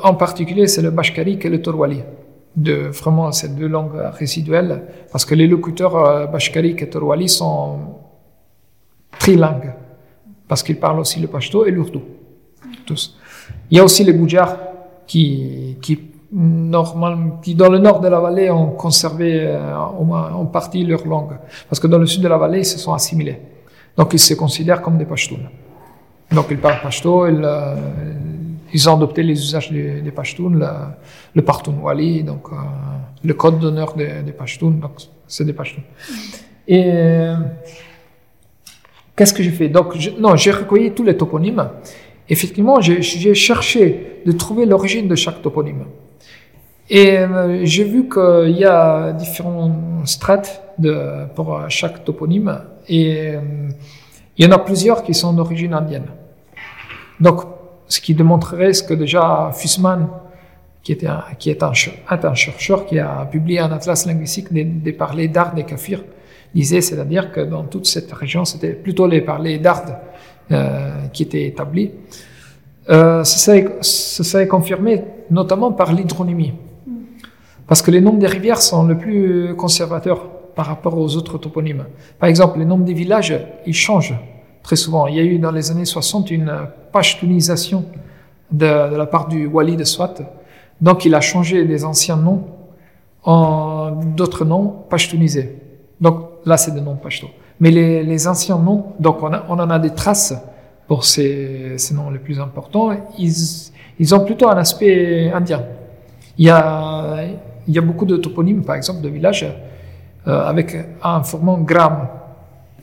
En 0.02 0.14
particulier, 0.14 0.66
c'est 0.66 0.82
le 0.82 0.90
bashkarik 0.90 1.44
et 1.44 1.48
le 1.48 1.62
torwali. 1.62 2.02
De, 2.56 2.88
vraiment, 2.88 3.30
ces 3.30 3.50
deux 3.50 3.68
langues 3.68 3.96
résiduelles, 4.18 4.82
parce 5.12 5.24
que 5.24 5.36
les 5.36 5.46
locuteurs 5.46 5.96
euh, 5.96 6.26
bashkarik 6.26 6.82
et 6.82 6.90
torwali 6.90 7.28
sont 7.28 7.78
trilingues, 9.20 9.72
parce 10.48 10.64
qu'ils 10.64 10.80
parlent 10.80 10.98
aussi 10.98 11.20
le 11.20 11.28
pashto 11.28 11.64
et 11.64 11.70
l'ourdou. 11.70 12.02
Tous. 12.84 13.16
Il 13.70 13.76
y 13.76 13.80
a 13.80 13.84
aussi 13.84 14.02
les 14.02 14.12
Boudjars 14.12 14.56
qui, 15.06 15.76
qui, 15.80 16.09
normal, 16.32 17.16
qui, 17.42 17.54
dans 17.54 17.68
le 17.68 17.78
nord 17.78 18.00
de 18.00 18.08
la 18.08 18.20
vallée, 18.20 18.50
ont 18.50 18.70
conservé 18.70 19.40
euh, 19.40 19.74
au 19.98 20.04
moins 20.04 20.32
en 20.32 20.46
partie 20.46 20.84
leur 20.84 21.06
langue. 21.06 21.38
Parce 21.68 21.80
que 21.80 21.86
dans 21.86 21.98
le 21.98 22.06
sud 22.06 22.22
de 22.22 22.28
la 22.28 22.38
vallée, 22.38 22.60
ils 22.60 22.64
se 22.66 22.78
sont 22.78 22.92
assimilés. 22.92 23.38
Donc, 23.96 24.12
ils 24.12 24.18
se 24.18 24.34
considèrent 24.34 24.82
comme 24.82 24.98
des 24.98 25.04
Pashtuns. 25.04 25.48
Donc, 26.32 26.46
ils 26.50 26.58
parlent 26.58 26.80
Pashto, 26.80 27.26
ils, 27.26 27.40
euh, 27.42 27.74
ont 28.86 28.94
adopté 28.96 29.22
les 29.22 29.32
usages 29.32 29.70
des, 29.72 30.00
des 30.00 30.10
Pashtuns, 30.12 30.50
le, 30.50 30.66
le 31.34 31.42
Partounwali, 31.42 32.22
donc 32.22 32.48
euh, 32.52 32.56
le 33.24 33.34
code 33.34 33.58
d'honneur 33.58 33.94
des, 33.94 34.22
des 34.22 34.32
Pashtuns, 34.32 34.78
donc 34.80 34.92
c'est 35.26 35.44
des 35.44 35.52
Pashtuns. 35.52 35.82
Et 36.68 37.32
qu'est-ce 39.16 39.34
que 39.34 39.42
j'ai 39.42 39.50
fait? 39.50 39.68
Donc, 39.68 39.96
non, 40.20 40.36
j'ai 40.36 40.52
recueilli 40.52 40.92
tous 40.92 41.02
les 41.02 41.16
toponymes 41.16 41.68
effectivement, 42.30 42.80
j'ai 42.80 43.34
cherché 43.34 44.22
de 44.24 44.32
trouver 44.32 44.64
l'origine 44.64 45.08
de 45.08 45.16
chaque 45.16 45.42
toponyme. 45.42 45.84
Et 46.90 47.18
euh, 47.18 47.64
j'ai 47.64 47.84
vu 47.84 48.08
qu'il 48.08 48.58
y 48.58 48.64
a 48.64 49.12
différents 49.12 50.04
strates 50.04 50.62
pour 51.34 51.58
chaque 51.68 52.04
toponyme, 52.04 52.60
et 52.88 53.36
euh, 53.36 53.40
il 54.36 54.44
y 54.44 54.48
en 54.48 54.52
a 54.52 54.58
plusieurs 54.58 55.02
qui 55.02 55.14
sont 55.14 55.32
d'origine 55.32 55.72
indienne. 55.72 56.08
Donc, 57.20 57.42
ce 57.86 58.00
qui 58.00 58.14
démontrerait 58.14 58.72
ce 58.72 58.82
que 58.82 58.94
déjà 58.94 59.50
Fussman, 59.54 60.08
qui, 60.82 60.92
était 60.92 61.06
un, 61.06 61.24
qui 61.38 61.50
est 61.50 61.62
un, 61.62 61.72
chercheur 61.72 62.86
qui 62.86 62.98
a 62.98 63.26
publié 63.30 63.60
un 63.60 63.70
atlas 63.70 64.06
linguistique 64.06 64.52
des, 64.52 64.64
des 64.64 64.92
parlers 64.92 65.28
d'art 65.28 65.54
des 65.54 65.64
kafirs, 65.64 66.02
disait, 66.54 66.80
c'est-à-dire 66.80 67.30
que 67.32 67.40
dans 67.40 67.64
toute 67.64 67.86
cette 67.86 68.12
région, 68.12 68.44
c'était 68.44 68.72
plutôt 68.72 69.06
les 69.06 69.20
parlers 69.20 69.60
euh, 70.50 71.06
qui 71.12 71.22
étaient 71.22 71.46
établis. 71.46 71.92
Euh, 72.88 73.22
ça 73.22 73.54
s'est 73.82 74.48
confirmé 74.48 75.04
notamment 75.30 75.72
par 75.72 75.92
l'hydronymie. 75.92 76.54
Parce 77.70 77.82
que 77.82 77.92
les 77.92 78.00
noms 78.00 78.14
des 78.14 78.26
rivières 78.26 78.60
sont 78.60 78.82
le 78.82 78.98
plus 78.98 79.54
conservateurs 79.54 80.26
par 80.56 80.66
rapport 80.66 80.98
aux 80.98 81.14
autres 81.14 81.38
toponymes. 81.38 81.84
Par 82.18 82.28
exemple, 82.28 82.58
les 82.58 82.64
noms 82.64 82.78
des 82.78 82.94
villages, 82.94 83.32
ils 83.64 83.74
changent 83.74 84.18
très 84.64 84.74
souvent. 84.74 85.06
Il 85.06 85.14
y 85.14 85.20
a 85.20 85.22
eu 85.22 85.38
dans 85.38 85.52
les 85.52 85.70
années 85.70 85.84
60 85.84 86.32
une 86.32 86.52
pashtunisation 86.90 87.84
de, 88.50 88.66
la 88.66 89.06
part 89.06 89.28
du 89.28 89.46
wali 89.46 89.76
de 89.76 89.84
Swat. 89.84 90.14
Donc 90.80 91.04
il 91.04 91.14
a 91.14 91.20
changé 91.20 91.62
les 91.62 91.84
anciens 91.84 92.16
noms 92.16 92.42
en 93.22 93.92
d'autres 94.16 94.44
noms 94.44 94.74
pashtunisés. 94.90 95.56
Donc 96.00 96.24
là, 96.44 96.56
c'est 96.56 96.72
des 96.72 96.80
noms 96.80 96.96
pashto. 96.96 97.28
Mais 97.60 97.70
les, 97.70 98.26
anciens 98.26 98.58
noms, 98.58 98.86
donc 98.98 99.22
on, 99.22 99.32
en 99.32 99.70
a 99.70 99.78
des 99.78 99.90
traces 99.90 100.34
pour 100.88 101.04
ces, 101.04 101.78
ces, 101.78 101.94
noms 101.94 102.10
les 102.10 102.18
plus 102.18 102.40
importants. 102.40 102.90
Ils, 103.16 103.32
ils 104.00 104.12
ont 104.12 104.24
plutôt 104.24 104.48
un 104.48 104.56
aspect 104.56 105.30
indien. 105.32 105.62
Il 106.36 106.46
y 106.46 106.50
a, 106.50 107.16
il 107.70 107.76
y 107.76 107.78
a 107.78 107.82
beaucoup 107.82 108.04
de 108.04 108.16
toponymes, 108.16 108.64
par 108.64 108.74
exemple, 108.74 109.00
de 109.00 109.08
villages 109.08 109.46
euh, 110.26 110.42
avec 110.52 110.76
un 111.04 111.22
formant 111.22 111.58
gram, 111.58 112.08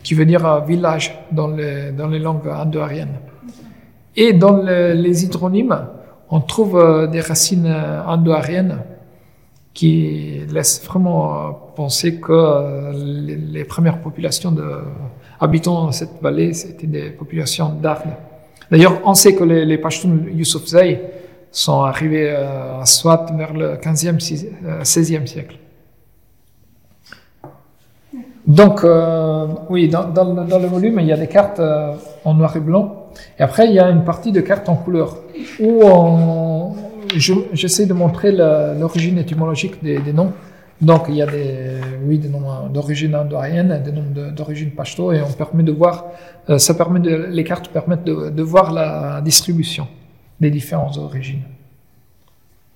qui 0.01 0.13
veut 0.13 0.25
dire 0.25 0.45
euh, 0.45 0.61
village 0.61 1.13
dans 1.29 1.49
les, 1.49 1.91
dans 1.91 2.07
les 2.07 2.19
langues 2.19 2.47
indo-ariennes. 2.47 3.19
Et 4.15 4.31
dans 4.31 4.55
le, 4.55 4.93
les 4.93 5.25
hydronymes, 5.25 5.77
on 6.29 6.39
trouve 6.39 6.77
euh, 6.77 7.05
des 7.07 7.19
racines 7.19 7.67
indo-ariennes 7.67 8.77
qui 9.73 10.39
laissent 10.53 10.81
vraiment 10.85 11.53
penser 11.75 12.21
que 12.21 12.93
les, 12.95 13.65
premières 13.65 13.99
populations 13.99 14.53
de, 14.53 14.67
habitant 15.41 15.91
cette 15.91 16.21
vallée, 16.21 16.53
c'était 16.53 16.87
des 16.87 17.09
populations 17.09 17.69
d'Arles. 17.73 18.15
D'ailleurs, 18.71 19.01
on 19.03 19.13
sait 19.13 19.35
que 19.35 19.43
les, 19.43 19.65
les 19.65 19.77
Pashtuns 19.77 20.17
Youssoufzai 20.33 21.16
sont 21.57 21.81
arrivés 21.81 22.29
à 22.29 22.85
Swat 22.85 23.27
vers 23.35 23.53
le 23.53 23.75
15e, 23.75 24.19
16e 24.83 25.25
siècle. 25.25 25.57
Donc, 28.47 28.85
euh, 28.85 29.45
oui, 29.69 29.89
dans, 29.89 30.07
le 30.07 30.67
volume, 30.67 30.99
il 31.01 31.07
y 31.07 31.11
a 31.11 31.17
des 31.17 31.27
cartes 31.27 31.59
euh, 31.59 31.93
en 32.23 32.33
noir 32.33 32.55
et 32.55 32.61
blanc. 32.61 33.07
Et 33.37 33.43
après, 33.43 33.67
il 33.67 33.73
y 33.73 33.79
a 33.79 33.89
une 33.89 34.05
partie 34.05 34.31
de 34.31 34.39
cartes 34.39 34.69
en 34.69 34.75
couleur 34.75 35.17
où 35.59 35.81
j'essaie 37.13 37.85
de 37.85 37.93
montrer 37.93 38.31
l'origine 38.31 39.17
étymologique 39.17 39.83
des, 39.83 40.13
noms. 40.13 40.31
Donc, 40.79 41.05
il 41.09 41.15
y 41.15 41.21
a 41.21 41.25
des, 41.25 41.81
oui, 42.05 42.19
des 42.19 42.29
noms 42.29 42.69
d'origine 42.73 43.15
indo-arienne, 43.15 43.81
des 43.83 43.91
noms 43.91 44.31
d'origine 44.31 44.71
pashto, 44.71 45.11
et 45.11 45.21
on 45.21 45.33
permet 45.33 45.63
de 45.63 45.73
voir, 45.73 46.05
euh, 46.49 46.57
ça 46.57 46.73
permet 46.73 46.99
les 46.99 47.43
cartes 47.43 47.67
permettent 47.67 48.05
de 48.05 48.43
voir 48.43 48.71
la 48.71 49.19
distribution 49.21 49.87
des 50.39 50.51
différentes 50.51 50.97
origines. 50.97 51.43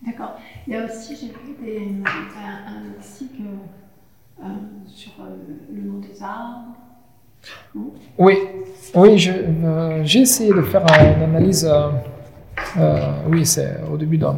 D'accord. 0.06 0.38
Il 0.68 0.74
y 0.74 0.78
a 0.78 0.86
aussi, 0.86 1.16
j'ai 1.16 1.28
vu 1.28 1.56
des, 1.62 1.78
un, 2.06 2.72
un 2.74 2.96
lexique 2.96 3.40
euh, 3.40 4.46
sur 4.88 5.12
euh, 5.20 5.36
le 5.72 5.82
nom 5.82 6.00
des 6.00 6.22
arbres. 6.24 6.76
Non? 7.76 7.94
Oui, 8.18 8.38
oui, 8.96 9.18
j'ai 9.18 9.34
euh, 9.34 10.04
essayé 10.04 10.52
de 10.54 10.62
faire 10.62 10.84
une 10.84 11.24
analyse. 11.24 11.70
oui, 13.28 13.46
c'est 13.46 13.80
au 13.92 13.98
début 13.98 14.18
dans, 14.18 14.36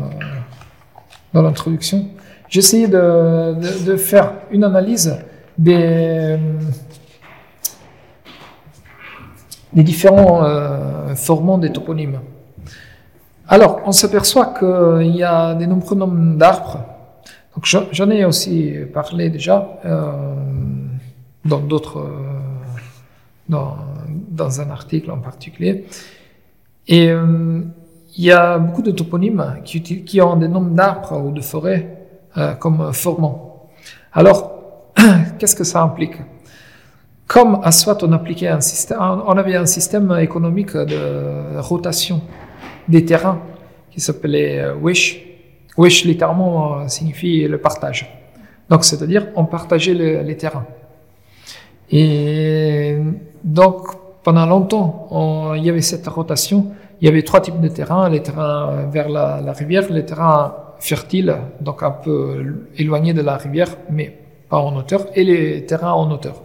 dans 1.34 1.42
l'introduction. 1.42 2.08
J'ai 2.50 2.60
essayé 2.60 2.88
de, 2.88 3.56
de, 3.56 3.86
de, 3.86 3.98
faire 3.98 4.34
une 4.52 4.64
analyse 4.64 5.18
des, 5.58 6.38
des 9.74 9.84
différents 9.84 10.44
euh, 10.44 11.16
formants 11.16 11.58
des 11.58 11.72
toponymes. 11.72 12.20
Alors, 13.54 13.82
on 13.86 13.92
s'aperçoit 13.92 14.52
qu'il 14.58 15.16
y 15.16 15.22
a 15.22 15.54
des 15.54 15.68
nombreux 15.68 15.96
noms 15.96 16.08
d'arbres. 16.42 16.80
J'en 17.62 18.10
ai 18.10 18.26
aussi 18.26 18.74
parlé 18.92 19.30
déjà 19.30 19.78
euh, 19.86 20.12
dans 21.46 21.60
d'autres, 21.60 22.00
euh, 22.00 23.56
dans, 24.32 24.60
un 24.60 24.70
article 24.72 25.12
en 25.12 25.20
particulier. 25.20 25.86
Et 26.88 27.12
euh, 27.12 27.62
il 28.18 28.24
y 28.24 28.32
a 28.32 28.58
beaucoup 28.58 28.82
de 28.82 28.90
toponymes 28.90 29.60
qui, 29.64 30.20
ont 30.20 30.36
des 30.36 30.48
noms 30.48 30.62
d'arbres 30.80 31.22
ou 31.24 31.32
de 31.32 31.42
forêts 31.42 32.08
comme 32.60 32.92
formants. 32.92 33.70
Alors, 34.14 34.92
qu'est-ce 35.38 35.56
que 35.56 35.64
ça 35.64 35.84
implique? 35.84 36.18
Comme 37.28 37.60
à 37.62 37.72
Swat, 37.72 38.00
on 38.02 38.14
appliquait 38.14 38.48
un 38.48 38.62
système, 38.62 38.98
on 39.00 39.38
avait 39.38 39.58
un 39.58 39.68
système 39.68 40.12
économique 40.20 40.76
de 40.76 41.60
rotation 41.60 42.20
des 42.88 43.06
terrains 43.06 43.40
qui 43.92 44.00
s'appelait 44.00 44.72
Wish. 44.72 45.22
Wish 45.78 46.06
littéralement 46.06 46.88
signifie 46.88 47.48
le 47.48 47.58
partage. 47.58 48.10
Donc 48.70 48.84
c'est-à-dire 48.84 49.28
on 49.36 49.46
partageait 49.46 49.94
le, 49.94 50.22
les 50.22 50.38
terrains. 50.38 50.66
Et 51.92 52.98
donc 53.44 53.88
pendant 54.24 54.46
longtemps 54.46 55.08
on, 55.12 55.54
il 55.56 55.66
y 55.66 55.70
avait 55.70 55.82
cette 55.82 56.08
rotation. 56.08 56.72
Il 57.02 57.06
y 57.06 57.10
avait 57.10 57.24
trois 57.24 57.42
types 57.42 57.60
de 57.60 57.68
terrains 57.68 58.10
les 58.10 58.22
terrains 58.22 58.86
vers 58.92 59.10
la, 59.10 59.42
la, 59.42 59.52
rivière, 59.52 59.92
les 59.92 60.06
terrains 60.06 60.56
fertiles, 60.80 61.36
donc 61.60 61.84
un 61.84 61.92
peu 61.92 62.68
éloignés 62.78 63.14
de 63.14 63.22
la 63.22 63.38
rivière, 63.38 63.78
mais 63.90 64.18
pas 64.50 64.60
en 64.60 64.76
hauteur, 64.76 65.08
et 65.16 65.24
les 65.24 65.66
terrains 65.66 65.94
en 65.94 66.10
hauteur. 66.12 66.42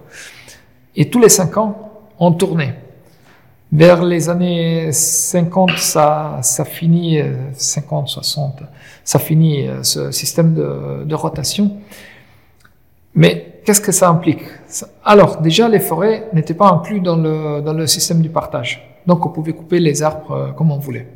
Et 0.97 1.10
tous 1.10 1.20
les 1.20 1.28
cinq 1.28 1.56
ans, 1.56 1.93
on 2.19 2.32
tournait. 2.32 2.74
Vers 3.70 4.03
les 4.03 4.31
années 4.31 4.93
50, 4.93 5.73
ça, 5.77 6.39
ça 6.43 6.65
finit, 6.65 7.20
50, 7.53 8.09
60, 8.09 8.62
ça 9.05 9.19
finit 9.19 9.69
ce 9.82 10.11
système 10.11 10.55
de, 10.55 11.05
de 11.05 11.15
rotation. 11.15 11.73
Mais 13.15 13.61
qu'est-ce 13.65 13.82
que 13.82 13.93
ça 13.93 14.09
implique? 14.09 14.40
Alors, 15.05 15.43
déjà, 15.43 15.69
les 15.69 15.81
forêts 15.81 16.28
n'étaient 16.32 16.55
pas 16.55 16.70
inclus 16.70 17.01
dans 17.01 17.16
le, 17.16 17.61
dans 17.61 17.74
le 17.74 17.86
système 17.86 18.23
du 18.23 18.31
partage. 18.31 19.01
Donc, 19.07 19.27
on 19.27 19.28
pouvait 19.28 19.53
couper 19.53 19.81
les 19.81 20.03
arbres 20.03 20.55
comme 20.57 20.70
on 20.70 20.78
voulait. 20.78 21.09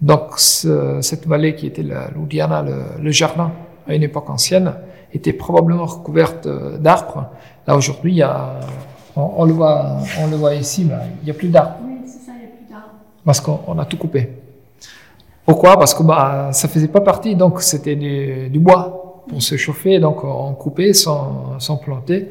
Donc, 0.00 0.38
ce, 0.38 0.98
cette 1.02 1.26
vallée 1.26 1.54
qui 1.54 1.68
était 1.68 1.84
l'Oudiana, 2.16 2.62
le, 2.62 2.82
le 3.00 3.10
jardin, 3.12 3.52
à 3.86 3.94
une 3.94 4.02
époque 4.02 4.28
ancienne, 4.28 4.74
était 5.12 5.32
probablement 5.32 5.86
recouverte 5.86 6.48
d'arbres. 6.80 7.28
Là, 7.66 7.76
aujourd'hui, 7.76 8.12
il 8.12 8.18
y 8.18 8.22
a 8.22 8.58
on, 9.16 9.30
on, 9.36 9.44
le 9.44 9.52
voit, 9.52 9.98
on 10.20 10.26
le 10.28 10.36
voit 10.36 10.54
ici, 10.54 10.84
mais 10.84 10.94
il 11.22 11.24
n'y 11.24 11.30
a 11.30 11.34
plus 11.34 11.48
d'arbres. 11.48 11.76
Oui, 11.84 11.98
c'est 12.06 12.26
ça, 12.26 12.32
il 12.34 12.40
n'y 12.40 12.44
a 12.44 12.56
plus 12.56 12.70
d'arbres. 12.70 12.94
Parce 13.24 13.40
qu'on 13.40 13.78
a 13.78 13.84
tout 13.84 13.96
coupé. 13.96 14.30
Pourquoi? 15.44 15.78
Parce 15.78 15.92
que 15.94 16.02
bah, 16.02 16.48
ça 16.52 16.68
faisait 16.68 16.88
pas 16.88 17.00
partie, 17.00 17.36
donc 17.36 17.60
c'était 17.60 17.96
du, 17.96 18.48
du, 18.48 18.58
bois 18.58 19.24
pour 19.28 19.42
se 19.42 19.56
chauffer, 19.56 19.98
donc 19.98 20.24
on 20.24 20.54
coupait 20.54 20.94
sans, 20.94 21.58
sans 21.58 21.76
planter. 21.76 22.30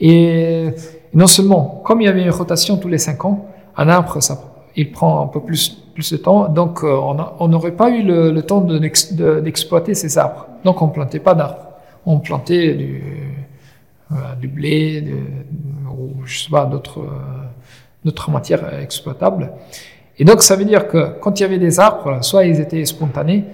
Et 0.00 0.70
non 1.12 1.26
seulement, 1.26 1.82
comme 1.84 2.00
il 2.00 2.04
y 2.04 2.08
avait 2.08 2.22
une 2.22 2.30
rotation 2.30 2.78
tous 2.78 2.88
les 2.88 2.98
cinq 2.98 3.24
ans, 3.24 3.46
un 3.76 3.88
arbre, 3.88 4.22
ça, 4.22 4.40
il 4.76 4.90
prend 4.90 5.22
un 5.22 5.26
peu 5.26 5.40
plus, 5.40 5.68
plus 5.94 6.12
de 6.12 6.16
temps, 6.16 6.48
donc 6.48 6.82
euh, 6.82 6.96
on 7.38 7.48
n'aurait 7.48 7.76
pas 7.76 7.90
eu 7.90 8.02
le, 8.02 8.30
le 8.32 8.42
temps 8.42 8.60
d'exploiter 8.60 9.92
de, 9.92 9.96
ces 9.96 10.18
arbres. 10.18 10.46
Donc 10.64 10.80
on 10.82 10.88
plantait 10.88 11.20
pas 11.20 11.34
d'arbres, 11.34 11.68
on 12.06 12.18
plantait 12.18 12.74
du, 12.74 13.02
euh, 14.12 14.34
du 14.40 14.48
blé, 14.48 15.02
de, 15.02 15.16
ou 15.98 16.26
je 16.26 16.44
sais 16.44 16.50
pas, 16.50 16.66
d'autres 16.66 17.00
euh, 17.00 17.44
d'autres 18.04 18.30
matières 18.30 18.74
exploitables. 18.80 19.52
Et 20.18 20.24
donc 20.24 20.42
ça 20.42 20.56
veut 20.56 20.64
dire 20.64 20.88
que 20.88 21.18
quand 21.20 21.40
il 21.40 21.42
y 21.42 21.46
avait 21.46 21.58
des 21.58 21.80
arbres, 21.80 22.22
soit 22.22 22.44
ils 22.44 22.60
étaient 22.60 22.84
spontanés, 22.84 23.44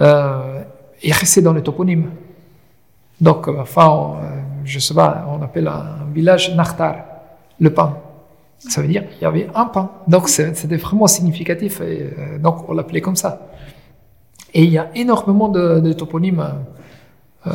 euh, 0.00 0.62
ils 1.02 1.12
restaient 1.12 1.42
dans 1.42 1.52
les 1.52 1.62
toponymes. 1.62 2.10
Donc, 3.20 3.48
enfin, 3.48 3.88
on, 3.88 4.16
je 4.64 4.78
sais 4.78 4.94
pas, 4.94 5.26
on 5.28 5.42
appelle 5.42 5.68
un 5.68 6.06
village 6.12 6.54
Nartar, 6.54 6.96
le 7.58 7.70
pain. 7.70 7.96
Ça 8.58 8.82
veut 8.82 8.88
dire 8.88 9.08
qu'il 9.08 9.22
y 9.22 9.24
avait 9.24 9.48
un 9.54 9.66
pain. 9.66 9.90
Donc 10.06 10.28
c'était 10.28 10.76
vraiment 10.76 11.06
significatif. 11.06 11.80
Et, 11.80 12.12
euh, 12.18 12.38
donc 12.38 12.68
on 12.68 12.74
l'appelait 12.74 13.00
comme 13.00 13.16
ça. 13.16 13.48
Et 14.52 14.64
il 14.64 14.70
y 14.70 14.78
a 14.78 14.90
énormément 14.94 15.48
de, 15.48 15.92
toponymes 15.92 16.44
euh, 17.46 17.50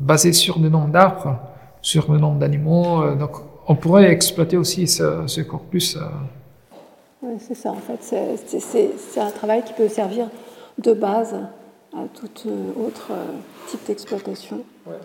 basés 0.00 0.32
sur 0.32 0.58
le 0.58 0.68
nom 0.68 0.88
d'arbres, 0.88 1.38
sur 1.80 2.12
le 2.12 2.18
nom 2.18 2.34
d'animaux. 2.34 3.02
Euh, 3.02 3.14
donc 3.14 3.32
on 3.68 3.74
pourrait 3.74 4.10
exploiter 4.10 4.56
aussi 4.56 4.86
ce, 4.86 5.26
ce 5.26 5.40
corpus. 5.40 5.96
Euh. 5.96 6.00
Oui, 7.22 7.36
c'est 7.38 7.54
ça, 7.54 7.70
en 7.70 7.76
fait. 7.76 8.02
C'est 8.46 9.20
un 9.20 9.30
travail 9.30 9.62
qui 9.64 9.72
peut 9.72 9.88
servir 9.88 10.28
de 10.78 10.92
base 10.92 11.34
à 11.94 12.04
tout 12.14 12.48
euh, 12.48 12.86
autre 12.86 13.08
euh, 13.12 13.26
type 13.68 13.86
d'exploitation. 13.86 14.64
Ouais. 14.86 14.96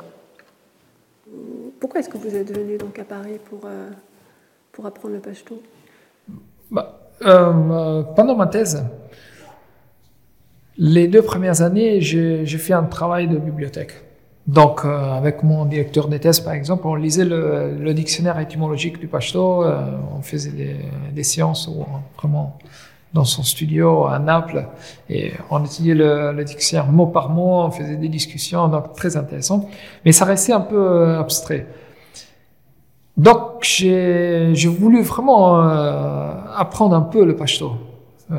Pourquoi 1.80 2.00
est-ce 2.00 2.10
que 2.10 2.18
vous 2.18 2.36
êtes 2.36 2.56
venu 2.58 2.78
donc 2.78 2.98
à 2.98 3.04
Paris 3.04 3.38
pour, 3.50 3.60
euh, 3.66 3.90
pour 4.72 4.86
apprendre 4.86 5.14
le 5.16 5.20
pashto? 5.20 5.62
Bah, 6.72 7.12
euh, 7.26 8.04
Pendant 8.16 8.36
ma 8.36 8.48
thèse, 8.48 8.84
les 10.78 11.08
deux 11.08 11.22
premières 11.22 11.62
années, 11.62 12.00
j'ai 12.02 12.46
fait 12.46 12.74
un 12.74 12.84
travail 12.84 13.28
de 13.28 13.38
bibliothèque. 13.38 13.94
Donc, 14.48 14.86
euh, 14.86 15.12
avec 15.12 15.44
mon 15.44 15.66
directeur 15.66 16.08
de 16.08 16.18
thèse, 16.18 16.40
par 16.40 16.54
exemple, 16.54 16.88
on 16.88 16.96
lisait 16.96 17.26
le, 17.26 17.76
le 17.78 17.94
dictionnaire 17.94 18.40
étymologique 18.40 18.98
du 18.98 19.08
pachto, 19.08 19.64
euh, 19.66 19.86
on 20.18 20.22
faisait 20.22 20.52
des, 20.52 20.78
des 21.14 21.24
séances 21.24 21.70
vraiment 22.18 22.58
dans 23.14 23.26
son 23.26 23.44
studio 23.44 24.06
à 24.06 24.20
Naples, 24.20 24.66
et 25.10 25.34
on 25.50 25.64
étudiait 25.66 25.96
le, 25.96 26.32
le, 26.32 26.44
dictionnaire 26.46 26.88
mot 26.92 27.08
par 27.08 27.30
mot, 27.30 27.62
on 27.64 27.72
faisait 27.72 27.96
des 27.96 28.10
discussions, 28.10 28.68
donc 28.70 28.94
très 28.96 29.18
intéressant, 29.18 29.70
mais 30.06 30.12
ça 30.12 30.24
restait 30.24 30.54
un 30.54 30.62
peu 30.62 30.78
euh, 30.78 31.20
abstrait. 31.20 31.68
Donc, 33.18 33.64
j'ai 33.64 34.54
voulu 34.68 35.02
vraiment 35.02 35.60
euh, 35.60 36.34
apprendre 36.56 36.96
un 36.96 37.02
peu 37.02 37.26
le 37.26 37.36
pachto, 37.36 37.74
euh, 38.32 38.36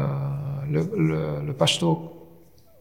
le, 0.70 0.88
le, 0.96 1.46
le 1.46 1.52
pachto 1.52 2.17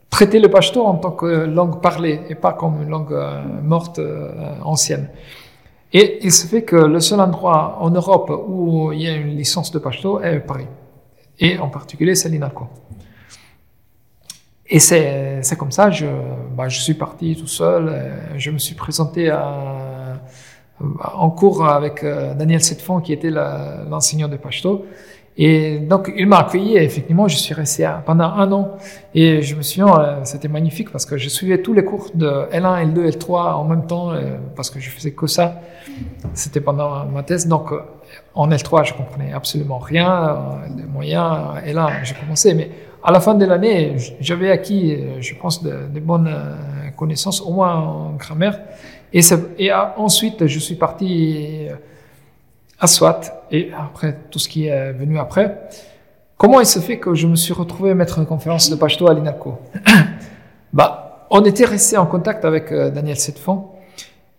traiter 0.10 0.40
le 0.40 0.50
pachto 0.50 0.86
en 0.86 0.96
tant 0.96 1.12
que 1.12 1.26
langue 1.26 1.82
parlée 1.82 2.22
et 2.30 2.36
pas 2.36 2.54
comme 2.54 2.82
une 2.84 2.90
langue 2.90 3.14
euh, 3.14 3.42
morte 3.64 4.00
euh, 4.00 4.32
ancienne. 4.64 5.10
Et 5.94 6.20
il 6.24 6.32
se 6.32 6.48
fait 6.48 6.64
que 6.64 6.76
le 6.76 7.00
seul 7.00 7.20
endroit 7.20 7.78
en 7.80 7.90
Europe 7.90 8.32
où 8.48 8.92
il 8.92 9.02
y 9.02 9.08
a 9.08 9.16
une 9.16 9.36
licence 9.36 9.72
de 9.72 9.80
pachto 9.80 10.20
est 10.22 10.40
Paris. 10.40 10.68
Et 11.40 11.58
en 11.60 11.70
particulier, 11.70 12.16
c'est 12.16 12.30
l'INALCO. 12.30 12.68
Et 14.70 14.80
c'est, 14.80 15.42
comme 15.58 15.72
ça, 15.72 15.92
je, 15.92 16.08
bah, 16.58 16.68
je 16.68 16.82
suis 16.82 16.94
parti 16.94 17.38
tout 17.38 17.48
seul, 17.48 17.88
euh, 17.88 18.38
je 18.38 18.52
me 18.52 18.58
suis 18.58 18.76
présenté 18.76 19.32
en 20.82 21.30
cours 21.30 21.66
avec 21.66 22.04
Daniel 22.04 22.62
Setfond, 22.62 23.00
qui 23.00 23.14
était 23.14 23.32
l'enseignant 23.32 24.28
de 24.28 24.36
Pashto. 24.36 24.86
Et 25.40 25.78
donc, 25.78 26.12
il 26.18 26.26
m'a 26.26 26.40
accueilli 26.40 26.78
et 26.78 26.84
effectivement, 26.84 27.28
je 27.28 27.38
suis 27.38 27.54
resté 27.54 27.88
pendant 28.06 28.26
un 28.26 28.52
an. 28.52 28.78
Et 29.14 29.44
je 29.44 29.56
me 29.56 29.62
dit, 29.62 29.82
euh, 29.82 30.24
c'était 30.24 30.48
magnifique 30.48 30.92
parce 30.92 31.06
que 31.06 31.16
je 31.18 31.30
suivais 31.30 31.62
tous 31.62 31.74
les 31.74 31.86
cours 31.86 32.10
de 32.16 32.28
L1, 32.52 32.94
L2, 32.94 33.18
L3 33.18 33.54
en 33.54 33.64
même 33.66 33.86
temps 33.86 34.12
euh, 34.12 34.38
parce 34.56 34.72
que 34.72 34.80
je 34.80 34.90
faisais 34.90 35.12
que 35.12 35.28
ça. 35.28 35.62
C'était 36.34 36.60
pendant 36.62 37.06
ma 37.06 37.22
thèse. 37.22 37.48
Donc, 37.48 37.72
euh, 37.72 37.82
en 38.34 38.50
L3, 38.50 38.86
je 38.86 38.94
comprenais 38.94 39.32
absolument 39.32 39.78
rien. 39.78 40.60
Les 40.76 40.86
moyens, 40.86 41.62
L1, 41.68 42.04
j'ai 42.04 42.16
commencé. 42.16 42.56
Mais 42.56 42.72
à 43.04 43.12
la 43.12 43.20
fin 43.20 43.36
de 43.36 43.46
l'année, 43.46 43.96
j'avais 44.20 44.50
acquis, 44.50 44.98
je 45.20 45.36
pense, 45.36 45.62
de, 45.62 46.00
bonnes 46.00 46.34
connaissances, 46.96 47.42
au 47.42 47.52
moins 47.52 47.76
en 47.76 48.14
grammaire. 48.14 48.60
Et 49.14 49.22
ensuite, 49.98 50.48
je 50.48 50.60
suis 50.60 50.76
parti 50.76 51.68
à 52.80 52.88
Swat 52.88 53.22
et 53.52 53.72
après 53.78 54.18
tout 54.30 54.40
ce 54.40 54.48
qui 54.48 54.68
est 54.68 54.92
venu 54.94 55.18
après. 55.20 55.68
Comment 56.38 56.60
il 56.60 56.68
se 56.68 56.78
fait 56.80 57.00
que 57.00 57.16
je 57.16 57.26
me 57.26 57.36
suis 57.36 57.54
retrouvé 57.54 57.96
maître 57.96 58.20
de 58.20 58.26
conférence 58.26 58.70
de 58.70 58.76
Pashto 58.76 59.08
à 59.08 59.14
l'INALCO 59.16 59.58
bah, 60.74 61.26
On 61.32 61.44
était 61.44 61.66
resté 61.66 61.98
en 61.98 62.06
contact 62.06 62.46
avec 62.46 62.72
euh, 62.72 62.92
Daniel 62.92 63.18
Setfond 63.18 63.70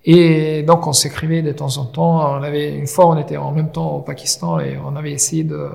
et 0.05 0.63
donc 0.63 0.87
on 0.87 0.93
s'écrivait 0.93 1.43
de 1.43 1.51
temps 1.51 1.77
en 1.77 1.87
temps. 1.87 2.39
On 2.39 2.43
avait, 2.45 2.73
une 2.73 2.87
fois, 2.87 3.09
on 3.09 3.19
était 3.19 3.37
en 3.37 3.51
même 3.51 3.73
temps 3.73 3.97
au 3.97 4.01
Pakistan 4.01 4.61
et 4.61 4.79
on 4.79 4.95
avait 4.95 5.11
essayé 5.11 5.43
de, 5.43 5.69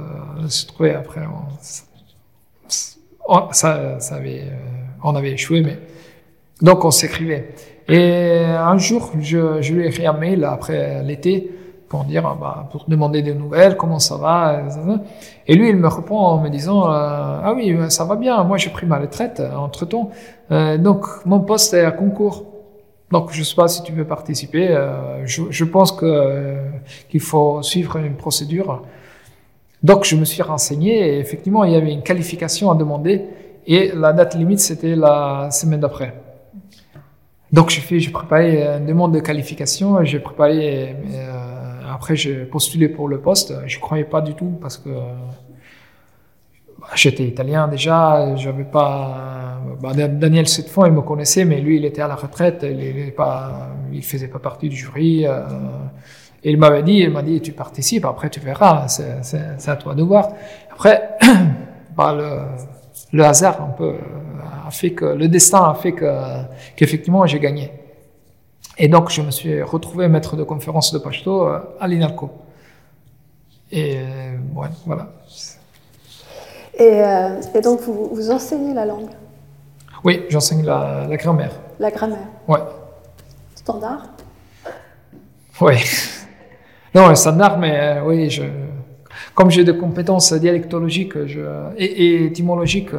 se 0.47 0.65
trouver 0.65 0.93
après. 0.93 1.21
On, 3.27 3.51
ça, 3.51 3.99
ça 3.99 4.15
avait, 4.15 4.43
euh, 4.43 4.55
on 5.03 5.15
avait 5.15 5.31
échoué, 5.31 5.61
mais 5.61 5.77
donc 6.61 6.85
on 6.85 6.91
s'écrivait. 6.91 7.53
Et 7.89 8.45
un 8.45 8.77
jour, 8.77 9.11
je 9.19 9.73
lui 9.73 9.83
ai 9.83 9.87
écrit 9.87 10.07
un 10.07 10.13
mail 10.13 10.45
après 10.45 11.03
l'été 11.03 11.51
pour 11.93 12.05
dire, 12.05 12.25
ah 12.25 12.35
bah, 12.41 12.67
pour 12.71 12.85
demander 12.87 13.21
des 13.21 13.35
nouvelles, 13.35 13.77
comment 13.77 13.99
ça 13.99 14.17
va. 14.17 14.63
Et 15.45 15.53
lui, 15.53 15.69
il 15.69 15.77
me 15.77 15.87
répond 15.87 16.17
en 16.17 16.41
me 16.41 16.49
disant, 16.49 16.79
euh, 16.85 17.47
ah 17.47 17.53
oui, 17.55 17.77
ça 17.89 18.03
va 18.05 18.15
bien, 18.15 18.43
moi 18.43 18.57
j'ai 18.57 18.71
pris 18.71 18.87
ma 18.87 18.97
retraite 18.97 19.39
euh, 19.39 19.55
entre 19.67 19.85
temps, 19.85 20.09
euh, 20.49 20.79
donc 20.79 21.05
mon 21.27 21.41
poste 21.41 21.75
est 21.75 21.85
à 21.85 21.91
concours. 21.91 22.45
Donc 23.11 23.31
je 23.31 23.43
sais 23.43 23.53
pas 23.53 23.67
si 23.67 23.83
tu 23.83 23.91
veux 23.91 24.07
participer. 24.15 24.69
Euh, 24.69 25.23
je, 25.27 25.65
pense 25.65 25.91
que 25.91 26.07
euh, 26.07 26.71
qu'il 27.09 27.19
faut 27.19 27.61
suivre 27.61 27.97
une 27.97 28.15
procédure. 28.15 28.81
Donc 29.83 30.03
je 30.09 30.15
me 30.15 30.25
suis 30.25 30.41
renseigné 30.41 30.91
et 31.09 31.19
effectivement 31.19 31.63
il 31.63 31.73
y 31.73 31.75
avait 31.75 31.93
une 31.93 32.01
qualification 32.01 32.71
à 32.71 32.75
demander 32.75 33.15
et 33.67 33.91
la 33.93 34.13
date 34.13 34.33
limite 34.33 34.61
c'était 34.61 34.95
la 34.95 35.49
semaine 35.51 35.81
d'après. 35.81 36.11
Donc 37.53 37.69
j'ai 37.69 37.81
fait, 37.81 37.99
j'ai 37.99 38.09
préparé 38.09 38.63
une 38.79 38.87
demande 38.87 39.13
de 39.13 39.19
qualification, 39.19 40.03
j'ai 40.03 40.17
préparé 40.17 40.95
euh, 41.13 41.42
après, 41.91 42.15
j'ai 42.15 42.45
postulé 42.45 42.89
pour 42.89 43.07
le 43.07 43.19
poste. 43.19 43.53
Je 43.65 43.79
croyais 43.79 44.03
pas 44.03 44.21
du 44.21 44.33
tout 44.33 44.57
parce 44.61 44.77
que 44.77 44.89
bah, 44.89 46.87
j'étais 46.95 47.23
italien 47.23 47.67
déjà. 47.67 48.35
J'avais 48.35 48.63
pas. 48.63 49.59
Bah, 49.81 49.93
Daniel 49.93 50.47
Setfond, 50.47 50.85
il 50.85 50.93
me 50.93 51.01
connaissait, 51.01 51.45
mais 51.45 51.59
lui, 51.59 51.77
il 51.77 51.85
était 51.85 52.01
à 52.01 52.07
la 52.07 52.15
retraite. 52.15 52.65
Il, 52.67 52.81
il 52.81 53.13
pas, 53.13 53.69
il 53.91 54.03
faisait 54.03 54.27
pas 54.27 54.39
partie 54.39 54.69
du 54.69 54.75
jury. 54.75 55.25
Euh, 55.25 55.41
et 56.43 56.51
il 56.51 56.57
m'avait 56.57 56.83
dit, 56.83 56.99
il 56.99 57.09
m'a 57.09 57.21
dit, 57.21 57.39
tu 57.41 57.53
participes. 57.53 58.05
Après, 58.05 58.29
tu 58.29 58.39
verras. 58.39 58.87
C'est 58.87 59.69
à 59.69 59.75
toi 59.75 59.95
de 59.95 60.03
voir. 60.03 60.29
Après, 60.71 61.17
bah, 61.97 62.13
le, 62.13 62.39
le 63.13 63.23
hasard 63.23 63.61
un 63.61 63.71
peu 63.71 63.93
a 64.65 64.71
fait 64.71 64.91
que 64.91 65.05
le 65.05 65.27
destin 65.27 65.69
a 65.69 65.73
fait 65.73 65.93
que 65.93 66.05
qu'effectivement 66.75 67.25
j'ai 67.25 67.39
gagné. 67.39 67.71
Et 68.77 68.87
donc, 68.87 69.09
je 69.09 69.21
me 69.21 69.31
suis 69.31 69.61
retrouvé 69.61 70.07
maître 70.07 70.35
de 70.35 70.43
conférence 70.43 70.91
de 70.93 70.97
Pashto 70.97 71.47
euh, 71.47 71.59
à 71.79 71.87
l'INALCO. 71.87 72.31
Et 73.71 73.97
euh, 73.97 74.35
ouais, 74.55 74.67
voilà. 74.85 75.09
Et, 76.75 77.03
euh, 77.03 77.41
et 77.53 77.61
donc, 77.61 77.81
vous, 77.81 78.09
vous, 78.13 78.31
enseignez 78.31 78.73
la 78.73 78.85
langue? 78.85 79.09
Oui, 80.03 80.23
j'enseigne 80.29 80.63
la, 80.65 81.05
la, 81.07 81.17
grammaire. 81.17 81.51
La 81.79 81.91
grammaire 81.91 82.27
Ouais. 82.47 82.59
Standard? 83.55 84.07
Oui. 85.61 85.75
Non, 86.95 87.15
standard, 87.15 87.57
mais 87.57 87.75
euh, 87.75 88.03
oui, 88.05 88.29
je, 88.29 88.43
comme 89.33 89.49
j'ai 89.49 89.63
des 89.63 89.75
compétences 89.75 90.31
dialectologiques 90.31 91.25
je, 91.25 91.39
et, 91.75 91.85
et 91.85 92.25
étymologiques, 92.25 92.91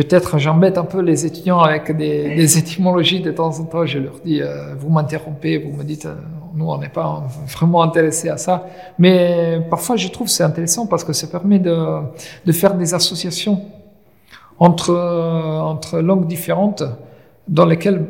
Peut-être 0.00 0.38
j'embête 0.38 0.78
un 0.78 0.86
peu 0.86 1.02
les 1.02 1.26
étudiants 1.26 1.60
avec 1.60 1.94
des, 1.94 2.56
étymologies 2.58 3.20
de 3.20 3.32
temps 3.32 3.60
en 3.60 3.64
temps. 3.64 3.84
Je 3.84 3.98
leur 3.98 4.18
dis, 4.24 4.40
euh, 4.40 4.74
vous 4.78 4.88
m'interrompez, 4.88 5.58
vous 5.58 5.76
me 5.76 5.84
dites, 5.84 6.06
euh, 6.06 6.14
nous 6.54 6.70
on 6.70 6.78
n'est 6.78 6.88
pas 6.88 7.24
vraiment 7.46 7.82
intéressés 7.82 8.30
à 8.30 8.38
ça. 8.38 8.66
Mais 8.98 9.60
parfois 9.68 9.96
je 9.96 10.08
trouve 10.08 10.28
c'est 10.28 10.42
intéressant 10.42 10.86
parce 10.86 11.04
que 11.04 11.12
ça 11.12 11.26
permet 11.26 11.58
de, 11.58 11.72
faire 12.50 12.74
des 12.76 12.94
associations 12.94 13.60
entre, 14.58 14.94
entre 14.94 16.00
langues 16.00 16.26
différentes 16.26 16.82
dans 17.46 17.66
lesquelles 17.66 18.06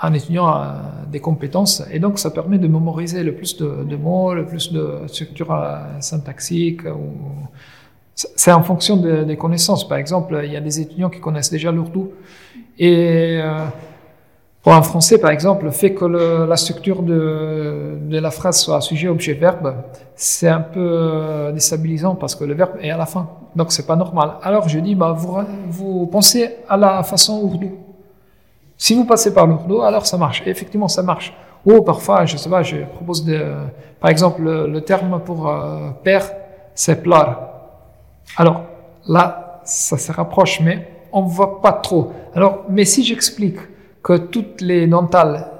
un 0.00 0.12
étudiant 0.12 0.46
a 0.46 0.76
des 1.10 1.18
compétences 1.18 1.82
et 1.90 1.98
donc 1.98 2.20
ça 2.20 2.30
permet 2.30 2.58
de 2.58 2.68
mémoriser 2.68 3.24
le 3.24 3.34
plus 3.34 3.56
de, 3.56 3.82
de 3.82 3.96
mots, 3.96 4.32
le 4.32 4.46
plus 4.46 4.72
de 4.72 5.00
structures 5.08 5.58
syntaxiques 5.98 6.84
ou 6.84 7.48
c'est 8.14 8.52
en 8.52 8.62
fonction 8.62 8.96
de, 8.96 9.24
des 9.24 9.36
connaissances. 9.36 9.88
Par 9.88 9.98
exemple, 9.98 10.40
il 10.44 10.52
y 10.52 10.56
a 10.56 10.60
des 10.60 10.80
étudiants 10.80 11.10
qui 11.10 11.20
connaissent 11.20 11.50
déjà 11.50 11.72
l'ourdou. 11.72 12.12
Et 12.78 13.40
euh, 13.40 13.64
pour 14.62 14.74
un 14.74 14.82
français, 14.82 15.18
par 15.18 15.30
exemple, 15.30 15.64
le 15.64 15.70
fait 15.70 15.94
que 15.94 16.04
la 16.04 16.56
structure 16.56 17.02
de, 17.02 17.98
la 18.10 18.30
phrase 18.30 18.60
soit 18.60 18.80
sujet, 18.80 19.08
objet, 19.08 19.32
verbe, 19.32 19.74
c'est 20.14 20.48
un 20.48 20.60
peu 20.60 20.80
euh, 20.80 21.52
déstabilisant 21.52 22.14
parce 22.14 22.34
que 22.34 22.44
le 22.44 22.54
verbe 22.54 22.72
est 22.80 22.90
à 22.90 22.96
la 22.96 23.06
fin. 23.06 23.28
Donc, 23.56 23.72
c'est 23.72 23.86
pas 23.86 23.96
normal. 23.96 24.34
Alors, 24.42 24.68
je 24.68 24.78
dis, 24.78 24.94
bah, 24.94 25.16
vous, 25.16 26.06
pensez 26.06 26.56
à 26.68 26.76
la 26.76 27.02
façon 27.02 27.40
ourdou. 27.42 27.72
Si 28.76 28.94
vous 28.94 29.04
passez 29.04 29.32
par 29.32 29.46
l'ourdou, 29.46 29.82
alors 29.82 30.06
ça 30.06 30.16
marche. 30.18 30.42
Effectivement, 30.46 30.88
ça 30.88 31.02
marche. 31.02 31.34
Ou 31.64 31.80
parfois, 31.82 32.24
je 32.24 32.36
sais 32.36 32.50
pas, 32.50 32.62
je 32.62 32.78
propose 32.78 33.24
de, 33.24 33.40
par 34.00 34.10
exemple, 34.10 34.42
le, 34.42 34.66
le 34.66 34.80
terme 34.80 35.20
pour 35.24 35.48
euh, 35.48 35.90
père, 36.02 36.28
c'est 36.74 37.02
plar. 37.02 37.51
Alors 38.36 38.64
là, 39.06 39.60
ça 39.64 39.98
se 39.98 40.12
rapproche, 40.12 40.60
mais 40.60 40.88
on 41.12 41.22
ne 41.22 41.28
voit 41.28 41.60
pas 41.60 41.72
trop. 41.72 42.12
Alors, 42.34 42.64
mais 42.68 42.84
si 42.84 43.04
j'explique 43.04 43.58
que 44.02 44.16
toutes 44.16 44.60
les 44.60 44.86
dentales 44.86 45.50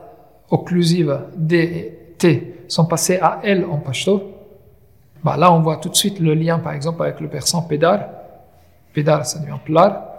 occlusives 0.50 1.20
D 1.36 1.56
et 1.56 2.14
T 2.18 2.64
sont 2.68 2.86
passées 2.86 3.18
à 3.20 3.40
L 3.42 3.66
en 3.70 3.78
pashto, 3.78 4.32
bah 5.22 5.36
là 5.36 5.52
on 5.52 5.60
voit 5.60 5.76
tout 5.76 5.88
de 5.88 5.94
suite 5.94 6.18
le 6.18 6.34
lien 6.34 6.58
par 6.58 6.72
exemple 6.72 7.02
avec 7.02 7.20
le 7.20 7.28
persan 7.28 7.62
pédar. 7.62 8.08
Pédar 8.92 9.24
ça 9.24 9.38
devient 9.38 9.58
plar 9.64 10.14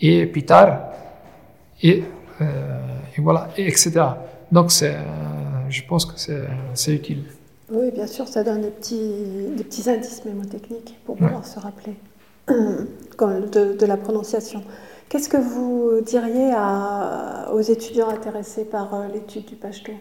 et 0.00 0.26
pitar 0.26 0.90
et, 1.82 2.04
euh, 2.40 2.78
voilà 3.18 3.48
et 3.56 3.66
etc. 3.66 3.92
Donc 4.52 4.70
euh, 4.82 5.02
je 5.68 5.82
pense 5.82 6.06
que 6.06 6.12
c'est 6.74 6.94
utile. 6.94 7.24
Oui, 7.70 7.90
bien 7.90 8.06
sûr, 8.06 8.28
ça 8.28 8.44
donne 8.44 8.62
des 8.62 8.70
petits, 8.70 9.48
des 9.56 9.64
petits 9.64 9.90
indices 9.90 10.24
mémotechniques 10.24 10.98
pour 11.04 11.16
pouvoir 11.16 11.40
ouais. 11.40 11.46
se 11.46 11.58
rappeler 11.58 11.96
de, 12.48 13.76
de, 13.76 13.86
la 13.86 13.96
prononciation. 13.96 14.62
Qu'est-ce 15.08 15.28
que 15.28 15.36
vous 15.36 16.00
diriez 16.00 16.52
à, 16.54 17.50
aux 17.52 17.60
étudiants 17.60 18.08
intéressés 18.08 18.64
par 18.64 18.94
euh, 18.94 19.08
l'étude 19.12 19.46
du 19.46 19.56
pashto 19.56 19.92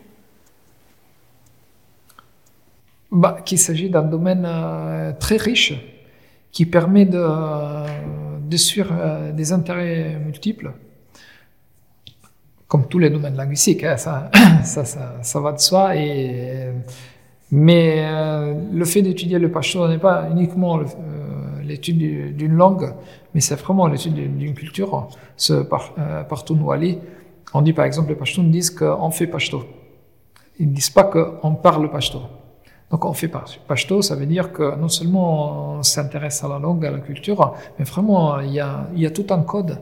bah, 3.11 3.37
Qu'il 3.43 3.57
s'agit 3.57 3.89
d'un 3.89 4.03
domaine 4.03 4.45
euh, 4.45 5.11
très 5.19 5.37
riche 5.37 5.73
qui 6.51 6.67
permet 6.67 7.05
de, 7.05 7.25
de 8.47 8.57
suivre 8.57 8.93
euh, 8.95 9.31
des 9.31 9.51
intérêts 9.53 10.19
multiples. 10.23 10.71
comme 12.67 12.87
tous 12.87 12.99
les 12.99 13.09
domaines 13.09 13.35
linguistiques, 13.35 13.83
hein, 13.83 13.97
ça, 13.97 14.29
ça, 14.63 14.85
ça, 14.85 15.15
ça, 15.23 15.39
va 15.39 15.51
de 15.51 15.59
soi. 15.59 15.95
Et, 15.95 16.69
mais 17.51 18.03
euh, 18.05 18.53
le 18.73 18.85
fait 18.85 19.01
d'étudier 19.01 19.37
le 19.39 19.51
pashto 19.51 19.87
n'est 19.87 19.99
pas 19.99 20.27
uniquement 20.31 20.79
euh, 20.79 20.83
l'étude 21.63 22.35
d'une 22.35 22.53
langue, 22.53 22.93
mais 23.33 23.41
c'est 23.41 23.55
vraiment 23.55 23.87
l'étude 23.87 24.15
d'une 24.37 24.53
culture. 24.53 25.09
Ce 25.37 25.53
par, 25.53 25.93
euh, 25.99 26.23
Wali, 26.61 26.97
on 27.53 27.61
dit 27.61 27.73
par 27.73 27.85
exemple, 27.85 28.09
les 28.09 28.15
Pashtuns 28.15 28.43
disent 28.45 28.71
qu'on 28.71 29.11
fait 29.11 29.27
pashto. 29.27 29.63
Ils 30.59 30.69
ne 30.69 30.73
disent 30.73 30.89
pas 30.89 31.03
qu'on 31.03 31.55
parle 31.55 31.89
pashto. 31.91 32.21
Donc 32.91 33.03
on 33.03 33.13
fait 33.13 33.31
pashto, 33.67 34.01
ça 34.01 34.15
veut 34.15 34.25
dire 34.25 34.51
que 34.51 34.75
non 34.75 34.89
seulement 34.89 35.77
on 35.77 35.83
s'intéresse 35.83 36.43
à 36.43 36.47
la 36.47 36.59
langue, 36.59 36.85
à 36.85 36.91
la 36.91 36.99
culture, 36.99 37.55
mais 37.77 37.85
vraiment 37.85 38.39
il 38.39 38.53
y 38.53 38.59
a, 38.59 39.09
tout 39.09 39.25
un 39.31 39.41
code 39.41 39.79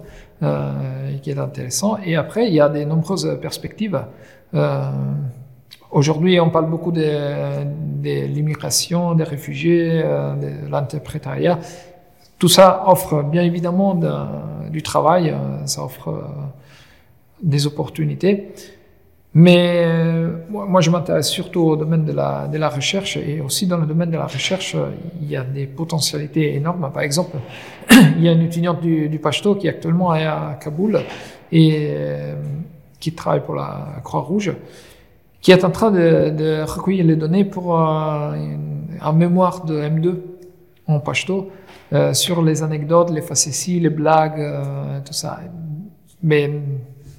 qui 1.21 1.29
est 1.29 1.37
intéressant. 1.37 1.97
Et 2.03 2.15
après, 2.15 2.47
il 2.47 2.53
y 2.53 2.61
a 2.61 2.69
de 2.69 2.83
nombreuses 2.85 3.37
perspectives. 3.41 4.05
Aujourd'hui, 5.93 6.39
on 6.39 6.49
parle 6.49 6.71
beaucoup 6.71 6.91
de, 6.91 7.05
l'immigration, 8.01 9.13
des 9.13 9.23
réfugiés, 9.23 10.01
euh, 10.03 10.33
de 10.33 10.71
l'interprétariat. 10.71 11.59
Tout 12.39 12.47
ça 12.47 12.85
offre 12.87 13.21
bien 13.21 13.43
évidemment 13.43 13.93
de, 13.93 14.11
du 14.71 14.81
travail, 14.81 15.29
euh, 15.29 15.67
ça 15.67 15.83
offre 15.83 16.07
euh, 16.07 16.21
des 17.43 17.67
opportunités. 17.67 18.53
Mais 19.35 19.87
moi, 20.49 20.81
je 20.81 20.91
m'intéresse 20.91 21.27
surtout 21.27 21.61
au 21.61 21.75
domaine 21.75 22.05
de 22.05 22.11
la, 22.11 22.69
recherche 22.69 23.17
et 23.17 23.41
aussi 23.41 23.65
dans 23.65 23.77
le 23.77 23.87
domaine 23.87 24.11
de 24.11 24.17
la 24.17 24.27
recherche, 24.27 24.75
il 25.21 25.27
y 25.27 25.35
a 25.35 25.43
des 25.43 25.65
potentialités 25.65 26.55
énormes. 26.55 26.91
Par 26.93 27.01
exemple, 27.01 27.37
il 27.91 28.23
y 28.23 28.29
a 28.29 28.31
une 28.31 28.43
étudiante 28.43 28.81
du, 28.81 29.09
du 29.09 29.17
Pashto 29.17 29.55
qui 29.55 29.67
actuellement 29.67 30.13
est 30.13 30.25
à 30.25 30.59
Kaboul 30.63 31.01
et 31.51 31.95
qui 32.99 33.13
travaille 33.13 33.43
pour 33.43 33.55
la 33.55 34.01
Croix-Rouge, 34.03 34.53
qui 35.43 35.51
est 35.51 35.63
en 35.65 35.71
train 35.71 35.91
de, 35.91 36.63
recueillir 36.63 37.05
les 37.05 37.17
données 37.17 37.43
pour 37.43 37.77
euh, 37.77 38.33
un 39.01 39.11
mémoire 39.11 39.65
de 39.65 39.75
M2 39.77 40.15
en 40.87 41.01
Pashto 41.01 41.51
euh, 41.91 42.13
sur 42.13 42.41
les 42.41 42.63
anecdotes, 42.63 43.11
les 43.11 43.21
facéties, 43.21 43.81
les 43.81 43.89
blagues, 43.89 44.39
euh, 44.39 45.01
tout 45.05 45.11
ça. 45.11 45.41
Mais 46.23 46.49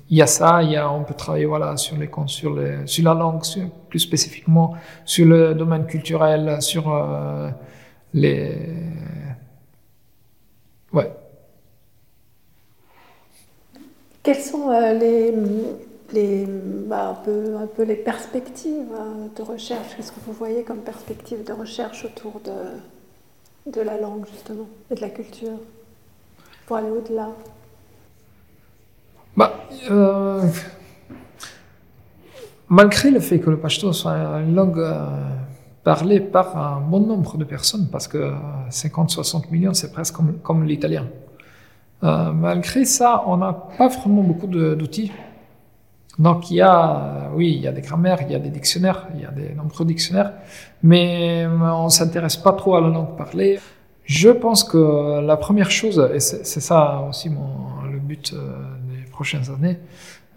il 0.09 0.17
y 0.17 0.23
a 0.23 0.27
ça, 0.27 0.63
y 0.63 0.75
a, 0.75 0.91
on 0.91 1.05
peut 1.05 1.13
travailler 1.13 1.45
voilà, 1.45 1.77
sur, 1.77 1.99
les, 1.99 2.09
sur, 2.27 2.59
sur 2.87 3.05
la 3.05 3.13
langue, 3.13 3.43
plus 3.91 3.99
spécifiquement 4.01 4.75
sur 5.05 5.27
le 5.27 5.55
domaine 5.55 5.85
culturel, 5.85 6.63
sur 6.63 6.85
les... 8.15 8.57
Ouais. 10.95 11.13
Quelles 14.23 14.37
sont 14.37 14.71
les, 14.71 15.35
les, 16.15 16.47
bah, 16.47 17.21
un, 17.27 17.67
peu, 17.67 17.83
les 17.83 17.97
perspectives 17.97 18.93
euh, 18.93 19.27
de 19.37 19.43
recherche 19.43 19.97
Qu'est-ce 19.97 20.13
que 20.13 20.21
vous 20.27 20.33
voyez 20.33 20.63
comme 20.63 20.79
perspective 20.79 21.45
de 21.45 21.53
recherche 21.53 22.05
autour 22.05 22.41
de, 22.41 23.81
la 23.81 24.01
langue, 24.01 24.25
justement, 24.33 24.69
et 24.91 24.95
de 24.95 25.01
la 25.01 25.11
culture, 25.11 25.59
pour 26.67 26.77
aller 26.77 26.91
au-delà? 26.91 27.29
Bah, 29.37 29.67
euh, 29.91 30.43
malgré 32.69 33.11
le 33.11 33.21
fait 33.21 33.41
que 33.41 33.51
le 33.51 33.59
pashto 33.59 33.93
soit 33.93 34.13
une 34.13 34.55
langue 34.55 34.79
euh, 34.79 35.07
parlée 35.83 36.21
par 36.21 36.57
un 36.57 36.81
bon 36.81 37.01
nombre 37.01 37.37
de 37.37 37.45
personnes, 37.45 37.89
parce 37.91 38.07
que 38.07 38.33
50-60 38.71 39.51
millions, 39.51 39.75
c'est 39.75 39.93
presque 39.93 40.17
comme, 40.43 40.65
l'italien. 40.65 41.07
Euh, 42.03 42.33
malgré 42.33 42.85
ça, 42.85 43.25
on 43.27 43.39
n'a 43.39 43.53
pas 43.53 43.89
vraiment 43.89 44.23
beaucoup 44.23 44.47
d'outils. 44.47 45.11
Donc 46.19 46.51
il 46.51 46.57
y 46.57 46.61
a, 46.61 47.31
oui, 47.35 47.55
il 47.57 47.63
y 47.63 47.67
a 47.67 47.73
des 47.73 47.81
grammaires, 47.81 48.19
il 48.23 48.31
y 48.31 48.35
a 48.35 48.39
des 48.39 48.51
dictionnaires, 48.51 49.09
il 49.15 49.23
y 49.23 49.25
a 49.25 49.31
des 49.31 49.55
nombreux 49.55 49.85
dictionnaires, 49.85 50.33
mais 50.83 51.47
on 51.47 51.89
s'intéresse 51.89 52.37
pas 52.37 52.53
trop 52.53 52.77
à 52.77 52.81
la 52.81 52.89
langue 52.89 53.17
parlée. 53.17 53.59
Je 54.05 54.31
pense 54.31 54.63
que 54.65 55.21
la 55.21 55.37
première 55.37 55.71
chose, 55.71 56.11
et 56.15 56.21
c'est 56.21 56.61
ça 56.61 57.05
aussi 57.09 57.31
mon, 57.31 57.83
le 57.91 57.99
but 57.99 58.35
prochaines 59.11 59.51
années, 59.51 59.79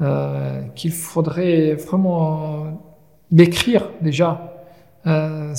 euh, 0.01 0.61
qu'il 0.75 0.91
faudrait 0.91 1.73
vraiment 1.73 2.79
décrire 3.31 3.89
déjà 4.01 4.53
euh, 5.05 5.53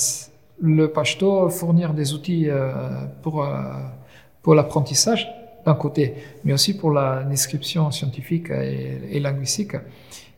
le 0.61 0.87
pashto, 0.87 1.49
fournir 1.49 1.93
des 1.93 2.13
outils 2.13 2.49
euh, 2.49 2.71
pour, 3.21 3.43
euh, 3.43 3.47
pour 4.41 4.55
l'apprentissage 4.55 5.27
d'un 5.65 5.75
côté, 5.75 6.15
mais 6.43 6.53
aussi 6.53 6.77
pour 6.77 6.91
la 6.91 7.23
description 7.23 7.91
scientifique 7.91 8.49
et 8.49 9.19
linguistique. 9.19 9.75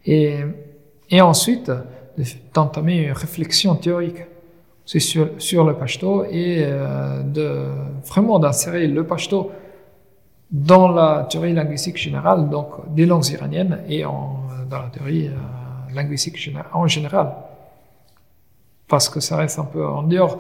Et, 0.05 0.41
ensuite, 1.19 1.71
d'entamer 2.53 3.07
une 3.07 3.11
réflexion 3.11 3.75
théorique 3.75 4.23
sur, 4.85 5.63
le 5.63 5.73
pashto 5.75 6.25
et 6.25 6.63
euh, 6.65 7.73
vraiment 8.05 8.39
d'insérer 8.39 8.87
le 8.87 9.05
pashto 9.05 9.51
dans 10.51 10.89
la 10.89 11.27
théorie 11.29 11.53
linguistique 11.53 11.97
générale, 11.97 12.49
donc 12.49 12.93
des 12.93 13.05
langues 13.05 13.29
iraniennes, 13.29 13.83
et 13.87 14.03
dans 14.03 14.43
la 14.69 14.89
théorie 14.91 15.27
euh, 15.27 15.93
linguistique 15.93 16.37
en 16.73 16.87
général. 16.87 17.33
Parce 18.87 19.07
que 19.07 19.21
ça 19.21 19.37
reste 19.37 19.59
un 19.59 19.65
peu 19.65 19.85
en 19.85 20.03
dehors. 20.03 20.39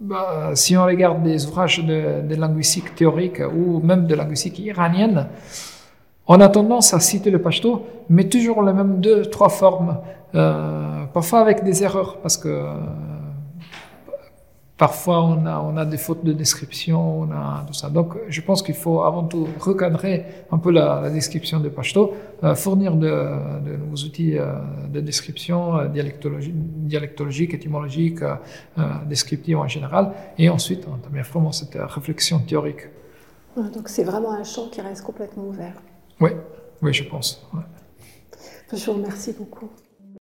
Bah, 0.00 0.52
si 0.54 0.76
on 0.76 0.84
regarde 0.84 1.22
des 1.22 1.46
ouvrages 1.46 1.84
de, 1.84 2.34
linguistique 2.34 2.94
théorique 2.94 3.40
ou 3.40 3.80
même 3.80 4.06
de 4.06 4.14
linguistique 4.14 4.58
iranienne, 4.58 5.28
on 6.28 6.40
a 6.40 6.48
tendance 6.48 6.94
à 6.94 7.00
citer 7.00 7.30
le 7.30 7.40
pashto, 7.40 7.86
mais 8.08 8.28
toujours 8.28 8.62
les 8.62 8.72
mêmes 8.72 9.00
deux, 9.00 9.22
trois 9.22 9.48
formes, 9.48 9.98
euh, 10.34 11.04
parfois 11.12 11.40
avec 11.40 11.64
des 11.64 11.82
erreurs, 11.82 12.18
parce 12.18 12.36
que 12.36 12.62
Parfois, 14.78 15.24
on 15.24 15.44
a, 15.44 15.58
on 15.58 15.76
a 15.76 15.84
des 15.84 15.96
fautes 15.96 16.24
de 16.24 16.32
description, 16.32 17.22
on 17.22 17.32
a 17.32 17.64
tout 17.66 17.74
ça. 17.74 17.90
Donc, 17.90 18.14
je 18.28 18.40
pense 18.40 18.62
qu'il 18.62 18.76
faut 18.76 19.02
avant 19.02 19.24
tout 19.24 19.48
recadrer 19.58 20.24
un 20.52 20.58
peu 20.58 20.70
la, 20.70 21.10
description 21.10 21.58
de 21.58 21.68
Pashto, 21.68 22.14
euh, 22.44 22.54
fournir 22.54 22.94
de, 22.94 23.10
nouveaux 23.76 24.04
outils 24.06 24.38
euh, 24.38 24.52
de 24.88 25.00
description 25.00 25.78
euh, 25.78 25.88
dialectologie, 25.88 26.52
dialectologique, 26.54 27.54
étymologique, 27.54 28.22
euh, 28.22 28.36
euh, 28.78 28.82
descriptive 29.08 29.58
en 29.58 29.66
général, 29.66 30.12
et 30.38 30.48
ensuite 30.48 30.86
entamer 30.86 31.22
vraiment 31.22 31.50
cette 31.50 31.76
réflexion 31.76 32.38
théorique. 32.38 32.82
Donc, 33.56 33.88
c'est 33.88 34.04
vraiment 34.04 34.30
un 34.30 34.44
champ 34.44 34.68
qui 34.70 34.80
reste 34.80 35.02
complètement 35.02 35.48
ouvert. 35.48 35.74
Oui, 36.20 36.30
oui, 36.82 36.92
je 36.92 37.04
pense. 37.04 37.46
Je 38.72 38.84
vous 38.84 38.92
remercie 38.92 39.32
beaucoup. 39.32 39.70